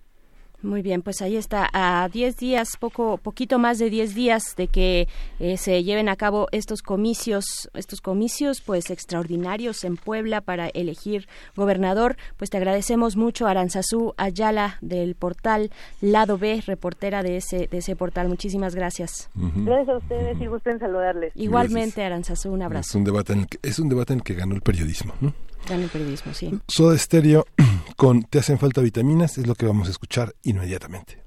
Muy 0.63 0.81
bien, 0.81 1.01
pues 1.01 1.21
ahí 1.21 1.35
está, 1.35 1.69
a 1.73 2.07
10 2.07 2.37
días, 2.37 2.77
poco, 2.79 3.17
poquito 3.17 3.59
más 3.59 3.79
de 3.79 3.89
10 3.89 4.15
días 4.15 4.43
de 4.55 4.67
que 4.69 5.09
eh, 5.39 5.57
se 5.57 5.83
lleven 5.83 6.07
a 6.07 6.15
cabo 6.15 6.47
estos 6.53 6.81
comicios, 6.81 7.69
estos 7.73 7.99
comicios 7.99 8.61
pues 8.61 8.89
extraordinarios 8.89 9.83
en 9.83 9.97
Puebla 9.97 10.39
para 10.39 10.69
elegir 10.69 11.27
gobernador. 11.57 12.15
Pues 12.37 12.49
te 12.49 12.55
agradecemos 12.57 13.17
mucho, 13.17 13.45
Aranzazú 13.45 14.13
Ayala 14.15 14.77
del 14.79 15.15
portal 15.15 15.69
Lado 15.99 16.37
B, 16.37 16.63
reportera 16.65 17.23
de 17.23 17.35
ese, 17.37 17.67
de 17.67 17.79
ese 17.79 17.97
portal. 17.97 18.29
Muchísimas 18.29 18.73
gracias. 18.73 19.29
Gracias 19.35 19.89
a 19.89 19.97
ustedes 19.97 20.41
y 20.41 20.45
gusten 20.47 20.79
saludarles. 20.79 21.33
Igualmente, 21.35 22.03
Aranzazú, 22.05 22.51
un 22.51 22.61
Es 22.61 22.65
abrazo. 22.65 22.97
un 22.97 23.03
debate 23.03 23.33
en 23.33 23.39
el 23.39 23.47
que, 23.47 23.59
es 23.61 23.79
un 23.79 23.89
debate 23.89 24.13
en 24.13 24.19
el 24.19 24.23
que 24.23 24.33
ganó 24.33 24.55
el 24.55 24.61
periodismo. 24.61 25.13
¿no? 25.19 25.33
Gana 25.67 25.83
el 25.83 25.89
periodismo, 25.89 26.33
sí. 26.33 26.59
Soda 26.67 26.97
Stereo 26.97 27.45
con 27.95 28.23
Te 28.23 28.39
hacen 28.39 28.59
falta 28.59 28.81
vitaminas 28.81 29.37
es 29.37 29.47
lo 29.47 29.55
que 29.55 29.65
vamos 29.65 29.87
a 29.87 29.91
escuchar 29.91 30.35
inmediatamente. 30.43 31.23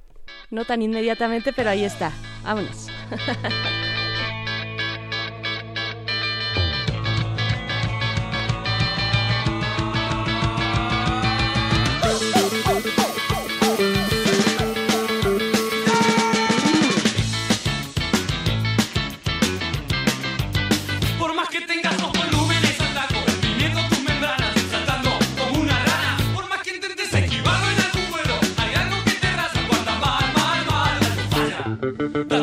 No 0.51 0.65
tan 0.65 0.83
inmediatamente, 0.83 1.53
pero 1.53 1.71
ahí 1.71 1.85
está. 1.85 2.13
Vámonos. 2.45 2.89
uh, 32.15 32.36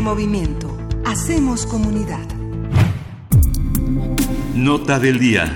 Primer 0.00 0.14
movimiento. 0.14 0.78
Hacemos 1.04 1.66
comunidad. 1.66 2.26
Nota 4.54 4.98
del 4.98 5.18
día. 5.18 5.54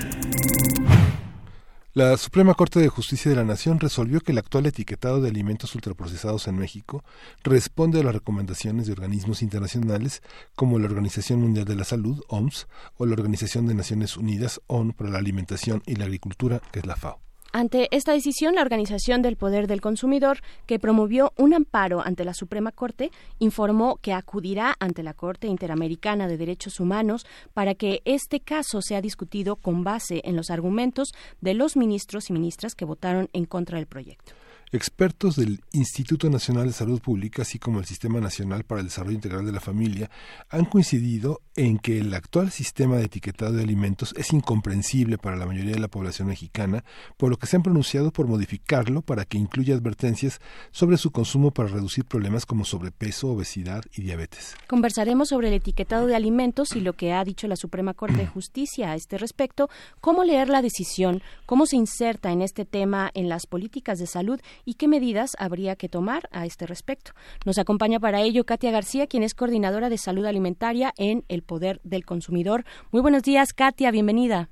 La 1.94 2.18
Suprema 2.18 2.52
Corte 2.52 2.78
de 2.78 2.90
Justicia 2.90 3.30
de 3.30 3.38
la 3.38 3.44
Nación 3.44 3.80
resolvió 3.80 4.20
que 4.20 4.32
el 4.32 4.38
actual 4.38 4.66
etiquetado 4.66 5.22
de 5.22 5.30
alimentos 5.30 5.74
ultraprocesados 5.74 6.46
en 6.46 6.56
México 6.56 7.02
responde 7.42 8.00
a 8.00 8.04
las 8.04 8.12
recomendaciones 8.12 8.86
de 8.86 8.92
organismos 8.92 9.40
internacionales 9.40 10.20
como 10.54 10.78
la 10.78 10.88
Organización 10.88 11.40
Mundial 11.40 11.64
de 11.64 11.76
la 11.76 11.84
Salud, 11.84 12.20
OMS, 12.28 12.66
o 12.98 13.06
la 13.06 13.14
Organización 13.14 13.66
de 13.66 13.72
Naciones 13.72 14.18
Unidas, 14.18 14.60
ONU, 14.66 14.92
para 14.92 15.08
la 15.08 15.20
Alimentación 15.20 15.82
y 15.86 15.96
la 15.96 16.04
Agricultura, 16.04 16.60
que 16.70 16.80
es 16.80 16.86
la 16.86 16.96
FAO. 16.96 17.18
Ante 17.56 17.86
esta 17.92 18.10
decisión, 18.10 18.56
la 18.56 18.62
Organización 18.62 19.22
del 19.22 19.36
Poder 19.36 19.68
del 19.68 19.80
Consumidor, 19.80 20.40
que 20.66 20.80
promovió 20.80 21.32
un 21.36 21.54
amparo 21.54 22.00
ante 22.04 22.24
la 22.24 22.34
Suprema 22.34 22.72
Corte, 22.72 23.12
informó 23.38 23.98
que 24.02 24.12
acudirá 24.12 24.74
ante 24.80 25.04
la 25.04 25.14
Corte 25.14 25.46
Interamericana 25.46 26.26
de 26.26 26.36
Derechos 26.36 26.80
Humanos 26.80 27.24
para 27.52 27.76
que 27.76 28.02
este 28.06 28.40
caso 28.40 28.82
sea 28.82 29.00
discutido 29.00 29.54
con 29.54 29.84
base 29.84 30.20
en 30.24 30.34
los 30.34 30.50
argumentos 30.50 31.14
de 31.42 31.54
los 31.54 31.76
ministros 31.76 32.28
y 32.28 32.32
ministras 32.32 32.74
que 32.74 32.84
votaron 32.84 33.30
en 33.32 33.44
contra 33.44 33.78
del 33.78 33.86
proyecto. 33.86 34.32
Expertos 34.74 35.36
del 35.36 35.60
Instituto 35.72 36.28
Nacional 36.28 36.66
de 36.66 36.72
Salud 36.72 37.00
Pública, 37.00 37.42
así 37.42 37.58
como 37.58 37.78
el 37.78 37.84
Sistema 37.84 38.20
Nacional 38.20 38.64
para 38.64 38.80
el 38.80 38.88
Desarrollo 38.88 39.14
Integral 39.14 39.46
de 39.46 39.52
la 39.52 39.60
Familia, 39.60 40.10
han 40.50 40.64
coincidido 40.64 41.40
en 41.56 41.78
que 41.78 41.98
el 41.98 42.12
actual 42.12 42.50
sistema 42.50 42.96
de 42.96 43.04
etiquetado 43.04 43.52
de 43.52 43.62
alimentos 43.62 44.14
es 44.16 44.32
incomprensible 44.32 45.18
para 45.18 45.36
la 45.36 45.46
mayoría 45.46 45.74
de 45.74 45.78
la 45.78 45.88
población 45.88 46.28
mexicana, 46.28 46.84
por 47.16 47.30
lo 47.30 47.36
que 47.36 47.46
se 47.46 47.56
han 47.56 47.62
pronunciado 47.62 48.12
por 48.12 48.26
modificarlo 48.26 49.02
para 49.02 49.24
que 49.24 49.38
incluya 49.38 49.74
advertencias 49.74 50.40
sobre 50.72 50.96
su 50.96 51.12
consumo 51.12 51.52
para 51.52 51.68
reducir 51.68 52.04
problemas 52.04 52.44
como 52.44 52.64
sobrepeso, 52.64 53.28
obesidad 53.28 53.84
y 53.96 54.02
diabetes. 54.02 54.56
Conversaremos 54.66 55.28
sobre 55.28 55.48
el 55.48 55.54
etiquetado 55.54 56.06
de 56.06 56.16
alimentos 56.16 56.74
y 56.74 56.80
lo 56.80 56.94
que 56.94 57.12
ha 57.12 57.24
dicho 57.24 57.46
la 57.46 57.56
Suprema 57.56 57.94
Corte 57.94 58.16
de 58.16 58.26
Justicia 58.26 58.90
a 58.90 58.94
este 58.96 59.18
respecto, 59.18 59.70
cómo 60.00 60.24
leer 60.24 60.48
la 60.48 60.62
decisión, 60.62 61.22
cómo 61.46 61.66
se 61.66 61.76
inserta 61.76 62.32
en 62.32 62.42
este 62.42 62.64
tema 62.64 63.10
en 63.14 63.28
las 63.28 63.46
políticas 63.46 63.98
de 63.98 64.06
salud 64.06 64.40
y 64.64 64.74
qué 64.74 64.88
medidas 64.88 65.36
habría 65.38 65.76
que 65.76 65.88
tomar 65.88 66.28
a 66.32 66.46
este 66.46 66.66
respecto. 66.66 67.12
Nos 67.44 67.58
acompaña 67.58 68.00
para 68.00 68.22
ello 68.22 68.44
Katia 68.44 68.70
García, 68.70 69.06
quien 69.06 69.22
es 69.22 69.34
coordinadora 69.34 69.88
de 69.88 69.98
salud 69.98 70.26
alimentaria 70.26 70.92
en 70.96 71.24
El 71.28 71.42
Poder 71.42 71.80
del 71.84 72.04
Consumidor. 72.04 72.64
Muy 72.90 73.02
buenos 73.02 73.22
días, 73.22 73.52
Katia, 73.52 73.90
bienvenida. 73.90 74.50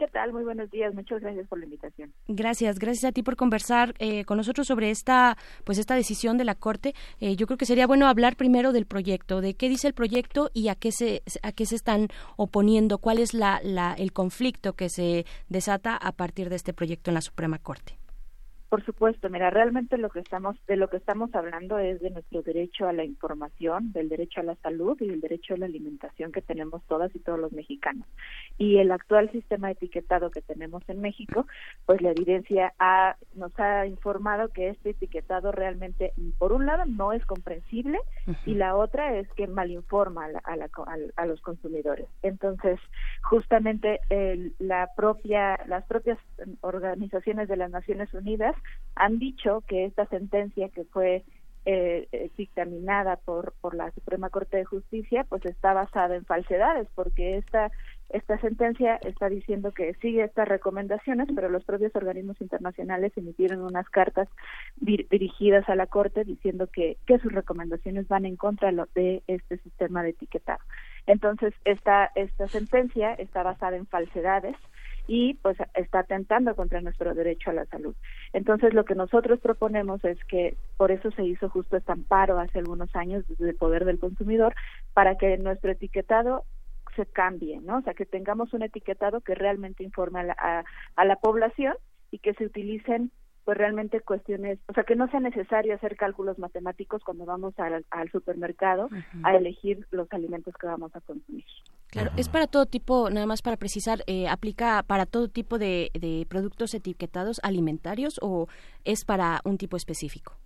¿Qué 0.00 0.06
tal? 0.06 0.32
Muy 0.32 0.44
buenos 0.44 0.70
días. 0.70 0.94
Muchas 0.94 1.20
gracias 1.20 1.46
por 1.46 1.58
la 1.58 1.66
invitación. 1.66 2.14
Gracias, 2.26 2.78
gracias 2.78 3.04
a 3.04 3.12
ti 3.12 3.22
por 3.22 3.36
conversar 3.36 3.92
eh, 3.98 4.24
con 4.24 4.38
nosotros 4.38 4.66
sobre 4.66 4.90
esta, 4.90 5.36
pues 5.64 5.76
esta 5.76 5.94
decisión 5.94 6.38
de 6.38 6.44
la 6.46 6.54
Corte. 6.54 6.94
Eh, 7.20 7.36
yo 7.36 7.46
creo 7.46 7.58
que 7.58 7.66
sería 7.66 7.86
bueno 7.86 8.08
hablar 8.08 8.36
primero 8.36 8.72
del 8.72 8.86
proyecto, 8.86 9.42
de 9.42 9.52
qué 9.52 9.68
dice 9.68 9.88
el 9.88 9.92
proyecto 9.92 10.50
y 10.54 10.68
a 10.68 10.74
qué 10.74 10.90
se, 10.90 11.22
a 11.42 11.52
qué 11.52 11.66
se 11.66 11.76
están 11.76 12.08
oponiendo, 12.38 12.96
cuál 12.96 13.18
es 13.18 13.34
la, 13.34 13.60
la, 13.62 13.92
el 13.92 14.14
conflicto 14.14 14.72
que 14.72 14.88
se 14.88 15.26
desata 15.50 15.96
a 15.96 16.12
partir 16.12 16.48
de 16.48 16.56
este 16.56 16.72
proyecto 16.72 17.10
en 17.10 17.16
la 17.16 17.20
Suprema 17.20 17.58
Corte. 17.58 17.99
Por 18.70 18.84
supuesto, 18.84 19.28
mira, 19.28 19.50
realmente 19.50 19.98
lo 19.98 20.10
que 20.10 20.20
estamos 20.20 20.56
de 20.68 20.76
lo 20.76 20.88
que 20.88 20.96
estamos 20.96 21.34
hablando 21.34 21.80
es 21.80 22.00
de 22.00 22.10
nuestro 22.10 22.40
derecho 22.42 22.86
a 22.86 22.92
la 22.92 23.02
información, 23.04 23.90
del 23.90 24.08
derecho 24.08 24.40
a 24.40 24.44
la 24.44 24.54
salud 24.54 24.96
y 25.00 25.08
del 25.08 25.20
derecho 25.20 25.54
a 25.54 25.56
la 25.56 25.66
alimentación 25.66 26.30
que 26.30 26.40
tenemos 26.40 26.80
todas 26.84 27.12
y 27.16 27.18
todos 27.18 27.40
los 27.40 27.50
mexicanos. 27.50 28.06
Y 28.58 28.78
el 28.78 28.92
actual 28.92 29.28
sistema 29.32 29.66
de 29.66 29.72
etiquetado 29.72 30.30
que 30.30 30.40
tenemos 30.40 30.88
en 30.88 31.00
México, 31.00 31.48
pues 31.84 32.00
la 32.00 32.12
evidencia 32.12 32.72
ha, 32.78 33.16
nos 33.34 33.58
ha 33.58 33.86
informado 33.86 34.50
que 34.50 34.68
este 34.68 34.90
etiquetado 34.90 35.50
realmente, 35.50 36.12
por 36.38 36.52
un 36.52 36.64
lado, 36.66 36.84
no 36.86 37.12
es 37.12 37.26
comprensible 37.26 37.98
y 38.46 38.54
la 38.54 38.76
otra 38.76 39.16
es 39.16 39.26
que 39.32 39.48
malinforma 39.48 40.26
a, 40.26 40.28
la, 40.28 40.40
a, 40.44 40.56
la, 40.56 40.68
a 41.16 41.26
los 41.26 41.40
consumidores. 41.40 42.06
Entonces, 42.22 42.78
justamente 43.22 43.98
el, 44.10 44.54
la 44.60 44.90
propia, 44.94 45.58
las 45.66 45.84
propias 45.86 46.18
organizaciones 46.60 47.48
de 47.48 47.56
las 47.56 47.72
Naciones 47.72 48.14
Unidas 48.14 48.54
han 48.94 49.18
dicho 49.18 49.62
que 49.66 49.84
esta 49.84 50.06
sentencia 50.06 50.68
que 50.68 50.84
fue 50.84 51.24
eh, 51.66 52.08
eh, 52.12 52.30
dictaminada 52.38 53.16
por 53.16 53.52
por 53.60 53.74
la 53.74 53.90
Suprema 53.90 54.30
Corte 54.30 54.56
de 54.56 54.64
Justicia 54.64 55.26
pues 55.28 55.44
está 55.44 55.74
basada 55.74 56.16
en 56.16 56.24
falsedades 56.24 56.88
porque 56.94 57.36
esta 57.36 57.70
esta 58.08 58.38
sentencia 58.38 58.96
está 58.96 59.28
diciendo 59.28 59.70
que 59.70 59.92
sigue 60.00 60.24
estas 60.24 60.48
recomendaciones 60.48 61.28
pero 61.34 61.50
los 61.50 61.62
propios 61.64 61.94
organismos 61.94 62.40
internacionales 62.40 63.12
emitieron 63.14 63.60
unas 63.60 63.86
cartas 63.90 64.26
dir 64.76 65.06
dirigidas 65.10 65.68
a 65.68 65.74
la 65.74 65.86
Corte 65.86 66.24
diciendo 66.24 66.66
que 66.66 66.96
que 67.06 67.18
sus 67.18 67.30
recomendaciones 67.30 68.08
van 68.08 68.24
en 68.24 68.36
contra 68.36 68.72
de 68.94 69.22
este 69.26 69.58
sistema 69.58 70.02
de 70.02 70.10
etiquetado. 70.10 70.60
Entonces 71.06 71.52
esta 71.66 72.10
esta 72.14 72.48
sentencia 72.48 73.12
está 73.12 73.42
basada 73.42 73.76
en 73.76 73.86
falsedades 73.86 74.56
y 75.12 75.34
pues 75.34 75.56
está 75.74 75.98
atentando 75.98 76.54
contra 76.54 76.80
nuestro 76.80 77.12
derecho 77.14 77.50
a 77.50 77.52
la 77.52 77.66
salud. 77.66 77.96
Entonces 78.32 78.72
lo 78.74 78.84
que 78.84 78.94
nosotros 78.94 79.40
proponemos 79.40 80.04
es 80.04 80.24
que 80.26 80.56
por 80.76 80.92
eso 80.92 81.10
se 81.10 81.24
hizo 81.24 81.48
justo 81.48 81.76
este 81.76 81.90
amparo 81.90 82.38
hace 82.38 82.60
algunos 82.60 82.94
años 82.94 83.24
desde 83.26 83.50
el 83.50 83.56
poder 83.56 83.84
del 83.86 83.98
consumidor 83.98 84.54
para 84.94 85.18
que 85.18 85.36
nuestro 85.36 85.72
etiquetado 85.72 86.44
se 86.94 87.06
cambie, 87.06 87.60
¿no? 87.60 87.78
O 87.78 87.82
sea, 87.82 87.94
que 87.94 88.06
tengamos 88.06 88.52
un 88.52 88.62
etiquetado 88.62 89.20
que 89.20 89.34
realmente 89.34 89.82
informe 89.82 90.20
a 90.20 90.22
la, 90.22 90.36
a, 90.38 90.64
a 90.94 91.04
la 91.04 91.16
población 91.16 91.74
y 92.12 92.20
que 92.20 92.34
se 92.34 92.44
utilicen 92.44 93.10
pues 93.50 93.58
realmente 93.58 94.00
cuestiones, 94.00 94.60
o 94.68 94.74
sea, 94.74 94.84
que 94.84 94.94
no 94.94 95.08
sea 95.08 95.18
necesario 95.18 95.74
hacer 95.74 95.96
cálculos 95.96 96.38
matemáticos 96.38 97.02
cuando 97.02 97.24
vamos 97.24 97.52
al, 97.58 97.84
al 97.90 98.08
supermercado 98.12 98.88
a 99.24 99.34
elegir 99.34 99.88
los 99.90 100.06
alimentos 100.12 100.54
que 100.54 100.68
vamos 100.68 100.94
a 100.94 101.00
consumir. 101.00 101.44
Claro, 101.88 102.12
es 102.16 102.28
para 102.28 102.46
todo 102.46 102.66
tipo, 102.66 103.10
nada 103.10 103.26
más 103.26 103.42
para 103.42 103.56
precisar, 103.56 104.04
eh, 104.06 104.28
¿aplica 104.28 104.84
para 104.84 105.04
todo 105.04 105.26
tipo 105.26 105.58
de, 105.58 105.90
de 105.94 106.28
productos 106.28 106.74
etiquetados 106.74 107.40
alimentarios 107.42 108.20
o 108.22 108.46
es 108.84 109.04
para 109.04 109.40
un 109.44 109.58
tipo 109.58 109.76
específico? 109.76 110.36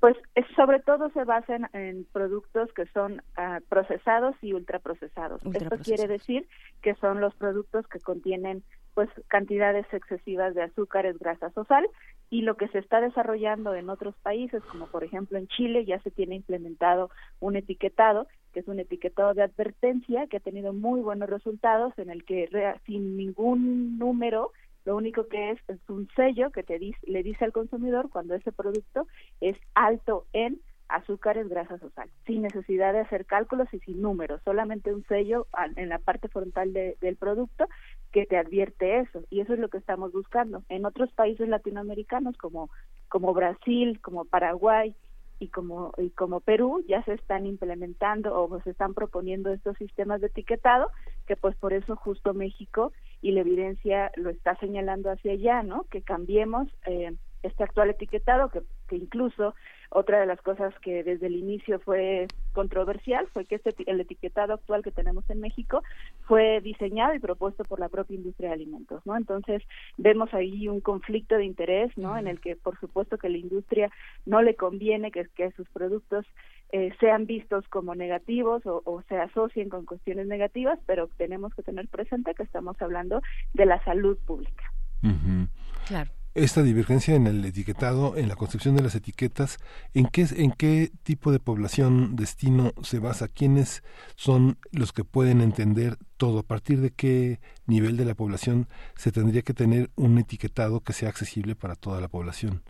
Pues 0.00 0.16
es, 0.34 0.46
sobre 0.56 0.80
todo 0.80 1.10
se 1.10 1.22
basa 1.22 1.54
en, 1.54 1.68
en 1.74 2.04
productos 2.06 2.72
que 2.72 2.86
son 2.86 3.22
uh, 3.38 3.62
procesados 3.68 4.34
y 4.42 4.52
ultraprocesados. 4.52 5.44
Ultra 5.44 5.68
Esto 5.68 5.78
quiere 5.78 6.08
decir 6.08 6.48
que 6.82 6.96
son 6.96 7.20
los 7.20 7.36
productos 7.36 7.86
que 7.86 8.00
contienen 8.00 8.64
pues 8.94 9.08
cantidades 9.28 9.86
excesivas 9.92 10.54
de 10.54 10.62
azúcares, 10.62 11.18
grasas 11.18 11.56
o 11.56 11.64
sal 11.64 11.88
y 12.28 12.42
lo 12.42 12.56
que 12.56 12.68
se 12.68 12.78
está 12.78 13.00
desarrollando 13.00 13.74
en 13.74 13.90
otros 13.90 14.14
países 14.22 14.62
como 14.64 14.86
por 14.86 15.04
ejemplo 15.04 15.38
en 15.38 15.48
Chile 15.48 15.84
ya 15.84 16.00
se 16.00 16.10
tiene 16.10 16.36
implementado 16.36 17.10
un 17.40 17.56
etiquetado 17.56 18.26
que 18.52 18.60
es 18.60 18.68
un 18.68 18.80
etiquetado 18.80 19.34
de 19.34 19.42
advertencia 19.42 20.26
que 20.26 20.38
ha 20.38 20.40
tenido 20.40 20.72
muy 20.72 21.00
buenos 21.00 21.28
resultados 21.28 21.92
en 21.98 22.10
el 22.10 22.24
que 22.24 22.48
sin 22.86 23.16
ningún 23.16 23.98
número 23.98 24.52
lo 24.84 24.96
único 24.96 25.26
que 25.26 25.50
es 25.50 25.58
es 25.68 25.78
un 25.88 26.08
sello 26.16 26.50
que 26.50 26.62
te 26.62 26.78
dice, 26.78 26.98
le 27.06 27.22
dice 27.22 27.44
al 27.44 27.52
consumidor 27.52 28.10
cuando 28.10 28.34
ese 28.34 28.52
producto 28.52 29.06
es 29.40 29.56
alto 29.74 30.26
en 30.32 30.60
azúcares, 30.90 31.48
grasas 31.48 31.82
o 31.82 31.90
sal, 31.90 32.10
sin 32.26 32.42
necesidad 32.42 32.92
de 32.92 33.00
hacer 33.00 33.26
cálculos 33.26 33.68
y 33.72 33.78
sin 33.80 34.00
números, 34.02 34.40
solamente 34.44 34.92
un 34.92 35.04
sello 35.06 35.46
en 35.76 35.88
la 35.88 35.98
parte 35.98 36.28
frontal 36.28 36.72
de, 36.72 36.96
del 37.00 37.16
producto 37.16 37.68
que 38.12 38.26
te 38.26 38.36
advierte 38.36 38.98
eso 39.00 39.22
y 39.30 39.40
eso 39.40 39.54
es 39.54 39.58
lo 39.58 39.68
que 39.68 39.78
estamos 39.78 40.12
buscando. 40.12 40.62
En 40.68 40.84
otros 40.84 41.12
países 41.12 41.48
latinoamericanos 41.48 42.36
como 42.36 42.70
como 43.08 43.34
Brasil, 43.34 44.00
como 44.00 44.24
Paraguay 44.24 44.94
y 45.38 45.48
como 45.48 45.92
y 45.98 46.10
como 46.10 46.40
Perú 46.40 46.84
ya 46.88 47.02
se 47.04 47.14
están 47.14 47.46
implementando 47.46 48.40
o 48.40 48.60
se 48.62 48.70
están 48.70 48.94
proponiendo 48.94 49.52
estos 49.52 49.76
sistemas 49.78 50.20
de 50.20 50.28
etiquetado 50.28 50.90
que 51.26 51.36
pues 51.36 51.56
por 51.56 51.72
eso 51.72 51.96
justo 51.96 52.34
México 52.34 52.92
y 53.22 53.32
la 53.32 53.40
evidencia 53.40 54.10
lo 54.16 54.30
está 54.30 54.56
señalando 54.56 55.10
hacia 55.10 55.32
allá, 55.32 55.62
¿no? 55.62 55.84
Que 55.90 56.02
cambiemos 56.02 56.68
eh, 56.86 57.14
este 57.42 57.64
actual 57.64 57.90
etiquetado 57.90 58.50
que, 58.50 58.62
que 58.90 58.96
incluso 58.96 59.54
otra 59.90 60.20
de 60.20 60.26
las 60.26 60.40
cosas 60.42 60.74
que 60.80 61.04
desde 61.04 61.28
el 61.28 61.36
inicio 61.36 61.78
fue 61.80 62.26
controversial 62.52 63.28
fue 63.32 63.44
que 63.44 63.54
este, 63.54 63.74
el 63.86 64.00
etiquetado 64.00 64.54
actual 64.54 64.82
que 64.82 64.90
tenemos 64.90 65.28
en 65.30 65.40
México 65.40 65.82
fue 66.26 66.60
diseñado 66.60 67.14
y 67.14 67.20
propuesto 67.20 67.64
por 67.64 67.78
la 67.78 67.88
propia 67.88 68.16
industria 68.16 68.48
de 68.48 68.54
alimentos, 68.54 69.00
¿no? 69.06 69.16
Entonces 69.16 69.62
vemos 69.96 70.34
ahí 70.34 70.68
un 70.68 70.80
conflicto 70.80 71.36
de 71.36 71.44
interés, 71.44 71.96
¿no? 71.96 72.18
En 72.18 72.26
el 72.26 72.40
que 72.40 72.56
por 72.56 72.78
supuesto 72.80 73.16
que 73.16 73.28
la 73.28 73.38
industria 73.38 73.90
no 74.26 74.42
le 74.42 74.56
conviene 74.56 75.12
que, 75.12 75.26
que 75.36 75.52
sus 75.52 75.68
productos 75.70 76.26
eh, 76.72 76.92
sean 76.98 77.26
vistos 77.26 77.66
como 77.68 77.94
negativos 77.94 78.66
o, 78.66 78.82
o 78.84 79.02
se 79.02 79.16
asocien 79.16 79.68
con 79.68 79.86
cuestiones 79.86 80.26
negativas, 80.26 80.80
pero 80.86 81.08
tenemos 81.16 81.54
que 81.54 81.62
tener 81.62 81.86
presente 81.86 82.34
que 82.34 82.42
estamos 82.42 82.80
hablando 82.82 83.22
de 83.54 83.66
la 83.66 83.82
salud 83.84 84.18
pública. 84.26 84.64
Uh 85.02 85.08
-huh. 85.08 85.48
Claro 85.86 86.10
esta 86.34 86.62
divergencia 86.62 87.14
en 87.14 87.26
el 87.26 87.44
etiquetado, 87.44 88.16
en 88.16 88.28
la 88.28 88.36
concepción 88.36 88.76
de 88.76 88.82
las 88.82 88.94
etiquetas, 88.94 89.58
¿en 89.94 90.06
qué, 90.06 90.26
en 90.36 90.52
qué 90.52 90.90
tipo 91.02 91.32
de 91.32 91.40
población, 91.40 92.14
destino 92.14 92.72
se 92.82 93.00
basa? 93.00 93.26
¿Quiénes 93.28 93.82
son 94.14 94.56
los 94.72 94.92
que 94.92 95.04
pueden 95.04 95.40
entender 95.40 95.96
todo? 96.16 96.40
¿A 96.40 96.42
partir 96.44 96.80
de 96.80 96.90
qué 96.90 97.40
nivel 97.66 97.96
de 97.96 98.04
la 98.04 98.14
población 98.14 98.68
se 98.94 99.10
tendría 99.10 99.42
que 99.42 99.54
tener 99.54 99.90
un 99.96 100.18
etiquetado 100.18 100.80
que 100.80 100.92
sea 100.92 101.08
accesible 101.08 101.56
para 101.56 101.74
toda 101.74 102.00
la 102.00 102.08
población? 102.08 102.62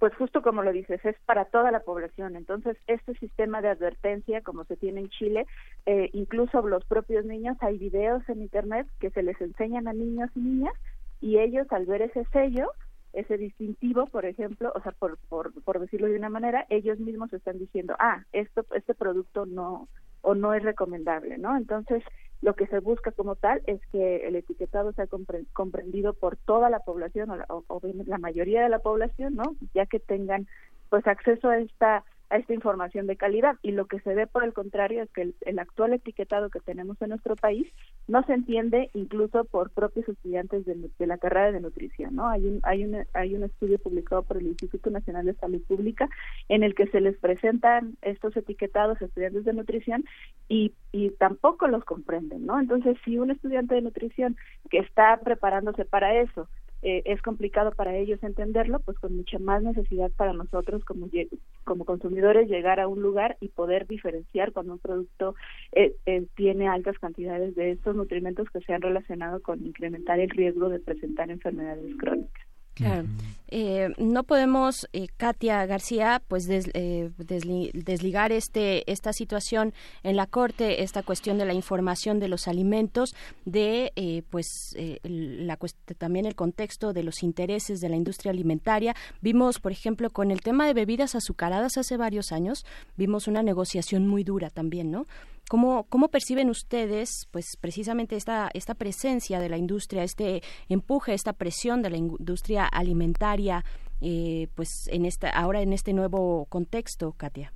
Pues 0.00 0.14
justo 0.14 0.40
como 0.40 0.62
lo 0.62 0.72
dices, 0.72 1.04
es 1.04 1.14
para 1.26 1.44
toda 1.44 1.70
la 1.70 1.80
población. 1.80 2.34
Entonces, 2.34 2.78
este 2.86 3.14
sistema 3.16 3.60
de 3.60 3.68
advertencia, 3.68 4.40
como 4.40 4.64
se 4.64 4.76
tiene 4.76 5.00
en 5.00 5.10
Chile, 5.10 5.46
eh, 5.84 6.08
incluso 6.14 6.66
los 6.66 6.84
propios 6.86 7.26
niños, 7.26 7.58
hay 7.60 7.76
videos 7.76 8.26
en 8.30 8.40
Internet 8.40 8.86
que 8.98 9.10
se 9.10 9.22
les 9.22 9.38
enseñan 9.42 9.88
a 9.88 9.92
niños 9.92 10.30
y 10.34 10.40
niñas 10.40 10.72
y 11.20 11.38
ellos 11.38 11.66
al 11.70 11.86
ver 11.86 12.02
ese 12.02 12.24
sello 12.32 12.70
ese 13.12 13.36
distintivo, 13.36 14.06
por 14.06 14.24
ejemplo, 14.24 14.72
o 14.74 14.80
sea, 14.82 14.92
por, 14.92 15.18
por, 15.28 15.52
por 15.64 15.80
decirlo 15.80 16.06
de 16.06 16.16
una 16.16 16.28
manera, 16.28 16.66
ellos 16.68 16.98
mismos 17.00 17.32
están 17.32 17.58
diciendo, 17.58 17.96
ah, 17.98 18.24
esto, 18.32 18.64
este 18.74 18.94
producto 18.94 19.46
no, 19.46 19.88
o 20.22 20.34
no 20.34 20.54
es 20.54 20.62
recomendable, 20.62 21.38
¿no? 21.38 21.56
Entonces, 21.56 22.04
lo 22.40 22.54
que 22.54 22.66
se 22.68 22.78
busca 22.78 23.10
como 23.12 23.36
tal 23.36 23.62
es 23.66 23.80
que 23.92 24.28
el 24.28 24.36
etiquetado 24.36 24.92
sea 24.92 25.06
comprendido 25.52 26.14
por 26.14 26.36
toda 26.36 26.70
la 26.70 26.80
población 26.80 27.30
o, 27.48 27.64
o, 27.66 27.80
la 28.06 28.18
mayoría 28.18 28.62
de 28.62 28.68
la 28.68 28.78
población, 28.78 29.34
¿no? 29.34 29.56
Ya 29.74 29.86
que 29.86 29.98
tengan 29.98 30.46
pues 30.88 31.06
acceso 31.06 31.48
a 31.48 31.58
esta 31.58 32.04
a 32.30 32.36
esta 32.36 32.54
información 32.54 33.06
de 33.06 33.16
calidad. 33.16 33.56
Y 33.62 33.72
lo 33.72 33.86
que 33.86 34.00
se 34.00 34.14
ve 34.14 34.26
por 34.26 34.44
el 34.44 34.52
contrario 34.52 35.02
es 35.02 35.10
que 35.10 35.34
el, 35.40 35.58
actual 35.58 35.92
etiquetado 35.92 36.48
que 36.48 36.60
tenemos 36.60 37.00
en 37.02 37.10
nuestro 37.10 37.36
país 37.36 37.66
no 38.08 38.22
se 38.24 38.32
entiende 38.32 38.90
incluso 38.94 39.44
por 39.44 39.70
propios 39.70 40.08
estudiantes 40.08 40.64
de, 40.64 40.90
de, 40.98 41.06
la 41.06 41.18
carrera 41.18 41.52
de 41.52 41.60
nutrición 41.60 42.16
no 42.16 42.28
hay 42.28 42.46
un 42.46 42.60
hay 42.62 42.84
un 42.84 43.04
hay 43.12 43.34
un 43.34 43.44
estudio 43.44 43.78
publicado 43.78 44.22
por 44.22 44.38
el 44.38 44.46
Instituto 44.46 44.88
Nacional 44.90 45.26
de 45.26 45.34
Salud 45.34 45.60
Pública 45.68 46.08
en 46.48 46.62
el 46.62 46.74
que 46.74 46.86
se 46.86 47.00
les 47.00 47.18
presentan 47.18 47.96
estos 48.00 48.34
etiquetados 48.36 49.00
a 49.00 49.04
estudiantes 49.04 49.44
de 49.44 49.52
nutrición 49.52 50.04
y 50.48 50.72
y 50.92 51.10
tampoco 51.10 51.68
los 51.68 51.84
comprenden 51.84 52.46
no 52.46 52.58
entonces 52.58 52.96
si 53.04 53.18
un 53.18 53.30
estudiante 53.30 53.74
de 53.74 53.82
nutrición 53.82 54.36
que 54.70 54.78
está 54.78 55.18
preparándose 55.18 55.84
para 55.84 56.14
eso 56.20 56.48
eh, 56.82 57.02
es 57.04 57.20
complicado 57.22 57.72
para 57.72 57.96
ellos 57.96 58.22
entenderlo, 58.22 58.80
pues 58.80 58.98
con 58.98 59.16
mucha 59.16 59.38
más 59.38 59.62
necesidad 59.62 60.10
para 60.12 60.32
nosotros 60.32 60.84
como, 60.84 61.08
como 61.64 61.84
consumidores 61.84 62.48
llegar 62.48 62.80
a 62.80 62.88
un 62.88 63.02
lugar 63.02 63.36
y 63.40 63.48
poder 63.48 63.86
diferenciar 63.86 64.52
cuando 64.52 64.74
un 64.74 64.78
producto 64.78 65.34
eh, 65.72 65.94
eh, 66.06 66.26
tiene 66.36 66.68
altas 66.68 66.98
cantidades 66.98 67.54
de 67.54 67.72
estos 67.72 67.94
nutrimentos 67.96 68.48
que 68.50 68.60
se 68.60 68.72
han 68.72 68.82
relacionado 68.82 69.40
con 69.42 69.64
incrementar 69.64 70.20
el 70.20 70.30
riesgo 70.30 70.68
de 70.68 70.80
presentar 70.80 71.30
enfermedades 71.30 71.94
crónicas. 71.96 72.39
Claro. 72.74 73.06
Eh, 73.52 73.88
no 73.98 74.22
podemos, 74.22 74.88
eh, 74.92 75.08
Katia 75.16 75.66
García, 75.66 76.22
pues 76.28 76.46
des, 76.46 76.70
eh, 76.72 77.10
desli, 77.18 77.72
desligar 77.74 78.30
este 78.30 78.90
esta 78.90 79.12
situación 79.12 79.74
en 80.04 80.14
la 80.14 80.26
corte, 80.26 80.84
esta 80.84 81.02
cuestión 81.02 81.36
de 81.36 81.44
la 81.44 81.52
información 81.52 82.20
de 82.20 82.28
los 82.28 82.46
alimentos, 82.46 83.16
de 83.44 83.92
eh, 83.96 84.22
pues 84.30 84.76
la 85.02 85.58
también 85.98 86.26
el 86.26 86.36
contexto 86.36 86.92
de 86.92 87.02
los 87.02 87.24
intereses 87.24 87.80
de 87.80 87.88
la 87.88 87.96
industria 87.96 88.30
alimentaria. 88.30 88.94
Vimos, 89.20 89.58
por 89.58 89.72
ejemplo, 89.72 90.10
con 90.10 90.30
el 90.30 90.42
tema 90.42 90.66
de 90.66 90.74
bebidas 90.74 91.16
azucaradas 91.16 91.76
hace 91.76 91.96
varios 91.96 92.30
años, 92.30 92.64
vimos 92.96 93.26
una 93.26 93.42
negociación 93.42 94.06
muy 94.06 94.22
dura 94.22 94.50
también, 94.50 94.92
¿no? 94.92 95.06
¿Cómo, 95.50 95.82
¿Cómo 95.88 96.10
perciben 96.10 96.48
ustedes, 96.48 97.26
pues, 97.32 97.56
precisamente 97.60 98.14
esta, 98.14 98.50
esta 98.54 98.74
presencia 98.74 99.40
de 99.40 99.48
la 99.48 99.56
industria, 99.56 100.04
este 100.04 100.42
empuje, 100.68 101.12
esta 101.12 101.32
presión 101.32 101.82
de 101.82 101.90
la 101.90 101.96
industria 101.96 102.66
alimentaria, 102.66 103.64
eh, 104.00 104.46
pues, 104.54 104.86
en 104.92 105.06
esta, 105.06 105.28
ahora 105.28 105.60
en 105.60 105.72
este 105.72 105.92
nuevo 105.92 106.46
contexto, 106.48 107.14
Katia? 107.16 107.52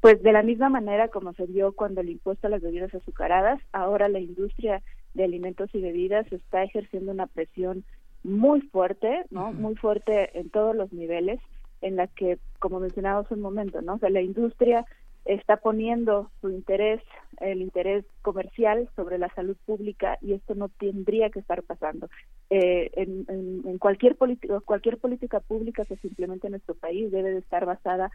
Pues 0.00 0.22
de 0.22 0.30
la 0.30 0.44
misma 0.44 0.68
manera 0.68 1.08
como 1.08 1.32
se 1.32 1.46
vio 1.46 1.72
cuando 1.72 2.02
el 2.02 2.08
impuesto 2.08 2.46
a 2.46 2.50
las 2.50 2.62
bebidas 2.62 2.94
azucaradas, 2.94 3.60
ahora 3.72 4.08
la 4.08 4.20
industria 4.20 4.80
de 5.14 5.24
alimentos 5.24 5.70
y 5.74 5.80
bebidas 5.80 6.32
está 6.32 6.62
ejerciendo 6.62 7.10
una 7.10 7.26
presión 7.26 7.82
muy 8.22 8.60
fuerte, 8.60 9.24
¿no? 9.30 9.48
Uh 9.48 9.50
-huh. 9.50 9.54
Muy 9.54 9.74
fuerte 9.74 10.38
en 10.38 10.50
todos 10.50 10.76
los 10.76 10.92
niveles, 10.92 11.40
en 11.80 11.96
la 11.96 12.06
que, 12.06 12.38
como 12.60 12.78
mencionaba 12.78 13.22
hace 13.22 13.34
un 13.34 13.40
momento, 13.40 13.82
¿no? 13.82 13.94
O 13.94 13.98
sea, 13.98 14.08
la 14.08 14.22
industria 14.22 14.86
está 15.24 15.56
poniendo 15.58 16.30
su 16.40 16.50
interés, 16.50 17.00
el 17.40 17.62
interés 17.62 18.04
comercial 18.22 18.88
sobre 18.96 19.18
la 19.18 19.28
salud 19.34 19.56
pública 19.64 20.18
y 20.20 20.32
esto 20.32 20.54
no 20.54 20.68
tendría 20.68 21.30
que 21.30 21.40
estar 21.40 21.62
pasando. 21.62 22.08
Eh, 22.50 22.90
en, 22.94 23.24
en, 23.28 23.62
en, 23.66 23.78
cualquier 23.78 24.16
política, 24.16 24.60
cualquier 24.60 24.98
política 24.98 25.40
pública 25.40 25.84
que 25.84 25.96
se 25.96 26.08
implemente 26.08 26.48
en 26.48 26.52
nuestro 26.52 26.74
país 26.74 27.10
debe 27.10 27.30
de 27.30 27.38
estar 27.38 27.64
basada 27.64 28.10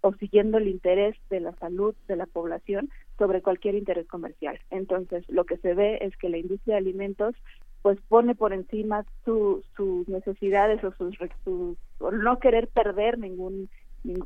o 0.00 0.12
siguiendo 0.14 0.58
el 0.58 0.68
interés 0.68 1.16
de 1.30 1.40
la 1.40 1.52
salud 1.56 1.94
de 2.08 2.16
la 2.16 2.26
población 2.26 2.90
sobre 3.18 3.42
cualquier 3.42 3.74
interés 3.74 4.06
comercial. 4.08 4.58
Entonces, 4.70 5.24
lo 5.28 5.44
que 5.44 5.58
se 5.58 5.74
ve 5.74 5.98
es 6.02 6.16
que 6.16 6.28
la 6.28 6.38
industria 6.38 6.74
de 6.74 6.80
alimentos 6.80 7.34
pues 7.82 7.98
pone 8.08 8.34
por 8.34 8.52
encima 8.52 9.04
su, 9.24 9.62
sus 9.76 10.08
necesidades 10.08 10.82
o 10.84 10.92
sus, 10.92 11.16
sus 11.44 11.76
no 12.12 12.38
querer 12.38 12.68
perder 12.68 13.18
ningún 13.18 13.68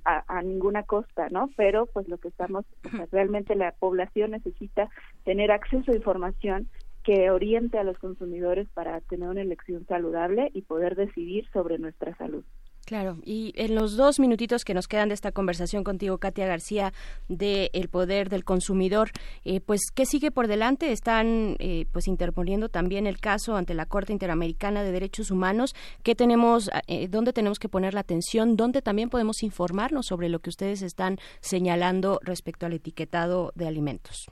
a, 0.04 0.24
a, 0.26 0.42
ninguna 0.42 0.82
costa, 0.84 1.28
¿no? 1.30 1.50
Pero 1.56 1.86
pues 1.86 2.08
lo 2.08 2.18
que 2.18 2.28
estamos, 2.28 2.64
o 2.84 2.88
sea, 2.90 3.06
realmente 3.12 3.54
la 3.54 3.72
población 3.72 4.32
necesita 4.32 4.88
tener 5.24 5.50
acceso 5.50 5.92
a 5.92 5.96
información 5.96 6.68
que 7.04 7.30
oriente 7.30 7.78
a 7.78 7.84
los 7.84 7.98
consumidores 7.98 8.68
para 8.74 9.00
tener 9.02 9.28
una 9.28 9.42
elección 9.42 9.86
saludable 9.86 10.50
y 10.52 10.62
poder 10.62 10.96
decidir 10.96 11.48
sobre 11.52 11.78
nuestra 11.78 12.16
salud. 12.16 12.44
Claro, 12.86 13.16
y 13.24 13.52
en 13.56 13.74
los 13.74 13.96
dos 13.96 14.20
minutitos 14.20 14.64
que 14.64 14.72
nos 14.72 14.86
quedan 14.86 15.08
de 15.08 15.14
esta 15.14 15.32
conversación 15.32 15.82
contigo, 15.82 16.18
Katia 16.18 16.46
García, 16.46 16.92
de 17.28 17.68
el 17.72 17.88
poder 17.88 18.28
del 18.28 18.44
consumidor, 18.44 19.10
eh, 19.44 19.60
pues 19.60 19.90
qué 19.92 20.06
sigue 20.06 20.30
por 20.30 20.46
delante. 20.46 20.92
Están 20.92 21.56
eh, 21.58 21.86
pues 21.92 22.06
interponiendo 22.06 22.68
también 22.68 23.08
el 23.08 23.18
caso 23.18 23.56
ante 23.56 23.74
la 23.74 23.86
Corte 23.86 24.12
Interamericana 24.12 24.84
de 24.84 24.92
Derechos 24.92 25.32
Humanos. 25.32 25.74
¿Qué 26.04 26.14
tenemos, 26.14 26.70
eh, 26.86 27.08
dónde 27.08 27.32
tenemos 27.32 27.58
que 27.58 27.68
poner 27.68 27.92
la 27.92 28.00
atención? 28.00 28.54
¿Dónde 28.54 28.82
también 28.82 29.10
podemos 29.10 29.42
informarnos 29.42 30.06
sobre 30.06 30.28
lo 30.28 30.38
que 30.38 30.50
ustedes 30.50 30.82
están 30.82 31.18
señalando 31.40 32.20
respecto 32.22 32.66
al 32.66 32.74
etiquetado 32.74 33.50
de 33.56 33.66
alimentos? 33.66 34.30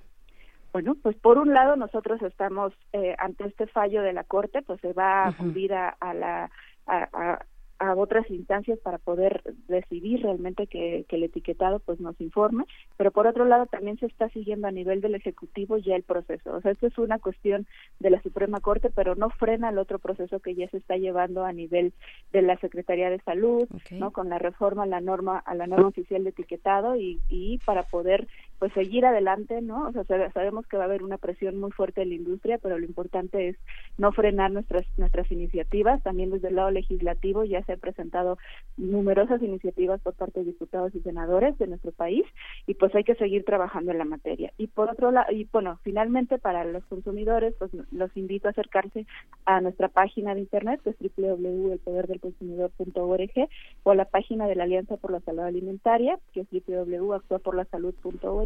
Bueno, 0.72 0.94
pues 1.02 1.16
por 1.16 1.39
un 1.39 1.52
lado 1.52 1.74
nosotros 1.74 2.22
estamos 2.22 2.72
eh, 2.93 3.16
ante 3.18 3.47
este 3.48 3.66
fallo 3.66 4.01
de 4.02 4.12
la 4.12 4.22
Corte, 4.22 4.62
pues 4.62 4.81
se 4.81 4.93
va 4.93 5.24
a 5.24 5.28
acudir 5.31 5.74
a, 5.74 5.89
a, 6.01 6.14
la 6.14 6.51
a, 6.86 7.09
a, 7.12 7.47
a 7.79 7.95
otras 7.95 8.29
instancias 8.31 8.79
para 8.79 8.99
poder 8.99 9.43
decidir 9.69 10.23
realmente 10.23 10.67
que, 10.67 11.05
que, 11.09 11.17
el 11.17 11.25
etiquetado 11.25 11.81
pues 11.81 12.01
nos 12.01 12.21
informe, 12.21 12.65
pero 12.97 13.11
por 13.11 13.27
otro 13.27 13.45
lado 13.45 13.67
también 13.67 13.99
se 13.99 14.07
está 14.07 14.29
siguiendo 14.31 14.69
a 14.69 14.73
nivel 14.73 15.01
del 15.01 15.15
Ejecutivo 15.15 15.79
ya 15.79 15.97
el 15.97 16.03
proceso. 16.03 16.55
O 16.55 16.61
sea, 16.61 16.73
esto 16.73 16.87
es 16.87 16.99
una 16.99 17.19
cuestión 17.19 17.67
de 18.01 18.11
la 18.11 18.23
Suprema 18.23 18.61
Corte, 18.61 18.91
pero 18.95 19.15
no 19.15 19.31
frena 19.31 19.71
el 19.71 19.79
otro 19.79 19.99
proceso 19.99 20.41
que 20.41 20.55
ya 20.55 20.69
se 20.69 20.79
está 20.79 20.97
llevando 20.97 21.45
a 21.45 21.53
nivel 21.53 21.93
de 22.33 22.43
la 22.43 22.57
Secretaría 22.59 23.11
de 23.11 23.21
Salud, 23.21 23.69
okay. 23.75 23.99
¿no? 23.99 24.13
Con 24.13 24.29
la 24.29 24.39
reforma 24.39 24.85
a 24.85 24.87
la 24.87 25.01
norma, 25.01 25.39
a 25.39 25.55
la 25.55 25.67
norma 25.67 25.89
oficial 25.89 26.25
de 26.25 26.31
etiquetado 26.31 26.97
y, 26.97 27.21
y 27.29 27.59
para 27.59 27.83
poder 27.83 28.27
pues 28.59 28.72
seguir 28.72 29.05
adelante, 29.05 29.60
¿no? 29.60 29.89
O 29.89 29.93
sea, 29.93 30.05
sabemos 30.32 30.66
que 30.66 30.76
va 30.76 30.85
a 30.85 30.86
haber 30.86 31.02
una 31.02 31.18
presión 31.18 31.59
muy 31.59 31.70
fuerte 31.70 32.01
de 32.01 32.06
la 32.06 32.14
industria, 32.14 32.59
pero 32.59 32.78
lo 32.78 32.86
importante 32.86 33.48
es 33.48 33.56
no 33.98 34.12
frenar 34.12 34.51
nuestras 34.51 34.86
nuestras 34.97 35.31
iniciativas. 35.31 36.02
También 36.02 36.31
desde 36.31 36.48
el 36.48 36.56
lado 36.56 36.70
legislativo 36.70 37.44
ya 37.44 37.62
se 37.64 37.72
han 37.72 37.81
presentado 37.81 38.39
numerosas 38.76 39.43
iniciativas 39.43 40.01
por 40.01 40.14
parte 40.14 40.40
de 40.40 40.47
diputados 40.47 40.94
y 40.94 41.01
senadores 41.01 41.59
de 41.59 41.66
nuestro 41.66 41.93
país 41.93 42.24
y 42.66 42.72
pues 42.74 42.94
hay 42.94 43.05
que 43.05 43.14
seguir 43.14 43.44
trabajando 43.44 43.93
en 43.93 43.98
la 43.98 44.05
materia. 44.05 44.52
Y 44.59 44.66
por 44.68 44.90
otro 44.90 45.10
lado, 45.10 45.32
y 45.32 45.48
bueno, 45.52 45.78
finalmente 45.82 46.39
para 46.39 46.64
los 46.64 46.85
consumidores, 46.86 47.55
pues 47.59 47.70
los 47.93 48.16
invito 48.16 48.48
a 48.48 48.52
acercarse 48.52 49.06
a 49.44 49.60
nuestra 49.60 49.89
página 49.89 50.35
de 50.35 50.40
internet, 50.40 50.81
que 50.82 50.90
es 50.90 50.97
www.elpoderdelconsumidor.org 51.16 53.48
o 53.82 53.90
a 53.90 53.94
la 53.94 54.06
página 54.06 54.47
de 54.47 54.55
la 54.55 54.64
Alianza 54.64 54.97
por 54.97 55.10
la 55.10 55.20
Salud 55.20 55.40
Alimentaria, 55.40 56.18
que 56.32 56.40
es 56.40 56.47
www.actuaporlasalud.org, 56.51 58.44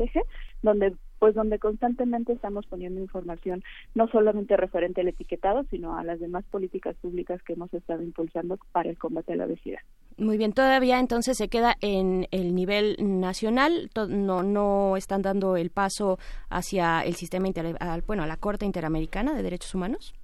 donde 0.63 0.95
pues 1.19 1.35
donde 1.35 1.59
constantemente 1.59 2.33
estamos 2.33 2.67
poniendo 2.67 3.01
información 3.01 3.63
no 3.95 4.07
solamente 4.09 4.57
referente 4.57 5.01
al 5.01 5.09
etiquetado, 5.09 5.65
sino 5.65 5.99
a 5.99 6.05
las 6.05 6.21
demás 6.21 6.45
políticas 6.51 6.97
públicas 6.97 7.43
que 7.43 7.55
hemos 7.55 7.73
estado 7.75 8.03
impulsando 8.03 8.57
para 8.73 8.89
el 8.89 8.99
combate 8.99 9.33
a 9.33 9.37
la 9.37 9.47
obesidad. 9.47 9.81
Muy 10.17 10.39
bien, 10.39 10.53
todavía 10.53 11.01
entonces 11.01 11.37
se 11.37 11.49
queda 11.49 11.75
en 11.81 12.27
el 12.31 12.55
nivel 12.55 12.97
nacional, 13.01 13.91
no 14.09 14.43
no 14.43 14.97
están 14.97 15.23
dando 15.23 15.57
el 15.57 15.71
paso 15.71 16.19
hacia 16.51 17.01
el 17.01 17.15
sistema 17.15 17.49
inter, 17.49 17.77
bueno, 18.07 18.23
a 18.23 18.27
la 18.27 18.37
Corte 18.37 18.65
Interamericana 18.65 19.35
de 19.35 19.43
Derechos 19.43 19.75
Humanos. 19.75 20.15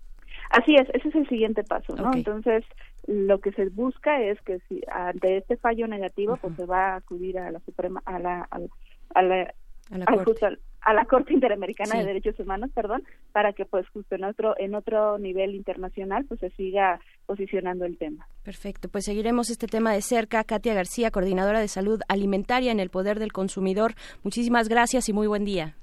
Así 0.51 0.75
es, 0.77 0.89
ese 0.93 1.09
es 1.09 1.15
el 1.15 1.29
siguiente 1.29 1.65
paso, 1.65 1.97
¿no? 1.97 2.09
Okay. 2.09 2.21
Entonces, 2.21 2.65
lo 3.07 3.41
que 3.41 3.53
se 3.53 3.69
busca 3.71 4.23
es 4.23 4.41
que 4.43 4.61
si 4.69 4.83
ante 4.91 5.39
este 5.39 5.57
fallo 5.57 5.87
negativo, 5.89 6.35
uh 6.35 6.37
-huh. 6.37 6.41
pues 6.41 6.57
se 6.57 6.67
va 6.67 6.93
a 6.93 6.97
acudir 6.97 7.39
a 7.39 7.51
la 7.51 7.61
Suprema 7.61 8.03
a 8.05 8.19
la 8.19 8.43
a 8.51 8.59
la, 8.59 8.69
a 9.15 9.23
la 9.23 9.55
a 9.91 9.99
la 9.99 10.07
corte. 10.07 10.25
Justo, 10.25 10.47
a 10.81 10.93
la 10.93 11.05
Corte 11.07 11.33
Interamericana 11.33 11.93
sí. 11.93 11.99
de 11.99 12.05
Derechos 12.05 12.39
Humanos, 12.39 12.71
perdón, 12.75 13.05
para 13.33 13.53
que 13.53 13.65
pues 13.65 13.89
justo 13.89 14.15
en 14.15 14.25
otro 14.25 14.55
en 14.59 14.75
otro 14.75 15.19
nivel 15.19 15.55
internacional 15.55 16.25
pues 16.27 16.41
se 16.41 16.51
siga 16.51 17.01
posicionando 17.27 17.85
el 17.85 17.97
tema. 17.97 18.27
Perfecto, 18.43 18.89
pues 18.89 19.05
seguiremos 19.05 19.51
este 19.51 19.67
tema 19.67 19.93
de 19.93 20.03
cerca. 20.03 20.45
Katia 20.45 20.75
García, 20.75 21.11
coordinadora 21.11 21.61
de 21.61 21.69
salud 21.69 22.01
alimentaria 22.09 22.71
en 22.71 22.81
el 22.81 22.91
Poder 22.91 23.19
del 23.19 23.33
Consumidor. 23.33 23.95
Muchísimas 24.23 24.69
gracias 24.69 25.09
y 25.09 25.13
muy 25.13 25.27
buen 25.27 25.45
día. 25.45 25.77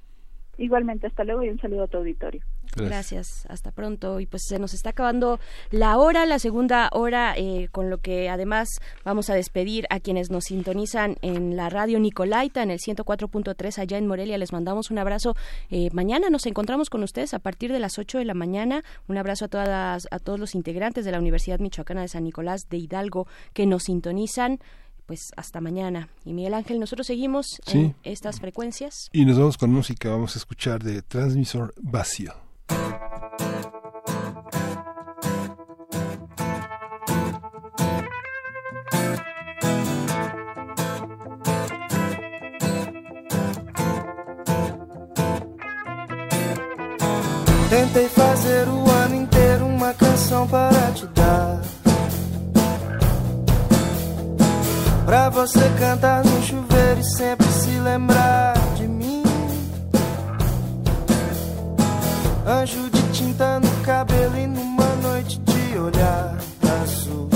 Igualmente, 0.58 1.06
hasta 1.06 1.24
luego 1.24 1.42
y 1.42 1.48
un 1.48 1.58
saludo 1.58 1.84
a 1.84 1.88
tu 1.88 1.96
auditorio. 1.96 2.42
Gracias. 2.76 3.46
hasta 3.48 3.70
pronto. 3.70 4.20
Y 4.20 4.26
pues 4.26 4.44
se 4.46 4.58
nos 4.58 4.74
está 4.74 4.90
acabando 4.90 5.40
la 5.70 5.98
hora, 5.98 6.26
la 6.26 6.38
segunda 6.38 6.88
hora, 6.92 7.34
eh, 7.36 7.68
con 7.70 7.90
lo 7.90 7.98
que 7.98 8.28
además 8.28 8.68
vamos 9.04 9.30
a 9.30 9.34
despedir 9.34 9.86
a 9.90 10.00
quienes 10.00 10.30
nos 10.30 10.44
sintonizan 10.44 11.16
en 11.22 11.56
la 11.56 11.68
radio 11.68 11.98
Nicolaita, 12.00 12.62
en 12.62 12.70
el 12.70 12.78
104.3 12.78 13.78
allá 13.78 13.98
en 13.98 14.06
Morelia. 14.06 14.38
Les 14.38 14.52
mandamos 14.52 14.90
un 14.90 14.98
abrazo. 14.98 15.34
Eh, 15.70 15.88
mañana 15.92 16.30
nos 16.30 16.46
encontramos 16.46 16.90
con 16.90 17.02
ustedes 17.02 17.34
a 17.34 17.38
partir 17.38 17.72
de 17.72 17.78
las 17.78 17.98
8 17.98 18.18
de 18.18 18.24
la 18.24 18.34
mañana. 18.34 18.82
Un 19.08 19.18
abrazo 19.18 19.46
a, 19.46 19.48
todas, 19.48 20.08
a 20.10 20.18
todos 20.18 20.38
los 20.38 20.54
integrantes 20.54 21.04
de 21.04 21.12
la 21.12 21.18
Universidad 21.18 21.60
Michoacana 21.60 22.02
de 22.02 22.08
San 22.08 22.24
Nicolás 22.24 22.68
de 22.68 22.78
Hidalgo 22.78 23.26
que 23.52 23.66
nos 23.66 23.84
sintonizan 23.84 24.60
pues 25.06 25.30
hasta 25.36 25.60
mañana. 25.60 26.08
Y 26.24 26.32
Miguel 26.32 26.54
Ángel, 26.54 26.80
nosotros 26.80 27.06
seguimos 27.06 27.60
en 27.66 27.94
estas 28.02 28.40
frecuencias. 28.40 29.08
Y 29.12 29.24
nos 29.24 29.38
vamos 29.38 29.58
con 29.58 29.70
música, 29.70 30.10
vamos 30.10 30.36
a 30.36 30.38
escuchar 30.38 30.82
de 30.82 31.02
Transmisor 31.02 31.74
Vacío. 31.80 32.32
Tentei 47.72 48.06
fazer 48.08 48.68
o 48.68 48.90
ano 48.90 49.14
inteiro 49.14 49.66
uma 49.66 49.94
canção 49.94 50.46
para 50.46 50.92
te 50.92 51.06
dar. 51.08 51.51
Pra 55.12 55.28
você 55.28 55.60
cantar 55.78 56.24
no 56.24 56.42
chuveiro 56.42 57.00
e 57.00 57.04
sempre 57.04 57.46
se 57.46 57.68
lembrar 57.80 58.54
de 58.76 58.88
mim. 58.88 59.22
Anjo 62.46 62.88
de 62.88 63.02
tinta 63.12 63.60
no 63.60 63.84
cabelo 63.84 64.38
e 64.38 64.46
numa 64.46 64.86
noite 65.02 65.38
de 65.38 65.78
olhar 65.78 66.34
azul. 66.82 67.28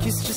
Quis 0.00 0.16
te 0.22 0.32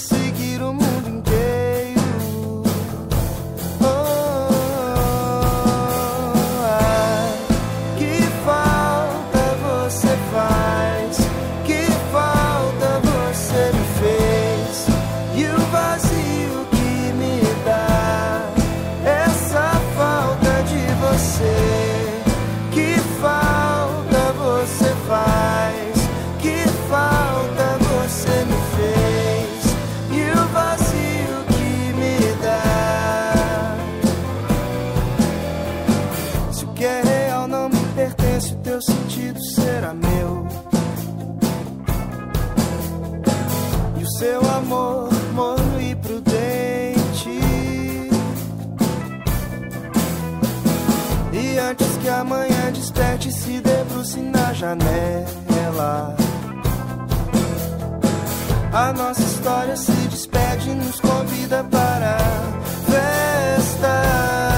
amanhã 52.21 52.71
desperte, 52.71 53.31
se 53.31 53.59
debruce 53.59 54.19
na 54.19 54.53
janela. 54.53 56.15
A 58.71 58.93
nossa 58.93 59.21
história 59.21 59.75
se 59.75 59.91
despede 59.91 60.69
e 60.69 60.75
nos 60.75 60.99
convida 60.99 61.63
para 61.63 62.17
a 62.17 62.61
festa. 62.89 64.50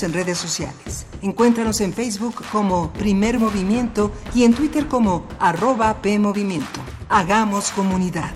En 0.00 0.14
redes 0.14 0.38
sociales. 0.38 1.04
Encuéntranos 1.20 1.82
en 1.82 1.92
Facebook 1.92 2.42
como 2.50 2.90
Primer 2.94 3.38
Movimiento 3.38 4.10
y 4.34 4.44
en 4.44 4.54
Twitter 4.54 4.88
como 4.88 5.26
arroba 5.38 6.00
PMovimiento. 6.00 6.80
Hagamos 7.10 7.70
comunidad. 7.72 8.30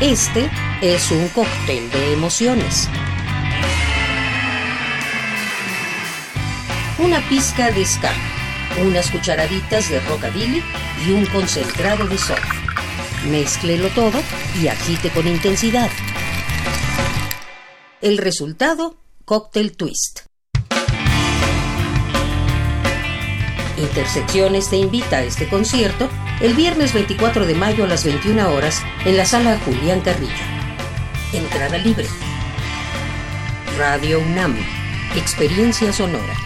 Este 0.00 0.50
es 0.82 1.12
un 1.12 1.28
cóctel 1.28 1.88
de 1.92 2.12
emociones. 2.12 2.88
Una 6.98 7.20
pizca 7.28 7.70
de 7.70 7.86
ska, 7.86 8.12
unas 8.84 9.12
cucharaditas 9.12 9.88
de 9.88 10.00
rockabilly 10.00 10.60
y 11.04 11.12
un 11.12 11.26
concentrado 11.26 12.06
de 12.06 12.18
surf. 12.18 12.44
Mézclelo 13.28 13.88
todo 13.90 14.22
y 14.60 14.68
agite 14.68 15.10
con 15.10 15.26
intensidad. 15.26 15.90
El 18.00 18.18
resultado, 18.18 18.96
cóctel 19.24 19.76
twist. 19.76 20.20
Intersecciones 23.78 24.70
te 24.70 24.76
invita 24.76 25.18
a 25.18 25.22
este 25.22 25.48
concierto 25.48 26.08
el 26.40 26.54
viernes 26.54 26.92
24 26.92 27.46
de 27.46 27.54
mayo 27.54 27.84
a 27.84 27.86
las 27.88 28.04
21 28.04 28.50
horas 28.50 28.82
en 29.04 29.16
la 29.16 29.24
sala 29.24 29.58
Julián 29.64 30.00
Carrillo. 30.00 30.32
Entrada 31.32 31.78
libre. 31.78 32.06
Radio 33.76 34.20
UNAM. 34.20 34.56
Experiencia 35.16 35.92
sonora. 35.92 36.45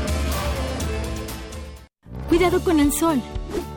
Cuidado 2.31 2.63
con 2.63 2.79
el 2.79 2.93
sol. 2.93 3.21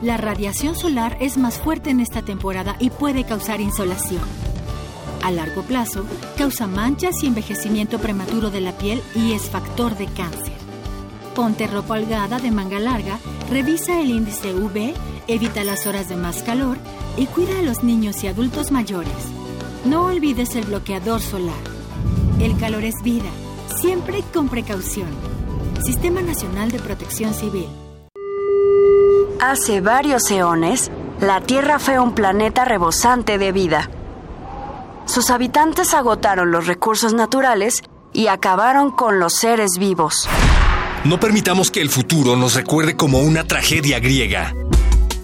La 0.00 0.16
radiación 0.16 0.76
solar 0.76 1.16
es 1.18 1.36
más 1.38 1.58
fuerte 1.58 1.90
en 1.90 1.98
esta 1.98 2.22
temporada 2.22 2.76
y 2.78 2.90
puede 2.90 3.24
causar 3.24 3.60
insolación. 3.60 4.22
A 5.24 5.32
largo 5.32 5.62
plazo, 5.62 6.04
causa 6.38 6.68
manchas 6.68 7.20
y 7.24 7.26
envejecimiento 7.26 7.98
prematuro 7.98 8.52
de 8.52 8.60
la 8.60 8.70
piel 8.78 9.02
y 9.16 9.32
es 9.32 9.50
factor 9.50 9.96
de 9.96 10.06
cáncer. 10.06 10.54
Ponte 11.34 11.66
ropa 11.66 11.94
holgada 11.94 12.38
de 12.38 12.52
manga 12.52 12.78
larga, 12.78 13.18
revisa 13.50 14.00
el 14.00 14.10
índice 14.10 14.54
UV, 14.54 14.94
evita 15.26 15.64
las 15.64 15.88
horas 15.88 16.08
de 16.08 16.14
más 16.14 16.44
calor 16.44 16.78
y 17.16 17.26
cuida 17.26 17.58
a 17.58 17.62
los 17.62 17.82
niños 17.82 18.22
y 18.22 18.28
adultos 18.28 18.70
mayores. 18.70 19.32
No 19.84 20.04
olvides 20.04 20.54
el 20.54 20.66
bloqueador 20.66 21.20
solar. 21.20 21.64
El 22.38 22.56
calor 22.56 22.84
es 22.84 22.94
vida, 23.02 23.30
siempre 23.80 24.22
con 24.32 24.48
precaución. 24.48 25.08
Sistema 25.84 26.22
Nacional 26.22 26.70
de 26.70 26.78
Protección 26.78 27.34
Civil. 27.34 27.66
Hace 29.46 29.82
varios 29.82 30.30
eones, 30.30 30.90
la 31.20 31.42
Tierra 31.42 31.78
fue 31.78 31.98
un 31.98 32.14
planeta 32.14 32.64
rebosante 32.64 33.36
de 33.36 33.52
vida. 33.52 33.90
Sus 35.04 35.28
habitantes 35.28 35.92
agotaron 35.92 36.50
los 36.50 36.66
recursos 36.66 37.12
naturales 37.12 37.82
y 38.14 38.28
acabaron 38.28 38.90
con 38.90 39.20
los 39.20 39.34
seres 39.34 39.72
vivos. 39.78 40.26
No 41.04 41.20
permitamos 41.20 41.70
que 41.70 41.82
el 41.82 41.90
futuro 41.90 42.36
nos 42.36 42.54
recuerde 42.54 42.96
como 42.96 43.20
una 43.20 43.44
tragedia 43.44 44.00
griega. 44.00 44.54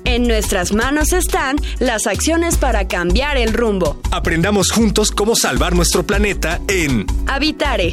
En 0.05 0.28
nuestras 0.28 0.74
manos 0.74 1.14
están 1.14 1.56
las 1.78 2.06
acciones 2.06 2.59
para 2.59 2.88
cambiar 2.88 3.38
el 3.38 3.55
rumbo. 3.55 4.01
Aprendamos 4.10 4.70
juntos 4.70 5.12
cómo 5.12 5.34
salvar 5.34 5.74
nuestro 5.74 6.02
planeta 6.02 6.60
en 6.68 7.06
Habitare, 7.26 7.92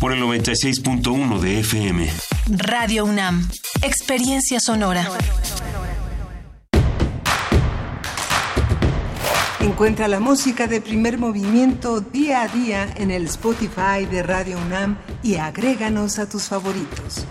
por 0.00 0.12
el 0.12 0.22
96.1 0.22 1.40
de 1.40 1.60
FM. 1.60 2.10
Radio 2.48 3.04
UNAM. 3.04 3.48
Experiencia 3.82 4.60
sonora. 4.60 5.08
Encuentra 9.60 10.08
la 10.08 10.20
música 10.20 10.66
de 10.66 10.80
primer 10.80 11.18
movimiento 11.18 12.00
día 12.00 12.42
a 12.42 12.48
día 12.48 12.88
en 12.96 13.10
el 13.10 13.26
Spotify 13.26 14.06
de 14.10 14.22
Radio 14.22 14.58
UNAM 14.58 14.98
y 15.22 15.36
agréganos 15.36 16.18
a 16.18 16.28
tus 16.28 16.44
favoritos. 16.44 17.26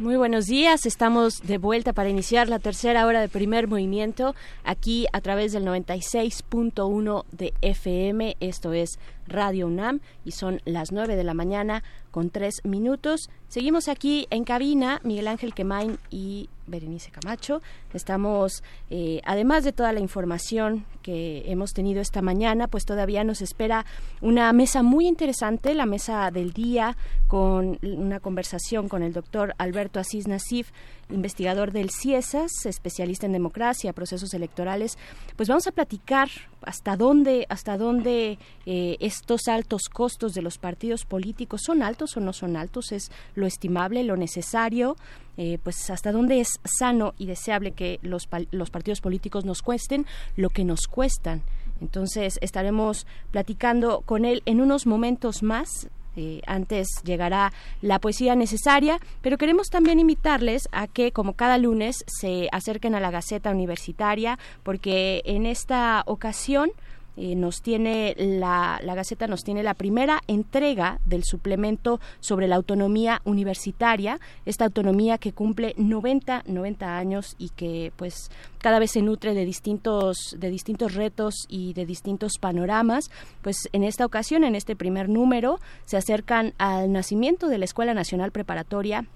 Muy 0.00 0.16
buenos 0.16 0.46
días, 0.46 0.86
estamos 0.86 1.42
de 1.42 1.58
vuelta 1.58 1.92
para 1.92 2.08
iniciar 2.08 2.48
la 2.48 2.58
tercera 2.58 3.04
hora 3.04 3.20
de 3.20 3.28
primer 3.28 3.68
movimiento 3.68 4.34
aquí 4.64 5.06
a 5.12 5.20
través 5.20 5.52
del 5.52 5.66
96.1 5.66 7.24
de 7.32 7.52
FM, 7.60 8.34
esto 8.40 8.72
es 8.72 8.98
Radio 9.26 9.66
UNAM 9.66 10.00
y 10.24 10.30
son 10.30 10.62
las 10.64 10.90
9 10.90 11.16
de 11.16 11.24
la 11.24 11.34
mañana 11.34 11.84
con 12.10 12.30
tres 12.30 12.62
minutos. 12.64 13.28
Seguimos 13.48 13.88
aquí 13.88 14.26
en 14.30 14.44
cabina, 14.44 15.02
Miguel 15.04 15.28
Ángel 15.28 15.52
Quemain 15.52 15.98
y 16.10 16.48
Berenice 16.70 17.10
Camacho. 17.10 17.60
Estamos, 17.92 18.62
eh, 18.88 19.20
además 19.24 19.64
de 19.64 19.72
toda 19.72 19.92
la 19.92 20.00
información 20.00 20.86
que 21.02 21.42
hemos 21.46 21.72
tenido 21.72 22.00
esta 22.00 22.22
mañana, 22.22 22.68
pues 22.68 22.84
todavía 22.84 23.24
nos 23.24 23.42
espera 23.42 23.84
una 24.20 24.52
mesa 24.52 24.82
muy 24.82 25.06
interesante, 25.06 25.74
la 25.74 25.86
mesa 25.86 26.30
del 26.30 26.52
día, 26.52 26.96
con 27.28 27.78
una 27.82 28.20
conversación 28.20 28.88
con 28.88 29.02
el 29.02 29.12
doctor 29.12 29.54
Alberto 29.58 30.00
Asís 30.00 30.26
Nasif, 30.26 30.70
investigador 31.12 31.72
del 31.72 31.90
CIESAS, 31.90 32.66
especialista 32.66 33.26
en 33.26 33.32
democracia, 33.32 33.92
procesos 33.92 34.34
electorales. 34.34 34.98
Pues 35.36 35.48
vamos 35.48 35.66
a 35.66 35.72
platicar 35.72 36.28
hasta 36.62 36.96
dónde, 36.96 37.46
hasta 37.48 37.76
dónde 37.78 38.38
eh, 38.66 38.96
estos 39.00 39.48
altos 39.48 39.88
costos 39.88 40.34
de 40.34 40.42
los 40.42 40.58
partidos 40.58 41.04
políticos 41.04 41.62
son 41.64 41.82
altos 41.82 42.16
o 42.16 42.20
no 42.20 42.32
son 42.32 42.56
altos, 42.56 42.92
es 42.92 43.10
lo 43.34 43.46
estimable, 43.46 44.04
lo 44.04 44.16
necesario, 44.16 44.96
eh, 45.36 45.58
pues 45.62 45.90
hasta 45.90 46.12
dónde 46.12 46.40
es 46.40 46.48
sano 46.64 47.14
y 47.18 47.26
deseable 47.26 47.72
que 47.72 47.98
los, 48.02 48.28
los 48.50 48.70
partidos 48.70 49.00
políticos 49.00 49.44
nos 49.44 49.62
cuesten 49.62 50.06
lo 50.36 50.50
que 50.50 50.64
nos 50.64 50.86
cuestan. 50.86 51.42
Entonces 51.80 52.38
estaremos 52.42 53.06
platicando 53.30 54.02
con 54.02 54.24
él 54.24 54.42
en 54.46 54.60
unos 54.60 54.86
momentos 54.86 55.42
más. 55.42 55.88
Eh, 56.16 56.40
antes 56.46 56.88
llegará 57.04 57.52
la 57.82 57.98
poesía 57.98 58.34
necesaria, 58.34 58.98
pero 59.22 59.38
queremos 59.38 59.68
también 59.68 60.00
invitarles 60.00 60.68
a 60.72 60.86
que, 60.86 61.12
como 61.12 61.34
cada 61.34 61.58
lunes, 61.58 62.04
se 62.06 62.48
acerquen 62.52 62.94
a 62.94 63.00
la 63.00 63.10
Gaceta 63.10 63.50
Universitaria, 63.50 64.38
porque 64.62 65.22
en 65.24 65.46
esta 65.46 66.02
ocasión 66.06 66.70
eh, 67.16 67.34
nos 67.34 67.62
tiene 67.62 68.14
la, 68.16 68.80
la 68.82 68.94
Gaceta 68.94 69.26
nos 69.26 69.42
tiene 69.42 69.62
la 69.62 69.74
primera 69.74 70.20
entrega 70.26 71.00
del 71.04 71.24
suplemento 71.24 72.00
sobre 72.20 72.48
la 72.48 72.56
autonomía 72.56 73.20
universitaria, 73.24 74.20
esta 74.46 74.64
autonomía 74.64 75.18
que 75.18 75.32
cumple 75.32 75.74
90, 75.76 76.44
90 76.46 76.96
años 76.96 77.34
y 77.38 77.50
que 77.50 77.92
pues 77.96 78.30
cada 78.58 78.78
vez 78.78 78.92
se 78.92 79.02
nutre 79.02 79.34
de 79.34 79.44
distintos, 79.44 80.36
de 80.38 80.50
distintos 80.50 80.94
retos 80.94 81.46
y 81.48 81.72
de 81.74 81.86
distintos 81.86 82.34
panoramas. 82.38 83.10
Pues 83.42 83.68
en 83.72 83.84
esta 83.84 84.04
ocasión, 84.06 84.44
en 84.44 84.54
este 84.54 84.76
primer 84.76 85.08
número, 85.08 85.58
se 85.84 85.96
acercan 85.96 86.54
al 86.58 86.92
nacimiento 86.92 87.48
de 87.48 87.58
la 87.58 87.64
Escuela 87.64 87.94
Nacional 87.94 88.32
Preparatoria 88.32 89.06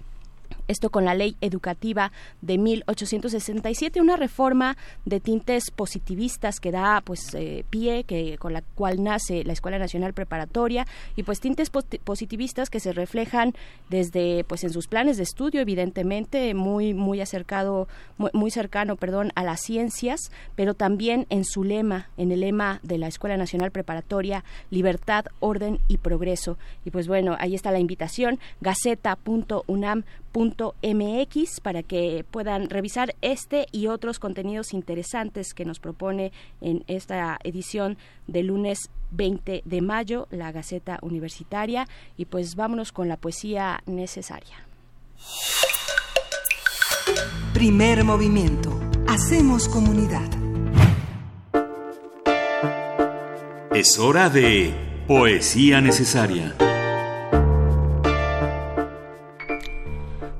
esto 0.67 0.89
con 0.89 1.05
la 1.05 1.13
ley 1.15 1.35
educativa 1.41 2.11
de 2.41 2.57
1867, 2.57 4.01
una 4.01 4.15
reforma 4.17 4.77
de 5.05 5.19
tintes 5.19 5.71
positivistas 5.71 6.59
que 6.59 6.71
da 6.71 7.01
pues 7.01 7.33
eh, 7.33 7.65
pie, 7.69 8.03
que 8.03 8.37
con 8.37 8.53
la 8.53 8.61
cual 8.61 9.03
nace 9.03 9.43
la 9.43 9.53
Escuela 9.53 9.79
Nacional 9.79 10.13
Preparatoria 10.13 10.85
y 11.15 11.23
pues 11.23 11.39
tintes 11.39 11.71
posi- 11.71 11.99
positivistas 11.99 12.69
que 12.69 12.79
se 12.79 12.91
reflejan 12.93 13.53
desde 13.89 14.43
pues 14.43 14.63
en 14.63 14.71
sus 14.71 14.87
planes 14.87 15.17
de 15.17 15.23
estudio 15.23 15.61
evidentemente 15.61 16.53
muy 16.53 16.93
muy 16.93 17.21
acercado 17.21 17.87
muy, 18.17 18.29
muy 18.33 18.51
cercano, 18.51 18.95
perdón, 18.95 19.31
a 19.35 19.43
las 19.43 19.61
ciencias, 19.61 20.31
pero 20.55 20.73
también 20.73 21.25
en 21.29 21.43
su 21.45 21.63
lema, 21.63 22.09
en 22.17 22.31
el 22.31 22.39
lema 22.41 22.79
de 22.83 22.97
la 22.97 23.07
Escuela 23.07 23.37
Nacional 23.37 23.71
Preparatoria, 23.71 24.43
libertad, 24.69 25.25
orden 25.39 25.79
y 25.87 25.97
progreso. 25.97 26.57
Y 26.85 26.91
pues 26.91 27.07
bueno, 27.07 27.35
ahí 27.39 27.55
está 27.55 27.71
la 27.71 27.79
invitación, 27.79 28.39
gaceta.unam.mx 30.55 31.59
para 31.61 31.83
que 31.83 32.25
puedan 32.29 32.69
revisar 32.69 33.15
este 33.21 33.67
y 33.71 33.87
otros 33.87 34.19
contenidos 34.19 34.73
interesantes 34.73 35.53
que 35.53 35.65
nos 35.65 35.79
propone 35.79 36.31
en 36.61 36.83
esta 36.87 37.39
edición 37.43 37.97
de 38.27 38.43
lunes 38.43 38.89
20 39.11 39.63
de 39.65 39.81
mayo 39.81 40.27
la 40.31 40.51
Gaceta 40.51 40.99
Universitaria 41.01 41.87
y 42.17 42.25
pues 42.25 42.55
vámonos 42.55 42.91
con 42.91 43.07
la 43.07 43.17
poesía 43.17 43.81
necesaria. 43.85 44.65
Primer 47.53 48.03
movimiento. 48.03 48.79
Hacemos 49.07 49.69
comunidad. 49.69 50.29
Es 53.73 53.99
hora 53.99 54.29
de 54.29 54.73
poesía 55.07 55.81
necesaria. 55.81 56.55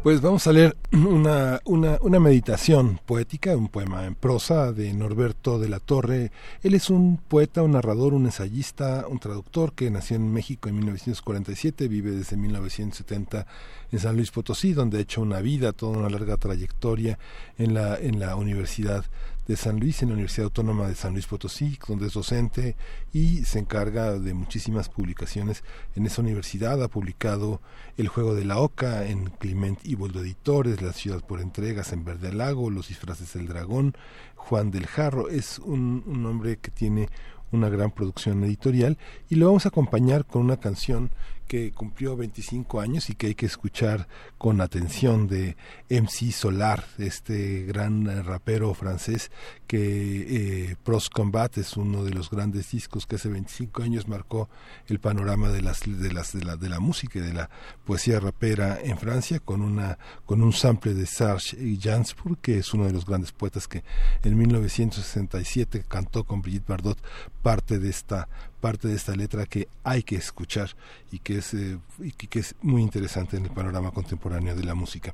Pues 0.05 0.21
vamos 0.21 0.45
a 0.45 0.53
leer 0.53 0.77
una, 0.91 1.61
una, 1.65 1.97
una, 1.99 2.19
meditación 2.19 2.99
poética, 3.07 3.57
un 3.57 3.69
poema 3.69 4.05
en 4.05 4.13
prosa 4.13 4.71
de 4.71 4.93
Norberto 4.93 5.57
de 5.57 5.67
la 5.67 5.79
Torre. 5.79 6.31
Él 6.61 6.75
es 6.75 6.91
un 6.91 7.17
poeta, 7.17 7.63
un 7.63 7.71
narrador, 7.71 8.13
un 8.13 8.25
ensayista, 8.25 9.07
un 9.09 9.17
traductor 9.17 9.73
que 9.73 9.89
nació 9.89 10.17
en 10.17 10.31
México 10.31 10.69
en 10.69 10.75
1947, 10.75 11.87
vive 11.87 12.11
desde 12.11 12.37
1970 12.37 13.47
en 13.95 14.01
San 14.01 14.17
Luis 14.17 14.29
Potosí, 14.29 14.73
donde 14.73 14.97
ha 14.97 15.01
hecho 15.01 15.21
una 15.21 15.39
vida, 15.39 15.71
toda 15.71 15.97
una 15.97 16.09
larga 16.09 16.35
trayectoria 16.35 17.17
en 17.57 17.73
la, 17.73 17.97
en 17.97 18.19
la 18.19 18.35
Universidad 18.35 19.05
de 19.47 19.55
San 19.55 19.79
Luis, 19.79 20.01
en 20.01 20.09
la 20.09 20.15
Universidad 20.15 20.45
Autónoma 20.45 20.89
de 20.89 20.95
San 20.95 21.13
Luis 21.13 21.27
Potosí, 21.27 21.79
donde 21.87 22.07
es 22.07 22.13
docente 22.13 22.75
y 23.13 23.45
se 23.45 23.59
encarga 23.59 24.19
de 24.19 24.33
muchísimas 24.33 24.89
publicaciones 24.89 25.63
en 25.95 26.05
esa 26.05 26.21
universidad. 26.21 26.83
Ha 26.83 26.89
publicado 26.89 27.61
El 27.95 28.09
juego 28.09 28.35
de 28.35 28.43
la 28.43 28.59
oca 28.59 29.05
en 29.05 29.29
Clement 29.29 29.79
y 29.85 29.95
Boldo 29.95 30.19
Editores, 30.19 30.81
La 30.81 30.91
ciudad 30.91 31.21
por 31.21 31.39
entregas 31.39 31.93
en 31.93 32.03
Verde 32.03 32.33
Lago, 32.33 32.69
Los 32.69 32.89
disfraces 32.89 33.31
del 33.31 33.47
dragón, 33.47 33.95
Juan 34.35 34.71
del 34.71 34.87
Jarro. 34.87 35.29
Es 35.29 35.57
un, 35.59 36.03
un 36.05 36.25
hombre 36.25 36.57
que 36.57 36.69
tiene 36.69 37.07
una 37.53 37.69
gran 37.69 37.91
producción 37.91 38.43
editorial 38.43 38.97
y 39.29 39.35
lo 39.35 39.45
vamos 39.45 39.65
a 39.65 39.69
acompañar 39.69 40.25
con 40.25 40.41
una 40.41 40.57
canción 40.57 41.11
que 41.47 41.71
cumplió 41.71 42.15
25 42.17 42.79
años 42.81 43.09
y 43.09 43.15
que 43.15 43.27
hay 43.27 43.35
que 43.35 43.45
escuchar 43.45 44.07
con 44.37 44.61
atención 44.61 45.27
de 45.27 45.55
MC 45.89 46.31
Solar, 46.31 46.85
este 46.97 47.63
gran 47.63 48.25
rapero 48.25 48.73
francés 48.73 49.31
que 49.67 50.69
eh, 50.69 50.75
Pros 50.83 51.09
Combat 51.09 51.57
es 51.57 51.77
uno 51.77 52.03
de 52.03 52.11
los 52.11 52.29
grandes 52.29 52.71
discos 52.71 53.05
que 53.05 53.15
hace 53.15 53.29
25 53.29 53.83
años 53.83 54.07
marcó 54.07 54.49
el 54.87 54.99
panorama 54.99 55.49
de 55.49 55.61
las 55.61 55.81
de 55.85 56.13
las 56.13 56.33
de 56.33 56.43
la, 56.43 56.55
de 56.55 56.69
la 56.69 56.79
música 56.79 57.19
y 57.19 57.21
de 57.21 57.33
la 57.33 57.49
poesía 57.85 58.19
rapera 58.19 58.79
en 58.81 58.97
Francia 58.97 59.39
con 59.39 59.61
una 59.61 59.97
con 60.25 60.41
un 60.41 60.53
sample 60.53 60.93
de 60.93 61.05
Serge 61.05 61.57
Gainsbourg 61.77 62.37
que 62.39 62.59
es 62.59 62.73
uno 62.73 62.85
de 62.85 62.93
los 62.93 63.05
grandes 63.05 63.31
poetas 63.31 63.67
que 63.67 63.83
en 64.23 64.37
1967 64.37 65.85
cantó 65.87 66.23
con 66.23 66.41
Brigitte 66.41 66.67
Bardot 66.67 66.97
parte 67.41 67.79
de 67.79 67.89
esta 67.89 68.27
parte 68.61 68.87
de 68.87 68.95
esta 68.95 69.15
letra 69.15 69.45
que 69.45 69.67
hay 69.83 70.03
que 70.03 70.15
escuchar 70.15 70.71
y 71.11 71.19
que 71.19 71.37
es, 71.37 71.53
eh, 71.53 71.77
que 72.17 72.39
es 72.39 72.55
muy 72.61 72.81
interesante 72.81 73.37
en 73.37 73.45
el 73.45 73.51
panorama 73.51 73.91
contemporáneo 73.91 74.55
de 74.55 74.63
la 74.63 74.75
música. 74.75 75.13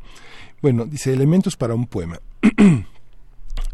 Bueno, 0.62 0.86
dice 0.86 1.14
elementos 1.14 1.58
para 1.58 1.74
un 1.74 1.88
poema. 1.88 2.20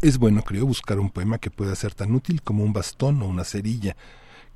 es 0.02 0.18
bueno, 0.18 0.42
creo, 0.42 0.66
buscar 0.66 0.98
un 0.98 1.10
poema 1.10 1.38
que 1.38 1.50
pueda 1.50 1.74
ser 1.74 1.94
tan 1.94 2.14
útil 2.14 2.42
como 2.42 2.64
un 2.64 2.72
bastón 2.72 3.22
o 3.22 3.26
una 3.26 3.44
cerilla, 3.44 3.96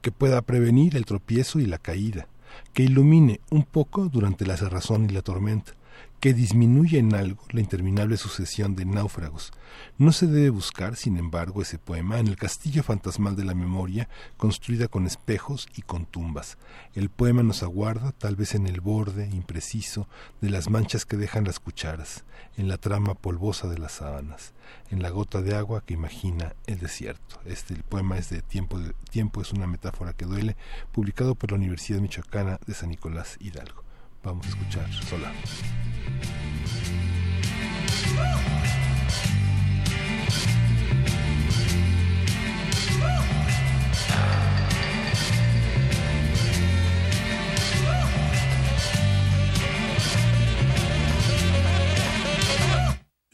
que 0.01 0.11
pueda 0.11 0.43
prevenir 0.43 0.97
el 0.97 1.07
tropiezo 1.07 1.61
y 1.61 1.67
la 1.67 1.79
caída, 1.79 2.27
que 2.73 2.83
ilumine 2.83 3.41
un 3.51 3.65
poco 3.65 4.09
durante 4.09 4.47
la 4.47 4.57
cerrazón 4.57 5.05
y 5.09 5.13
la 5.13 5.23
tormenta, 5.23 5.75
que 6.23 6.35
disminuye 6.35 7.01
en 7.01 7.17
algo 7.17 7.43
la 7.51 7.61
interminable 7.61 8.17
sucesión 8.17 8.77
de 8.77 8.85
náufragos. 8.85 9.51
No 9.99 10.13
se 10.13 10.29
debe 10.29 10.51
buscar, 10.51 10.95
sin 10.95 11.17
embargo, 11.17 11.63
ese 11.63 11.81
poema 11.81 12.21
en 12.21 12.29
el 12.29 12.37
castillo 12.37 12.85
fantasmal 12.85 13.35
de 13.35 13.45
la 13.45 13.55
memoria, 13.55 14.09
construida 14.37 14.87
con 14.87 15.09
espejos 15.09 15.67
y 15.75 15.83
con 15.83 16.07
tumbas. 16.07 16.59
El 16.95 17.11
poema 17.11 17.43
nos 17.43 17.65
aguarda, 17.65 18.13
tal 18.13 18.37
vez 18.37 18.55
en 18.55 18.69
el 18.69 18.81
borde 18.81 19.31
impreciso 19.33 20.07
de 20.41 20.51
las 20.51 20.71
manchas 20.71 21.05
que 21.05 21.17
dejan 21.17 21.43
las 21.43 21.59
cucharas, 21.59 22.23
en 22.57 22.69
la 22.69 22.79
trama 22.79 23.15
polvosa 23.15 23.67
de 23.67 23.79
las 23.79 23.95
sábanas, 23.95 24.53
en 24.93 25.03
la 25.03 25.11
gota 25.11 25.43
de 25.43 25.57
agua 25.57 25.83
que 25.85 25.95
imagina 25.95 26.55
el 26.69 26.79
desierto. 26.79 27.41
Este 27.47 27.75
el 27.75 27.83
poema 27.83 28.17
es 28.17 28.31
de 28.31 28.43
Tiempo, 28.43 28.79
de, 28.79 28.95
tiempo 29.11 29.43
es 29.43 29.51
una 29.51 29.67
metáfora 29.67 30.13
que 30.13 30.27
duele, 30.27 30.57
publicado 30.93 31.35
por 31.35 31.51
la 31.51 31.57
Universidad 31.57 31.99
Michoacana 31.99 32.61
de 32.65 32.75
San 32.75 32.91
Nicolás 32.91 33.39
Hidalgo. 33.41 33.82
Vamos 34.23 34.47
a 34.47 34.49
escuchar 34.51 34.89
Solar. 35.09 35.33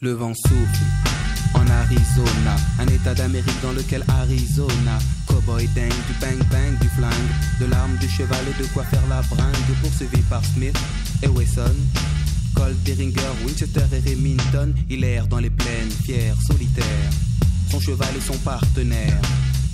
Le 0.01 0.13
vent 0.13 0.33
souffle 0.33 1.08
Arizona, 1.69 2.55
un 2.79 2.87
état 2.87 3.13
d'Amérique 3.13 3.61
dans 3.61 3.71
lequel 3.71 4.03
Arizona, 4.07 4.99
cowboy 5.27 5.67
dingue, 5.75 5.89
du 5.89 6.13
bang 6.19 6.37
bang, 6.51 6.77
du 6.79 6.89
flingue, 6.89 7.29
de 7.59 7.65
l'arme, 7.65 7.95
du 7.97 8.07
cheval 8.09 8.43
et 8.47 8.61
de 8.61 8.67
quoi 8.69 8.83
faire 8.83 9.05
la 9.09 9.21
bringue, 9.21 9.75
poursuivi 9.81 10.21
par 10.29 10.43
Smith 10.45 10.77
et 11.23 11.27
Wesson. 11.27 11.75
Colt, 12.55 12.75
Beringer, 12.85 13.31
Winchester 13.45 13.85
et 13.93 14.09
Remington, 14.09 14.73
il 14.89 15.03
erre 15.03 15.27
dans 15.27 15.39
les 15.39 15.49
plaines, 15.49 15.91
fier, 16.03 16.35
solitaire. 16.45 17.09
Son 17.71 17.79
cheval 17.79 18.09
est 18.17 18.27
son 18.27 18.37
partenaire. 18.39 19.21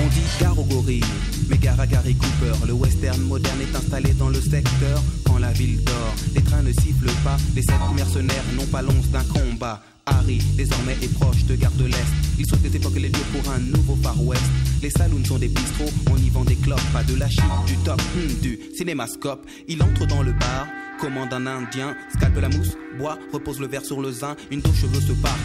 On 0.00 0.06
dit 0.08 0.22
gare 0.40 0.58
aux 0.58 0.64
gorilles, 0.64 1.02
mais 1.48 1.58
gare 1.58 1.80
à 1.80 1.86
Gary 1.86 2.14
Cooper. 2.14 2.66
Le 2.66 2.72
western 2.72 3.20
moderne 3.22 3.58
est 3.60 3.76
installé 3.76 4.12
dans 4.14 4.28
le 4.28 4.40
secteur 4.40 5.02
quand 5.24 5.38
la 5.38 5.50
ville 5.52 5.82
dort. 5.82 6.14
Les 6.34 6.42
trains 6.42 6.62
ne 6.62 6.72
sifflent 6.72 7.10
pas, 7.24 7.36
les 7.56 7.62
sept 7.62 7.80
mercenaires 7.96 8.44
n'ont 8.54 8.66
pas 8.66 8.82
l'once 8.82 9.08
d'un 9.10 9.24
combat. 9.24 9.82
Harry, 10.06 10.38
désormais, 10.56 10.96
est 11.02 11.12
proche 11.14 11.44
de 11.44 11.56
Gare 11.56 11.72
de 11.72 11.84
l'Est. 11.84 12.06
Il 12.38 12.46
souhaite 12.46 12.74
époquer 12.74 13.00
les 13.00 13.08
lieux 13.08 13.26
pour 13.32 13.52
un 13.52 13.58
nouveau 13.58 13.96
Far 14.02 14.20
West. 14.24 14.44
Les 14.82 14.90
saloons 14.90 15.24
sont 15.24 15.38
des 15.38 15.48
bistrots, 15.48 15.92
on 16.10 16.16
y 16.16 16.30
vend 16.30 16.44
des 16.44 16.56
clopes, 16.56 16.80
pas 16.92 17.02
de 17.02 17.14
la 17.16 17.28
chip, 17.28 17.42
du 17.66 17.76
top, 17.78 18.00
hmm, 18.14 18.40
du 18.40 18.58
cinémascope. 18.76 19.44
Il 19.66 19.82
entre 19.82 20.06
dans 20.06 20.22
le 20.22 20.32
bar, 20.32 20.66
commande 21.00 21.32
un 21.32 21.46
indien, 21.46 21.96
scalpe 22.16 22.40
la 22.40 22.48
mousse, 22.48 22.76
boit, 22.98 23.18
repose 23.32 23.60
le 23.60 23.66
verre 23.66 23.84
sur 23.84 24.00
le 24.00 24.12
zin, 24.12 24.36
une 24.50 24.60
dos 24.60 24.72
cheveux 24.72 25.00
se 25.00 25.12
part. 25.12 25.38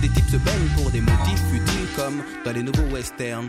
Des 0.00 0.08
types 0.08 0.30
se 0.30 0.36
baignent 0.36 0.68
pour 0.76 0.90
des 0.90 1.00
motifs 1.00 1.42
futiles 1.50 1.88
comme 1.96 2.22
dans 2.44 2.52
les 2.52 2.62
nouveaux 2.62 2.94
westerns. 2.94 3.48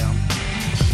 Le 0.00 0.89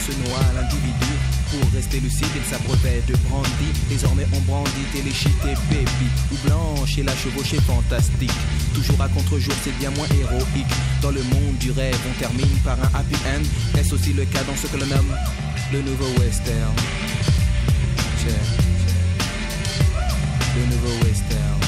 se 0.00 0.12
noie 0.12 0.40
l'individu. 0.54 1.12
Pour 1.50 1.72
rester 1.72 2.00
lucide, 2.00 2.28
il 2.34 2.44
s'abreuvait 2.48 3.02
de 3.06 3.14
brandy. 3.28 3.70
Désormais, 3.88 4.26
on 4.32 4.40
brandit 4.40 4.86
téléchite 4.92 5.44
et 5.44 5.54
baby. 5.68 6.08
Ou 6.32 6.36
blanche 6.46 6.98
et 6.98 7.02
la 7.02 7.14
chevauchée 7.16 7.60
fantastique. 7.60 8.32
Toujours 8.74 9.00
à 9.00 9.08
contre-jour, 9.08 9.54
c'est 9.62 9.76
bien 9.78 9.90
moins 9.90 10.06
héroïque. 10.20 10.74
Dans 11.02 11.10
le 11.10 11.22
monde 11.24 11.56
du 11.58 11.70
rêve, 11.72 11.98
on 12.08 12.18
termine 12.18 12.56
par 12.64 12.78
un 12.78 12.90
happy 12.98 13.16
end. 13.26 13.42
Est-ce 13.78 13.94
aussi 13.94 14.12
le 14.12 14.24
cas 14.24 14.42
dans 14.44 14.56
ce 14.56 14.66
que 14.66 14.76
l'on 14.76 14.86
nomme 14.86 15.14
le 15.72 15.82
nouveau 15.82 16.08
western? 16.20 16.74
Le 20.56 20.66
nouveau 20.66 21.04
western. 21.04 21.60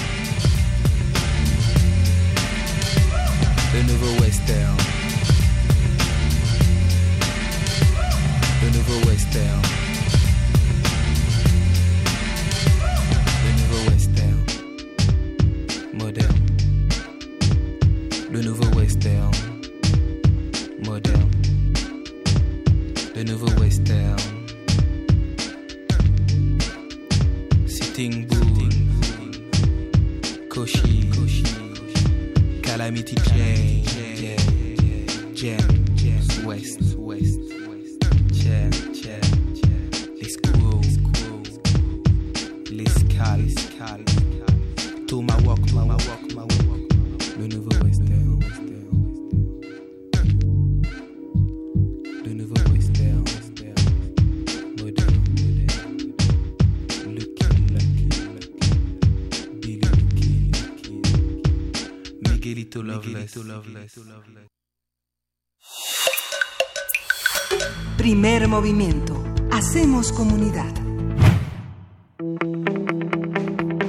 Le 3.74 3.82
nouveau 3.82 4.22
western. 4.22 5.01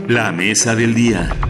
La 0.08 0.32
mesa 0.32 0.76
del 0.76 0.94
día. 0.94 1.43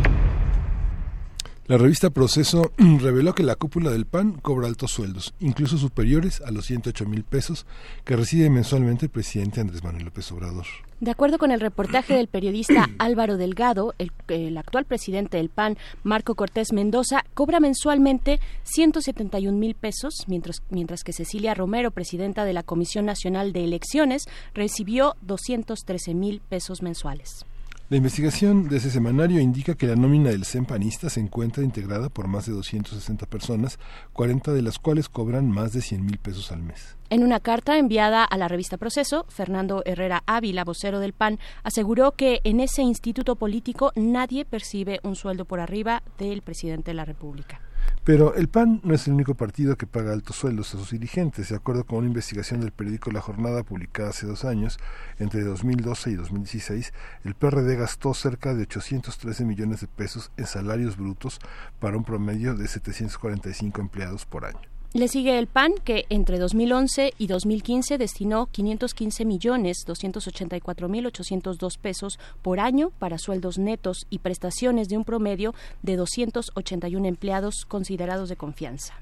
La 1.66 1.78
revista 1.78 2.10
Proceso 2.10 2.74
reveló 2.78 3.34
que 3.34 3.42
la 3.42 3.56
cúpula 3.56 3.90
del 3.90 4.06
PAN 4.06 4.34
cobra 4.34 4.68
altos 4.68 4.92
sueldos, 4.92 5.34
incluso 5.40 5.78
superiores 5.78 6.42
a 6.42 6.52
los 6.52 6.66
108 6.66 7.06
mil 7.06 7.24
pesos 7.24 7.66
que 8.04 8.18
recibe 8.18 8.50
mensualmente 8.50 9.06
el 9.06 9.10
presidente 9.10 9.62
Andrés 9.62 9.82
Manuel 9.82 10.04
López 10.04 10.30
Obrador. 10.34 10.66
De 11.00 11.12
acuerdo 11.12 11.38
con 11.38 11.52
el 11.52 11.62
reportaje 11.62 12.16
del 12.16 12.28
periodista 12.28 12.90
Álvaro 13.00 13.38
Delgado, 13.38 13.96
el, 13.98 14.12
el, 14.28 14.58
actual 14.58 14.84
presidente 14.84 15.38
del 15.38 15.48
PAN, 15.48 15.78
Marco 16.04 16.36
Cortés 16.36 16.74
Mendoza, 16.74 17.24
cobra 17.34 17.62
mensualmente 17.62 18.42
171 18.64 19.58
mil 19.58 19.76
pesos, 19.76 20.26
mientras, 20.28 20.64
mientras 20.70 21.06
que 21.06 21.14
Cecilia 21.14 21.54
Romero, 21.54 21.92
presidenta 21.92 22.44
de 22.44 22.52
la 22.52 22.64
Comisión 22.64 23.06
Nacional 23.06 23.54
de 23.54 23.64
Elecciones, 23.64 24.26
recibió 24.54 25.16
213 25.22 26.14
mil 26.14 26.42
pesos 26.42 26.82
mensuales. 26.82 27.46
La 27.90 27.98
investigación 27.98 28.70
de 28.70 28.78
ese 28.78 28.90
semanario 28.90 29.42
indica 29.42 29.76
que 29.76 29.88
la 29.88 29.98
nómina 29.98 30.30
del 30.30 30.46
CEN 30.46 30.66
panista 30.66 31.10
se 31.10 31.20
encuentra 31.20 31.66
integrada 31.66 32.08
por 32.08 32.28
más 32.28 32.46
de 32.46 32.54
260 32.54 33.26
personas, 33.26 33.78
40 34.14 34.54
de 34.54 34.62
las 34.62 34.80
cuales 34.80 35.10
cobran 35.10 35.50
más 35.50 35.74
de 35.74 35.82
100 35.82 36.06
mil 36.06 36.18
pesos 36.18 36.54
al 36.54 36.64
mes. 36.64 36.96
En 37.10 37.24
una 37.24 37.42
carta 37.42 37.78
enviada 37.78 38.24
a 38.24 38.38
la 38.38 38.48
revista 38.48 38.78
Proceso, 38.78 39.26
Fernando 39.28 39.84
Herrera 39.86 40.24
Ávila, 40.26 40.64
vocero 40.64 41.00
del 41.00 41.12
PAN, 41.12 41.40
aseguró 41.64 42.14
que 42.14 42.40
en 42.46 42.62
ese 42.62 42.82
instituto 42.82 43.36
político 43.36 43.92
nadie 43.96 44.46
percibe 44.46 45.02
un 45.04 45.18
sueldo 45.18 45.44
por 45.44 45.60
arriba 45.60 46.04
del 46.18 46.42
presidente 46.42 46.92
de 46.92 46.96
la 46.96 47.06
República. 47.06 47.62
Pero 48.04 48.36
el 48.36 48.50
PAN 48.50 48.82
no 48.84 48.94
es 48.94 49.08
el 49.08 49.14
único 49.14 49.36
partido 49.36 49.78
que 49.78 49.88
paga 49.88 50.12
altos 50.12 50.36
sueldos 50.36 50.76
a 50.76 50.78
sus 50.78 50.92
dirigentes. 50.92 51.50
De 51.50 51.56
acuerdo 51.56 51.86
con 51.86 52.00
una 52.00 52.08
investigación 52.08 52.60
del 52.60 52.72
periódico 52.72 53.12
La 53.12 53.22
Jornada 53.22 53.64
publicada 53.64 54.10
hace 54.10 54.28
dos 54.28 54.44
años, 54.44 54.78
entre 55.20 55.44
2012 55.44 56.12
y 56.12 56.16
2016, 56.16 56.94
el 57.24 57.36
PRD 57.36 57.78
gastó 57.78 58.14
cerca 58.14 58.54
de 58.54 58.64
813 58.64 59.46
millones 59.46 59.82
de 59.82 59.88
pesos 59.88 60.32
en 60.36 60.48
salarios 60.48 60.98
brutos 60.98 61.40
para 61.80 61.96
un 61.96 62.04
promedio 62.04 62.56
de 62.56 62.68
745 62.68 63.80
empleados 63.80 64.26
por 64.26 64.46
año. 64.46 64.73
Le 64.96 65.08
sigue 65.08 65.40
el 65.40 65.48
PAN, 65.48 65.74
que 65.84 66.06
entre 66.10 66.38
2011 66.38 67.14
y 67.18 67.26
2015 67.26 67.98
destinó 67.98 68.46
515 68.46 69.26
millones 69.26 69.86
284 69.88 70.88
mil 70.88 71.08
802 71.08 71.80
pesos 71.80 72.20
por 72.44 72.60
año 72.60 72.92
para 73.00 73.18
sueldos 73.18 73.58
netos 73.58 74.06
y 74.12 74.20
prestaciones 74.20 74.90
de 74.90 74.98
un 74.98 75.04
promedio 75.04 75.56
de 75.82 75.96
281 75.96 77.08
empleados 77.08 77.66
considerados 77.68 78.30
de 78.30 78.36
confianza. 78.36 78.94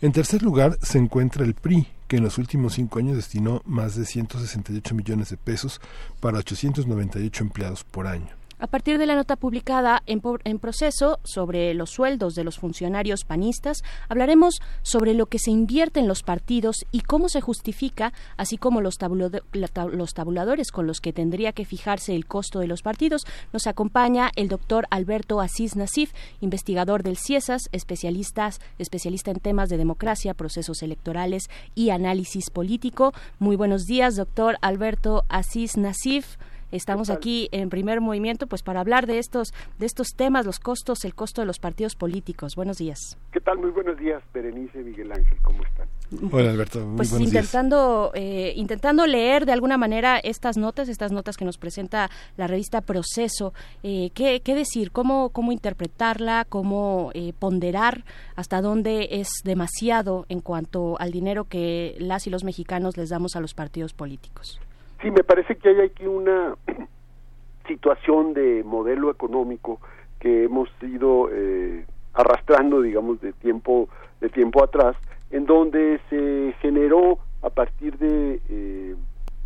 En 0.00 0.12
tercer 0.12 0.42
lugar 0.42 0.78
se 0.80 0.96
encuentra 0.96 1.44
el 1.44 1.52
PRI, 1.52 1.88
que 2.08 2.16
en 2.16 2.24
los 2.24 2.38
últimos 2.38 2.72
cinco 2.72 2.98
años 2.98 3.16
destinó 3.16 3.60
más 3.66 3.96
de 3.96 4.06
168 4.06 4.94
millones 4.94 5.28
de 5.28 5.36
pesos 5.36 5.78
para 6.20 6.38
898 6.38 7.44
empleados 7.44 7.84
por 7.84 8.06
año. 8.06 8.43
A 8.58 8.66
partir 8.68 8.98
de 8.98 9.06
la 9.06 9.16
nota 9.16 9.36
publicada 9.36 10.02
en, 10.06 10.22
en, 10.44 10.58
proceso 10.58 11.18
sobre 11.24 11.74
los 11.74 11.90
sueldos 11.90 12.34
de 12.34 12.44
los 12.44 12.58
funcionarios 12.58 13.24
panistas, 13.24 13.82
hablaremos 14.08 14.60
sobre 14.82 15.12
lo 15.14 15.26
que 15.26 15.38
se 15.38 15.50
invierte 15.50 16.00
en 16.00 16.08
los 16.08 16.22
partidos 16.22 16.84
y 16.92 17.00
cómo 17.00 17.28
se 17.28 17.40
justifica, 17.40 18.12
así 18.36 18.56
como 18.56 18.80
los, 18.80 18.96
los 19.00 20.14
tabuladores 20.14 20.70
con 20.70 20.86
los 20.86 21.00
que 21.00 21.12
tendría 21.12 21.52
que 21.52 21.64
fijarse 21.64 22.14
el 22.14 22.26
costo 22.26 22.60
de 22.60 22.68
los 22.68 22.82
partidos. 22.82 23.22
Nos 23.52 23.66
acompaña 23.66 24.30
el 24.36 24.48
doctor 24.48 24.86
Alberto 24.90 25.40
Asís 25.40 25.76
Nasif, 25.76 26.12
investigador 26.40 27.02
del 27.02 27.16
CIESAS, 27.16 27.68
especialista, 27.72 28.50
especialista 28.78 29.30
en 29.30 29.40
temas 29.40 29.68
de 29.68 29.78
democracia, 29.78 30.34
procesos 30.34 30.82
electorales 30.82 31.50
y 31.74 31.90
análisis 31.90 32.50
político. 32.50 33.12
Muy 33.38 33.56
buenos 33.56 33.86
días, 33.86 34.16
doctor 34.16 34.56
Alberto 34.60 35.24
Asís 35.28 35.76
Nasif. 35.76 36.36
Estamos 36.74 37.08
aquí 37.08 37.48
en 37.52 37.70
primer 37.70 38.00
movimiento 38.00 38.48
pues 38.48 38.62
para 38.62 38.80
hablar 38.80 39.06
de 39.06 39.20
estos 39.20 39.54
de 39.78 39.86
estos 39.86 40.16
temas, 40.16 40.44
los 40.44 40.58
costos, 40.58 41.04
el 41.04 41.14
costo 41.14 41.40
de 41.40 41.46
los 41.46 41.60
partidos 41.60 41.94
políticos. 41.94 42.56
Buenos 42.56 42.78
días. 42.78 43.16
¿Qué 43.32 43.40
tal? 43.40 43.58
Muy 43.58 43.70
buenos 43.70 43.96
días, 43.96 44.24
Berenice, 44.32 44.78
Miguel 44.82 45.12
Ángel, 45.12 45.38
¿cómo 45.42 45.62
están? 45.62 45.86
Hola 46.32 46.50
Alberto, 46.50 46.80
muy 46.80 46.96
pues 46.96 47.10
buenos 47.10 47.28
intentando 47.28 48.10
eh, 48.14 48.54
intentando 48.56 49.06
leer 49.06 49.46
de 49.46 49.52
alguna 49.52 49.78
manera 49.78 50.18
estas 50.18 50.56
notas, 50.56 50.88
estas 50.88 51.12
notas 51.12 51.36
que 51.36 51.44
nos 51.44 51.58
presenta 51.58 52.10
la 52.36 52.48
revista 52.48 52.80
Proceso, 52.80 53.54
eh, 53.84 54.10
¿qué, 54.12 54.40
¿qué, 54.40 54.56
decir, 54.56 54.90
cómo 54.90 55.28
cómo 55.28 55.52
interpretarla, 55.52 56.44
cómo 56.48 57.12
eh, 57.14 57.34
ponderar 57.38 58.04
hasta 58.34 58.60
dónde 58.60 59.08
es 59.12 59.28
demasiado 59.44 60.26
en 60.28 60.40
cuanto 60.40 60.98
al 60.98 61.12
dinero 61.12 61.44
que 61.44 61.94
las 62.00 62.26
y 62.26 62.30
los 62.30 62.42
mexicanos 62.42 62.96
les 62.96 63.10
damos 63.10 63.36
a 63.36 63.40
los 63.40 63.54
partidos 63.54 63.92
políticos. 63.92 64.58
Sí, 65.04 65.10
me 65.10 65.22
parece 65.22 65.56
que 65.56 65.68
hay 65.68 65.80
aquí 65.82 66.06
una 66.06 66.56
situación 67.68 68.32
de 68.32 68.64
modelo 68.64 69.10
económico 69.10 69.78
que 70.18 70.44
hemos 70.44 70.70
ido 70.80 71.28
eh, 71.30 71.84
arrastrando, 72.14 72.80
digamos, 72.80 73.20
de 73.20 73.34
tiempo 73.34 73.90
de 74.22 74.30
tiempo 74.30 74.64
atrás, 74.64 74.96
en 75.30 75.44
donde 75.44 76.00
se 76.08 76.54
generó 76.62 77.18
a 77.42 77.50
partir 77.50 77.98
de, 77.98 78.40
eh, 78.48 78.94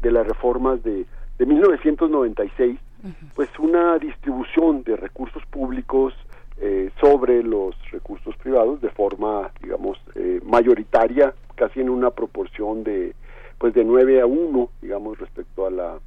de 0.00 0.12
las 0.12 0.28
reformas 0.28 0.80
de, 0.84 1.06
de 1.38 1.46
1996, 1.46 2.78
uh 3.02 3.08
-huh. 3.08 3.12
pues 3.34 3.48
una 3.58 3.98
distribución 3.98 4.84
de 4.84 4.94
recursos 4.94 5.44
públicos 5.46 6.14
eh, 6.60 6.90
sobre 7.00 7.42
los 7.42 7.74
recursos 7.90 8.36
privados 8.36 8.80
de 8.80 8.90
forma, 8.90 9.50
digamos, 9.60 9.98
mayoritaria, 10.44 11.34
casi 11.56 11.80
en 11.80 11.90
una 11.90 12.10
proporción 12.10 12.84
de 12.84 13.16
pues 13.58 13.74
de 13.74 13.84
9 13.84 14.20
a 14.20 14.26
1, 14.26 14.70
digamos, 14.80 15.18
respecto 15.18 15.66
a 15.66 15.70
la 15.70 15.98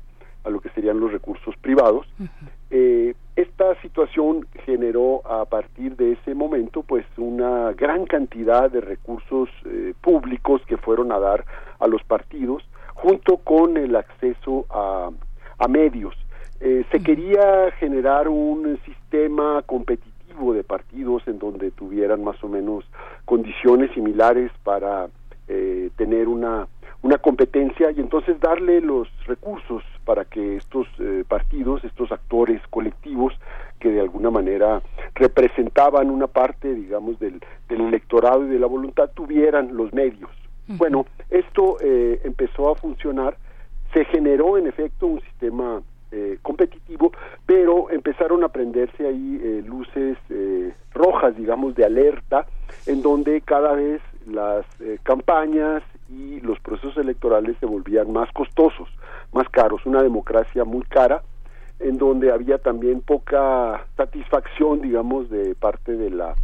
a 0.43 0.49
lo 0.49 0.59
que 0.59 0.69
serían 0.69 0.99
los 0.99 1.11
recursos 1.11 1.55
privados. 1.57 2.07
Uh 2.19 2.23
-huh. 2.23 2.49
eh, 2.71 3.13
esta 3.35 3.79
situación 3.81 4.47
generó 4.65 5.21
a 5.25 5.45
partir 5.45 5.95
de 5.95 6.13
ese 6.13 6.33
momento 6.33 6.81
pues 6.81 7.05
una 7.17 7.73
gran 7.73 8.05
cantidad 8.05 8.69
de 8.71 8.81
recursos 8.81 9.49
eh, 9.65 9.93
públicos 10.01 10.61
que 10.65 10.77
fueron 10.77 11.11
a 11.11 11.19
dar 11.19 11.45
a 11.79 11.87
los 11.87 12.03
partidos 12.03 12.63
junto 12.95 13.37
con 13.37 13.77
el 13.77 13.95
acceso 13.95 14.65
a, 14.69 15.11
a 15.59 15.67
medios. 15.67 16.15
Eh, 16.59 16.85
se 16.91 16.99
quería 16.99 17.71
generar 17.79 18.27
un 18.27 18.77
sistema 18.85 19.63
competitivo 19.65 20.53
de 20.53 20.63
partidos 20.63 21.27
en 21.27 21.39
donde 21.39 21.71
tuvieran 21.71 22.23
más 22.23 22.43
o 22.43 22.47
menos 22.47 22.85
condiciones 23.25 23.91
similares 23.91 24.51
para 24.63 25.07
eh, 25.47 25.89
tener 25.97 26.27
una, 26.27 26.67
una 27.03 27.17
competencia 27.17 27.91
y 27.91 27.99
entonces 27.99 28.39
darle 28.39 28.81
los 28.81 29.07
recursos 29.25 29.83
para 30.05 30.25
que 30.25 30.57
estos 30.57 30.87
eh, 30.99 31.23
partidos, 31.27 31.83
estos 31.83 32.11
actores 32.11 32.61
colectivos 32.69 33.33
que 33.79 33.89
de 33.89 34.01
alguna 34.01 34.29
manera 34.29 34.81
representaban 35.15 36.09
una 36.11 36.27
parte, 36.27 36.73
digamos, 36.73 37.19
del, 37.19 37.41
del 37.67 37.81
electorado 37.81 38.45
y 38.45 38.49
de 38.49 38.59
la 38.59 38.67
voluntad, 38.67 39.09
tuvieran 39.13 39.75
los 39.75 39.91
medios. 39.93 40.29
Bueno, 40.67 41.05
esto 41.29 41.77
eh, 41.81 42.21
empezó 42.23 42.69
a 42.69 42.75
funcionar, 42.75 43.35
se 43.93 44.05
generó 44.05 44.57
en 44.57 44.67
efecto 44.67 45.07
un 45.07 45.21
sistema 45.21 45.81
eh, 46.13 46.39
competitivo, 46.41 47.13
pero 47.45 47.89
empezaron 47.89 48.43
a 48.43 48.49
prenderse 48.49 49.07
ahí 49.07 49.39
eh, 49.41 49.63
luces 49.65 50.17
eh, 50.29 50.73
rojas, 50.93 51.37
digamos, 51.37 51.73
de 51.75 51.85
alerta, 51.85 52.47
en 52.85 53.01
donde 53.01 53.39
cada 53.39 53.71
vez 53.75 54.01
las 54.27 54.65
campañas 55.03 55.81
y 56.11 56.41
los 56.41 56.59
procesos 56.59 56.97
electorales 56.97 57.55
se 57.59 57.65
volvían 57.65 58.11
más 58.11 58.31
costosos, 58.33 58.89
más 59.31 59.47
caros, 59.49 59.85
una 59.85 60.03
democracia 60.03 60.63
muy 60.65 60.83
cara, 60.83 61.23
en 61.79 61.97
donde 61.97 62.31
había 62.31 62.57
también 62.57 63.01
poca 63.01 63.85
satisfacción, 63.97 64.81
digamos, 64.81 65.29
de 65.29 65.55
parte 65.55 65.95
de 65.95 66.09
la 66.09 66.35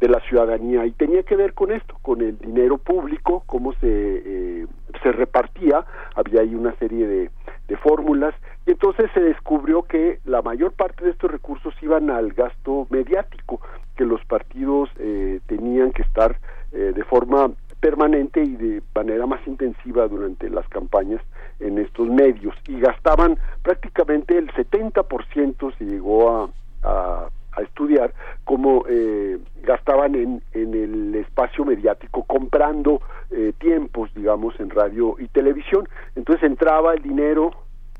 de 0.00 0.08
la 0.08 0.18
ciudadanía. 0.28 0.84
Y 0.84 0.90
tenía 0.90 1.22
que 1.22 1.36
ver 1.36 1.54
con 1.54 1.70
esto, 1.70 1.96
con 2.02 2.22
el 2.22 2.36
dinero 2.36 2.76
público, 2.76 3.44
cómo 3.46 3.72
se 3.74 3.86
eh, 3.86 4.66
se 5.00 5.12
repartía, 5.12 5.84
había 6.16 6.40
ahí 6.40 6.54
una 6.56 6.74
serie 6.76 7.06
de, 7.06 7.30
de 7.68 7.76
fórmulas. 7.76 8.34
Y 8.66 8.72
entonces 8.72 9.10
se 9.14 9.20
descubrió 9.20 9.84
que 9.84 10.18
la 10.24 10.42
mayor 10.42 10.72
parte 10.72 11.04
de 11.04 11.12
estos 11.12 11.30
recursos 11.30 11.72
iban 11.82 12.10
al 12.10 12.32
gasto 12.32 12.88
mediático, 12.90 13.60
que 13.96 14.04
los 14.04 14.24
partidos 14.24 14.90
eh, 14.98 15.40
tenían 15.46 15.92
que 15.92 16.02
estar 16.02 16.36
eh, 16.72 16.92
de 16.94 17.04
forma 17.04 17.52
permanente 17.82 18.40
y 18.40 18.54
de 18.54 18.82
manera 18.94 19.26
más 19.26 19.44
intensiva 19.44 20.06
durante 20.06 20.48
las 20.48 20.66
campañas 20.68 21.20
en 21.58 21.78
estos 21.78 22.06
medios. 22.08 22.54
Y 22.68 22.78
gastaban 22.78 23.36
prácticamente 23.62 24.38
el 24.38 24.48
70% 24.52 25.76
se 25.76 25.84
llegó 25.84 26.30
a, 26.30 26.50
a, 26.84 27.28
estudiar 27.60 28.14
cómo 28.44 28.84
eh, 28.88 29.38
gastaban 29.62 30.14
en, 30.14 30.42
en 30.52 30.74
el 30.74 31.14
espacio 31.16 31.64
mediático 31.64 32.22
comprando 32.22 33.02
eh, 33.30 33.52
tiempos 33.58 34.10
digamos 34.14 34.58
en 34.60 34.70
radio 34.70 35.16
y 35.18 35.26
televisión. 35.28 35.88
Entonces 36.14 36.44
entraba 36.44 36.94
el 36.94 37.02
dinero 37.02 37.50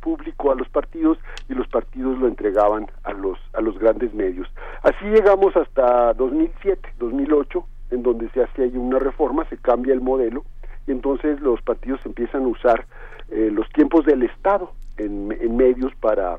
público 0.01 0.53
a 0.53 0.55
los 0.55 0.69
partidos 0.69 1.19
y 1.49 1.55
los 1.55 1.67
partidos 1.69 2.19
lo 2.19 2.29
entregaban 2.29 2.87
a 3.03 3.13
los 3.13 3.39
a 3.53 3.61
los 3.61 3.79
grandes 3.79 4.15
medios. 4.15 4.49
Así 4.83 5.05
llegamos 5.07 5.57
hasta 5.57 6.15
2007 6.15 6.95
2008 6.99 7.67
en 7.93 8.03
donde 8.03 8.29
se 8.31 8.43
hace 8.43 8.65
ahí 8.65 8.77
una 8.77 8.99
reforma 8.99 9.45
se 9.49 9.57
cambia 9.57 9.95
el 9.95 10.01
modelo 10.01 10.45
y 10.87 10.91
entonces 10.91 11.41
los 11.41 11.63
partidos 11.63 12.05
empiezan 12.05 12.45
a 12.45 12.49
usar 12.49 12.87
eh, 13.31 13.51
los 13.53 13.69
tiempos 13.71 14.05
del 14.05 14.25
Estado 14.25 14.73
en, 14.97 15.31
en 15.41 15.57
medios 15.57 15.95
para 15.97 16.39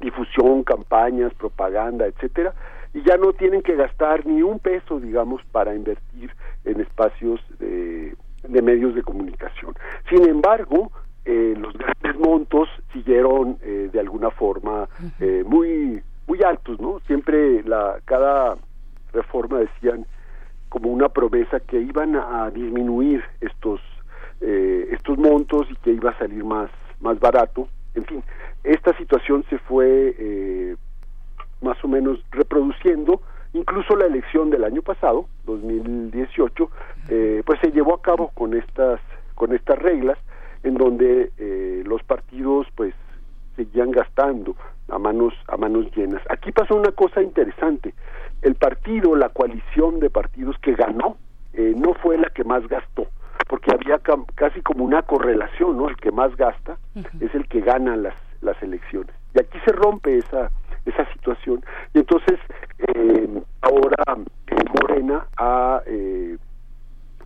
difusión, 0.00 0.62
campañas, 0.64 1.32
propaganda, 1.34 2.06
etcétera, 2.06 2.52
y 2.92 3.02
ya 3.02 3.16
no 3.16 3.32
tienen 3.32 3.62
que 3.62 3.74
gastar 3.74 4.26
ni 4.26 4.42
un 4.42 4.58
peso, 4.58 5.00
digamos, 5.00 5.42
para 5.50 5.74
invertir 5.74 6.30
en 6.64 6.80
espacios 6.80 7.40
de, 7.58 8.14
de 8.42 8.62
medios 8.62 8.94
de 8.94 9.02
comunicación. 9.02 9.74
Sin 10.08 10.28
embargo, 10.28 10.92
eh, 11.24 11.54
los 11.58 11.72
grandes 11.74 12.18
montos 12.18 12.68
siguieron 12.92 13.58
eh, 13.62 13.88
de 13.92 14.00
alguna 14.00 14.30
forma 14.30 14.88
eh, 15.20 15.42
muy 15.46 16.02
muy 16.26 16.42
altos, 16.42 16.80
¿no? 16.80 17.00
Siempre 17.06 17.62
la 17.64 17.98
cada 18.04 18.56
reforma 19.12 19.58
decían 19.58 20.06
como 20.74 20.90
una 20.90 21.08
promesa 21.08 21.60
que 21.60 21.80
iban 21.80 22.16
a 22.16 22.50
disminuir 22.50 23.22
estos 23.40 23.80
eh, 24.40 24.88
estos 24.90 25.16
montos 25.16 25.68
y 25.70 25.76
que 25.76 25.92
iba 25.92 26.10
a 26.10 26.18
salir 26.18 26.42
más 26.42 26.68
más 27.00 27.20
barato. 27.20 27.68
En 27.94 28.04
fin, 28.04 28.24
esta 28.64 28.92
situación 28.98 29.44
se 29.48 29.58
fue 29.58 30.16
eh, 30.18 30.76
más 31.62 31.76
o 31.84 31.86
menos 31.86 32.18
reproduciendo. 32.32 33.20
Incluso 33.52 33.94
la 33.94 34.06
elección 34.06 34.50
del 34.50 34.64
año 34.64 34.82
pasado, 34.82 35.28
2018, 35.46 36.68
eh, 37.08 37.42
pues 37.46 37.60
se 37.60 37.70
llevó 37.70 37.94
a 37.94 38.02
cabo 38.02 38.32
con 38.34 38.54
estas 38.54 38.98
con 39.36 39.54
estas 39.54 39.78
reglas, 39.78 40.18
en 40.64 40.74
donde 40.74 41.30
eh, 41.38 41.84
los 41.86 42.02
partidos 42.02 42.66
pues 42.74 42.94
seguían 43.56 43.90
gastando 43.90 44.56
a 44.88 44.98
manos 44.98 45.34
a 45.48 45.56
manos 45.56 45.86
llenas. 45.96 46.22
Aquí 46.28 46.52
pasó 46.52 46.76
una 46.76 46.92
cosa 46.92 47.22
interesante. 47.22 47.94
El 48.42 48.54
partido, 48.54 49.16
la 49.16 49.30
coalición 49.30 50.00
de 50.00 50.10
partidos 50.10 50.56
que 50.58 50.74
ganó, 50.74 51.16
eh, 51.54 51.72
no 51.76 51.94
fue 51.94 52.18
la 52.18 52.30
que 52.30 52.44
más 52.44 52.66
gastó 52.68 53.06
porque 53.48 53.72
había 53.72 54.00
casi 54.34 54.62
como 54.62 54.84
una 54.84 55.02
correlación, 55.02 55.76
¿no? 55.76 55.88
El 55.88 55.96
que 55.96 56.10
más 56.10 56.34
gasta 56.36 56.78
es 57.20 57.34
el 57.34 57.46
que 57.46 57.60
gana 57.60 57.96
las 57.96 58.14
las 58.40 58.60
elecciones. 58.62 59.14
Y 59.34 59.40
aquí 59.40 59.58
se 59.64 59.72
rompe 59.72 60.18
esa 60.18 60.50
esa 60.84 61.10
situación. 61.12 61.64
Y 61.94 61.98
entonces 61.98 62.38
eh, 62.78 63.42
ahora 63.62 64.04
eh, 64.48 64.56
Morena 64.80 65.26
ha 65.36 65.82
eh, 65.86 66.36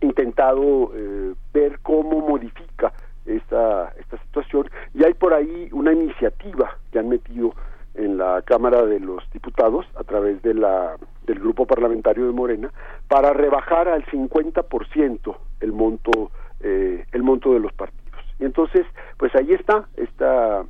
intentado 0.01 0.91
eh, 0.95 1.33
ver 1.53 1.79
cómo 1.81 2.21
modifica 2.21 2.93
esta 3.29 3.93
esta 3.99 4.17
situación 4.23 4.69
y 4.93 5.03
hay 5.05 5.13
por 5.13 5.33
ahí 5.33 5.69
una 5.71 5.93
iniciativa 5.93 6.77
que 6.91 6.99
han 6.99 7.09
metido 7.09 7.53
en 7.95 8.17
la 8.17 8.41
Cámara 8.43 8.85
de 8.85 8.99
los 8.99 9.29
Diputados 9.31 9.85
a 9.95 10.03
través 10.03 10.41
de 10.41 10.53
la 10.53 10.95
del 11.25 11.39
grupo 11.39 11.65
parlamentario 11.65 12.25
de 12.25 12.31
Morena 12.31 12.71
para 13.07 13.33
rebajar 13.33 13.87
al 13.87 14.05
50% 14.05 15.35
el 15.61 15.71
monto 15.73 16.31
eh, 16.61 17.05
el 17.11 17.23
monto 17.23 17.53
de 17.53 17.59
los 17.59 17.71
partidos. 17.73 18.19
Y 18.39 18.45
entonces, 18.45 18.85
pues 19.17 19.33
ahí 19.35 19.53
está 19.53 19.87
esta 19.95 20.63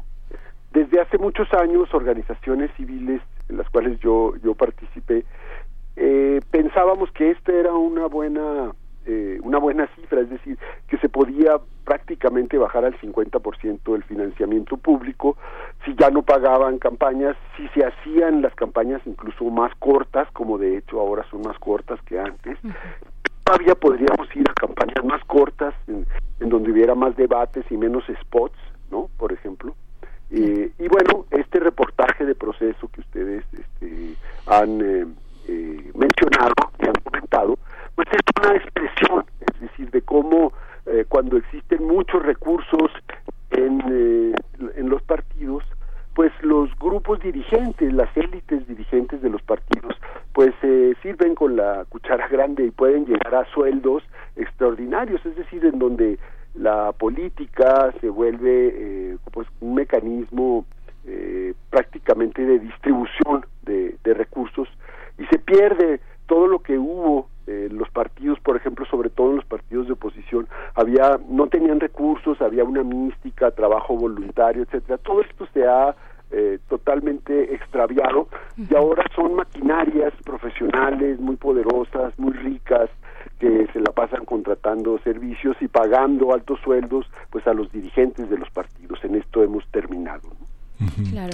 desde 0.72 1.02
hace 1.02 1.18
muchos 1.18 1.52
años 1.53 1.94
organizaciones 1.94 2.72
civiles 2.77 3.22
en 3.48 3.57
las 3.57 3.69
cuales 3.69 3.99
yo 3.99 4.36
yo 4.38 4.53
participé 4.53 5.26
eh, 5.95 6.40
pensábamos 6.49 7.11
que 7.11 7.31
esta 7.31 7.52
era 7.52 7.73
una 7.73 8.06
buena 8.07 8.72
eh, 9.11 9.40
una 9.41 9.57
buena 9.57 9.88
cifra, 9.95 10.22
es 10.22 10.30
decir, 10.30 10.56
que 10.88 10.99
se 10.99 11.10
podía 11.10 11.57
prácticamente 11.84 12.60
bajar 12.60 12.86
al 12.86 12.95
50% 12.99 13.95
el 13.95 14.03
financiamiento 14.03 14.77
público 14.77 15.36
si 15.84 15.95
ya 15.95 16.11
no 16.11 16.22
pagaban 16.22 16.77
campañas, 16.77 17.36
si 17.57 17.68
se 17.69 17.84
hacían 17.84 18.44
las 18.44 18.53
campañas 18.53 19.02
incluso 19.06 19.45
más 19.45 19.73
cortas, 19.80 20.30
como 20.31 20.60
de 20.60 20.77
hecho 20.77 20.99
ahora 20.99 21.26
son 21.31 21.41
más 21.41 21.57
cortas 21.57 21.99
que 22.03 22.19
antes. 22.19 22.60
Todavía 23.44 23.73
podríamos 23.73 24.27
ir 24.36 24.48
a 24.48 24.53
campañas 24.53 25.03
más 25.03 25.23
cortas, 25.26 25.73
en, 25.88 26.06
en 26.40 26.49
donde 26.49 26.72
hubiera 26.72 26.94
más 26.94 27.15
debates 27.15 27.65
y 27.72 27.77
menos 27.77 28.03
spots, 28.22 28.60
¿no? 28.91 29.10
Por 29.18 29.34
ejemplo. 29.34 29.73
Eh, 30.30 30.72
y 30.77 30.88
bueno, 30.88 31.26
este 31.31 31.60
reportaje 31.60 32.23
de 32.26 32.36
proceso 32.36 32.88
que 32.90 33.02
ustedes 33.02 33.44
este, 33.52 34.14
han 34.45 34.81
eh, 34.81 35.06
eh, 35.49 35.91
mencionado 35.95 36.53
y 36.80 36.85
han 36.85 36.93
comentado, 37.03 37.57
pues 37.95 38.07
es 38.11 38.21
una 38.41 38.55
expresión, 38.55 39.26
es 39.39 39.59
decir, 39.59 39.89
de 39.91 40.01
cómo 40.01 40.53
eh, 40.85 41.05
cuando 41.07 41.38
existen 41.38 41.88
muchos 41.88 42.21
recursos 42.23 42.91
en, 43.51 43.81
eh, 43.89 44.34
en 44.76 44.89
los 44.89 45.01
partidos, 45.03 45.63
pues 46.13 46.31
los 46.41 46.69
grupos 46.77 47.19
dirigentes, 47.21 47.93
las 47.93 48.15
élites 48.15 48.67
dirigentes 48.67 49.21
de 49.21 49.30
los 49.30 49.41
partidos, 49.41 49.95
pues 50.34 50.53
se 50.61 50.95
sirven 51.01 51.34
con 51.34 51.55
la 51.55 51.85
cuchara 51.89 52.27
grande 52.27 52.65
y 52.65 52.71
pueden 52.71 53.05
llegar 53.05 53.35
a 53.35 53.45
sueldos 53.53 54.03
extraordinarios, 54.35 55.26
es 55.26 55.35
decir, 55.35 55.65
en 55.65 55.80
donde 55.80 56.19
la 56.55 56.91
política 56.91 57.93
se 58.01 58.09
vuelve 58.09 58.73
eh, 58.73 59.17
pues 59.31 59.47
un 59.61 59.76
mecanismo 59.76 60.65
eh, 61.05 61.53
prácticamente 61.69 62.45
de 62.45 62.59
distribución 62.59 63.45
de, 63.63 63.95
de 64.03 64.13
recursos 64.13 64.67
y 65.19 65.25
se 65.25 65.39
pierde 65.39 65.99
todo 66.25 66.47
lo 66.47 66.59
que 66.59 66.77
hubo 66.77 67.27
eh, 67.47 67.67
los 67.71 67.89
partidos, 67.89 68.39
por 68.39 68.55
ejemplo, 68.55 68.85
sobre 68.85 69.09
todo 69.09 69.31
en 69.31 69.37
los 69.37 69.45
partidos 69.45 69.87
de 69.87 69.93
oposición, 69.93 70.47
había 70.75 71.19
no 71.27 71.47
tenían 71.47 71.79
recursos, 71.79 72.41
había 72.41 72.63
una 72.63 72.83
mística, 72.83 73.51
trabajo 73.51 73.95
voluntario, 73.95 74.63
etcétera. 74.63 74.99
Todo 74.99 75.21
esto 75.21 75.47
se 75.53 75.65
ha 75.65 75.95
eh, 76.31 76.59
totalmente 76.69 77.55
extraviado 77.55 78.27
y 78.55 78.75
ahora 78.75 79.03
son 79.15 79.33
maquinarias 79.33 80.13
profesionales 80.23 81.19
muy 81.19 81.37
poderosas, 81.37 82.13
muy 82.19 82.33
ricas, 82.33 82.89
que 83.39 83.67
se 83.73 83.79
la 83.79 83.91
pasan 83.91 84.25
contratando 84.25 84.99
servicios 84.99 85.57
y 85.59 85.67
pagando 85.67 86.33
altos 86.33 86.59
sueldos 86.63 87.09
pues 87.31 87.47
a 87.47 87.53
los 87.55 87.71
dirigentes 87.71 88.29
de 88.29 88.37
los 88.37 88.49
partidos. 88.51 89.03
En 89.03 89.15
esto 89.15 89.43
hemos 89.43 89.65
terminado. 89.71 90.29
¿no? 90.79 90.87
Claro. 91.09 91.33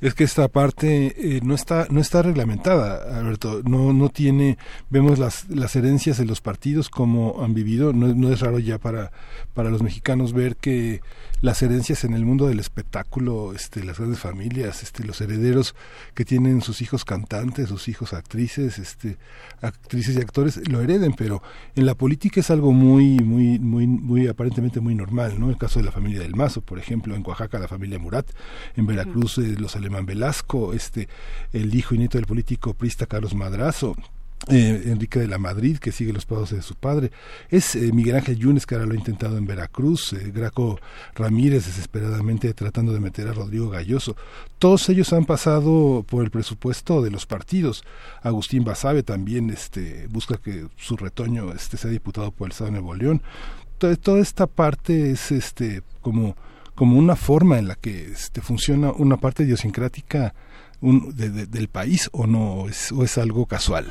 Es 0.00 0.14
que 0.14 0.24
esta 0.24 0.48
parte 0.48 1.14
eh, 1.16 1.40
no 1.42 1.54
está 1.54 1.86
no 1.90 2.00
está 2.00 2.22
reglamentada, 2.22 3.18
Alberto. 3.18 3.62
No 3.64 3.92
no 3.92 4.10
tiene 4.10 4.58
vemos 4.90 5.18
las 5.18 5.48
las 5.48 5.74
herencias 5.74 6.18
de 6.18 6.26
los 6.26 6.40
partidos 6.40 6.90
como 6.90 7.42
han 7.42 7.54
vivido. 7.54 7.92
No, 7.92 8.08
no 8.14 8.30
es 8.30 8.40
raro 8.40 8.58
ya 8.58 8.78
para 8.78 9.10
para 9.54 9.70
los 9.70 9.82
mexicanos 9.82 10.32
ver 10.32 10.56
que 10.56 11.00
las 11.42 11.62
herencias 11.62 12.04
en 12.04 12.14
el 12.14 12.24
mundo 12.24 12.48
del 12.48 12.58
espectáculo, 12.58 13.52
este, 13.52 13.84
las 13.84 13.98
grandes 13.98 14.20
familias, 14.20 14.82
este, 14.82 15.04
los 15.04 15.20
herederos 15.20 15.74
que 16.14 16.24
tienen 16.24 16.62
sus 16.62 16.80
hijos 16.80 17.04
cantantes, 17.04 17.68
sus 17.68 17.88
hijos 17.88 18.14
actrices, 18.14 18.78
este, 18.78 19.18
actrices 19.60 20.16
y 20.16 20.20
actores 20.20 20.68
lo 20.68 20.80
hereden, 20.80 21.12
pero 21.12 21.42
en 21.74 21.86
la 21.86 21.94
política 21.94 22.40
es 22.40 22.50
algo 22.50 22.72
muy, 22.72 23.18
muy, 23.18 23.58
muy, 23.58 23.86
muy 23.86 24.26
aparentemente 24.28 24.80
muy 24.80 24.94
normal, 24.94 25.38
¿no? 25.38 25.50
El 25.50 25.58
caso 25.58 25.78
de 25.78 25.84
la 25.84 25.92
familia 25.92 26.20
del 26.20 26.34
Mazo, 26.34 26.62
por 26.62 26.78
ejemplo, 26.78 27.14
en 27.14 27.22
Oaxaca 27.26 27.58
la 27.58 27.68
familia 27.68 27.98
Murat, 27.98 28.26
en 28.74 28.86
Veracruz 28.86 29.38
eh, 29.38 29.56
los 29.58 29.76
Velasco, 29.90 30.72
este, 30.72 31.08
el 31.52 31.74
hijo 31.74 31.94
y 31.94 31.98
nieto 31.98 32.18
del 32.18 32.26
político 32.26 32.74
prista 32.74 33.06
Carlos 33.06 33.34
Madrazo, 33.34 33.96
eh, 34.48 34.82
Enrique 34.86 35.18
de 35.18 35.26
la 35.26 35.38
Madrid, 35.38 35.78
que 35.78 35.90
sigue 35.90 36.12
los 36.12 36.24
pasos 36.24 36.50
de 36.50 36.62
su 36.62 36.76
padre. 36.76 37.10
Es 37.48 37.74
eh, 37.74 37.90
Miguel 37.92 38.16
Ángel 38.16 38.36
Yunes, 38.36 38.64
que 38.64 38.74
ahora 38.74 38.86
lo 38.86 38.92
ha 38.92 38.96
intentado 38.96 39.38
en 39.38 39.46
Veracruz. 39.46 40.12
Eh, 40.12 40.30
Graco 40.32 40.78
Ramírez, 41.14 41.66
desesperadamente 41.66 42.52
tratando 42.54 42.92
de 42.92 43.00
meter 43.00 43.26
a 43.26 43.32
Rodrigo 43.32 43.70
Galloso. 43.70 44.14
Todos 44.58 44.88
ellos 44.88 45.12
han 45.12 45.24
pasado 45.24 46.04
por 46.06 46.22
el 46.22 46.30
presupuesto 46.30 47.02
de 47.02 47.10
los 47.10 47.26
partidos. 47.26 47.82
Agustín 48.22 48.62
Basabe 48.62 49.02
también 49.02 49.50
este, 49.50 50.06
busca 50.08 50.36
que 50.36 50.68
su 50.76 50.96
retoño 50.96 51.52
este, 51.52 51.76
sea 51.76 51.90
diputado 51.90 52.30
por 52.30 52.46
el 52.46 52.52
Estado 52.52 52.70
de 52.70 52.78
Nuevo 52.78 52.94
León. 52.94 53.22
Toda 53.78 54.20
esta 54.20 54.46
parte 54.46 55.10
es 55.10 55.32
este, 55.32 55.82
como, 56.00 56.36
como 56.76 56.98
una 56.98 57.16
forma 57.16 57.58
en 57.58 57.66
la 57.66 57.74
que 57.74 58.04
este, 58.04 58.40
funciona 58.40 58.92
una 58.92 59.16
parte 59.16 59.42
idiosincrática 59.42 60.34
un, 60.80 61.16
de, 61.16 61.30
de, 61.30 61.46
del 61.46 61.68
país 61.68 62.08
o 62.12 62.26
no, 62.26 62.68
es, 62.68 62.92
o 62.92 63.02
es 63.02 63.18
algo 63.18 63.46
casual. 63.46 63.86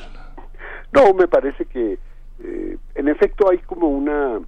No, 0.93 1.13
me 1.13 1.27
parece 1.27 1.65
que 1.65 1.97
eh, 2.43 2.77
en 2.93 3.07
efecto 3.09 3.49
hay 3.49 3.57
como 3.57 3.87
una, 3.87 4.39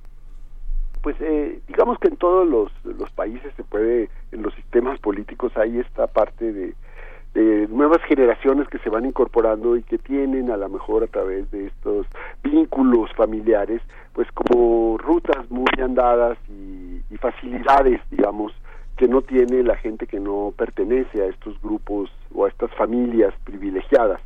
pues 1.01 1.15
eh, 1.19 1.59
digamos 1.67 1.97
que 1.99 2.07
en 2.09 2.17
todos 2.17 2.47
los, 2.47 2.71
los 2.85 3.09
países 3.11 3.51
se 3.57 3.63
puede, 3.63 4.09
en 4.31 4.43
los 4.43 4.53
sistemas 4.53 4.99
políticos 4.99 5.51
hay 5.57 5.79
esta 5.79 6.07
parte 6.07 6.53
de, 6.53 6.75
de 7.33 7.67
nuevas 7.67 8.01
generaciones 8.03 8.67
que 8.67 8.79
se 8.79 8.89
van 8.89 9.05
incorporando 9.05 9.77
y 9.77 9.83
que 9.83 9.97
tienen 9.97 10.49
a 10.49 10.57
lo 10.57 10.69
mejor 10.69 11.03
a 11.03 11.07
través 11.07 11.49
de 11.51 11.67
estos 11.67 12.07
vínculos 12.43 13.11
familiares, 13.15 13.81
pues 14.13 14.27
como 14.31 14.97
rutas 14.97 15.49
muy 15.51 15.67
andadas 15.81 16.37
y, 16.49 17.01
y 17.09 17.17
facilidades, 17.17 18.01
digamos, 18.09 18.53
que 18.97 19.07
no 19.07 19.21
tiene 19.21 19.63
la 19.63 19.75
gente 19.75 20.07
que 20.07 20.19
no 20.19 20.53
pertenece 20.57 21.21
a 21.21 21.27
estos 21.27 21.61
grupos 21.61 22.09
o 22.33 22.45
a 22.45 22.49
estas 22.49 22.73
familias 22.73 23.33
privilegiadas. 23.43 24.19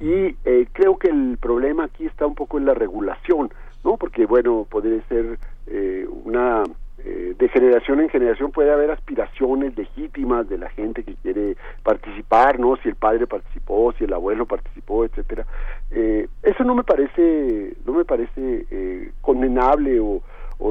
Y 0.00 0.34
eh, 0.44 0.66
creo 0.72 0.98
que 0.98 1.08
el 1.08 1.38
problema 1.40 1.84
aquí 1.84 2.04
está 2.06 2.26
un 2.26 2.34
poco 2.34 2.58
en 2.58 2.66
la 2.66 2.74
regulación, 2.74 3.50
¿no? 3.84 3.96
Porque, 3.96 4.26
bueno, 4.26 4.66
podría 4.68 5.00
ser 5.08 5.38
eh, 5.68 6.06
una... 6.24 6.64
Eh, 7.04 7.34
de 7.38 7.48
generación 7.48 8.00
en 8.00 8.08
generación 8.08 8.50
puede 8.50 8.72
haber 8.72 8.90
aspiraciones 8.90 9.76
legítimas 9.76 10.48
de 10.48 10.58
la 10.58 10.68
gente 10.70 11.04
que 11.04 11.14
quiere 11.14 11.56
participar, 11.82 12.58
¿no? 12.58 12.76
Si 12.76 12.88
el 12.88 12.96
padre 12.96 13.26
participó, 13.26 13.92
si 13.96 14.04
el 14.04 14.12
abuelo 14.12 14.46
participó, 14.46 15.04
etcétera. 15.04 15.46
Eh, 15.90 16.28
eso 16.42 16.64
no 16.64 16.74
me 16.74 16.82
parece, 16.82 17.74
no 17.86 17.92
me 17.92 18.04
parece 18.04 18.66
eh, 18.70 19.12
condenable 19.20 20.00
o, 20.00 20.22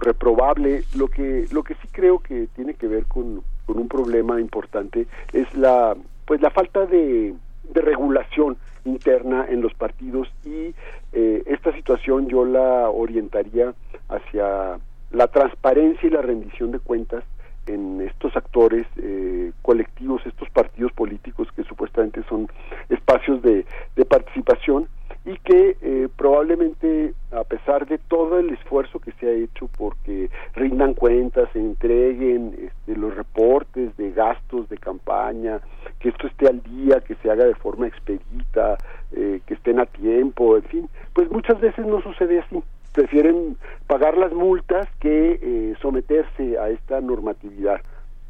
reprobable. 0.01 0.83
Lo 0.97 1.07
que, 1.07 1.45
lo 1.53 1.63
que 1.63 1.73
sí 1.75 1.87
creo 1.91 2.19
que 2.19 2.47
tiene 2.55 2.73
que 2.73 2.87
ver 2.87 3.05
con, 3.05 3.41
con 3.65 3.77
un 3.77 3.87
problema 3.87 4.39
importante 4.41 5.07
es 5.31 5.53
la, 5.55 5.95
pues 6.25 6.41
la 6.41 6.49
falta 6.49 6.85
de, 6.85 7.33
de 7.69 7.81
regulación 7.81 8.57
interna 8.87 9.45
en 9.49 9.61
los 9.61 9.73
partidos 9.73 10.27
y 10.45 10.73
eh, 11.13 11.43
esta 11.45 11.73
situación 11.73 12.27
yo 12.27 12.45
la 12.45 12.89
orientaría 12.89 13.73
hacia 14.09 14.79
la 15.11 15.27
transparencia 15.27 16.07
y 16.07 16.11
la 16.11 16.21
rendición 16.21 16.71
de 16.71 16.79
cuentas 16.79 17.23
en 17.67 18.01
estos 18.01 18.35
actores 18.35 18.85
eh, 18.97 19.51
colectivos, 19.61 20.25
estos 20.25 20.49
partidos 20.49 20.91
políticos 20.93 21.47
que 21.55 21.63
supuestamente 21.63 22.23
son 22.29 22.47
espacios 22.89 23.41
de, 23.41 23.65
participación 24.07 24.87
y 25.25 25.37
que 25.39 25.75
eh, 25.81 26.07
probablemente 26.15 27.13
a 27.31 27.43
pesar 27.43 27.85
de 27.87 27.97
todo 27.97 28.39
el 28.39 28.51
esfuerzo 28.51 28.99
que 28.99 29.11
se 29.19 29.27
ha 29.27 29.31
hecho 29.31 29.69
porque 29.77 30.29
rindan 30.53 30.93
cuentas, 30.93 31.49
se 31.51 31.59
entreguen 31.59 32.55
este, 32.57 32.95
los 32.95 33.13
reportes 33.15 33.95
de 33.97 34.11
gastos 34.11 34.69
de 34.69 34.77
campaña, 34.77 35.59
que 35.99 36.09
esto 36.09 36.27
esté 36.27 36.47
al 36.47 36.63
día, 36.63 37.01
que 37.01 37.15
se 37.15 37.29
haga 37.29 37.45
de 37.45 37.55
forma 37.55 37.87
expedita, 37.87 38.77
eh, 39.11 39.41
que 39.45 39.55
estén 39.55 39.79
a 39.79 39.85
tiempo, 39.85 40.55
en 40.55 40.63
fin, 40.63 40.89
pues 41.13 41.29
muchas 41.29 41.59
veces 41.59 41.85
no 41.85 42.01
sucede 42.01 42.39
así. 42.39 42.63
Prefieren 42.97 43.57
pagar 43.85 44.17
las 44.17 44.33
multas 44.33 44.87
que 44.99 45.39
eh, 45.39 45.75
someterse 45.83 46.57
a 46.57 46.69
esta 46.69 46.99
normatividad 46.99 47.79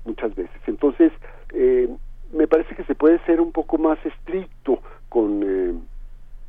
muchas 0.04 0.36
veces. 0.36 0.60
Entonces, 0.68 1.14
eh, 1.54 1.88
me 2.34 2.48
parece 2.48 2.76
que 2.76 2.84
se 2.84 2.94
puede 2.94 3.18
ser 3.20 3.40
un 3.40 3.54
poco 3.54 3.78
más 3.78 3.98
estricto 4.06 4.80
con 5.08 5.42
eh, 5.42 5.74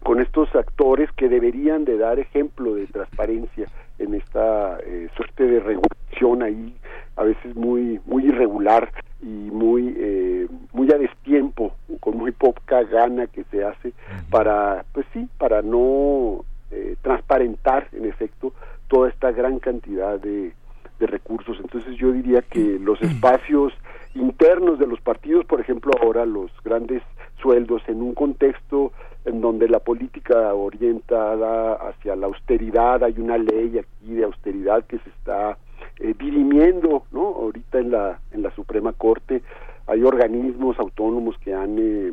con 0.02 0.20
estos 0.20 0.52
actores 0.56 1.08
que 1.12 1.28
deberían 1.28 1.84
de 1.84 1.96
dar 1.96 2.18
ejemplo 2.18 2.74
de 2.74 2.88
transparencia 2.88 3.68
en 4.00 4.14
esta 4.14 4.78
eh, 4.84 5.08
suerte 5.16 5.44
de 5.44 5.60
regulación 5.60 6.42
ahí 6.42 6.74
a 7.14 7.22
veces 7.22 7.54
muy 7.54 8.00
muy 8.04 8.24
irregular 8.24 8.90
y 9.22 9.26
muy 9.26 9.94
eh, 9.96 10.48
muy 10.72 10.90
a 10.90 10.98
destiempo 10.98 11.72
con 12.00 12.16
muy 12.16 12.32
poca 12.32 12.82
gana 12.82 13.28
que 13.28 13.44
se 13.44 13.64
hace 13.64 13.92
para 14.28 14.84
pues 14.92 15.06
sí 15.12 15.28
para 15.38 15.62
no 15.62 16.44
eh, 16.70 16.96
transparentar 17.02 17.88
en 17.92 18.06
efecto 18.06 18.52
toda 18.88 19.08
esta 19.08 19.32
gran 19.32 19.58
cantidad 19.58 20.18
de, 20.18 20.52
de 20.98 21.06
recursos 21.06 21.58
entonces 21.60 21.96
yo 21.96 22.12
diría 22.12 22.42
que 22.42 22.78
los 22.78 23.00
espacios 23.02 23.72
internos 24.14 24.78
de 24.78 24.86
los 24.86 25.00
partidos 25.00 25.44
por 25.46 25.60
ejemplo 25.60 25.92
ahora 26.00 26.26
los 26.26 26.50
grandes 26.64 27.02
sueldos 27.40 27.82
en 27.88 28.02
un 28.02 28.14
contexto 28.14 28.92
en 29.24 29.40
donde 29.40 29.68
la 29.68 29.80
política 29.80 30.54
orientada 30.54 31.74
hacia 31.74 32.16
la 32.16 32.26
austeridad, 32.26 33.02
hay 33.04 33.14
una 33.18 33.36
ley 33.36 33.78
aquí 33.78 34.14
de 34.14 34.24
austeridad 34.24 34.84
que 34.84 34.98
se 34.98 35.10
está 35.10 35.58
eh, 36.00 36.14
dirimiendo, 36.18 37.04
¿no? 37.12 37.20
Ahorita 37.20 37.78
en 37.78 37.90
la 37.90 38.20
en 38.32 38.42
la 38.42 38.50
Suprema 38.54 38.92
Corte 38.92 39.42
hay 39.86 40.02
organismos 40.02 40.78
autónomos 40.78 41.36
que 41.38 41.54
han 41.54 41.78
eh, 41.78 42.12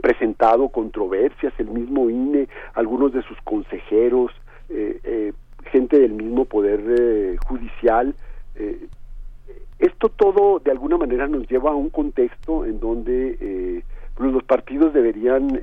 presentado 0.00 0.68
controversias, 0.68 1.52
el 1.58 1.68
mismo 1.68 2.10
INE, 2.10 2.48
algunos 2.74 3.12
de 3.12 3.22
sus 3.22 3.40
consejeros, 3.42 4.32
eh, 4.68 5.00
eh, 5.04 5.32
gente 5.66 5.98
del 5.98 6.12
mismo 6.12 6.44
poder 6.44 6.80
eh, 6.88 7.36
judicial. 7.46 8.14
Eh, 8.54 8.86
esto 9.78 10.08
todo 10.08 10.58
de 10.58 10.70
alguna 10.70 10.96
manera 10.96 11.26
nos 11.26 11.48
lleva 11.48 11.70
a 11.70 11.74
un 11.74 11.90
contexto 11.90 12.64
en 12.64 12.80
donde 12.80 13.82
los 14.18 14.44
partidos 14.44 14.92
deberían 14.92 15.58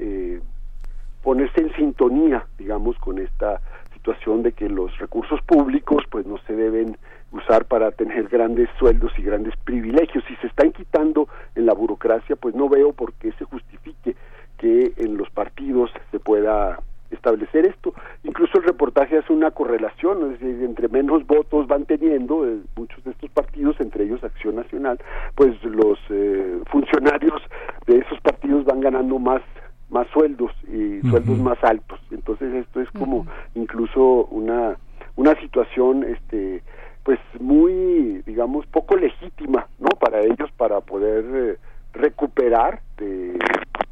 ponerse 1.21 1.61
en 1.61 1.71
sintonía, 1.75 2.47
digamos, 2.57 2.97
con 2.97 3.19
esta 3.19 3.61
situación 3.93 4.41
de 4.41 4.53
que 4.53 4.69
los 4.69 4.97
recursos 4.97 5.39
públicos 5.43 6.03
pues 6.09 6.25
no 6.25 6.39
se 6.47 6.53
deben 6.53 6.97
usar 7.31 7.65
para 7.65 7.91
tener 7.91 8.27
grandes 8.27 8.69
sueldos 8.79 9.11
y 9.17 9.21
grandes 9.21 9.53
privilegios. 9.63 10.23
Si 10.27 10.35
se 10.37 10.47
están 10.47 10.71
quitando 10.71 11.27
en 11.55 11.65
la 11.65 11.73
burocracia, 11.73 12.35
pues 12.35 12.55
no 12.55 12.69
veo 12.69 12.93
por 12.93 13.13
qué 13.13 13.31
se 13.33 13.45
justifique 13.45 14.15
que 14.57 14.93
en 14.97 15.17
los 15.17 15.29
partidos 15.29 15.91
se 16.11 16.19
pueda 16.19 16.79
establecer 17.11 17.65
esto. 17.65 17.93
Incluso 18.23 18.57
el 18.57 18.65
reportaje 18.65 19.17
hace 19.17 19.31
una 19.31 19.51
correlación, 19.51 20.33
es 20.33 20.39
decir, 20.39 20.63
entre 20.63 20.87
menos 20.89 21.25
votos 21.25 21.67
van 21.67 21.85
teniendo 21.85 22.45
eh, 22.45 22.57
muchos 22.75 23.03
de 23.03 23.11
estos 23.11 23.29
partidos, 23.31 23.79
entre 23.79 24.03
ellos 24.05 24.23
Acción 24.23 24.55
Nacional, 24.55 24.99
pues 25.35 25.61
los 25.63 25.97
eh, 26.09 26.59
funcionarios 26.69 27.41
de 27.85 27.99
esos 27.99 28.19
partidos 28.21 28.65
van 28.65 28.81
ganando 28.81 29.19
más 29.19 29.41
más 29.89 30.05
sueldos 30.09 30.51
y 30.67 30.99
sueldos 31.07 31.39
más 31.39 31.63
altos. 31.63 31.97
Entonces 32.11 32.53
esto 32.53 32.81
es 32.81 32.91
como 32.91 33.25
incluso 33.55 34.25
una 34.25 34.75
una 35.15 35.33
situación 35.39 36.03
este 36.03 36.61
pues 37.07 37.21
muy 37.39 38.21
digamos 38.25 38.65
poco 38.65 38.97
legítima, 38.97 39.65
¿no? 39.79 39.87
Para 39.97 40.19
ellos 40.19 40.51
para 40.57 40.81
poder 40.81 41.23
eh, 41.33 41.57
recuperar 41.93 42.81
de 42.97 43.39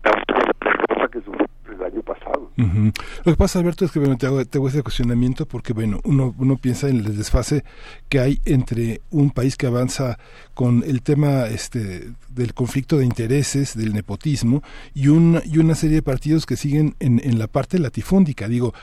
la 0.04 0.86
cosa 0.86 1.08
que 1.08 1.22
sufrió 1.22 1.48
el 1.74 1.84
año 1.84 2.02
pasado. 2.02 2.52
Lo 2.58 3.32
que 3.32 3.38
pasa, 3.38 3.60
Alberto, 3.60 3.86
es 3.86 3.92
que 3.92 4.00
bueno, 4.00 4.18
te, 4.18 4.26
hago, 4.26 4.44
te 4.46 4.58
hago 4.58 4.68
ese 4.68 4.84
cuestionamiento 4.84 5.46
porque, 5.46 5.74
bueno, 5.74 6.00
uno, 6.04 6.34
uno 6.38 6.58
piensa 6.58 6.90
en 6.90 6.98
el 6.98 7.18
desfase 7.18 7.64
que 8.10 8.20
hay 8.20 8.40
entre 8.46 9.02
un 9.12 9.32
país 9.32 9.56
que 9.56 9.68
avanza 9.68 10.18
con 10.54 10.84
el 10.86 11.02
tema 11.02 11.48
este, 11.48 12.12
del 12.30 12.54
conflicto 12.54 12.98
de 12.98 13.06
intereses, 13.06 13.76
del 13.76 13.94
nepotismo, 13.94 14.64
y, 14.94 15.08
un, 15.08 15.42
y 15.46 15.58
una 15.58 15.76
serie 15.76 15.98
de 15.98 16.02
partidos 16.02 16.46
que 16.46 16.56
siguen 16.56 16.96
en, 17.00 17.22
en 17.24 17.40
la 17.40 17.48
parte 17.48 17.80
latifúndica. 17.80 18.48
Digo, 18.48 18.74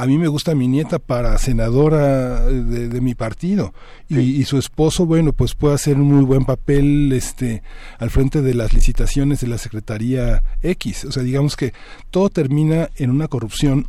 a 0.00 0.06
mí 0.06 0.16
me 0.16 0.28
gusta 0.28 0.54
mi 0.54 0.66
nieta 0.66 0.98
para 0.98 1.36
senadora 1.36 2.40
de, 2.46 2.88
de 2.88 3.00
mi 3.02 3.14
partido 3.14 3.74
y, 4.08 4.20
y 4.20 4.44
su 4.44 4.56
esposo 4.56 5.04
bueno 5.04 5.34
pues 5.34 5.54
puede 5.54 5.74
hacer 5.74 5.96
un 5.96 6.08
muy 6.10 6.24
buen 6.24 6.46
papel 6.46 7.12
este 7.12 7.62
al 7.98 8.08
frente 8.08 8.40
de 8.40 8.54
las 8.54 8.72
licitaciones 8.72 9.40
de 9.40 9.48
la 9.48 9.58
secretaría 9.58 10.42
X 10.62 11.04
o 11.04 11.12
sea 11.12 11.22
digamos 11.22 11.54
que 11.54 11.74
todo 12.10 12.29
termina 12.30 12.88
en 12.96 13.10
una 13.10 13.28
corrupción 13.28 13.86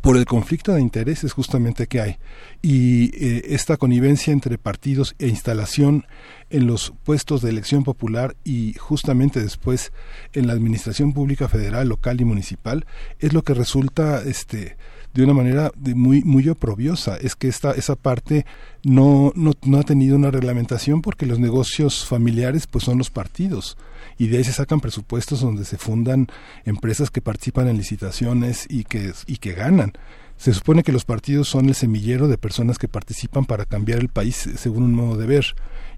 por 0.00 0.16
el 0.16 0.24
conflicto 0.24 0.72
de 0.72 0.80
intereses 0.80 1.32
justamente 1.32 1.86
que 1.86 2.00
hay. 2.00 2.16
Y 2.62 3.14
eh, 3.16 3.42
esta 3.48 3.76
connivencia 3.76 4.32
entre 4.32 4.56
partidos 4.56 5.14
e 5.18 5.28
instalación 5.28 6.06
en 6.50 6.66
los 6.66 6.94
puestos 7.04 7.42
de 7.42 7.50
elección 7.50 7.84
popular 7.84 8.34
y 8.44 8.74
justamente 8.74 9.40
después 9.40 9.92
en 10.32 10.46
la 10.46 10.54
administración 10.54 11.12
pública 11.12 11.48
federal, 11.48 11.88
local 11.88 12.20
y 12.20 12.24
municipal 12.24 12.86
es 13.18 13.32
lo 13.32 13.42
que 13.42 13.54
resulta 13.54 14.22
este 14.22 14.76
de 15.12 15.22
una 15.22 15.34
manera 15.34 15.70
de 15.76 15.94
muy 15.94 16.22
muy 16.24 16.48
oprobiosa. 16.48 17.16
Es 17.16 17.36
que 17.36 17.48
esta 17.48 17.72
esa 17.72 17.94
parte 17.94 18.46
no, 18.82 19.32
no 19.36 19.52
no 19.64 19.78
ha 19.78 19.84
tenido 19.84 20.16
una 20.16 20.30
reglamentación 20.30 21.02
porque 21.02 21.26
los 21.26 21.38
negocios 21.38 22.06
familiares 22.06 22.66
pues 22.66 22.84
son 22.84 22.98
los 22.98 23.10
partidos 23.10 23.76
y 24.18 24.28
de 24.28 24.38
ahí 24.38 24.44
se 24.44 24.52
sacan 24.52 24.80
presupuestos 24.80 25.40
donde 25.40 25.64
se 25.64 25.78
fundan 25.78 26.28
empresas 26.64 27.10
que 27.10 27.20
participan 27.20 27.68
en 27.68 27.76
licitaciones 27.76 28.66
y 28.68 28.84
que 28.84 29.12
y 29.26 29.38
que 29.38 29.52
ganan. 29.52 29.92
Se 30.36 30.52
supone 30.52 30.82
que 30.82 30.92
los 30.92 31.04
partidos 31.04 31.48
son 31.48 31.66
el 31.66 31.74
semillero 31.74 32.26
de 32.26 32.38
personas 32.38 32.78
que 32.78 32.88
participan 32.88 33.44
para 33.44 33.66
cambiar 33.66 34.00
el 34.00 34.08
país 34.08 34.46
eh, 34.46 34.56
según 34.56 34.82
un 34.82 34.94
modo 34.94 35.16
de 35.16 35.26
ver. 35.26 35.44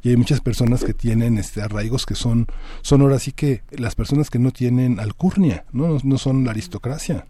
Y 0.03 0.11
hay 0.11 0.17
muchas 0.17 0.41
personas 0.41 0.85
que 0.85 0.93
tienen 0.93 1.39
este 1.39 1.62
arraigos 1.62 2.05
que 2.05 2.15
son 2.15 2.47
son 2.83 3.01
ahora 3.01 3.19
sí 3.19 3.33
que 3.33 3.62
las 3.70 3.95
personas 3.95 4.31
que 4.31 4.39
no 4.39 4.51
tienen 4.51 5.01
alcurnia 5.01 5.65
no 5.73 5.89
no, 5.89 5.99
no 6.05 6.19
son 6.19 6.45
la 6.45 6.51
aristocracia. 6.51 7.27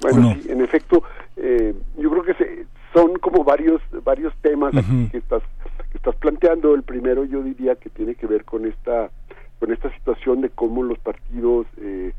Bueno, 0.00 0.34
sí, 0.42 0.50
en 0.50 0.62
efecto, 0.62 1.02
eh, 1.36 1.74
yo 1.98 2.10
creo 2.10 2.24
que 2.24 2.34
se, 2.34 2.66
son 2.92 3.18
como 3.18 3.44
varios 3.44 3.80
varios 4.04 4.34
temas 4.42 4.72
que 5.10 5.18
estás 5.18 5.42
que 5.90 5.98
estás 5.98 6.16
planteando. 6.16 6.74
El 6.74 6.82
primero, 6.82 7.24
yo 7.24 7.42
diría 7.42 7.74
que 7.76 7.90
tiene 7.90 8.14
que 8.14 8.26
ver 8.26 8.44
con 8.44 8.66
esta 8.66 9.10
con 9.62 9.72
esta 9.72 9.94
situación 9.94 10.40
de 10.40 10.50
cómo 10.50 10.82
los 10.82 10.98
partidos, 10.98 11.68
eh, 11.80 12.12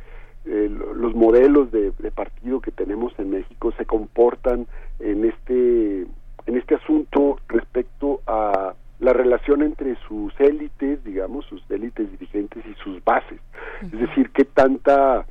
eh, 0.46 0.72
los 0.96 1.14
modelos 1.14 1.74
de, 1.74 1.92
de 2.00 2.10
partido 2.10 2.62
que 2.62 2.72
tenemos 2.72 3.12
en 3.18 3.32
México 3.32 3.74
se 3.78 3.86
comportan 3.86 4.66
en 5.02 5.26
este 5.26 6.04
en 6.46 6.58
este 6.58 6.76
asunto 6.76 7.42
respecto 7.50 8.22
a 8.28 8.76
la 9.00 9.12
relación 9.12 9.62
entre 9.62 9.98
sus 10.08 10.34
élites, 10.40 11.04
digamos, 11.04 11.46
sus 11.48 11.62
élites 11.70 12.10
dirigentes 12.12 12.64
y 12.66 12.76
sus 12.82 13.04
bases. 13.04 13.42
Es 13.82 14.00
decir, 14.00 14.30
qué 14.30 14.46
tanta 14.46 15.26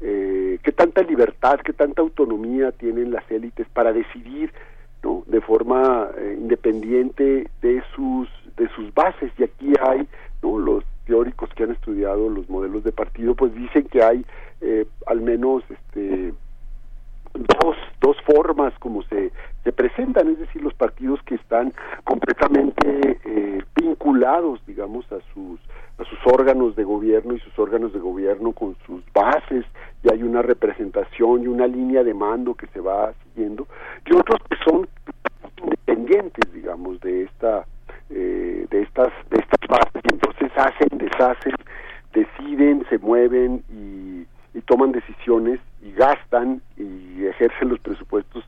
eh, 0.00 0.60
qué 0.62 0.70
tanta 0.70 1.02
libertad, 1.02 1.58
qué 1.64 1.72
tanta 1.72 2.00
autonomía 2.00 2.70
tienen 2.70 3.10
las 3.10 3.28
élites 3.28 3.66
para 3.72 3.92
decidir 3.92 4.52
¿no? 5.02 5.24
de 5.26 5.40
forma 5.40 6.10
eh, 6.16 6.36
independiente 6.38 7.50
de 7.60 7.82
sus 7.96 8.28
de 8.56 8.68
sus 8.76 8.94
bases 8.94 9.32
y 9.36 9.42
aquí 9.42 9.72
hay 9.82 10.06
¿no? 10.44 10.60
los 10.60 10.84
que 11.56 11.64
han 11.64 11.72
estudiado 11.72 12.28
los 12.28 12.48
modelos 12.48 12.84
de 12.84 12.92
partido 12.92 13.34
pues 13.34 13.52
dicen 13.54 13.88
que 13.88 14.02
hay 14.02 14.24
eh, 14.60 14.86
al 15.06 15.20
menos 15.20 15.64
este 15.68 16.32
dos 17.34 17.76
dos 18.00 18.16
formas 18.24 18.72
como 18.78 19.02
se 19.02 19.32
se 19.64 19.72
presentan 19.72 20.28
es 20.28 20.38
decir 20.38 20.62
los 20.62 20.74
partidos 20.74 21.20
que 21.24 21.34
están 21.34 21.72
completamente 22.04 23.18
eh, 23.24 23.62
vinculados 23.74 24.64
digamos 24.66 25.04
a 25.12 25.18
sus 25.34 25.60
a 25.98 26.04
sus 26.04 26.18
órganos 26.26 26.76
de 26.76 26.84
gobierno 26.84 27.34
y 27.34 27.40
sus 27.40 27.58
órganos 27.58 27.92
de 27.92 27.98
gobierno 27.98 28.52
con 28.52 28.76
sus 28.86 29.02
bases 29.12 29.64
y 30.02 30.12
hay 30.12 30.22
una 30.22 30.42
representación 30.42 31.42
y 31.42 31.46
una 31.48 31.66
línea 31.66 32.04
de 32.04 32.14
mando 32.14 32.54
que 32.54 32.66
se 32.68 32.80
va 32.80 33.12
siguiendo 33.24 33.66
y 34.04 34.14
otros 34.14 34.38
que 34.48 34.56
son 34.64 34.88
independientes 35.62 36.52
digamos 36.52 37.00
de 37.00 37.24
esta 37.24 37.66
eh, 38.10 38.66
de 38.70 38.82
estas 38.82 39.12
de 39.30 39.38
estas 39.38 39.55
hacen 40.56 40.88
deshacen 40.98 41.54
deciden 42.12 42.84
se 42.88 42.98
mueven 42.98 43.62
y, 43.70 44.26
y 44.56 44.60
toman 44.62 44.92
decisiones 44.92 45.60
y 45.82 45.92
gastan 45.92 46.62
y 46.76 47.24
ejercen 47.26 47.68
los 47.68 47.78
presupuestos 47.80 48.44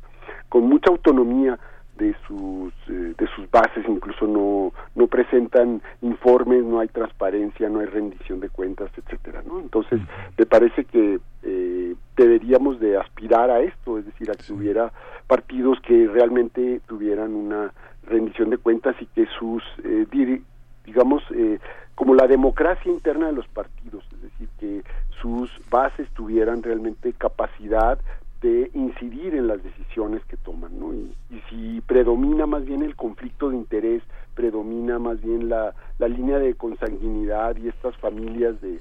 con 0.49 0.65
mucha 0.69 0.91
autonomía 0.91 1.59
de 1.99 2.15
sus 2.27 2.73
eh, 2.89 3.13
de 3.19 3.27
sus 3.35 3.51
bases. 3.51 3.85
Incluso 3.89 4.27
no 4.27 4.73
no 4.95 5.07
presentan 5.09 5.83
informes 6.01 6.65
no 6.65 6.79
hay 6.81 6.89
transparencia 6.89 7.69
no 7.69 7.81
hay 7.81 7.87
rendición 7.87 8.41
de 8.41 8.49
cuentas 8.49 8.91
etcétera 8.97 9.43
no 9.47 9.59
entonces 9.61 10.01
me 10.39 10.47
parece 10.47 10.85
que 10.85 11.19
eh, 11.43 11.95
deberíamos 12.17 12.79
de 12.81 12.97
aspirar 12.97 13.51
a 13.51 13.61
esto 13.61 13.99
es 13.99 14.07
decir 14.07 14.31
a 14.31 14.35
que 14.35 14.53
hubiera 14.53 14.93
partidos 15.27 15.79
que 15.81 16.07
realmente 16.09 16.81
tuvieran 16.87 17.35
una 17.35 17.73
rendición 18.07 18.51
de 18.51 18.59
cuentas 18.59 18.95
y 19.01 19.07
que 19.07 19.27
sus 19.39 19.63
eh, 19.85 20.07
diri- 20.11 20.43
digamos 20.87 21.23
eh, 21.35 21.59
como 21.99 22.15
la 22.15 22.29
democracia 22.29 22.93
interna 22.93 23.27
de 23.27 23.33
los 23.33 23.49
partidos 23.49 24.05
es 24.13 24.23
decir 24.23 24.49
que 24.61 24.85
sus 25.21 25.51
bases 25.69 26.09
tuvieran 26.15 26.63
realmente 26.63 27.13
capacidad 27.13 27.99
de 28.41 28.71
incidir 28.73 29.35
en 29.35 29.49
las 29.49 29.61
decisiones 29.65 30.25
que 30.27 30.37
toman, 30.37 30.79
¿no? 30.79 30.95
Y, 30.95 31.13
si 31.51 31.81
predomina 31.81 32.47
más 32.47 32.65
bien 32.65 32.83
el 32.83 32.95
conflicto 32.95 33.51
de 33.51 33.57
interés, 33.57 34.05
predomina 34.37 35.01
más 35.01 35.21
bien 35.21 35.49
la, 35.49 35.75
la 35.99 36.07
línea 36.07 36.39
de 36.39 36.55
consanguinidad 36.55 37.57
y 37.57 37.67
estas 37.67 37.97
familias 37.97 38.61
de, 38.61 38.79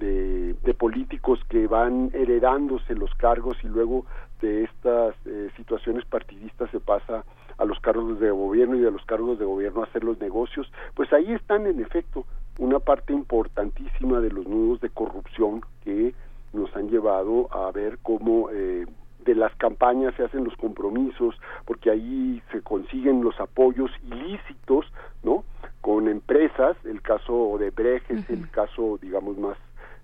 de, 0.00 0.54
de 0.54 0.74
políticos 0.74 1.38
que 1.48 1.68
van 1.68 2.10
heredándose 2.12 2.96
los 2.96 3.14
cargos 3.14 3.56
y 3.62 3.68
luego 3.68 4.04
de 4.40 4.64
estas 4.64 5.14
eh, 5.26 5.50
situaciones 5.56 6.04
partidistas 6.06 6.68
se 6.72 6.80
pasa 6.80 7.24
a 7.56 7.64
los 7.64 7.78
cargos 7.80 8.18
de 8.18 8.30
gobierno 8.30 8.74
y 8.74 8.80
de 8.80 8.90
los 8.90 9.04
cargos 9.04 9.38
de 9.38 9.44
gobierno 9.44 9.82
a 9.82 9.84
hacer 9.84 10.02
los 10.02 10.18
negocios, 10.20 10.70
pues 10.94 11.12
ahí 11.12 11.32
están 11.32 11.66
en 11.66 11.80
efecto 11.80 12.24
una 12.58 12.80
parte 12.80 13.12
importantísima 13.12 14.20
de 14.20 14.30
los 14.30 14.46
nudos 14.46 14.80
de 14.80 14.90
corrupción 14.90 15.62
que 15.84 16.14
nos 16.52 16.74
han 16.76 16.88
llevado 16.88 17.48
a 17.52 17.70
ver 17.70 17.98
cómo 18.02 18.50
eh, 18.50 18.86
de 19.24 19.34
las 19.34 19.54
campañas 19.56 20.14
se 20.16 20.24
hacen 20.24 20.44
los 20.44 20.56
compromisos, 20.56 21.34
porque 21.66 21.90
ahí 21.90 22.42
se 22.50 22.62
consiguen 22.62 23.22
los 23.22 23.38
apoyos 23.40 23.90
ilícitos, 24.10 24.86
¿no? 25.22 25.44
Con 25.80 26.08
empresas, 26.08 26.76
el 26.84 27.02
caso 27.02 27.56
de 27.58 27.70
Brecht 27.70 28.10
es 28.10 28.28
el 28.30 28.50
caso, 28.50 28.98
digamos, 29.00 29.36
más 29.38 29.56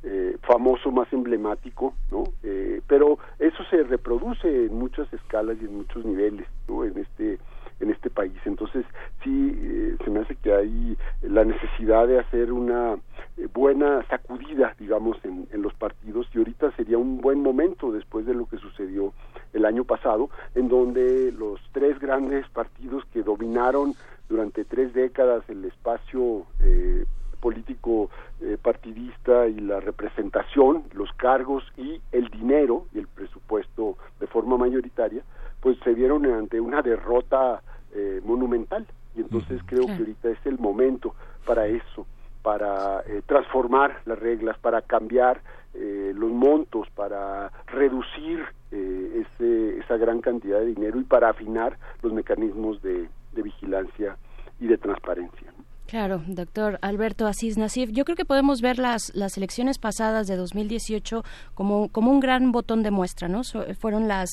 eh, 0.03 0.37
famoso, 0.43 0.91
más 0.91 1.11
emblemático, 1.13 1.95
¿no? 2.11 2.25
Eh, 2.43 2.83
pero 2.87 3.19
eso 3.39 3.65
se 3.71 3.83
reproduce 3.85 4.67
en 4.67 4.79
muchas 4.79 5.11
escalas 5.13 5.57
y 5.61 5.65
en 5.65 5.79
muchos 5.79 6.05
niveles, 6.05 6.47
¿no? 6.69 6.85
En 6.85 6.99
este 6.99 7.39
en 7.81 7.91
este 7.91 8.11
país. 8.11 8.37
Entonces, 8.45 8.85
sí, 9.25 9.59
eh, 9.61 9.97
se 10.05 10.11
me 10.11 10.21
hace 10.21 10.37
que 10.37 10.53
hay 10.53 10.97
la 11.23 11.45
necesidad 11.45 12.07
de 12.07 12.21
hacer 12.21 12.53
una 12.53 12.97
eh, 13.37 13.49
buena 13.53 14.07
sacudida, 14.09 14.75
digamos, 14.79 15.17
en, 15.25 15.49
en 15.51 15.63
los 15.63 15.75
partidos 15.75 16.29
y 16.35 16.39
ahorita 16.39 16.71
sería 16.77 16.99
un 16.99 17.21
buen 17.21 17.41
momento 17.41 17.91
después 17.91 18.27
de 18.27 18.35
lo 18.35 18.47
que 18.47 18.59
sucedió 18.59 19.13
el 19.53 19.65
año 19.65 19.85
pasado, 19.85 20.31
en 20.55 20.69
donde 20.69 21.33
los 21.33 21.61
tres 21.73 21.99
grandes 21.99 22.47
partidos 22.51 23.05
que 23.13 23.23
dominaron 23.23 23.95
durante 24.29 24.65
tres 24.65 24.93
décadas 24.93 25.43
el 25.49 25.65
espacio 25.65 26.47
eh, 26.61 27.05
político 27.41 28.11
eh, 28.41 28.57
partidista 28.61 29.47
y 29.47 29.61
la 29.61 29.81
representación, 29.81 30.85
los 30.95 31.13
cargos 31.13 31.63
y 31.77 32.01
el 32.11 32.29
dinero 32.29 32.87
y 32.95 32.99
el 32.99 33.07
presupuesto 33.07 33.97
de 34.19 34.27
forma 34.27 34.57
mayoritaria, 34.57 35.23
pues 35.61 35.77
se 35.85 35.93
vieron 35.93 36.25
ante 36.27 36.61
una 36.61 36.83
derrota 36.83 37.63
eh, 37.95 38.21
monumental. 38.25 38.87
Y 39.17 39.21
entonces 39.21 39.63
creo 39.67 39.87
que 39.87 39.93
ahorita 39.93 40.31
es 40.31 40.45
el 40.45 40.59
momento 40.59 41.15
para 41.47 41.67
eso, 41.67 42.07
para 42.43 43.01
eh, 43.07 43.23
transformar 43.27 44.01
las 44.05 44.19
reglas, 44.19 44.59
para 44.59 44.83
cambiar 44.83 45.41
eh, 45.75 46.13
los 46.15 46.31
montos, 46.31 46.89
para 46.95 47.51
reducir 47.67 48.45
eh, 48.71 49.25
ese, 49.25 49.79
esa 49.79 49.97
gran 49.97 50.21
cantidad 50.21 50.59
de 50.59 50.67
dinero 50.67 51.01
y 51.01 51.05
para 51.05 51.31
afinar 51.31 51.79
los 52.03 52.13
mecanismos 52.13 52.83
de, 52.83 53.09
de 53.33 53.43
vigilancia 53.43 54.17
y 54.61 54.67
de 54.67 54.79
transparencia. 54.79 55.54
Claro, 55.87 56.23
doctor 56.27 56.79
Alberto 56.81 57.27
Asís 57.27 57.59
Nasif. 57.59 57.91
Yo 57.93 58.05
creo 58.07 58.17
que 58.17 58.25
podemos 58.25 58.63
ver 58.63 58.79
las, 58.79 59.13
las 59.15 59.37
elecciones 59.37 59.79
pasadas 59.79 60.27
de 60.27 60.35
2018 60.35 61.23
como, 61.53 61.89
como 61.89 62.11
un 62.11 62.21
gran 62.21 62.53
botón 62.53 62.83
de 62.83 62.91
muestra, 62.91 63.29
¿no? 63.29 63.45
So- 63.45 63.67
fueron 63.79 64.09
las, 64.09 64.31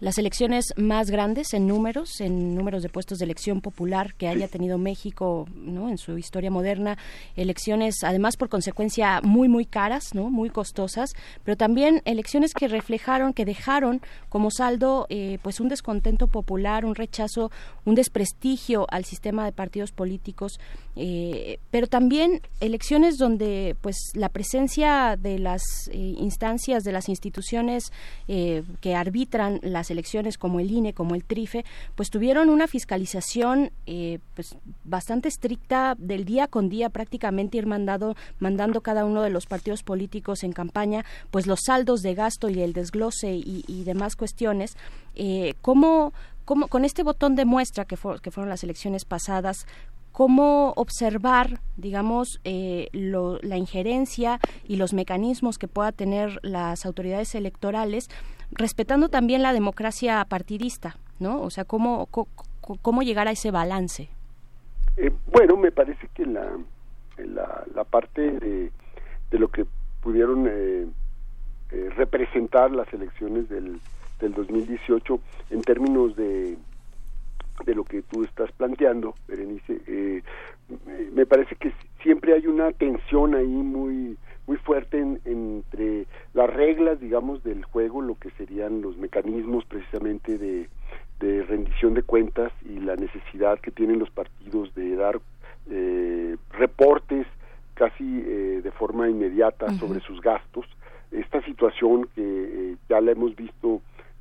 las 0.00 0.16
elecciones 0.16 0.64
más 0.76 1.10
grandes 1.10 1.52
en 1.52 1.66
números, 1.68 2.20
en 2.22 2.54
números 2.56 2.82
de 2.82 2.88
puestos 2.88 3.18
de 3.18 3.26
elección 3.26 3.60
popular 3.60 4.14
que 4.14 4.28
haya 4.28 4.48
tenido 4.48 4.78
México, 4.78 5.46
¿no? 5.54 5.90
En 5.90 5.98
su 5.98 6.16
historia 6.16 6.50
moderna. 6.50 6.96
Elecciones, 7.36 7.96
además, 8.02 8.38
por 8.38 8.48
consecuencia, 8.48 9.20
muy, 9.22 9.46
muy 9.46 9.66
caras, 9.66 10.14
¿no? 10.14 10.30
Muy 10.30 10.48
costosas, 10.48 11.10
pero 11.44 11.56
también 11.56 12.00
elecciones 12.06 12.54
que 12.54 12.66
reflejaron, 12.66 13.34
que 13.34 13.44
dejaron 13.44 14.00
como 14.30 14.50
saldo, 14.50 15.06
eh, 15.10 15.38
pues, 15.42 15.60
un 15.60 15.68
descontento 15.68 16.28
popular, 16.28 16.86
un 16.86 16.94
rechazo, 16.94 17.50
un 17.84 17.94
desprestigio 17.94 18.86
al 18.90 19.04
sistema 19.04 19.44
de 19.44 19.52
partidos 19.52 19.92
políticos 19.92 20.58
eh, 20.96 21.58
pero 21.70 21.88
también 21.88 22.40
elecciones 22.60 23.18
donde 23.18 23.76
pues 23.80 23.96
la 24.14 24.28
presencia 24.28 25.16
de 25.16 25.40
las 25.40 25.62
eh, 25.90 25.96
instancias 25.96 26.84
de 26.84 26.92
las 26.92 27.08
instituciones 27.08 27.92
eh, 28.28 28.62
que 28.80 28.94
arbitran 28.94 29.58
las 29.62 29.90
elecciones 29.90 30.38
como 30.38 30.60
el 30.60 30.70
INE 30.70 30.92
como 30.92 31.16
el 31.16 31.24
TRIFE 31.24 31.64
pues 31.96 32.10
tuvieron 32.10 32.48
una 32.48 32.68
fiscalización 32.68 33.72
pues 34.34 34.56
bastante 34.84 35.28
estricta 35.28 35.96
del 35.98 36.24
día 36.24 36.46
con 36.46 36.68
día 36.68 36.90
prácticamente 36.90 37.58
ir 37.58 37.66
mandado 37.66 38.14
mandando 38.38 38.80
cada 38.80 39.04
uno 39.04 39.22
de 39.22 39.30
los 39.30 39.46
partidos 39.46 39.82
políticos 39.82 40.44
en 40.44 40.52
campaña 40.52 41.04
pues 41.30 41.46
los 41.46 41.60
saldos 41.66 42.02
de 42.02 42.14
gasto 42.14 42.48
y 42.48 42.60
el 42.60 42.72
desglose 42.72 43.34
y, 43.34 43.84
demás 43.84 44.16
cuestiones. 44.16 44.76
Cómo 45.60 46.12
¿Cómo, 46.44 46.68
con 46.68 46.84
este 46.84 47.02
botón 47.02 47.36
de 47.36 47.46
muestra 47.46 47.86
que, 47.86 47.96
que 47.96 48.30
fueron 48.30 48.50
las 48.50 48.62
elecciones 48.64 49.06
pasadas, 49.06 49.66
cómo 50.14 50.72
observar, 50.76 51.58
digamos, 51.76 52.40
eh, 52.44 52.88
la 52.92 53.56
injerencia 53.56 54.38
y 54.62 54.76
los 54.76 54.94
mecanismos 54.94 55.58
que 55.58 55.66
pueda 55.66 55.90
tener 55.90 56.38
las 56.42 56.86
autoridades 56.86 57.34
electorales, 57.34 58.08
respetando 58.52 59.08
también 59.08 59.42
la 59.42 59.52
democracia 59.52 60.24
partidista, 60.26 60.96
¿no? 61.18 61.40
O 61.40 61.50
sea, 61.50 61.64
cómo, 61.64 62.06
cómo, 62.06 63.02
llegar 63.02 63.26
a 63.26 63.32
ese 63.32 63.50
balance. 63.50 64.08
Eh, 64.96 65.10
bueno, 65.32 65.56
me 65.56 65.72
parece 65.72 66.08
que 66.14 66.24
la, 66.26 66.48
la, 67.18 67.64
la 67.74 67.82
parte 67.82 68.38
de, 68.38 68.70
de, 69.32 69.38
lo 69.40 69.48
que 69.48 69.66
pudieron 70.00 70.46
eh, 70.48 70.86
representar 71.96 72.70
las 72.70 72.86
elecciones 72.94 73.48
del, 73.48 73.80
del 74.20 74.32
2018 74.32 75.18
en 75.50 75.62
términos 75.62 76.14
de 76.14 76.56
de 77.64 77.74
lo 77.74 77.84
que 77.84 78.02
tú 78.02 78.24
estás 78.24 78.50
planteando, 78.52 79.14
Berenice, 79.28 79.80
eh, 79.86 80.22
me 81.12 81.26
parece 81.26 81.56
que 81.56 81.72
siempre 82.02 82.34
hay 82.34 82.46
una 82.46 82.72
tensión 82.72 83.34
ahí 83.34 83.46
muy 83.46 84.16
muy 84.46 84.58
fuerte 84.58 85.00
entre 85.00 86.06
las 86.34 86.52
reglas, 86.52 87.00
digamos, 87.00 87.42
del 87.44 87.64
juego, 87.64 88.02
lo 88.02 88.16
que 88.16 88.30
serían 88.32 88.82
los 88.82 88.96
mecanismos 88.98 89.64
precisamente 89.64 90.36
de, 90.36 90.68
de 91.20 91.42
rendición 91.44 91.94
de 91.94 92.02
cuentas 92.02 92.52
y 92.62 92.78
la 92.80 92.96
necesidad 92.96 93.58
que 93.60 93.70
tienen 93.70 93.98
los 93.98 94.10
partidos 94.10 94.74
de 94.74 94.96
dar 94.96 95.18
eh, 95.70 96.36
reportes 96.50 97.26
casi 97.72 98.04
eh, 98.04 98.60
de 98.62 98.70
forma 98.72 99.08
inmediata 99.08 99.72
sobre 99.78 100.00
sus 100.00 100.20
gastos. 100.20 100.66
Esta 101.10 101.42
situación 101.42 102.08
que 102.14 102.76
ya 102.88 103.00
la 103.00 103.12
hemos 103.12 103.34
visto 103.34 103.80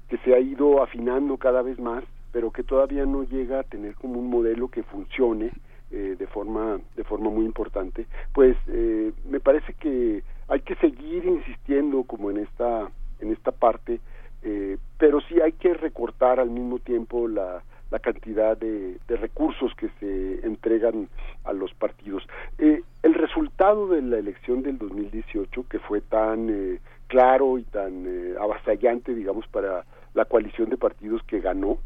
que 0.09 0.17
se 0.19 0.33
ha 0.33 0.39
ido 0.39 0.81
afinando 0.81 1.37
cada 1.37 1.61
vez 1.61 1.79
más 1.79 2.03
pero 2.33 2.51
que 2.51 2.63
todavía 2.63 3.05
no 3.05 3.23
llega 3.23 3.59
a 3.59 3.63
tener 3.63 3.95
como 3.95 4.19
un 4.19 4.29
modelo 4.29 4.67
que 4.67 4.83
funcione 4.83 5.51
eh, 5.91 6.15
de 6.17 6.27
forma 6.27 6.79
de 6.95 7.03
forma 7.05 7.29
muy 7.29 7.45
importante 7.45 8.07
pues 8.33 8.57
eh, 8.67 9.13
me 9.29 9.39
parece 9.39 9.73
que 9.75 10.23
hay 10.49 10.59
que 10.61 10.75
seguir 10.75 11.23
insistiendo 11.23 12.03
como 12.03 12.31
en 12.31 12.39
esta 12.39 12.89
en 13.19 13.31
esta 13.31 13.51
parte 13.51 14.01
eh, 14.41 14.77
pero 14.97 15.21
sí 15.21 15.39
hay 15.39 15.53
que 15.53 15.75
recortar 15.75 16.39
al 16.39 16.49
mismo 16.49 16.79
tiempo 16.79 17.27
la, 17.27 17.63
la 17.91 17.99
cantidad 17.99 18.57
de, 18.57 18.97
recursos 19.07 19.71
que 19.75 19.89
se 19.99 20.45
entregan 20.45 21.07
a 21.45 21.53
los 21.53 21.73
partidos. 21.75 22.27
el 22.57 23.13
resultado 23.13 23.87
de 23.87 24.01
la 24.01 24.17
elección 24.17 24.63
del 24.63 24.77
2018, 24.79 25.65
que 25.69 25.79
fue 25.79 26.01
tan 26.01 26.79
claro 27.07 27.57
y 27.57 27.63
tan 27.63 28.05
avasallante, 28.37 29.13
digamos, 29.13 29.47
para 29.47 29.85
la 30.13 30.25
coalición 30.25 30.69
de 30.71 30.77
partidos 30.77 31.23
que 31.23 31.39
ganó, 31.39 31.77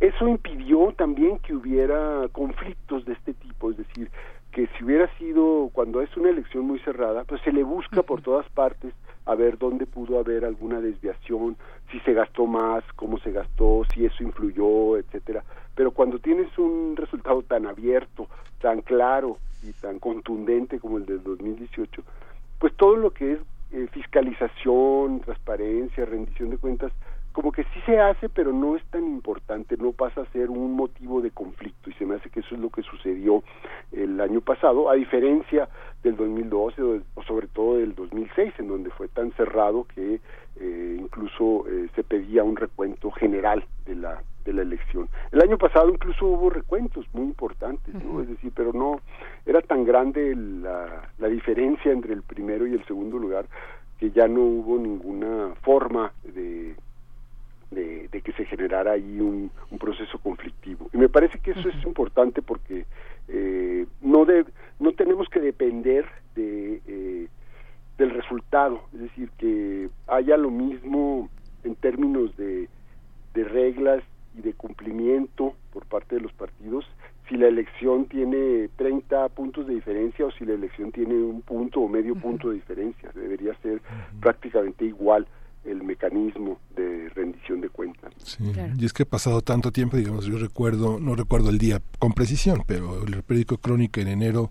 eso 0.00 0.26
impidió 0.26 0.92
también 0.96 1.38
que 1.38 1.54
hubiera 1.54 2.26
conflictos 2.32 3.04
de 3.04 3.12
este 3.12 3.34
tipo, 3.34 3.70
es 3.70 3.76
decir, 3.76 4.10
que 4.50 4.66
si 4.68 4.84
hubiera 4.84 5.06
sido 5.18 5.70
cuando 5.72 6.00
es 6.00 6.14
una 6.16 6.30
elección 6.30 6.64
muy 6.64 6.78
cerrada, 6.80 7.24
pues 7.24 7.40
se 7.42 7.52
le 7.52 7.62
busca 7.62 8.02
por 8.02 8.22
todas 8.22 8.48
partes 8.50 8.94
a 9.26 9.34
ver 9.34 9.58
dónde 9.58 9.86
pudo 9.86 10.18
haber 10.18 10.44
alguna 10.44 10.80
desviación, 10.80 11.56
si 11.92 12.00
se 12.00 12.14
gastó 12.14 12.46
más, 12.46 12.82
cómo 12.96 13.18
se 13.18 13.30
gastó, 13.30 13.82
si 13.92 14.04
eso 14.04 14.24
influyó, 14.24 14.96
etcétera. 14.96 15.44
Pero 15.74 15.92
cuando 15.92 16.18
tienes 16.18 16.56
un 16.58 16.96
resultado 16.96 17.42
tan 17.42 17.66
abierto, 17.66 18.26
tan 18.60 18.80
claro 18.80 19.36
y 19.62 19.72
tan 19.72 19.98
contundente 19.98 20.80
como 20.80 20.96
el 20.98 21.06
del 21.06 21.22
2018, 21.22 22.02
pues 22.58 22.74
todo 22.76 22.96
lo 22.96 23.10
que 23.10 23.34
es 23.34 23.40
eh, 23.72 23.86
fiscalización, 23.92 25.20
transparencia, 25.20 26.04
rendición 26.06 26.50
de 26.50 26.58
cuentas, 26.58 26.92
como 27.32 27.52
que 27.52 27.62
sí 27.64 27.80
se 27.86 27.98
hace, 27.98 28.28
pero 28.28 28.52
no 28.52 28.76
es 28.76 28.84
tan 28.86 29.04
importante, 29.06 29.76
no 29.76 29.92
pasa 29.92 30.22
a 30.22 30.32
ser 30.32 30.50
un 30.50 30.72
motivo 30.74 31.20
de 31.20 31.30
conflicto 31.30 31.90
y 31.90 31.94
se 31.94 32.06
me 32.06 32.16
hace 32.16 32.30
que 32.30 32.40
eso 32.40 32.54
es 32.54 32.60
lo 32.60 32.70
que 32.70 32.82
sucedió 32.82 33.42
el 33.92 34.20
año 34.20 34.40
pasado, 34.40 34.90
a 34.90 34.94
diferencia 34.94 35.68
del 36.02 36.16
2012 36.16 36.82
o, 36.82 37.22
sobre 37.22 37.46
todo 37.48 37.76
del 37.76 37.94
2006, 37.94 38.54
en 38.58 38.68
donde 38.68 38.90
fue 38.90 39.08
tan 39.08 39.32
cerrado 39.32 39.84
que 39.94 40.20
eh, 40.56 40.96
incluso 40.98 41.66
eh, 41.68 41.88
se 41.94 42.02
pedía 42.02 42.42
un 42.42 42.56
recuento 42.56 43.10
general 43.10 43.64
de 43.86 43.94
la 43.96 44.22
de 44.44 44.54
la 44.54 44.62
elección. 44.62 45.08
El 45.32 45.42
año 45.42 45.58
pasado 45.58 45.90
incluso 45.90 46.26
hubo 46.26 46.48
recuentos 46.48 47.06
muy 47.12 47.24
importantes, 47.24 47.94
¿no? 47.94 48.22
Es 48.22 48.28
decir, 48.28 48.50
pero 48.54 48.72
no 48.72 49.00
era 49.44 49.60
tan 49.60 49.84
grande 49.84 50.34
la, 50.34 51.10
la 51.18 51.28
diferencia 51.28 51.92
entre 51.92 52.14
el 52.14 52.22
primero 52.22 52.66
y 52.66 52.72
el 52.72 52.84
segundo 52.86 53.18
lugar 53.18 53.46
que 53.98 54.10
ya 54.10 54.26
no 54.28 54.40
hubo 54.40 54.78
ninguna 54.78 55.54
forma 55.60 56.12
de 56.24 56.74
de, 57.70 58.08
que 58.22 58.32
se 58.32 58.44
generara 58.44 58.92
ahí 58.92 59.20
un, 59.20 59.50
proceso 59.78 60.18
conflictivo. 60.18 60.90
Y 60.92 60.98
me 60.98 61.08
parece 61.08 61.38
que 61.38 61.52
eso 61.52 61.68
es 61.68 61.84
importante 61.84 62.42
porque 62.42 62.84
eh, 63.28 63.86
no, 64.02 64.26
de, 64.26 64.44
no 64.78 64.92
tenemos 64.92 65.28
que 65.30 65.40
depender 65.40 66.04
de, 66.34 66.82
eh, 66.86 67.28
del 67.96 68.10
resultado, 68.10 68.82
es 68.92 69.00
decir, 69.00 69.30
que 69.38 69.88
haya 70.06 70.36
lo 70.36 70.50
mismo 70.50 71.30
en 71.64 71.76
términos 71.76 72.36
de, 72.36 72.68
de 73.32 73.44
reglas 73.44 74.02
y 74.36 74.42
de 74.42 74.52
cumplimiento 74.52 75.54
por 75.72 75.86
parte 75.86 76.16
de 76.16 76.20
los 76.20 76.32
partidos 76.34 76.84
si 77.30 77.36
la 77.36 77.46
elección 77.46 78.06
tiene 78.06 78.68
30 78.76 79.28
puntos 79.30 79.66
de 79.68 79.74
diferencia 79.74 80.26
o 80.26 80.32
si 80.32 80.44
la 80.44 80.54
elección 80.54 80.90
tiene 80.90 81.14
un 81.14 81.42
punto 81.42 81.80
o 81.80 81.88
medio 81.88 82.16
punto 82.16 82.48
de 82.48 82.56
diferencia. 82.56 83.08
Debería 83.14 83.54
ser 83.62 83.80
prácticamente 84.20 84.84
igual 84.84 85.28
el 85.64 85.82
mecanismo 85.82 86.58
de 86.74 87.08
rendición 87.10 87.60
de 87.60 87.68
cuentas. 87.68 88.12
Sí, 88.24 88.52
y 88.78 88.84
es 88.84 88.92
que 88.92 89.02
ha 89.02 89.06
pasado 89.06 89.42
tanto 89.42 89.72
tiempo, 89.72 89.96
digamos, 89.96 90.24
yo 90.24 90.38
recuerdo, 90.38 90.98
no 90.98 91.14
recuerdo 91.14 91.50
el 91.50 91.58
día 91.58 91.80
con 91.98 92.12
precisión, 92.12 92.64
pero 92.66 93.04
el 93.04 93.22
periódico 93.22 93.58
Crónica 93.58 94.00
en 94.00 94.08
enero 94.08 94.50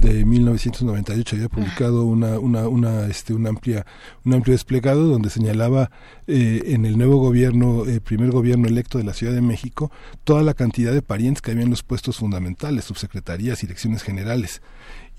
de 0.00 0.24
1998 0.24 1.36
había 1.36 1.48
publicado 1.48 2.04
una, 2.04 2.38
una, 2.38 2.68
una, 2.68 3.06
este, 3.06 3.34
un, 3.34 3.46
amplia, 3.46 3.84
un 4.24 4.34
amplio 4.34 4.52
desplegado 4.52 5.06
donde 5.06 5.30
señalaba 5.30 5.90
eh, 6.26 6.62
en 6.66 6.86
el 6.86 6.96
nuevo 6.96 7.18
gobierno, 7.18 7.84
el 7.84 8.00
primer 8.00 8.30
gobierno 8.30 8.68
electo 8.68 8.98
de 8.98 9.04
la 9.04 9.12
Ciudad 9.12 9.32
de 9.32 9.40
México, 9.40 9.90
toda 10.24 10.42
la 10.42 10.54
cantidad 10.54 10.92
de 10.92 11.02
parientes 11.02 11.42
que 11.42 11.50
había 11.50 11.64
en 11.64 11.70
los 11.70 11.82
puestos 11.82 12.18
fundamentales, 12.18 12.84
subsecretarías, 12.84 13.60
direcciones 13.60 14.02
generales 14.02 14.62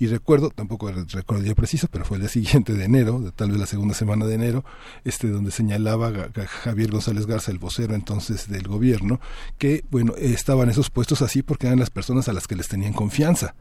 y 0.00 0.06
recuerdo, 0.06 0.48
tampoco 0.48 0.90
recuerdo 0.90 1.36
el 1.36 1.44
día 1.44 1.54
preciso, 1.54 1.86
pero 1.92 2.06
fue 2.06 2.16
el 2.16 2.22
día 2.22 2.30
siguiente 2.30 2.72
de 2.72 2.84
enero, 2.86 3.20
de, 3.20 3.32
tal 3.32 3.50
vez 3.50 3.60
la 3.60 3.66
segunda 3.66 3.92
semana 3.92 4.24
de 4.24 4.34
enero, 4.34 4.64
este 5.04 5.28
donde 5.28 5.50
señalaba 5.50 6.10
Javier 6.46 6.90
González 6.90 7.26
Garza, 7.26 7.52
el 7.52 7.58
vocero 7.58 7.94
entonces 7.94 8.48
del 8.48 8.66
gobierno, 8.66 9.20
que 9.58 9.84
bueno, 9.90 10.14
estaban 10.16 10.70
esos 10.70 10.88
puestos 10.88 11.20
así 11.20 11.42
porque 11.42 11.66
eran 11.66 11.78
las 11.78 11.90
personas 11.90 12.30
a 12.30 12.32
las 12.32 12.46
que 12.46 12.56
les 12.56 12.66
tenían 12.66 12.94
confianza. 12.94 13.54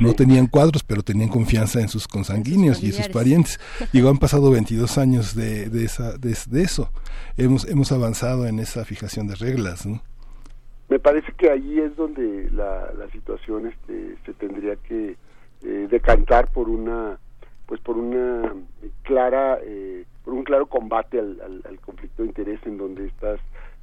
No 0.00 0.14
tenían 0.14 0.48
cuadros, 0.48 0.82
pero 0.82 1.04
tenían 1.04 1.28
confianza 1.28 1.80
en 1.80 1.88
sus 1.88 2.08
consanguíneos 2.08 2.82
y 2.82 2.86
en 2.86 2.94
sus 2.94 3.08
parientes. 3.10 3.60
Digo, 3.92 4.10
han 4.10 4.18
pasado 4.18 4.50
22 4.50 4.98
años 4.98 5.36
de, 5.36 5.70
de, 5.70 5.84
esa, 5.84 6.18
de, 6.18 6.32
eso. 6.60 6.90
Hemos, 7.36 7.68
hemos 7.68 7.92
avanzado 7.92 8.48
en 8.48 8.58
esa 8.58 8.84
fijación 8.84 9.28
de 9.28 9.36
reglas, 9.36 9.86
¿no? 9.86 10.02
Me 10.88 10.98
parece 10.98 11.32
que 11.38 11.50
ahí 11.50 11.78
es 11.78 11.94
donde 11.94 12.50
la, 12.50 12.92
la 12.98 13.08
situación 13.12 13.68
este, 13.68 14.16
se 14.26 14.32
tendría 14.34 14.74
que 14.76 15.16
eh, 15.64 15.88
decantar 15.90 16.50
por 16.52 16.68
una 16.68 17.18
pues 17.66 17.80
por 17.80 17.96
una 17.96 18.54
clara 19.02 19.58
eh, 19.62 20.04
por 20.24 20.34
un 20.34 20.44
claro 20.44 20.66
combate 20.66 21.18
al, 21.18 21.62
al, 21.64 21.80
conflicto 21.80 22.22
de 22.22 22.28
interés 22.28 22.60
en 22.66 22.76
donde 22.76 23.06
estás 23.06 23.40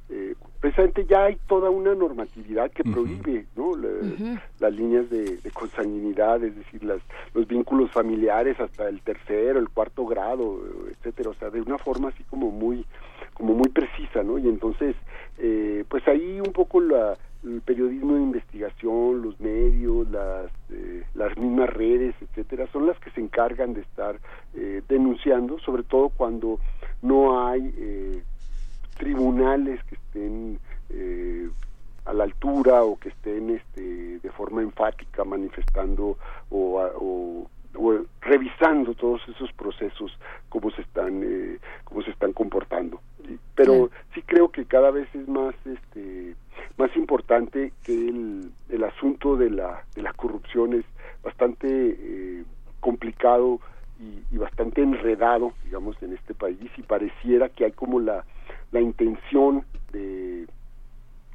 eh, 0.08 0.34
precisamente 0.60 1.06
ya 1.06 1.24
hay 1.24 1.36
toda 1.48 1.70
una 1.70 1.94
normatividad 1.94 2.70
que 2.70 2.84
prohíbe 2.84 3.46
no 3.56 3.72
las 3.76 4.72
líneas 4.72 5.08
de, 5.10 5.38
consanguinidad 5.52 6.42
es 6.44 6.54
decir 6.54 6.84
las 6.84 7.00
los 7.34 7.46
vínculos 7.46 7.90
familiares 7.90 8.60
hasta 8.60 8.88
el 8.88 9.00
tercero 9.00 9.58
el 9.58 9.70
cuarto 9.70 10.04
grado 10.04 10.60
etcétera. 10.90 11.30
O 11.30 11.34
sea 11.34 11.50
de 11.50 11.62
una 11.62 11.78
forma 11.78 12.08
así 12.08 12.22
como 12.24 12.50
muy 12.50 12.84
como 13.32 13.54
muy 13.54 13.68
precisa 13.70 14.22
no 14.22 14.38
y 14.38 14.48
entonces 14.48 14.94
eh, 15.38 15.84
pues 15.88 16.06
ahí 16.06 16.40
un 16.40 16.52
poco 16.52 16.80
la 16.80 17.16
el 17.44 17.60
periodismo 17.62 18.14
de 18.14 18.22
investigación, 18.22 19.22
los 19.22 19.38
medios, 19.40 20.08
las, 20.10 20.50
eh, 20.70 21.04
las 21.14 21.36
mismas 21.36 21.70
redes, 21.70 22.14
etcétera, 22.20 22.66
son 22.72 22.86
las 22.86 22.98
que 23.00 23.10
se 23.10 23.20
encargan 23.20 23.74
de 23.74 23.80
estar 23.80 24.18
eh, 24.54 24.82
denunciando, 24.88 25.58
sobre 25.58 25.82
todo 25.82 26.08
cuando 26.10 26.60
no 27.02 27.46
hay 27.46 27.74
eh, 27.76 28.22
tribunales 28.96 29.82
que 29.84 29.96
estén 29.96 30.58
a 32.04 32.12
la 32.12 32.24
altura 32.24 32.82
o 32.84 32.98
que 32.98 33.08
estén 33.08 33.50
este, 33.50 34.18
de 34.18 34.30
forma 34.32 34.60
enfática 34.60 35.24
manifestando 35.24 36.18
o, 36.50 36.78
o, 37.00 37.50
revisando 38.20 38.94
todos 38.94 39.22
esos 39.28 39.52
procesos 39.52 40.16
cómo 40.48 40.70
se 40.70 40.82
están 40.82 41.22
eh, 41.24 41.58
cómo 41.84 42.02
se 42.02 42.10
están 42.10 42.32
comportando 42.32 43.00
pero 43.54 43.90
sí. 44.14 44.22
creo 44.22 44.50
que 44.50 44.66
cada 44.66 44.90
vez 44.90 45.08
es 45.14 45.26
más 45.28 45.54
este 45.64 46.34
más 46.76 46.94
importante 46.96 47.72
que 47.82 47.92
el, 47.92 48.50
el 48.68 48.84
asunto 48.84 49.36
de 49.36 49.50
la 49.50 49.84
de 49.94 50.02
la 50.02 50.12
corrupción 50.12 50.74
es 50.74 50.84
bastante 51.22 51.68
eh, 51.68 52.44
complicado 52.80 53.60
y, 54.00 54.34
y, 54.34 54.38
bastante 54.38 54.82
enredado 54.82 55.52
digamos 55.64 55.96
en 56.02 56.12
este 56.12 56.34
país 56.34 56.70
y 56.76 56.82
pareciera 56.82 57.48
que 57.48 57.64
hay 57.64 57.72
como 57.72 58.00
la 58.00 58.24
la 58.70 58.80
intención 58.80 59.64
de 59.92 60.46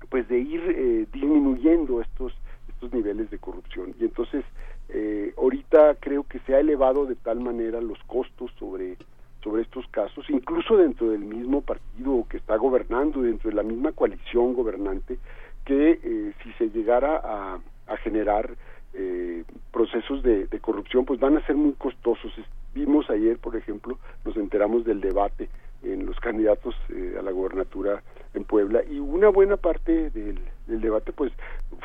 pues 0.10 0.28
de 0.28 0.40
ir 0.40 0.64
eh, 0.68 1.08
disminuyendo 1.12 2.02
estos 2.02 2.34
estos 2.70 2.94
niveles 2.94 3.32
de 3.32 3.40
corrupción 3.40 3.96
y 4.00 4.06
entonces 4.06 4.44
eh, 4.90 5.34
ahorita 5.38 5.96
creo 6.00 6.24
que 6.24 6.40
se 6.40 6.56
ha 6.56 6.60
elevado 6.60 7.06
de 7.06 7.16
tal 7.16 7.40
manera 7.40 7.82
los 7.82 8.00
costos 8.04 8.52
sobre 8.58 8.98
sobre 9.44 9.62
estos 9.62 9.88
casos 9.90 10.26
incluso 10.30 10.78
dentro 10.78 11.10
del 11.10 11.22
mismo 11.22 11.62
partido 11.62 12.26
que 12.30 12.38
está 12.38 12.56
gobernando 12.58 13.22
dentro 13.22 13.50
de 13.50 13.56
la 13.56 13.64
misma 13.64 13.92
coalición 13.92 14.54
gobernante 14.54 15.20
que 15.66 16.00
eh, 16.02 16.34
si 16.44 16.52
se 16.54 16.70
llegara 16.70 17.22
a, 17.24 17.60
a 17.88 17.98
generar 17.98 18.50
eh, 18.94 19.44
procesos 19.72 20.24
de, 20.24 20.48
de, 20.48 20.60
corrupción 20.60 21.06
pues 21.06 21.20
van 21.20 21.38
a 21.38 21.46
ser 21.46 21.56
muy 21.56 21.74
costosos 21.74 22.32
vimos 22.74 23.10
ayer 23.10 23.38
por 23.38 23.56
ejemplo 23.56 23.98
nos 24.26 24.36
enteramos 24.38 24.86
del 24.86 25.02
debate 25.02 25.50
en 25.84 26.06
los 26.06 26.20
candidatos 26.20 26.76
eh, 26.90 27.16
a 27.20 27.22
la 27.22 27.32
gobernatura 27.32 28.02
en 28.34 28.44
Puebla 28.44 28.82
y 28.84 29.00
una 29.00 29.30
buena 29.30 29.58
parte 29.58 30.10
del, 30.12 30.40
del, 30.68 30.82
debate 30.82 31.12
pues 31.12 31.32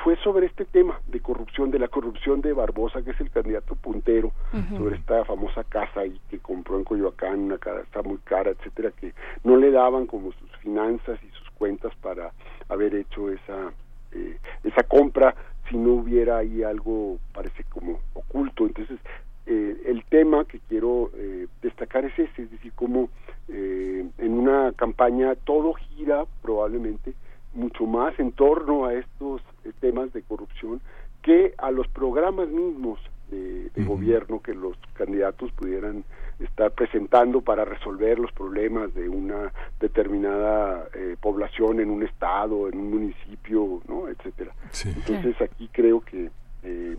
fue 0.02 0.16
sobre 0.16 0.46
este 0.46 0.64
tema 0.64 1.00
de 1.08 1.20
corrupción, 1.20 1.70
de 1.70 1.78
la 1.78 1.88
corrupción 1.88 2.40
de 2.40 2.52
Barbosa, 2.52 3.02
que 3.02 3.12
es 3.12 3.20
el 3.20 3.30
candidato 3.30 3.74
puntero, 3.74 4.32
uh 4.52 4.56
-huh. 4.56 4.78
sobre 4.78 4.96
esta 4.96 5.24
famosa 5.24 5.64
casa 5.64 6.04
y 6.04 6.18
que 6.30 6.38
compró 6.38 6.76
en 6.78 6.84
Coyoacán, 6.84 7.40
una 7.40 7.58
casa 7.58 8.02
muy 8.02 8.18
cara, 8.24 8.50
etcétera, 8.50 8.90
que 8.92 9.12
no 9.44 9.56
le 9.56 9.70
daban 9.70 10.06
como 10.06 10.32
sus 10.32 10.50
finanzas 10.58 11.18
y 11.22 11.28
sus 11.38 11.50
cuentas 11.50 11.94
para 12.02 12.32
haber 12.68 12.94
hecho 12.94 13.30
esa 13.30 13.72
eh, 14.12 14.38
esa 14.64 14.82
compra 14.82 15.34
si 15.68 15.76
no 15.76 15.94
hubiera 15.94 16.38
ahí 16.38 16.62
algo 16.62 17.18
parece 17.32 17.64
como 17.64 18.00
oculto 18.14 18.66
entonces 18.66 18.98
eh, 19.46 19.82
el 19.86 20.04
tema 20.04 20.44
que 20.44 20.60
quiero 20.68 21.10
eh, 21.16 21.46
destacar 21.62 22.04
es 22.04 22.16
ese, 22.16 22.42
es 22.42 22.50
decir, 22.50 22.72
cómo 22.74 23.08
eh, 23.48 24.06
en 24.18 24.32
una 24.32 24.72
campaña 24.72 25.34
todo 25.34 25.74
gira 25.74 26.24
probablemente 26.42 27.14
mucho 27.54 27.86
más 27.86 28.18
en 28.20 28.32
torno 28.32 28.86
a 28.86 28.94
estos 28.94 29.42
eh, 29.64 29.72
temas 29.80 30.12
de 30.12 30.22
corrupción 30.22 30.80
que 31.22 31.54
a 31.58 31.70
los 31.70 31.88
programas 31.88 32.48
mismos 32.48 33.00
de, 33.30 33.70
de 33.70 33.82
uh 33.82 33.84
-huh. 33.84 33.88
gobierno 33.88 34.40
que 34.40 34.54
los 34.54 34.76
candidatos 34.94 35.50
pudieran 35.52 36.04
estar 36.44 36.70
presentando 36.72 37.40
para 37.40 37.64
resolver 37.64 38.18
los 38.18 38.32
problemas 38.32 38.94
de 38.94 39.08
una 39.08 39.52
determinada 39.80 40.88
eh, 40.94 41.16
población 41.20 41.80
en 41.80 41.90
un 41.90 42.02
estado, 42.02 42.68
en 42.68 42.78
un 42.78 42.90
municipio, 42.90 43.82
¿no? 43.88 44.08
etcétera. 44.08 44.52
Sí. 44.70 44.92
Entonces 44.94 45.40
aquí 45.40 45.68
creo 45.72 46.00
que 46.00 46.30
eh, 46.62 46.96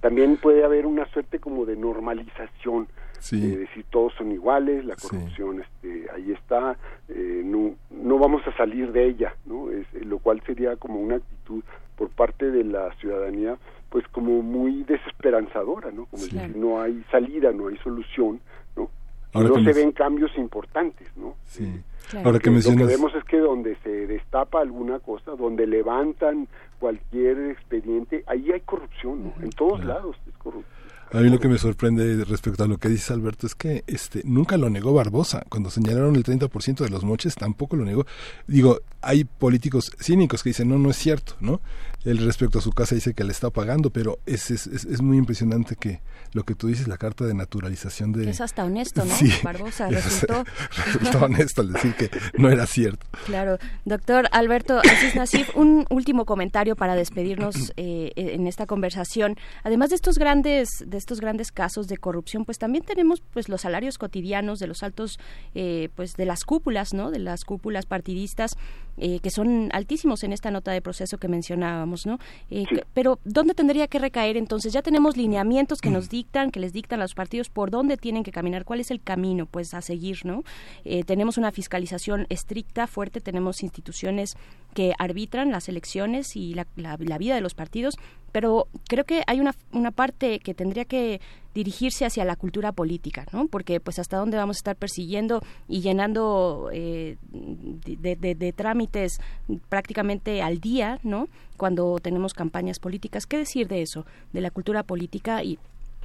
también 0.00 0.36
puede 0.36 0.64
haber 0.64 0.86
una 0.86 1.06
suerte 1.06 1.38
como 1.38 1.64
de 1.64 1.76
normalización 1.76 2.88
sí. 3.18 3.52
eh, 3.52 3.56
decir 3.58 3.84
todos 3.90 4.12
son 4.14 4.32
iguales 4.32 4.84
la 4.84 4.94
corrupción 4.96 5.56
sí. 5.56 5.62
este 5.62 6.10
ahí 6.12 6.32
está 6.32 6.76
eh, 7.08 7.42
no 7.44 7.74
no 7.90 8.18
vamos 8.18 8.46
a 8.46 8.56
salir 8.56 8.92
de 8.92 9.06
ella 9.06 9.34
no 9.46 9.70
es, 9.70 9.86
lo 10.04 10.18
cual 10.18 10.42
sería 10.46 10.76
como 10.76 11.00
una 11.00 11.16
actitud 11.16 11.62
por 11.96 12.10
parte 12.10 12.50
de 12.50 12.64
la 12.64 12.92
ciudadanía 12.96 13.56
pues 13.90 14.06
como 14.08 14.42
muy 14.42 14.84
desesperanzadora 14.84 15.90
no 15.90 16.06
como 16.06 16.22
sí. 16.22 16.36
decir 16.36 16.56
no 16.56 16.80
hay 16.80 17.04
salida 17.10 17.52
no 17.52 17.68
hay 17.68 17.76
solución 17.78 18.40
no 18.76 18.90
Ahora 19.32 19.48
no 19.48 19.64
se 19.64 19.72
ven 19.72 19.92
cambios 19.92 20.30
importantes 20.38 21.08
no 21.16 21.34
sí. 21.44 21.82
Claro. 22.10 22.26
Ahora 22.26 22.38
que 22.38 22.50
mencionas... 22.50 22.80
Lo 22.82 22.86
que 22.86 22.94
vemos 22.94 23.14
es 23.14 23.24
que 23.24 23.38
donde 23.38 23.76
se 23.82 24.06
destapa 24.06 24.60
alguna 24.60 25.00
cosa, 25.00 25.32
donde 25.32 25.66
levantan 25.66 26.46
cualquier 26.78 27.50
expediente, 27.50 28.22
ahí 28.28 28.52
hay 28.52 28.60
corrupción, 28.60 29.24
¿no? 29.24 29.34
En 29.42 29.50
todos 29.50 29.80
claro. 29.80 29.94
lados 29.94 30.16
es 30.28 30.36
corrupción. 30.36 30.75
A 31.12 31.18
mí 31.18 31.30
lo 31.30 31.38
que 31.38 31.48
me 31.48 31.58
sorprende 31.58 32.24
respecto 32.24 32.64
a 32.64 32.66
lo 32.66 32.78
que 32.78 32.88
dice 32.88 33.12
Alberto 33.12 33.46
es 33.46 33.54
que 33.54 33.84
este 33.86 34.22
nunca 34.24 34.56
lo 34.56 34.68
negó 34.70 34.92
Barbosa. 34.92 35.44
Cuando 35.48 35.70
señalaron 35.70 36.16
el 36.16 36.24
30% 36.24 36.78
de 36.78 36.90
los 36.90 37.04
moches, 37.04 37.36
tampoco 37.36 37.76
lo 37.76 37.84
negó. 37.84 38.06
Digo, 38.46 38.80
hay 39.02 39.24
políticos 39.24 39.92
cínicos 40.00 40.42
que 40.42 40.50
dicen, 40.50 40.68
no, 40.68 40.78
no 40.78 40.90
es 40.90 40.96
cierto, 40.96 41.34
¿no? 41.40 41.60
Él 42.04 42.18
respecto 42.18 42.58
a 42.58 42.62
su 42.62 42.72
casa 42.72 42.94
dice 42.94 43.14
que 43.14 43.24
le 43.24 43.32
está 43.32 43.50
pagando, 43.50 43.90
pero 43.90 44.18
es, 44.26 44.50
es, 44.50 44.66
es, 44.66 44.84
es 44.84 45.00
muy 45.00 45.16
impresionante 45.16 45.76
que 45.76 46.00
lo 46.32 46.44
que 46.44 46.54
tú 46.54 46.68
dices, 46.68 46.86
la 46.86 46.98
carta 46.98 47.24
de 47.24 47.34
naturalización 47.34 48.12
de... 48.12 48.30
Es 48.30 48.40
hasta 48.40 48.64
honesto, 48.64 49.04
¿no? 49.04 49.14
Sí, 49.16 49.32
Barbosa 49.42 49.88
resultó... 49.90 50.44
resultó 50.84 51.24
honesto 51.24 51.62
al 51.62 51.72
decir 51.72 51.94
que 51.94 52.10
no 52.36 52.50
era 52.50 52.66
cierto. 52.66 53.06
Claro. 53.26 53.58
Doctor 53.84 54.28
Alberto 54.32 54.78
Asís 54.78 55.16
Nasif, 55.16 55.56
un 55.56 55.86
último 55.90 56.26
comentario 56.26 56.76
para 56.76 56.94
despedirnos 56.94 57.72
eh, 57.76 58.12
en 58.16 58.46
esta 58.46 58.66
conversación. 58.66 59.36
Además 59.62 59.90
de 59.90 59.96
estos 59.96 60.18
grandes... 60.18 60.68
De 60.86 60.95
estos 60.98 61.20
grandes 61.20 61.52
casos 61.52 61.88
de 61.88 61.96
corrupción, 61.96 62.44
pues 62.44 62.58
también 62.58 62.84
tenemos 62.84 63.22
pues 63.32 63.48
los 63.48 63.62
salarios 63.62 63.98
cotidianos 63.98 64.58
de 64.58 64.66
los 64.66 64.82
altos, 64.82 65.18
eh, 65.54 65.88
pues 65.94 66.16
de 66.16 66.26
las 66.26 66.44
cúpulas, 66.44 66.94
¿no? 66.94 67.10
De 67.10 67.18
las 67.18 67.44
cúpulas 67.44 67.86
partidistas 67.86 68.56
eh, 68.96 69.20
que 69.20 69.30
son 69.30 69.70
altísimos 69.72 70.24
en 70.24 70.32
esta 70.32 70.50
nota 70.50 70.72
de 70.72 70.80
proceso 70.80 71.18
que 71.18 71.28
mencionábamos, 71.28 72.06
¿no? 72.06 72.18
Eh, 72.50 72.64
sí. 72.68 72.80
Pero 72.94 73.18
¿dónde 73.24 73.54
tendría 73.54 73.88
que 73.88 73.98
recaer 73.98 74.36
entonces? 74.36 74.72
Ya 74.72 74.82
tenemos 74.82 75.16
lineamientos 75.16 75.80
que 75.80 75.90
nos 75.90 76.08
dictan, 76.08 76.50
que 76.50 76.60
les 76.60 76.72
dictan 76.72 77.00
a 77.00 77.04
los 77.04 77.14
partidos 77.14 77.48
por 77.48 77.70
dónde 77.70 77.96
tienen 77.96 78.22
que 78.22 78.32
caminar, 78.32 78.64
cuál 78.64 78.80
es 78.80 78.90
el 78.90 79.00
camino, 79.00 79.46
pues 79.46 79.74
a 79.74 79.82
seguir, 79.82 80.24
¿no? 80.24 80.44
tenemos 81.06 81.36
una 81.36 81.52
fiscalización 81.52 82.26
estricta, 82.28 82.86
fuerte, 82.86 83.20
tenemos 83.20 83.62
instituciones 83.62 84.36
que 84.74 84.92
arbitran 84.98 85.50
las 85.50 85.68
elecciones 85.68 86.36
y 86.36 86.54
la, 86.54 86.66
la, 86.76 86.96
la 86.98 87.18
vida 87.18 87.34
de 87.34 87.40
los 87.40 87.54
partidos, 87.54 87.96
pero 88.32 88.68
creo 88.88 89.04
que 89.04 89.22
hay 89.26 89.40
una, 89.40 89.54
una 89.72 89.90
parte 89.90 90.38
que 90.40 90.54
tendría 90.54 90.84
que 90.84 91.20
dirigirse 91.56 92.04
hacia 92.04 92.26
la 92.26 92.36
cultura 92.36 92.70
política, 92.72 93.24
¿no? 93.32 93.48
Porque 93.48 93.80
pues 93.80 93.98
hasta 93.98 94.18
dónde 94.18 94.36
vamos 94.36 94.58
a 94.58 94.60
estar 94.60 94.76
persiguiendo 94.76 95.40
y 95.66 95.80
llenando 95.80 96.68
eh, 96.70 97.16
de, 97.32 98.34
de, 98.34 98.52
trámites 98.52 99.20
prácticamente 99.70 100.42
al 100.42 100.60
día, 100.60 100.98
¿no? 101.02 101.28
Cuando 101.56 101.98
tenemos 101.98 102.34
campañas 102.34 102.78
políticas. 102.78 103.26
¿Qué 103.26 103.38
decir 103.38 103.68
de 103.68 103.80
eso, 103.80 104.04
de 104.34 104.42
la 104.42 104.50
cultura 104.50 104.82
política 104.82 105.42
y 105.42 105.58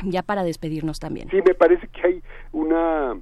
ya 0.05 0.23
para 0.23 0.43
despedirnos 0.43 0.99
también? 0.99 1.29
Sí, 1.29 1.41
me 1.45 1.53
parece 1.53 1.85
que 1.89 2.07
hay 2.07 2.23
una 2.53 3.17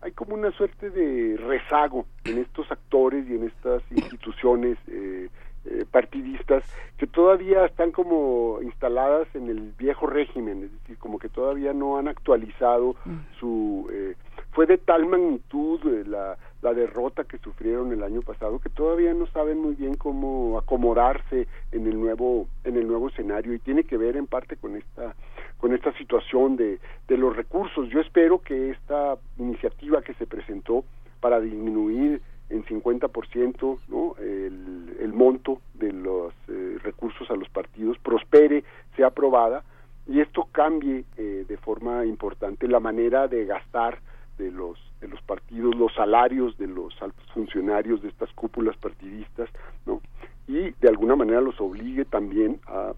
hay 0.00 0.12
como 0.12 0.34
una 0.34 0.50
suerte 0.52 0.90
de 0.90 1.36
rezago 1.36 2.06
en 2.24 2.38
estos 2.38 2.70
actores 2.72 3.24
y 3.28 3.34
en 3.34 3.44
estas 3.46 3.82
instituciones 3.90 4.78
eh, 4.88 5.28
eh, 5.70 5.84
partidistas 5.90 6.64
que 6.96 7.06
todavía 7.06 7.64
están 7.66 7.92
como 7.92 8.58
instaladas 8.62 9.28
en 9.34 9.48
el 9.48 9.72
viejo 9.78 10.06
régimen, 10.06 10.64
es 10.64 10.72
decir, 10.72 10.98
como 10.98 11.18
que 11.18 11.28
todavía 11.28 11.72
no 11.72 11.98
han 11.98 12.08
actualizado 12.08 12.96
mm. 13.04 13.16
su... 13.38 13.88
Eh, 13.92 14.14
fue 14.52 14.66
de 14.66 14.78
tal 14.78 15.06
magnitud 15.06 15.80
eh, 15.86 16.04
la, 16.06 16.36
la 16.62 16.74
derrota 16.74 17.24
que 17.24 17.38
sufrieron 17.38 17.92
el 17.92 18.02
año 18.02 18.22
pasado 18.22 18.58
que 18.58 18.70
todavía 18.70 19.12
no 19.14 19.26
saben 19.28 19.58
muy 19.58 19.74
bien 19.74 19.94
cómo 19.94 20.58
acomodarse 20.58 21.46
en 21.70 21.86
el 21.86 22.00
nuevo 22.00 22.48
en 22.64 22.76
el 22.76 22.88
nuevo 22.88 23.08
escenario 23.08 23.52
y 23.54 23.58
tiene 23.58 23.84
que 23.84 23.96
ver 23.96 24.16
en 24.16 24.26
parte 24.26 24.56
con 24.56 24.74
esta 24.74 25.14
con 25.58 25.74
esta 25.74 25.92
situación 25.98 26.56
de, 26.56 26.78
de 27.08 27.16
los 27.16 27.36
recursos. 27.36 27.88
Yo 27.90 28.00
espero 28.00 28.40
que 28.40 28.70
esta 28.70 29.18
iniciativa 29.38 30.02
que 30.02 30.14
se 30.14 30.26
presentó 30.26 30.84
para 31.20 31.40
disminuir 31.40 32.20
en 32.50 32.64
50% 32.64 33.78
¿no? 33.88 34.14
el, 34.18 34.96
el 35.00 35.12
monto 35.12 35.60
de 35.74 35.92
los 35.92 36.32
eh, 36.48 36.78
recursos 36.82 37.30
a 37.30 37.34
los 37.34 37.48
partidos 37.48 37.98
prospere, 37.98 38.64
sea 38.96 39.08
aprobada 39.08 39.64
y 40.06 40.20
esto 40.20 40.48
cambie 40.50 41.04
eh, 41.16 41.44
de 41.46 41.56
forma 41.58 42.06
importante 42.06 42.66
la 42.66 42.80
manera 42.80 43.28
de 43.28 43.44
gastar 43.44 43.98
de 44.38 44.50
los 44.50 44.78
de 45.00 45.06
los 45.06 45.22
partidos, 45.22 45.76
los 45.76 45.94
salarios 45.94 46.58
de 46.58 46.66
los 46.66 47.00
altos 47.00 47.24
funcionarios 47.32 48.02
de 48.02 48.08
estas 48.08 48.32
cúpulas 48.32 48.76
partidistas, 48.78 49.48
¿no? 49.86 50.00
Y 50.48 50.70
de 50.70 50.88
alguna 50.88 51.14
manera 51.14 51.40
los 51.40 51.60
obligue 51.60 52.04
también 52.04 52.58
a, 52.66 52.94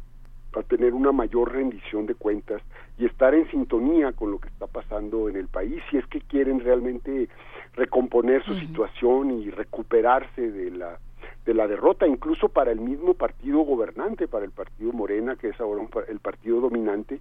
a 0.57 0.63
tener 0.63 0.95
una 0.95 1.13
mayor 1.13 1.53
rendición 1.53 2.07
de 2.07 2.15
cuentas 2.15 2.63
y 3.01 3.07
estar 3.07 3.35
en 3.35 3.51
sintonía 3.51 4.13
con 4.13 4.31
lo 4.31 4.39
que 4.39 4.49
está 4.49 4.67
pasando 4.67 5.29
en 5.31 5.37
el 5.37 5.49
país 5.49 5.83
si 5.91 5.97
es 5.97 6.07
que 6.07 6.21
quieren 6.21 6.61
realmente 6.61 7.29
recomponer 7.75 8.45
su 8.45 8.53
uh 8.53 8.55
-huh. 8.57 8.61
situación 8.61 9.31
y 9.41 9.51
recuperarse 9.51 10.51
de 10.51 10.71
la 10.71 10.99
de 11.47 11.55
la 11.55 11.67
derrota 11.67 12.07
incluso 12.07 12.51
para 12.51 12.71
el 12.71 12.81
mismo 12.81 13.15
partido 13.15 13.61
gobernante 13.61 14.29
para 14.29 14.45
el 14.45 14.51
partido 14.51 14.93
Morena 14.93 15.37
que 15.37 15.49
es 15.49 15.61
ahora 15.61 15.81
un, 15.81 15.89
el 16.09 16.19
partido 16.19 16.61
dominante 16.61 17.21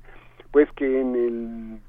pues 0.51 0.69
que 0.73 0.99
en 0.99 1.15
el 1.15 1.79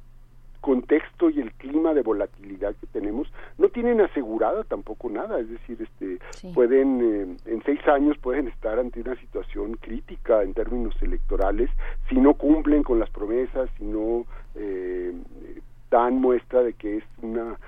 contexto 0.61 1.31
y 1.31 1.41
el 1.41 1.53
clima 1.53 1.95
de 1.95 2.03
volatilidad 2.03 2.75
que 2.77 2.87
tenemos, 2.87 3.33
no 3.59 3.69
tienen 3.69 4.01
asegurada 4.01 4.65
tampoco 4.65 5.09
nada, 5.09 5.41
es 5.41 5.49
decir, 5.49 5.79
este, 5.81 6.19
pueden, 6.55 7.01
eh, 7.01 7.37
en 7.47 7.63
seis 7.65 7.81
años 7.89 8.19
pueden 8.19 8.49
estar 8.49 8.79
ante 8.79 9.01
una 9.01 9.17
situación 9.17 9.75
crítica 9.75 10.43
en 10.43 10.55
términos 10.55 10.95
electorales 11.03 11.71
si 12.09 12.17
no 12.17 12.35
cumplen 12.35 12.83
con 12.83 12.99
las 12.99 13.11
promesas, 13.11 13.71
si 13.79 13.85
no 13.85 14.27
eh, 14.55 15.13
dan 15.91 16.21
muestra 16.21 16.63
de 16.63 16.75
que 16.75 16.99
es 16.99 17.05
una 17.23 17.59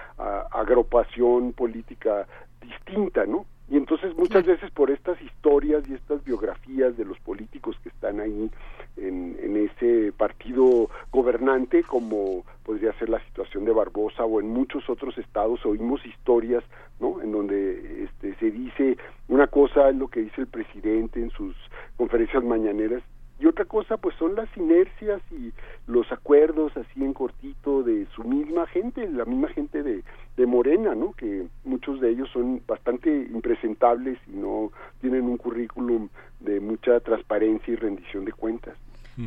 agrupación 0.53 1.53
política 1.53 2.27
distinta, 2.61 3.27
¿no? 3.27 3.47
Y 3.73 3.79
entonces 3.79 4.15
muchas 4.19 4.45
veces 4.45 4.71
por 4.71 4.91
estas 4.91 5.19
historias 5.23 5.83
y 5.89 5.95
estas 5.95 6.23
biografías 6.25 6.95
de 6.99 7.07
los 7.07 7.19
políticos 7.21 7.75
que 7.83 7.89
están 7.89 8.21
ahí 8.21 8.51
en, 8.99 9.57
ese 9.57 10.13
partido 10.13 10.91
gobernante, 11.11 11.83
como 11.83 12.45
podría 12.65 12.93
ser 12.99 13.09
la 13.09 13.25
situación 13.25 13.65
de 13.65 13.73
Barbosa 13.73 14.27
o 14.27 14.41
en 14.41 14.49
muchos 14.49 14.91
otros 14.91 15.17
estados, 15.17 15.65
oímos 15.65 16.05
historias, 16.05 16.63
¿no? 17.01 17.23
En 17.23 17.33
donde 17.33 18.05
este, 18.05 18.35
se 18.35 18.51
dice 18.51 18.99
una 19.29 19.47
cosa 19.47 19.89
es 19.89 19.97
lo 19.97 20.09
que 20.09 20.21
dice 20.21 20.43
el 20.43 20.49
presidente 20.49 21.21
en 21.21 21.31
sus 21.31 21.57
conferencias 21.97 22.45
mañaneras 22.45 23.03
y 23.43 23.47
otra 23.47 23.65
cosa 23.65 23.97
pues 23.97 24.15
son 24.17 24.37
las 24.37 24.49
inercias 24.57 25.21
y 25.33 25.53
los 25.89 26.11
acuerdos 26.13 26.77
así 26.77 27.03
en 27.03 27.13
cortito 27.13 27.83
de 27.83 28.07
su 28.15 28.23
misma 28.23 28.69
gente, 28.69 29.09
la 29.11 29.25
misma 29.25 29.49
gente 29.49 29.83
de, 29.83 30.05
de 30.37 30.47
Morena, 30.47 30.95
¿no? 30.95 31.13
Que 31.13 31.49
muchos 31.65 32.01
de 32.01 32.11
ellos 32.11 32.29
son 32.33 32.63
bastante 32.69 33.11
impresentables 33.33 34.17
y 34.29 34.37
no 34.37 34.71
tienen 35.01 35.25
un 35.25 35.39
currículum 35.39 36.09
de 36.39 36.61
mucha 36.61 37.01
transparencia 37.01 37.73
y 37.73 37.77
rendición 37.77 38.25
de 38.25 38.33
cuentas. 38.33 38.77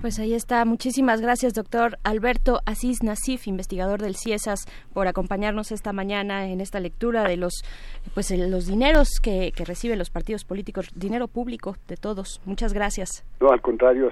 Pues 0.02 0.20
ahí 0.20 0.34
está. 0.34 0.66
Muchísimas 0.66 1.22
gracias, 1.22 1.54
doctor 1.54 1.98
Alberto 2.04 2.62
Asís 2.66 3.04
Nasif, 3.04 3.48
investigador 3.48 4.02
del 4.02 4.16
CIESAS, 4.16 4.66
por 4.94 5.08
acompañarnos 5.08 5.72
esta 5.72 5.94
mañana 5.94 6.48
en 6.48 6.62
esta 6.62 6.80
lectura 6.80 7.24
de 7.24 7.38
los, 7.38 7.64
pues, 8.14 8.32
los 8.32 8.68
dineros 8.68 9.20
que, 9.22 9.52
que 9.56 9.66
reciben 9.66 10.00
los 10.00 10.10
partidos 10.10 10.44
políticos, 10.44 10.90
dinero 10.96 11.28
público 11.28 11.78
de 11.88 11.98
todos. 11.98 12.42
Muchas 12.46 12.74
gracias. 12.74 13.24
No, 13.40 13.52
al 13.52 13.62
contrario, 13.62 14.12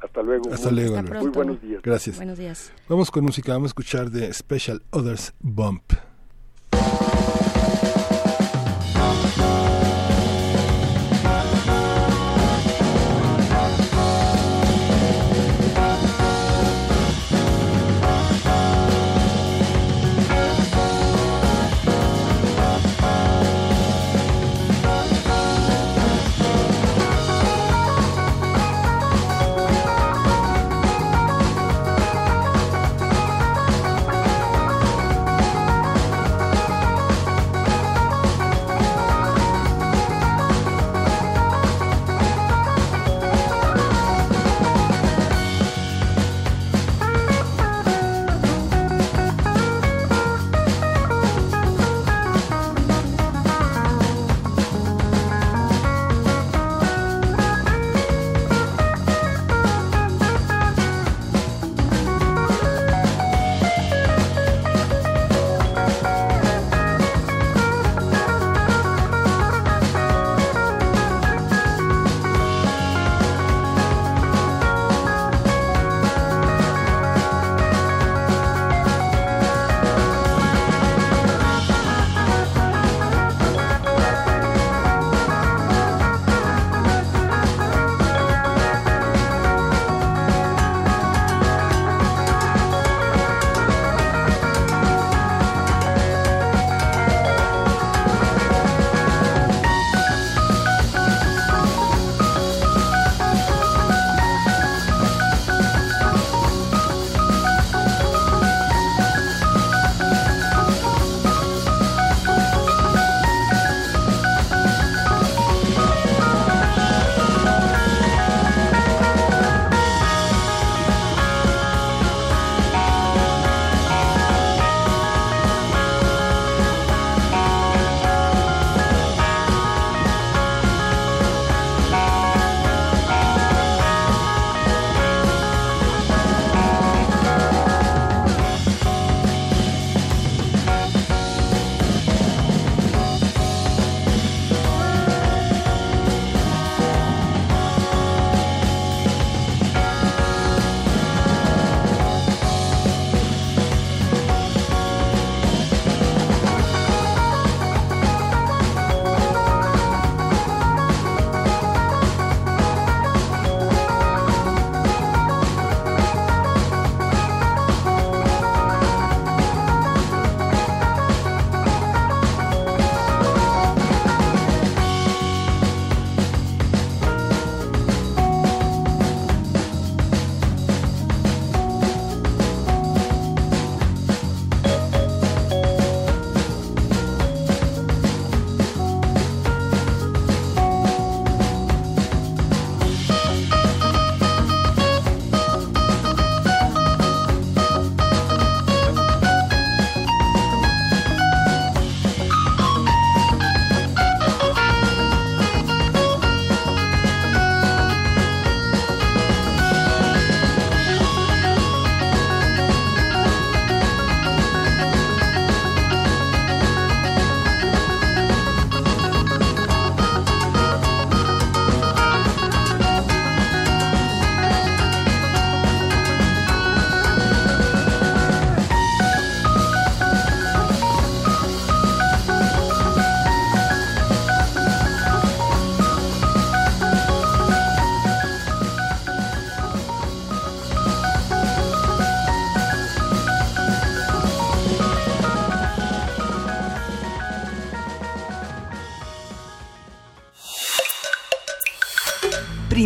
hasta, 0.00 0.22
luego. 0.22 0.52
Hasta 0.52 0.70
luego. 0.70 1.02
Muy 1.02 1.28
buenos 1.28 1.60
días. 1.60 1.82
Gracias. 1.82 2.16
Buenos 2.16 2.38
días. 2.38 2.72
Vamos 2.88 3.10
con 3.10 3.24
música. 3.24 3.52
Vamos 3.52 3.68
a 3.68 3.72
escuchar 3.72 4.10
de 4.10 4.32
Special 4.32 4.82
Others 4.90 5.34
Bump. 5.40 6.09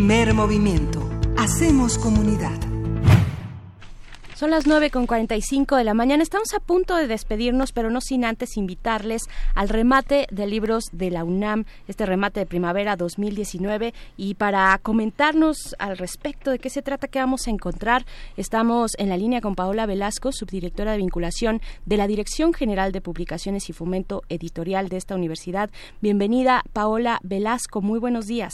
Primer 0.07 0.34
movimiento. 0.34 1.00
Hacemos 1.39 1.97
comunidad. 1.97 2.60
Son 4.34 4.50
las 4.50 4.66
9 4.66 4.91
con 4.91 5.07
45 5.07 5.76
de 5.76 5.84
la 5.84 5.94
mañana. 5.94 6.23
Estamos 6.23 6.52
a 6.52 6.60
punto 6.60 6.94
de 6.94 7.07
despedirnos, 7.07 7.73
pero 7.73 7.89
no 7.89 8.02
sin 8.02 8.26
antes 8.26 8.58
invitarles 8.58 9.23
al 9.55 9.70
remate 9.70 10.26
de 10.31 10.47
libros 10.47 10.84
de 10.92 11.10
la 11.10 11.24
UNAM, 11.24 11.65
este 11.89 12.05
remate 12.05 12.41
de 12.41 12.44
primavera 12.44 12.97
2019. 12.97 13.94
Y 14.18 14.34
para 14.34 14.78
comentarnos 14.83 15.74
al 15.78 15.97
respecto 15.97 16.50
de 16.50 16.58
qué 16.58 16.68
se 16.68 16.83
trata, 16.83 17.08
qué 17.08 17.20
vamos 17.20 17.47
a 17.47 17.50
encontrar, 17.50 18.05
estamos 18.36 18.91
en 18.99 19.08
la 19.08 19.16
línea 19.16 19.41
con 19.41 19.55
Paola 19.55 19.86
Velasco, 19.86 20.33
subdirectora 20.33 20.92
de 20.92 20.99
vinculación 20.99 21.62
de 21.86 21.97
la 21.97 22.07
Dirección 22.07 22.52
General 22.52 22.92
de 22.92 23.00
Publicaciones 23.00 23.70
y 23.70 23.73
Fomento 23.73 24.20
Editorial 24.28 24.91
de 24.91 24.99
esta 24.99 25.15
universidad. 25.15 25.70
Bienvenida, 26.02 26.62
Paola 26.74 27.20
Velasco. 27.23 27.81
Muy 27.81 27.99
buenos 27.99 28.26
días. 28.26 28.52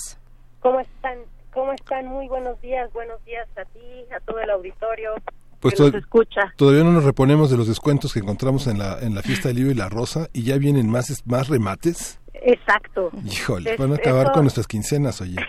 ¿Cómo 0.60 0.78
están? 0.78 1.18
¿Cómo 1.52 1.72
están? 1.72 2.06
Muy 2.06 2.28
buenos 2.28 2.60
días. 2.60 2.92
Buenos 2.92 3.22
días 3.24 3.48
a 3.56 3.64
ti, 3.66 4.04
a 4.16 4.20
todo 4.20 4.38
el 4.40 4.50
auditorio. 4.50 5.14
Pues 5.60 5.74
que 5.74 5.82
nos 5.82 5.94
escucha. 5.94 6.40
todavía 6.56 6.84
no 6.84 6.92
nos 6.92 7.04
reponemos 7.04 7.50
de 7.50 7.58
los 7.58 7.68
descuentos 7.68 8.14
que 8.14 8.20
encontramos 8.20 8.66
en 8.66 8.78
la, 8.78 8.98
en 9.00 9.14
la 9.14 9.20
fiesta 9.22 9.48
del 9.48 9.58
libro 9.58 9.72
y 9.72 9.74
la 9.74 9.90
rosa 9.90 10.28
y 10.32 10.44
ya 10.44 10.56
vienen 10.56 10.88
más, 10.90 11.22
más 11.26 11.48
remates. 11.48 12.18
Exacto. 12.32 13.10
Híjole, 13.26 13.72
Es- 13.72 13.78
van 13.78 13.92
a 13.92 13.96
acabar 13.96 14.22
eso- 14.24 14.32
con 14.32 14.42
nuestras 14.44 14.66
quincenas, 14.66 15.20
oye. 15.20 15.36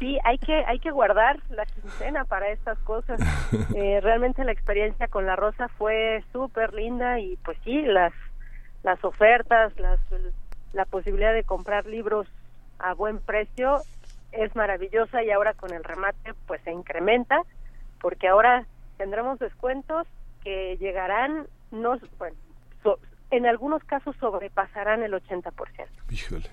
Sí, 0.00 0.18
hay 0.24 0.36
que 0.38 0.64
hay 0.66 0.80
que 0.80 0.90
guardar 0.90 1.38
la 1.50 1.64
quincena 1.66 2.24
para 2.24 2.48
estas 2.50 2.78
cosas. 2.80 3.20
Eh, 3.76 4.00
realmente 4.00 4.42
la 4.44 4.50
experiencia 4.52 5.06
con 5.06 5.26
la 5.26 5.36
rosa 5.36 5.68
fue 5.78 6.24
súper 6.32 6.72
linda 6.74 7.20
y 7.20 7.36
pues 7.44 7.56
sí, 7.64 7.82
las 7.82 8.12
las 8.82 9.02
ofertas, 9.04 9.72
las 9.78 10.00
la 10.72 10.86
posibilidad 10.86 11.32
de 11.34 11.44
comprar 11.44 11.86
libros 11.86 12.26
a 12.78 12.94
buen 12.94 13.18
precio 13.20 13.80
es 14.32 14.54
maravillosa 14.56 15.22
y 15.22 15.30
ahora 15.30 15.54
con 15.54 15.72
el 15.72 15.84
remate 15.84 16.34
pues 16.46 16.60
se 16.64 16.72
incrementa 16.72 17.42
porque 18.00 18.28
ahora 18.28 18.66
tendremos 18.98 19.38
descuentos 19.38 20.06
que 20.42 20.76
llegarán 20.78 21.46
no 21.70 21.96
bueno, 22.18 22.36
so- 22.82 22.98
en 23.30 23.46
algunos 23.46 23.82
casos 23.84 24.14
sobrepasarán 24.20 25.02
el 25.02 25.14
80%. 25.14 25.52
Híjole. 26.10 26.46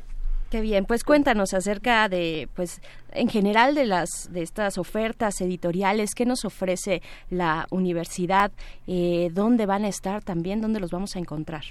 Qué 0.50 0.62
bien, 0.62 0.86
pues 0.86 1.04
cuéntanos 1.04 1.54
acerca 1.54 2.10
de, 2.10 2.50
pues, 2.56 2.82
en 3.12 3.30
general 3.30 3.76
de 3.76 3.86
las 3.86 4.30
de 4.32 4.42
estas 4.42 4.80
ofertas 4.80 5.42
editoriales, 5.42 6.16
qué 6.16 6.26
nos 6.26 6.44
ofrece 6.44 7.04
la 7.30 7.68
universidad, 7.70 8.52
eh, 8.88 9.30
dónde 9.32 9.68
van 9.68 9.86
a 9.86 9.90
estar 9.90 10.24
también, 10.24 10.60
dónde 10.60 10.80
los 10.80 10.90
vamos 10.90 11.16
a 11.16 11.20
encontrar. 11.20 11.62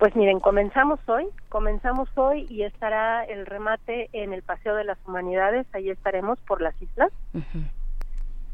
Pues 0.00 0.16
miren, 0.16 0.40
comenzamos 0.40 0.98
hoy, 1.08 1.26
comenzamos 1.50 2.08
hoy 2.14 2.46
y 2.48 2.62
estará 2.62 3.22
el 3.22 3.44
remate 3.44 4.08
en 4.14 4.32
el 4.32 4.42
Paseo 4.42 4.74
de 4.74 4.84
las 4.84 4.96
Humanidades, 5.06 5.66
ahí 5.74 5.90
estaremos 5.90 6.40
por 6.40 6.62
las 6.62 6.74
islas. 6.80 7.12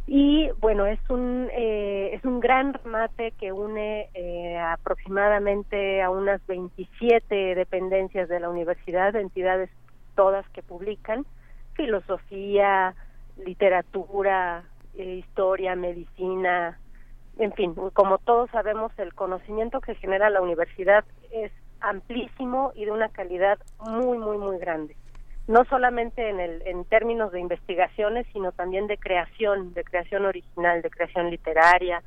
Y 0.08 0.50
bueno, 0.58 0.86
es 0.86 0.98
un 1.08 1.48
eh, 1.52 2.10
es 2.14 2.24
un 2.24 2.40
gran 2.40 2.74
remate 2.74 3.30
que 3.38 3.52
une 3.52 4.08
eh, 4.14 4.58
aproximadamente 4.58 6.02
a 6.02 6.10
unas 6.10 6.44
27 6.48 7.54
dependencias 7.54 8.28
de 8.28 8.40
la 8.40 8.50
universidad, 8.50 9.14
entidades 9.14 9.70
todas 10.16 10.48
que 10.48 10.64
publican 10.64 11.24
filosofía, 11.74 12.96
literatura, 13.36 14.64
eh, 14.94 15.22
historia, 15.24 15.76
medicina, 15.76 16.80
en 17.38 17.52
fin, 17.52 17.74
como 17.92 18.18
todos 18.18 18.50
sabemos, 18.50 18.92
el 18.98 19.14
conocimiento 19.14 19.80
que 19.80 19.94
genera 19.96 20.30
la 20.30 20.40
universidad 20.40 21.04
es 21.30 21.52
amplísimo 21.80 22.72
y 22.74 22.84
de 22.86 22.90
una 22.92 23.08
calidad 23.10 23.58
muy, 23.80 24.18
muy, 24.18 24.38
muy 24.38 24.58
grande. 24.58 24.96
No 25.46 25.64
solamente 25.66 26.28
en, 26.28 26.40
el, 26.40 26.62
en 26.66 26.84
términos 26.86 27.30
de 27.32 27.40
investigaciones, 27.40 28.26
sino 28.32 28.52
también 28.52 28.86
de 28.88 28.98
creación, 28.98 29.74
de 29.74 29.84
creación 29.84 30.24
original, 30.24 30.82
de 30.82 30.90
creación 30.90 31.30
literaria, 31.30 32.02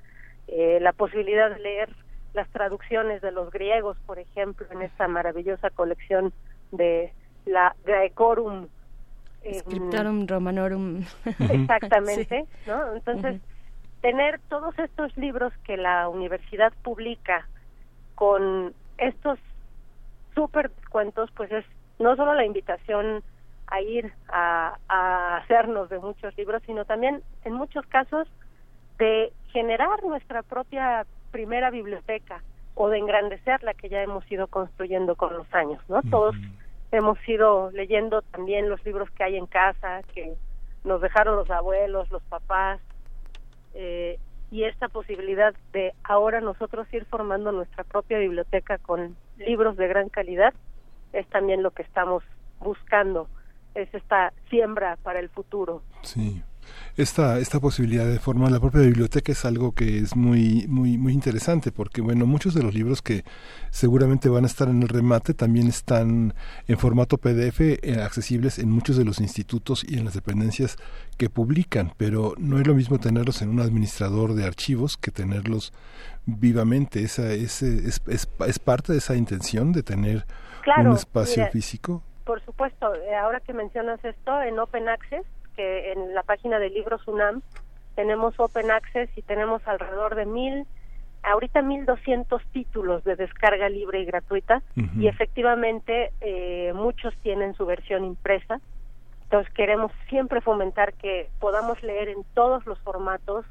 eh, 0.47 0.79
la 0.81 0.91
posibilidad 0.93 1.49
de 1.49 1.59
leer 1.59 1.89
las 2.33 2.49
traducciones 2.49 3.21
de 3.21 3.31
los 3.31 3.49
griegos, 3.51 3.97
por 4.05 4.19
ejemplo, 4.19 4.65
en 4.71 4.81
esta 4.81 5.07
maravillosa 5.07 5.69
colección 5.69 6.33
de 6.71 7.13
la 7.45 7.75
Graecorum. 7.85 8.67
eh, 9.43 9.59
Scriptorum 9.59 10.27
Romanorum. 10.27 11.03
Exactamente, 11.49 12.45
Sí. 12.65 12.69
¿no? 12.69 12.93
Entonces, 12.95 13.41
tener 14.01 14.39
todos 14.49 14.77
estos 14.79 15.15
libros 15.17 15.53
que 15.63 15.77
la 15.77 16.07
universidad 16.09 16.73
publica 16.83 17.47
con 18.15 18.73
estos 18.97 19.39
súper 20.35 20.69
descuentos, 20.71 21.29
pues 21.35 21.51
es 21.51 21.65
no 21.99 22.15
solo 22.15 22.33
la 22.33 22.45
invitación 22.45 23.23
a 23.67 23.81
ir 23.81 24.11
a, 24.29 24.77
a 24.87 25.37
hacernos 25.37 25.89
de 25.89 25.99
muchos 25.99 26.35
libros, 26.37 26.61
sino 26.65 26.85
también, 26.85 27.21
en 27.43 27.53
muchos 27.53 27.85
casos, 27.87 28.27
de 28.97 29.31
generar 29.51 30.03
nuestra 30.03 30.43
propia 30.43 31.05
primera 31.31 31.69
biblioteca 31.69 32.41
o 32.75 32.89
de 32.89 32.97
engrandecer 32.97 33.61
la 33.63 33.73
que 33.73 33.89
ya 33.89 34.01
hemos 34.01 34.29
ido 34.31 34.47
construyendo 34.47 35.15
con 35.15 35.33
los 35.33 35.53
años, 35.53 35.81
¿no? 35.87 36.01
Todos 36.09 36.35
hemos 36.91 37.17
ido 37.27 37.71
leyendo 37.71 38.21
también 38.21 38.69
los 38.69 38.83
libros 38.85 39.09
que 39.11 39.23
hay 39.23 39.35
en 39.37 39.45
casa, 39.45 40.01
que 40.13 40.33
nos 40.83 41.01
dejaron 41.01 41.35
los 41.35 41.49
abuelos, 41.49 42.09
los 42.09 42.23
papás, 42.23 42.79
eh, 43.73 44.19
y 44.51 44.63
esta 44.63 44.87
posibilidad 44.87 45.53
de 45.73 45.93
ahora 46.03 46.41
nosotros 46.41 46.91
ir 46.93 47.05
formando 47.05 47.51
nuestra 47.51 47.83
propia 47.83 48.17
biblioteca 48.17 48.77
con 48.79 49.15
libros 49.37 49.77
de 49.77 49.87
gran 49.87 50.09
calidad 50.09 50.53
es 51.13 51.27
también 51.27 51.63
lo 51.63 51.71
que 51.71 51.83
estamos 51.83 52.23
buscando, 52.59 53.27
es 53.75 53.93
esta 53.93 54.33
siembra 54.49 54.97
para 55.03 55.19
el 55.19 55.29
futuro. 55.29 55.81
Sí. 56.01 56.43
Esta, 56.97 57.39
esta 57.39 57.59
posibilidad 57.59 58.05
de 58.05 58.19
formar 58.19 58.51
la 58.51 58.59
propia 58.59 58.81
biblioteca 58.81 59.31
es 59.31 59.45
algo 59.45 59.71
que 59.73 59.99
es 59.99 60.15
muy, 60.15 60.65
muy, 60.67 60.97
muy 60.97 61.13
interesante 61.13 61.71
porque, 61.71 62.01
bueno, 62.01 62.25
muchos 62.25 62.53
de 62.53 62.63
los 62.63 62.73
libros 62.73 63.01
que 63.01 63.23
seguramente 63.69 64.29
van 64.29 64.43
a 64.43 64.47
estar 64.47 64.67
en 64.67 64.81
el 64.81 64.89
remate 64.89 65.33
también 65.33 65.67
están 65.67 66.33
en 66.67 66.77
formato 66.77 67.17
PDF 67.17 67.61
eh, 67.61 68.01
accesibles 68.03 68.59
en 68.59 68.69
muchos 68.69 68.97
de 68.97 69.05
los 69.05 69.19
institutos 69.19 69.85
y 69.87 69.97
en 69.97 70.05
las 70.05 70.13
dependencias 70.13 70.77
que 71.17 71.29
publican, 71.29 71.93
pero 71.97 72.33
no 72.37 72.59
es 72.59 72.67
lo 72.67 72.75
mismo 72.75 72.99
tenerlos 72.99 73.41
en 73.41 73.49
un 73.49 73.59
administrador 73.61 74.33
de 74.33 74.45
archivos 74.45 74.97
que 74.97 75.11
tenerlos 75.11 75.73
vivamente. 76.25 77.03
Esa, 77.03 77.31
ese, 77.31 77.87
es, 77.87 78.01
es, 78.07 78.29
es 78.45 78.59
parte 78.59 78.91
de 78.91 78.99
esa 78.99 79.15
intención 79.15 79.71
de 79.71 79.83
tener 79.83 80.25
Claro, 80.61 80.91
un 80.91 80.95
espacio 80.95 81.43
mira, 81.43 81.51
físico. 81.51 82.03
Por 82.25 82.43
supuesto, 82.45 82.93
eh, 82.95 83.15
ahora 83.15 83.39
que 83.39 83.53
mencionas 83.53 84.03
esto, 84.03 84.41
en 84.41 84.59
Open 84.59 84.87
Access, 84.87 85.25
que 85.59 85.91
en 85.91 86.15
la 86.15 86.23
página 86.23 86.57
de 86.57 86.69
Libros 86.69 87.05
UNAM 87.05 87.41
tenemos 87.95 88.39
Open 88.39 88.71
Access 88.71 89.09
y 89.17 89.21
tenemos 89.23 89.61
alrededor 89.67 90.15
de 90.15 90.25
mil, 90.25 90.65
ahorita 91.21 91.61
mil 91.61 91.85
doscientos 91.85 92.41
títulos 92.53 93.03
de 93.03 93.17
descarga 93.17 93.67
libre 93.67 93.99
y 93.99 94.05
gratuita 94.05 94.61
y 94.97 95.09
efectivamente 95.09 96.13
eh, 96.21 96.71
muchos 96.73 97.13
tienen 97.17 97.55
su 97.55 97.65
versión 97.65 98.05
impresa. 98.05 98.61
Entonces 99.23 99.53
queremos 99.53 99.91
siempre 100.07 100.39
fomentar 100.39 100.93
que 100.93 101.29
podamos 101.41 101.83
leer 101.83 102.07
en 102.07 102.23
todos 102.33 102.65
los 102.65 102.79
formatos 102.79 103.45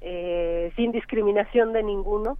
eh, 0.00 0.72
sin 0.74 0.90
discriminación 0.90 1.72
de 1.72 1.84
ninguno, 1.84 2.38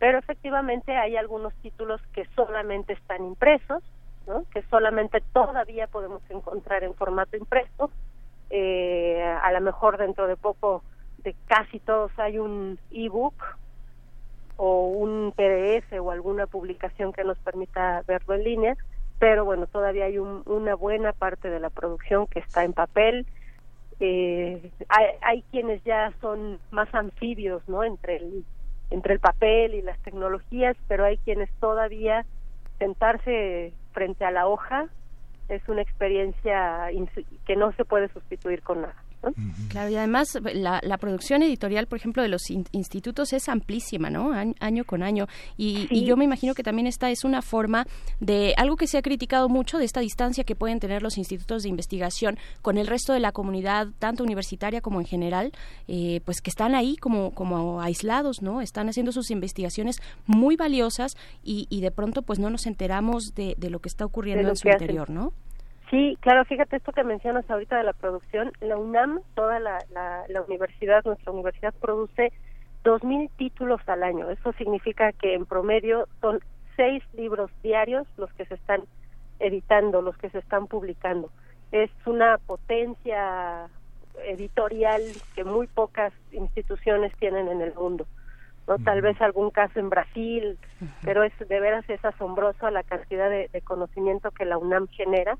pero 0.00 0.18
efectivamente 0.18 0.96
hay 0.96 1.16
algunos 1.16 1.54
títulos 1.62 2.00
que 2.12 2.26
solamente 2.34 2.94
están 2.94 3.24
impresos, 3.24 3.84
¿no? 4.26 4.42
que 4.52 4.62
solamente 4.62 5.22
todavía 5.32 5.86
podemos 5.86 6.22
encontrar 6.28 6.82
en 6.82 6.94
formato 6.94 7.36
impreso. 7.36 7.92
Eh, 8.50 9.22
a 9.42 9.52
lo 9.52 9.60
mejor 9.60 9.98
dentro 9.98 10.26
de 10.26 10.36
poco 10.36 10.84
de 11.18 11.34
casi 11.46 11.80
todos 11.80 12.12
hay 12.18 12.38
un 12.38 12.78
ebook 12.90 13.34
o 14.56 14.88
un 14.88 15.32
PDF 15.36 15.98
o 16.00 16.10
alguna 16.10 16.46
publicación 16.46 17.12
que 17.12 17.24
nos 17.24 17.38
permita 17.40 18.02
verlo 18.06 18.34
en 18.34 18.44
línea, 18.44 18.76
pero 19.18 19.44
bueno, 19.44 19.66
todavía 19.66 20.06
hay 20.06 20.18
un- 20.18 20.42
una 20.46 20.74
buena 20.74 21.12
parte 21.12 21.50
de 21.50 21.60
la 21.60 21.70
producción 21.70 22.26
que 22.26 22.40
está 22.40 22.64
en 22.64 22.72
papel. 22.72 23.26
Eh, 24.00 24.72
hay, 24.88 25.06
hay 25.22 25.42
quienes 25.50 25.82
ya 25.84 26.12
son 26.20 26.60
más 26.70 26.92
anfibios, 26.94 27.62
¿no? 27.68 27.84
Entre 27.84 28.16
el 28.16 28.44
entre 28.90 29.12
el 29.12 29.20
papel 29.20 29.74
y 29.74 29.82
las 29.82 30.00
tecnologías, 30.00 30.74
pero 30.86 31.04
hay 31.04 31.18
quienes 31.18 31.50
todavía 31.60 32.24
sentarse 32.78 33.74
frente 33.92 34.24
a 34.24 34.30
la 34.30 34.48
hoja 34.48 34.88
es 35.48 35.66
una 35.68 35.82
experiencia 35.82 36.88
que 37.44 37.56
no 37.56 37.72
se 37.72 37.84
puede 37.84 38.08
sustituir 38.08 38.62
con 38.62 38.82
nada. 38.82 39.07
¿No? 39.22 39.32
Claro, 39.68 39.90
y 39.90 39.96
además 39.96 40.38
la, 40.54 40.80
la 40.82 40.98
producción 40.98 41.42
editorial, 41.42 41.86
por 41.86 41.98
ejemplo, 41.98 42.22
de 42.22 42.28
los 42.28 42.50
in- 42.50 42.66
institutos 42.72 43.32
es 43.32 43.48
amplísima, 43.48 44.10
¿no? 44.10 44.32
Año, 44.32 44.54
año 44.60 44.84
con 44.84 45.02
año. 45.02 45.26
Y, 45.56 45.86
y 45.90 46.04
yo 46.04 46.16
me 46.16 46.24
imagino 46.24 46.54
que 46.54 46.62
también 46.62 46.86
esta 46.86 47.10
es 47.10 47.24
una 47.24 47.42
forma 47.42 47.86
de 48.20 48.54
algo 48.56 48.76
que 48.76 48.86
se 48.86 48.98
ha 48.98 49.02
criticado 49.02 49.48
mucho, 49.48 49.78
de 49.78 49.84
esta 49.84 50.00
distancia 50.00 50.44
que 50.44 50.54
pueden 50.54 50.80
tener 50.80 51.02
los 51.02 51.18
institutos 51.18 51.62
de 51.62 51.68
investigación 51.68 52.38
con 52.62 52.78
el 52.78 52.86
resto 52.86 53.12
de 53.12 53.20
la 53.20 53.32
comunidad, 53.32 53.88
tanto 53.98 54.22
universitaria 54.24 54.80
como 54.80 55.00
en 55.00 55.06
general, 55.06 55.52
eh, 55.88 56.20
pues 56.24 56.40
que 56.40 56.50
están 56.50 56.74
ahí 56.74 56.96
como, 56.96 57.32
como 57.32 57.80
aislados, 57.80 58.42
¿no? 58.42 58.60
Están 58.60 58.88
haciendo 58.88 59.12
sus 59.12 59.30
investigaciones 59.30 60.00
muy 60.26 60.56
valiosas 60.56 61.16
y, 61.42 61.66
y 61.70 61.80
de 61.80 61.90
pronto 61.90 62.22
pues 62.22 62.38
no 62.38 62.50
nos 62.50 62.66
enteramos 62.66 63.34
de, 63.34 63.54
de 63.58 63.70
lo 63.70 63.80
que 63.80 63.88
está 63.88 64.04
ocurriendo 64.04 64.48
en 64.48 64.56
su 64.56 64.68
hacen. 64.68 64.80
interior, 64.80 65.10
¿no? 65.10 65.32
Sí, 65.90 66.18
claro, 66.20 66.44
fíjate 66.44 66.76
esto 66.76 66.92
que 66.92 67.02
mencionas 67.02 67.48
ahorita 67.50 67.78
de 67.78 67.84
la 67.84 67.94
producción. 67.94 68.52
La 68.60 68.76
UNAM, 68.76 69.20
toda 69.34 69.58
la, 69.58 69.78
la, 69.90 70.24
la 70.28 70.42
universidad, 70.42 71.04
nuestra 71.04 71.32
universidad 71.32 71.72
produce 71.80 72.32
2.000 72.84 73.30
títulos 73.36 73.80
al 73.86 74.02
año. 74.02 74.28
Eso 74.30 74.52
significa 74.52 75.12
que 75.12 75.34
en 75.34 75.46
promedio 75.46 76.06
son 76.20 76.40
seis 76.76 77.02
libros 77.14 77.50
diarios 77.62 78.06
los 78.16 78.32
que 78.34 78.44
se 78.46 78.54
están 78.54 78.82
editando, 79.40 80.02
los 80.02 80.16
que 80.18 80.30
se 80.30 80.38
están 80.38 80.66
publicando. 80.66 81.30
Es 81.72 81.90
una 82.06 82.38
potencia 82.38 83.68
editorial 84.24 85.02
que 85.34 85.44
muy 85.44 85.66
pocas 85.66 86.12
instituciones 86.32 87.12
tienen 87.18 87.48
en 87.48 87.62
el 87.62 87.74
mundo. 87.74 88.06
¿no? 88.66 88.78
Tal 88.78 89.00
vez 89.00 89.20
algún 89.20 89.50
caso 89.50 89.78
en 89.78 89.88
Brasil, 89.88 90.58
pero 91.02 91.22
es 91.24 91.32
de 91.38 91.60
veras 91.60 91.88
es 91.88 92.04
asombroso 92.04 92.70
la 92.70 92.82
cantidad 92.82 93.30
de, 93.30 93.48
de 93.52 93.60
conocimiento 93.62 94.30
que 94.30 94.44
la 94.44 94.58
UNAM 94.58 94.88
genera. 94.88 95.38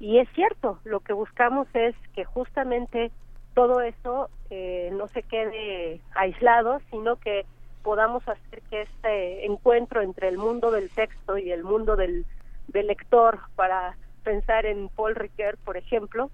Y 0.00 0.18
es 0.18 0.28
cierto, 0.34 0.80
lo 0.84 1.00
que 1.00 1.12
buscamos 1.12 1.68
es 1.74 1.94
que 2.14 2.24
justamente 2.24 3.12
todo 3.54 3.82
eso 3.82 4.30
eh, 4.48 4.90
no 4.92 5.06
se 5.08 5.22
quede 5.22 6.00
aislado, 6.14 6.80
sino 6.90 7.16
que 7.16 7.44
podamos 7.82 8.26
hacer 8.26 8.62
que 8.70 8.82
este 8.82 9.46
encuentro 9.46 10.00
entre 10.02 10.28
el 10.28 10.38
mundo 10.38 10.70
del 10.70 10.90
texto 10.90 11.36
y 11.36 11.52
el 11.52 11.64
mundo 11.64 11.96
del, 11.96 12.24
del 12.68 12.86
lector 12.86 13.40
para 13.56 13.96
pensar 14.22 14.66
en 14.66 14.88
Paul 14.88 15.14
Ricoeur, 15.14 15.56
por 15.58 15.76
ejemplo, 15.76 16.30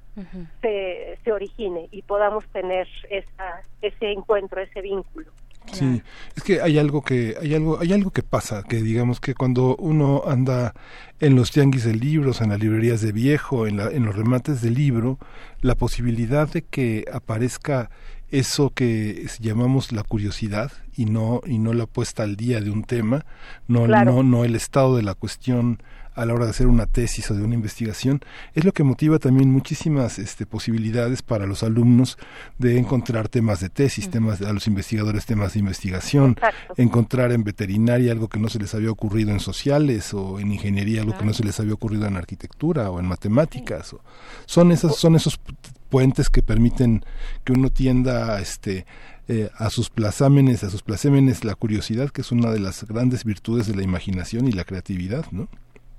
se, 0.60 1.18
se 1.22 1.32
origine 1.32 1.88
y 1.90 2.02
podamos 2.02 2.44
tener 2.48 2.88
esa, 3.10 3.62
ese 3.82 4.12
encuentro, 4.12 4.60
ese 4.60 4.80
vínculo. 4.80 5.30
Sí, 5.72 6.02
es 6.36 6.42
que 6.42 6.60
hay 6.60 6.78
algo 6.78 7.02
que 7.02 7.36
hay 7.40 7.54
algo 7.54 7.78
hay 7.80 7.92
algo 7.92 8.10
que 8.10 8.22
pasa 8.22 8.62
que 8.62 8.82
digamos 8.82 9.20
que 9.20 9.34
cuando 9.34 9.76
uno 9.76 10.22
anda 10.26 10.74
en 11.20 11.34
los 11.34 11.50
tianguis 11.50 11.84
de 11.84 11.94
libros, 11.94 12.40
en 12.40 12.50
las 12.50 12.60
librerías 12.60 13.00
de 13.00 13.12
viejo, 13.12 13.66
en, 13.66 13.78
la, 13.78 13.90
en 13.90 14.04
los 14.04 14.14
remates 14.14 14.60
de 14.62 14.70
libro, 14.70 15.18
la 15.62 15.74
posibilidad 15.74 16.48
de 16.48 16.62
que 16.62 17.04
aparezca 17.12 17.90
eso 18.30 18.70
que 18.70 19.26
llamamos 19.40 19.92
la 19.92 20.02
curiosidad 20.02 20.72
y 20.96 21.04
no 21.06 21.40
y 21.46 21.58
no 21.58 21.72
la 21.72 21.86
puesta 21.86 22.22
al 22.22 22.36
día 22.36 22.60
de 22.60 22.70
un 22.70 22.84
tema, 22.84 23.24
no 23.68 23.84
Claro. 23.84 24.12
no 24.14 24.22
no 24.22 24.44
el 24.44 24.56
estado 24.56 24.96
de 24.96 25.02
la 25.02 25.14
cuestión 25.14 25.82
a 26.16 26.26
la 26.26 26.34
hora 26.34 26.46
de 26.46 26.50
hacer 26.50 26.66
una 26.66 26.86
tesis 26.86 27.30
o 27.30 27.34
de 27.34 27.42
una 27.42 27.54
investigación, 27.54 28.20
es 28.54 28.64
lo 28.64 28.72
que 28.72 28.82
motiva 28.82 29.18
también 29.18 29.50
muchísimas 29.52 30.18
este, 30.18 30.46
posibilidades 30.46 31.22
para 31.22 31.46
los 31.46 31.62
alumnos 31.62 32.18
de 32.58 32.78
encontrar 32.78 33.28
temas 33.28 33.60
de 33.60 33.68
tesis, 33.68 34.10
temas 34.10 34.38
de- 34.40 34.46
a 34.48 34.52
los 34.52 34.66
investigadores 34.66 35.26
temas 35.26 35.52
de 35.52 35.60
investigación, 35.60 36.32
Exacto. 36.32 36.74
encontrar 36.78 37.30
en 37.32 37.44
veterinaria 37.44 38.10
algo 38.12 38.28
que 38.28 38.40
no 38.40 38.48
se 38.48 38.58
les 38.58 38.74
había 38.74 38.90
ocurrido 38.90 39.30
en 39.30 39.40
sociales 39.40 40.12
o 40.14 40.40
en 40.40 40.50
ingeniería 40.52 41.02
algo 41.02 41.16
que 41.16 41.24
no 41.24 41.32
se 41.34 41.44
les 41.44 41.60
había 41.60 41.74
ocurrido 41.74 42.06
en 42.06 42.16
arquitectura 42.16 42.90
o 42.90 42.98
en 42.98 43.06
matemáticas. 43.06 43.92
o- 43.92 44.00
son 44.46 44.72
esas 44.72 44.96
son 44.96 45.14
esos 45.16 45.38
pu- 45.38 45.54
puentes 45.90 46.28
que 46.30 46.42
permiten 46.42 47.04
que 47.44 47.52
uno 47.52 47.70
tienda 47.70 48.40
este 48.40 48.86
eh, 49.28 49.50
a 49.58 49.70
sus 49.70 49.90
plazámenes, 49.90 50.62
a 50.62 50.70
sus 50.70 50.82
placémenes 50.82 51.44
la 51.44 51.56
curiosidad, 51.56 52.10
que 52.10 52.20
es 52.20 52.30
una 52.30 52.50
de 52.52 52.60
las 52.60 52.84
grandes 52.84 53.24
virtudes 53.24 53.66
de 53.66 53.74
la 53.74 53.82
imaginación 53.82 54.46
y 54.46 54.52
la 54.52 54.62
creatividad, 54.64 55.26
¿no? 55.32 55.48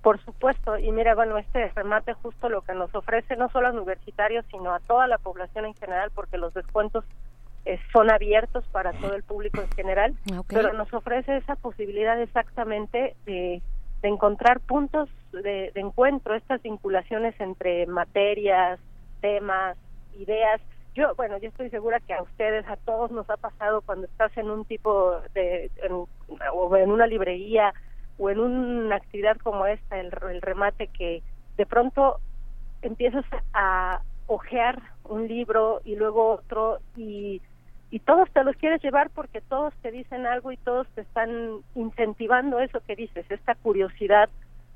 Por 0.07 0.23
supuesto, 0.23 0.77
y 0.77 0.89
mira, 0.93 1.15
bueno, 1.15 1.37
este 1.37 1.67
remate 1.75 2.13
justo 2.13 2.47
lo 2.47 2.61
que 2.61 2.73
nos 2.73 2.95
ofrece 2.95 3.35
no 3.35 3.49
solo 3.49 3.67
a 3.67 3.71
universitarios, 3.71 4.45
sino 4.49 4.73
a 4.73 4.79
toda 4.79 5.05
la 5.05 5.17
población 5.17 5.65
en 5.65 5.73
general, 5.73 6.11
porque 6.15 6.37
los 6.37 6.53
descuentos 6.53 7.03
eh, 7.65 7.77
son 7.91 8.09
abiertos 8.09 8.63
para 8.71 8.93
todo 8.93 9.15
el 9.15 9.23
público 9.23 9.59
en 9.59 9.69
general, 9.71 10.15
pero 10.47 10.71
nos 10.71 10.93
ofrece 10.93 11.35
esa 11.35 11.57
posibilidad 11.57 12.21
exactamente 12.21 13.17
de, 13.25 13.61
de 14.01 14.07
encontrar 14.07 14.61
puntos 14.61 15.09
de, 15.33 15.73
de 15.75 15.81
encuentro, 15.81 16.35
estas 16.35 16.61
vinculaciones 16.61 17.37
entre 17.41 17.85
materias, 17.85 18.79
temas, 19.19 19.75
ideas. 20.17 20.61
Yo, 20.95 21.15
bueno, 21.15 21.37
yo 21.37 21.49
estoy 21.49 21.69
segura 21.69 21.99
que 21.99 22.13
a 22.13 22.23
ustedes, 22.23 22.65
a 22.69 22.77
todos 22.77 23.11
nos 23.11 23.29
ha 23.29 23.35
pasado 23.35 23.81
cuando 23.81 24.07
estás 24.07 24.31
en 24.37 24.51
un 24.51 24.63
tipo 24.63 25.19
de, 25.33 25.69
en, 25.83 26.05
o 26.53 26.77
en 26.77 26.91
una 26.91 27.07
librería 27.07 27.73
o 28.17 28.29
en 28.29 28.39
una 28.39 28.95
actividad 28.95 29.37
como 29.37 29.65
esta, 29.67 29.99
el, 29.99 30.11
remate, 30.11 30.87
que 30.87 31.21
de 31.57 31.65
pronto 31.65 32.19
empiezas 32.81 33.25
a 33.53 34.01
ojear 34.27 34.81
un 35.05 35.27
libro 35.27 35.81
y 35.85 35.95
luego 35.95 36.31
otro 36.31 36.79
y, 36.95 37.41
y 37.89 37.99
todos 37.99 38.29
te 38.31 38.43
los 38.43 38.55
quieres 38.57 38.81
llevar 38.81 39.09
porque 39.09 39.41
todos 39.41 39.73
te 39.81 39.91
dicen 39.91 40.25
algo 40.25 40.51
y 40.51 40.57
todos 40.57 40.87
te 40.89 41.01
están 41.01 41.61
incentivando 41.75 42.59
eso 42.59 42.81
que 42.85 42.95
dices, 42.95 43.25
esta 43.29 43.55
curiosidad 43.55 44.29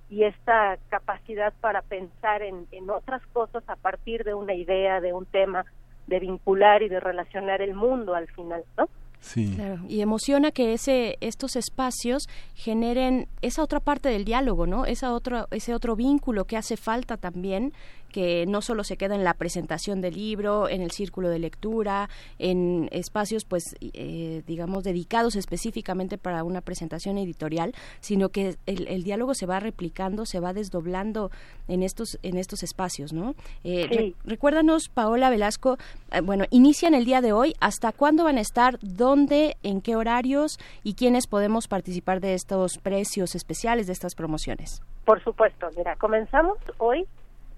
y 0.09 0.23
esta 0.23 0.77
capacidad 0.89 1.53
para 1.61 1.81
pensar 1.81 2.41
en, 2.41 2.67
en 2.71 2.89
otras 2.89 3.25
cosas 3.27 3.63
a 3.67 3.75
partir 3.75 4.23
de 4.23 4.33
una 4.33 4.53
idea, 4.53 4.99
de 5.01 5.13
un 5.13 5.25
tema, 5.25 5.65
de 6.07 6.19
vincular 6.19 6.83
y 6.83 6.89
de 6.89 6.99
relacionar 6.99 7.61
el 7.61 7.73
mundo 7.73 8.13
al 8.15 8.27
final, 8.27 8.63
¿no? 8.77 8.89
Sí. 9.21 9.53
Claro, 9.55 9.83
y 9.87 10.01
emociona 10.01 10.51
que 10.51 10.73
ese 10.73 11.17
estos 11.21 11.55
espacios 11.55 12.27
generen 12.55 13.27
esa 13.41 13.61
otra 13.63 13.79
parte 13.79 14.09
del 14.09 14.25
diálogo, 14.25 14.65
¿no? 14.65 14.85
Esa 14.85 15.13
otra 15.13 15.47
ese 15.51 15.75
otro 15.75 15.95
vínculo 15.95 16.45
que 16.45 16.57
hace 16.57 16.75
falta 16.75 17.17
también 17.17 17.71
que 18.11 18.45
no 18.47 18.61
solo 18.61 18.83
se 18.83 18.97
queda 18.97 19.15
en 19.15 19.23
la 19.23 19.33
presentación 19.33 20.01
del 20.01 20.15
libro, 20.15 20.67
en 20.69 20.81
el 20.81 20.91
círculo 20.91 21.29
de 21.29 21.39
lectura, 21.39 22.09
en 22.39 22.87
espacios, 22.91 23.45
pues, 23.45 23.75
eh, 23.81 24.43
digamos, 24.45 24.83
dedicados 24.83 25.35
específicamente 25.35 26.17
para 26.17 26.43
una 26.43 26.61
presentación 26.61 27.17
editorial, 27.17 27.73
sino 27.99 28.29
que 28.29 28.55
el, 28.65 28.87
el 28.87 29.03
diálogo 29.03 29.33
se 29.33 29.45
va 29.45 29.59
replicando, 29.59 30.25
se 30.25 30.39
va 30.39 30.53
desdoblando 30.53 31.31
en 31.67 31.83
estos 31.83 32.19
en 32.23 32.37
estos 32.37 32.63
espacios, 32.63 33.13
¿no? 33.13 33.35
Eh, 33.63 33.87
Sí. 33.89 33.97
re- 33.97 34.13
recuérdanos, 34.25 34.89
Paola 34.89 35.29
Velasco, 35.29 35.77
eh, 36.11 36.21
bueno, 36.21 36.45
inician 36.51 36.93
el 36.93 37.05
día 37.05 37.21
de 37.21 37.33
hoy. 37.33 37.55
¿Hasta 37.59 37.91
cuándo 37.91 38.23
van 38.23 38.37
a 38.37 38.41
estar? 38.41 38.77
¿Dónde? 38.81 39.57
¿En 39.63 39.81
qué 39.81 39.95
horarios? 39.95 40.59
¿Y 40.83 40.93
quiénes 40.95 41.27
podemos 41.27 41.67
participar 41.67 42.19
de 42.21 42.33
estos 42.33 42.77
precios 42.77 43.35
especiales, 43.35 43.87
de 43.87 43.93
estas 43.93 44.15
promociones? 44.15 44.81
Por 45.05 45.23
supuesto, 45.23 45.67
mira, 45.77 45.95
comenzamos 45.95 46.57
hoy 46.77 47.05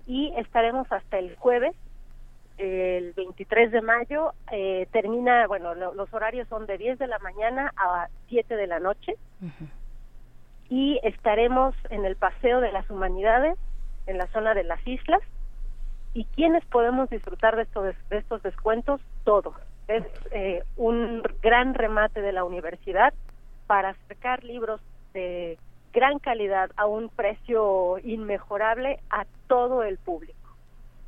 y 0.07 0.33
estaremos 0.37 0.91
hasta 0.91 1.17
el 1.19 1.35
jueves, 1.37 1.73
el 2.57 3.13
23 3.13 3.71
de 3.71 3.81
mayo. 3.81 4.33
eh, 4.51 4.87
termina, 4.91 5.47
bueno, 5.47 5.73
lo- 5.75 5.93
los 5.93 6.13
horarios 6.13 6.47
son 6.49 6.65
de 6.67 6.77
10 6.77 6.99
de 6.99 7.07
la 7.07 7.19
mañana 7.19 7.71
a 7.77 8.07
7 8.27 8.55
de 8.55 8.67
la 8.67 8.79
noche 8.79 9.15
y 10.69 10.99
estaremos 11.03 11.75
en 11.89 12.05
el 12.05 12.15
Paseo 12.15 12.59
de 12.61 12.71
las 12.71 12.89
Humanidades, 12.89 13.57
en 14.07 14.17
la 14.17 14.27
zona 14.27 14.53
de 14.53 14.63
las 14.63 14.85
islas. 14.87 15.21
¿Y 16.13 16.25
quiénes 16.25 16.63
podemos 16.65 17.09
disfrutar 17.09 17.55
de 17.55 17.63
estos, 17.63 17.95
de 18.09 18.17
estos 18.17 18.43
descuentos? 18.43 19.01
Todos. 19.23 19.55
Es 19.87 20.03
eh, 20.31 20.63
un 20.77 21.23
gran 21.41 21.73
remate 21.73 22.21
de 22.21 22.31
la 22.31 22.43
universidad 22.43 23.13
para 23.67 23.89
acercar 23.89 24.43
libros 24.43 24.79
de 25.13 25.57
gran 25.93 26.19
calidad 26.19 26.71
a 26.75 26.85
un 26.85 27.09
precio 27.09 27.97
inmejorable 28.03 28.99
a 29.09 29.25
todo 29.47 29.83
el 29.83 29.97
público. 29.97 30.33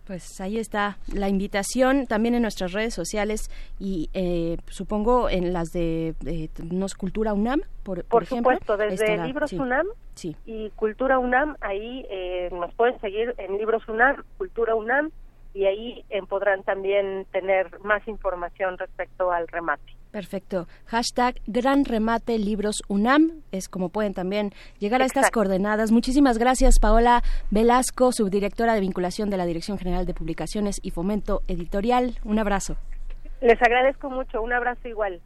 Pues 0.05 0.39
ahí 0.39 0.59
está 0.59 0.97
la 1.11 1.29
invitación 1.29 2.05
también 2.05 2.35
en 2.35 2.43
nuestras 2.43 2.73
redes 2.73 2.93
sociales 2.93 3.49
y 3.79 4.11
eh, 4.13 4.57
supongo 4.67 5.29
en 5.31 5.51
las 5.51 5.71
de 5.71 6.13
eh, 6.27 6.49
Nos 6.69 6.93
Cultura 6.93 7.33
UNAM, 7.33 7.61
por, 7.81 8.03
por 8.03 8.05
Por 8.05 8.23
ejemplo. 8.23 8.51
supuesto, 8.51 8.77
desde 8.77 8.93
estará, 9.05 9.25
Libros 9.25 9.49
sí. 9.49 9.57
UNAM 9.57 9.87
Sí. 10.13 10.35
y 10.45 10.69
Cultura 10.75 11.17
UNAM, 11.17 11.55
ahí 11.59 12.05
eh, 12.11 12.49
nos 12.51 12.71
pueden 12.75 12.99
seguir 13.01 13.33
en 13.39 13.57
Libros 13.57 13.87
UNAM, 13.89 14.23
Cultura 14.37 14.75
UNAM, 14.75 15.09
y 15.55 15.65
ahí 15.65 16.05
eh, 16.09 16.21
podrán 16.27 16.63
también 16.63 17.25
tener 17.31 17.79
más 17.79 18.05
información 18.09 18.77
respecto 18.77 19.31
al 19.31 19.47
remate. 19.47 19.95
Perfecto. 20.11 20.67
Hashtag 20.85 21.35
Gran 21.47 21.85
Remate 21.85 22.37
Libros 22.37 22.83
UNAM 22.89 23.41
es 23.51 23.69
como 23.69 23.87
pueden 23.89 24.13
también 24.13 24.51
llegar 24.79 25.01
a 25.01 25.05
estas 25.05 25.31
coordenadas. 25.31 25.91
Muchísimas 25.91 26.37
gracias, 26.37 26.75
Paola 26.79 27.23
Velasco, 27.51 28.11
subdirectora 28.11 28.73
de 28.73 28.81
vinculación 28.81 29.29
de 29.29 29.37
la 29.37 29.45
Dirección 29.45 29.77
General 29.77 30.05
de 30.05 30.13
Publicaciones 30.13 30.79
y 30.83 30.91
Fomento 30.91 31.41
Editorial. 31.47 32.19
Un 32.25 32.37
abrazo. 32.39 32.75
Les 33.41 33.61
agradezco 33.61 34.09
mucho, 34.09 34.41
un 34.41 34.51
abrazo 34.51 34.87
igual. 34.89 35.21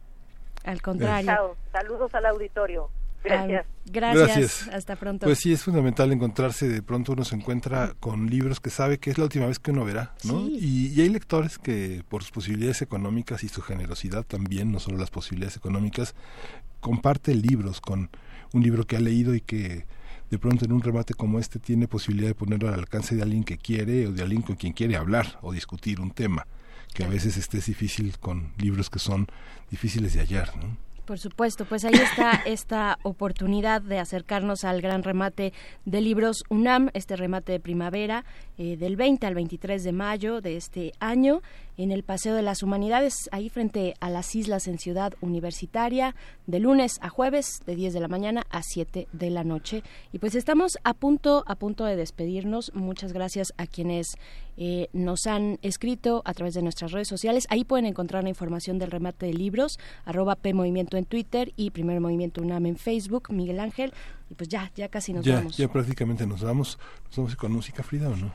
Al 0.64 0.80
contrario. 0.80 1.26
Chao, 1.26 1.56
saludos 1.72 2.14
al 2.14 2.26
auditorio. 2.26 2.88
Gracias. 3.24 3.66
Gracias. 3.86 4.68
Hasta 4.68 4.96
pronto. 4.96 5.26
Pues 5.26 5.38
sí, 5.38 5.52
es 5.52 5.62
fundamental 5.62 6.12
encontrarse, 6.12 6.68
de 6.68 6.82
pronto 6.82 7.12
uno 7.12 7.24
se 7.24 7.34
encuentra 7.34 7.94
con 7.98 8.30
libros 8.30 8.60
que 8.60 8.70
sabe 8.70 8.98
que 8.98 9.10
es 9.10 9.18
la 9.18 9.24
última 9.24 9.46
vez 9.46 9.58
que 9.58 9.72
uno 9.72 9.84
verá, 9.84 10.14
¿no? 10.24 10.46
Sí. 10.46 10.58
Y, 10.60 10.94
y 10.94 11.00
hay 11.02 11.08
lectores 11.08 11.58
que 11.58 12.04
por 12.08 12.22
sus 12.22 12.30
posibilidades 12.30 12.82
económicas 12.82 13.42
y 13.42 13.48
su 13.48 13.62
generosidad 13.62 14.24
también, 14.24 14.70
no 14.70 14.78
solo 14.78 14.98
las 14.98 15.10
posibilidades 15.10 15.56
económicas, 15.56 16.14
comparte 16.80 17.34
libros 17.34 17.80
con 17.80 18.10
un 18.52 18.62
libro 18.62 18.86
que 18.86 18.96
ha 18.96 19.00
leído 19.00 19.34
y 19.34 19.40
que 19.40 19.84
de 20.30 20.38
pronto 20.38 20.64
en 20.64 20.72
un 20.72 20.82
remate 20.82 21.14
como 21.14 21.38
este 21.38 21.58
tiene 21.58 21.88
posibilidad 21.88 22.28
de 22.28 22.34
ponerlo 22.34 22.68
al 22.68 22.74
alcance 22.74 23.16
de 23.16 23.22
alguien 23.22 23.44
que 23.44 23.58
quiere 23.58 24.06
o 24.06 24.12
de 24.12 24.22
alguien 24.22 24.42
con 24.42 24.56
quien 24.56 24.72
quiere 24.72 24.96
hablar 24.96 25.38
o 25.42 25.52
discutir 25.52 26.00
un 26.00 26.12
tema, 26.12 26.46
que 26.94 27.04
a 27.04 27.08
veces 27.08 27.36
este 27.36 27.58
es 27.58 27.66
difícil 27.66 28.16
con 28.18 28.52
libros 28.56 28.90
que 28.90 29.00
son 29.00 29.26
difíciles 29.70 30.14
de 30.14 30.20
hallar, 30.20 30.56
¿no? 30.56 30.76
Por 31.10 31.18
supuesto, 31.18 31.64
pues 31.64 31.84
ahí 31.84 31.94
está 31.94 32.34
esta 32.46 33.00
oportunidad 33.02 33.82
de 33.82 33.98
acercarnos 33.98 34.62
al 34.62 34.80
gran 34.80 35.02
remate 35.02 35.52
de 35.84 36.00
libros 36.00 36.44
UNAM, 36.50 36.90
este 36.94 37.16
remate 37.16 37.50
de 37.50 37.58
primavera 37.58 38.24
eh, 38.58 38.76
del 38.76 38.94
20 38.94 39.26
al 39.26 39.34
23 39.34 39.82
de 39.82 39.90
mayo 39.90 40.40
de 40.40 40.56
este 40.56 40.92
año 41.00 41.42
en 41.76 41.90
el 41.90 42.04
Paseo 42.04 42.34
de 42.34 42.42
las 42.42 42.62
Humanidades, 42.62 43.28
ahí 43.32 43.48
frente 43.48 43.94
a 44.00 44.10
las 44.10 44.36
islas 44.36 44.68
en 44.68 44.78
Ciudad 44.78 45.14
Universitaria, 45.20 46.14
de 46.46 46.60
lunes 46.60 46.98
a 47.00 47.08
jueves, 47.08 47.62
de 47.66 47.74
10 47.74 47.94
de 47.94 48.00
la 48.00 48.08
mañana 48.08 48.44
a 48.50 48.62
7 48.62 49.08
de 49.10 49.30
la 49.30 49.44
noche. 49.44 49.82
Y 50.12 50.18
pues 50.18 50.34
estamos 50.34 50.78
a 50.84 50.92
punto, 50.92 51.42
a 51.46 51.54
punto 51.54 51.86
de 51.86 51.96
despedirnos. 51.96 52.70
Muchas 52.74 53.14
gracias 53.14 53.54
a 53.56 53.66
quienes 53.66 54.08
eh, 54.56 54.88
nos 54.92 55.26
han 55.26 55.58
escrito 55.62 56.22
a 56.24 56.34
través 56.34 56.54
de 56.54 56.62
nuestras 56.62 56.92
redes 56.92 57.08
sociales. 57.08 57.46
Ahí 57.50 57.64
pueden 57.64 57.86
encontrar 57.86 58.22
la 58.22 58.28
información 58.28 58.78
del 58.78 58.90
remate 58.90 59.26
de 59.26 59.34
libros, 59.34 59.78
arroba 60.04 60.36
P 60.36 60.54
Movimiento 60.54 60.96
en 60.96 61.04
Twitter 61.04 61.52
y 61.56 61.70
Primer 61.70 62.00
Movimiento 62.00 62.42
UNAM 62.42 62.66
en 62.66 62.76
Facebook, 62.76 63.30
Miguel 63.30 63.60
Ángel. 63.60 63.92
Y 64.30 64.34
pues 64.34 64.48
ya, 64.48 64.70
ya 64.76 64.88
casi 64.88 65.12
nos 65.12 65.26
vamos. 65.26 65.56
Ya 65.56 65.68
prácticamente 65.68 66.26
nos 66.26 66.42
vamos. 66.42 66.78
¿Nos 67.08 67.16
vamos 67.16 67.36
con 67.36 67.52
música, 67.52 67.82
Frida, 67.82 68.08
o 68.08 68.16
no? 68.16 68.32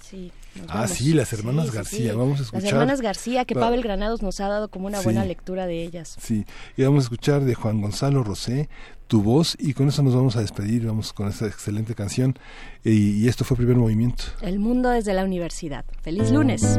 Sí, 0.00 0.32
ah, 0.68 0.88
sí, 0.88 1.12
las 1.12 1.32
hermanas 1.32 1.72
García. 1.72 2.14
Vamos 2.14 2.40
a 2.40 2.42
escuchar. 2.42 2.62
Las 2.62 2.72
hermanas 2.72 3.00
García, 3.00 3.44
que 3.44 3.54
Pavel 3.54 3.82
Granados 3.82 4.22
nos 4.22 4.40
ha 4.40 4.48
dado 4.48 4.68
como 4.68 4.86
una 4.86 5.00
buena 5.00 5.24
lectura 5.24 5.66
de 5.66 5.82
ellas. 5.82 6.16
Sí, 6.20 6.44
y 6.76 6.82
vamos 6.82 7.00
a 7.00 7.04
escuchar 7.04 7.44
de 7.44 7.54
Juan 7.54 7.80
Gonzalo 7.80 8.22
Rosé, 8.24 8.68
Tu 9.06 9.22
voz, 9.22 9.56
y 9.58 9.74
con 9.74 9.88
eso 9.88 10.02
nos 10.02 10.14
vamos 10.14 10.36
a 10.36 10.40
despedir. 10.40 10.86
Vamos 10.86 11.12
con 11.12 11.28
esta 11.28 11.46
excelente 11.46 11.94
canción. 11.94 12.38
Y, 12.84 13.22
y 13.22 13.28
esto 13.28 13.44
fue 13.44 13.56
Primer 13.56 13.76
Movimiento. 13.76 14.24
El 14.40 14.58
mundo 14.58 14.90
desde 14.90 15.14
la 15.14 15.24
universidad. 15.24 15.84
¡Feliz 16.02 16.30
lunes! 16.30 16.78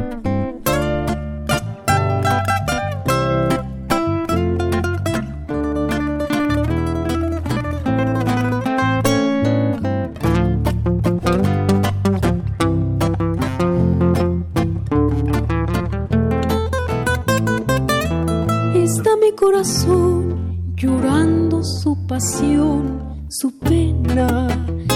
Mi 19.30 19.36
corazón 19.36 20.74
llorando 20.74 21.62
su 21.62 22.06
pasión, 22.06 23.26
su 23.28 23.58
pena 23.58 24.48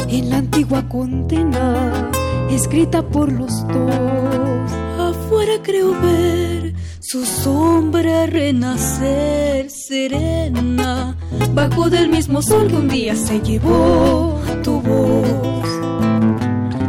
en 0.09 0.31
la 0.31 0.39
antigua 0.39 0.89
condena 0.89 2.11
escrita 2.51 3.03
por 3.03 3.31
los 3.31 3.67
dos. 3.69 4.73
Afuera 4.99 5.53
creo 5.63 5.93
ver 6.01 6.75
su 7.01 7.25
sombra 7.25 8.27
renacer 8.27 9.71
serena 9.71 11.17
bajo 11.53 11.89
del 11.91 12.09
mismo 12.09 12.43
sol 12.43 12.67
que 12.69 12.77
un 12.77 12.89
día 12.89 13.15
se 13.15 13.41
llevó 13.41 14.41
tu 14.65 14.81
voz. 14.81 15.69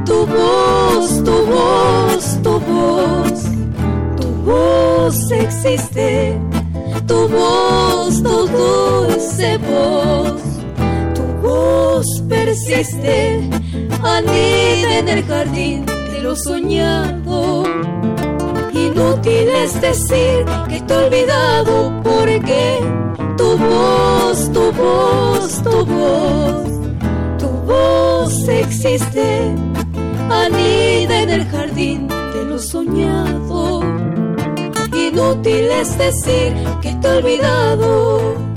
Tu 0.06 0.26
voz, 0.26 1.24
tu 1.24 1.46
voz, 1.46 2.42
tu 2.42 2.60
voz, 2.60 3.44
tu 4.18 4.28
voz 4.46 5.32
existe, 5.32 6.40
tu 7.08 7.28
voz, 7.28 8.22
tu 8.22 8.48
dulce 8.48 9.58
voz, 9.58 10.42
tu 11.14 11.24
voz 11.42 12.06
persiste, 12.28 13.50
anida 14.04 15.00
en 15.00 15.10
el 15.10 15.24
jardín 15.26 15.86
de 15.86 16.22
lo 16.22 16.36
soñado. 16.36 17.64
Inútil 18.74 19.50
es 19.64 19.80
decir 19.82 20.46
que 20.68 20.82
te 20.82 20.94
he 20.94 20.98
olvidado 20.98 22.02
porque 22.04 22.80
tu 23.38 23.58
voz, 23.58 24.52
tu 24.52 24.72
voz, 24.72 25.64
tu 25.64 25.86
voz, 25.86 26.68
tu 27.38 27.48
voz 27.48 28.48
existe, 28.48 29.56
anida 30.30 31.22
en 31.22 31.30
el 31.30 31.46
jardín 31.46 32.08
de 32.08 32.46
lo 32.46 32.60
soñado. 32.60 33.82
Inútil 35.16 35.72
es 35.72 35.98
decir 35.98 36.54
que 36.82 36.94
te 36.96 37.08
he 37.08 37.18
olvidado. 37.20 38.55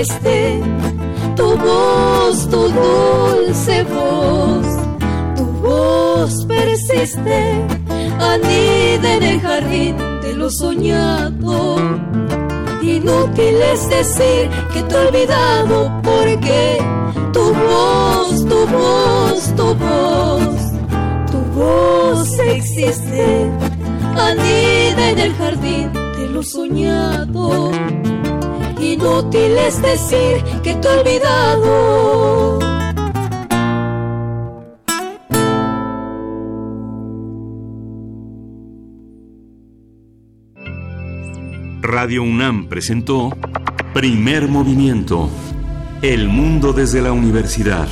Existe, 0.00 0.60
tu 1.36 1.56
voz, 1.56 2.48
tu 2.50 2.68
dulce 2.68 3.84
voz, 3.84 4.66
tu 5.36 5.44
voz 5.62 6.44
persiste, 6.46 7.64
anida 8.20 9.14
en 9.14 9.22
el 9.22 9.40
jardín 9.40 9.96
de 10.22 10.34
lo 10.34 10.50
soñado. 10.50 11.76
Inútil 12.82 13.56
es 13.72 13.88
decir 13.88 14.48
que 14.72 14.82
te 14.82 14.94
he 14.94 15.06
olvidado 15.08 15.90
porque 16.02 16.78
tu 17.32 17.52
voz, 17.54 18.46
tu 18.46 18.66
voz, 18.66 19.56
tu 19.56 19.74
voz, 19.74 20.56
tu 21.30 21.38
voz 21.58 22.38
existe 22.38 23.50
anida 24.16 25.10
en 25.10 25.18
el 25.18 25.34
jardín 25.34 25.92
de 25.92 26.28
lo 26.28 26.42
soñado. 26.42 27.72
Es 29.66 29.82
decir 29.82 30.44
que 30.62 30.74
te 30.76 30.86
he 30.86 30.98
olvidado. 30.98 32.58
Radio 41.82 42.22
UNAM 42.22 42.68
presentó 42.68 43.36
Primer 43.92 44.46
Movimiento. 44.46 45.28
El 46.00 46.28
mundo 46.28 46.72
desde 46.72 47.02
la 47.02 47.10
universidad. 47.10 47.88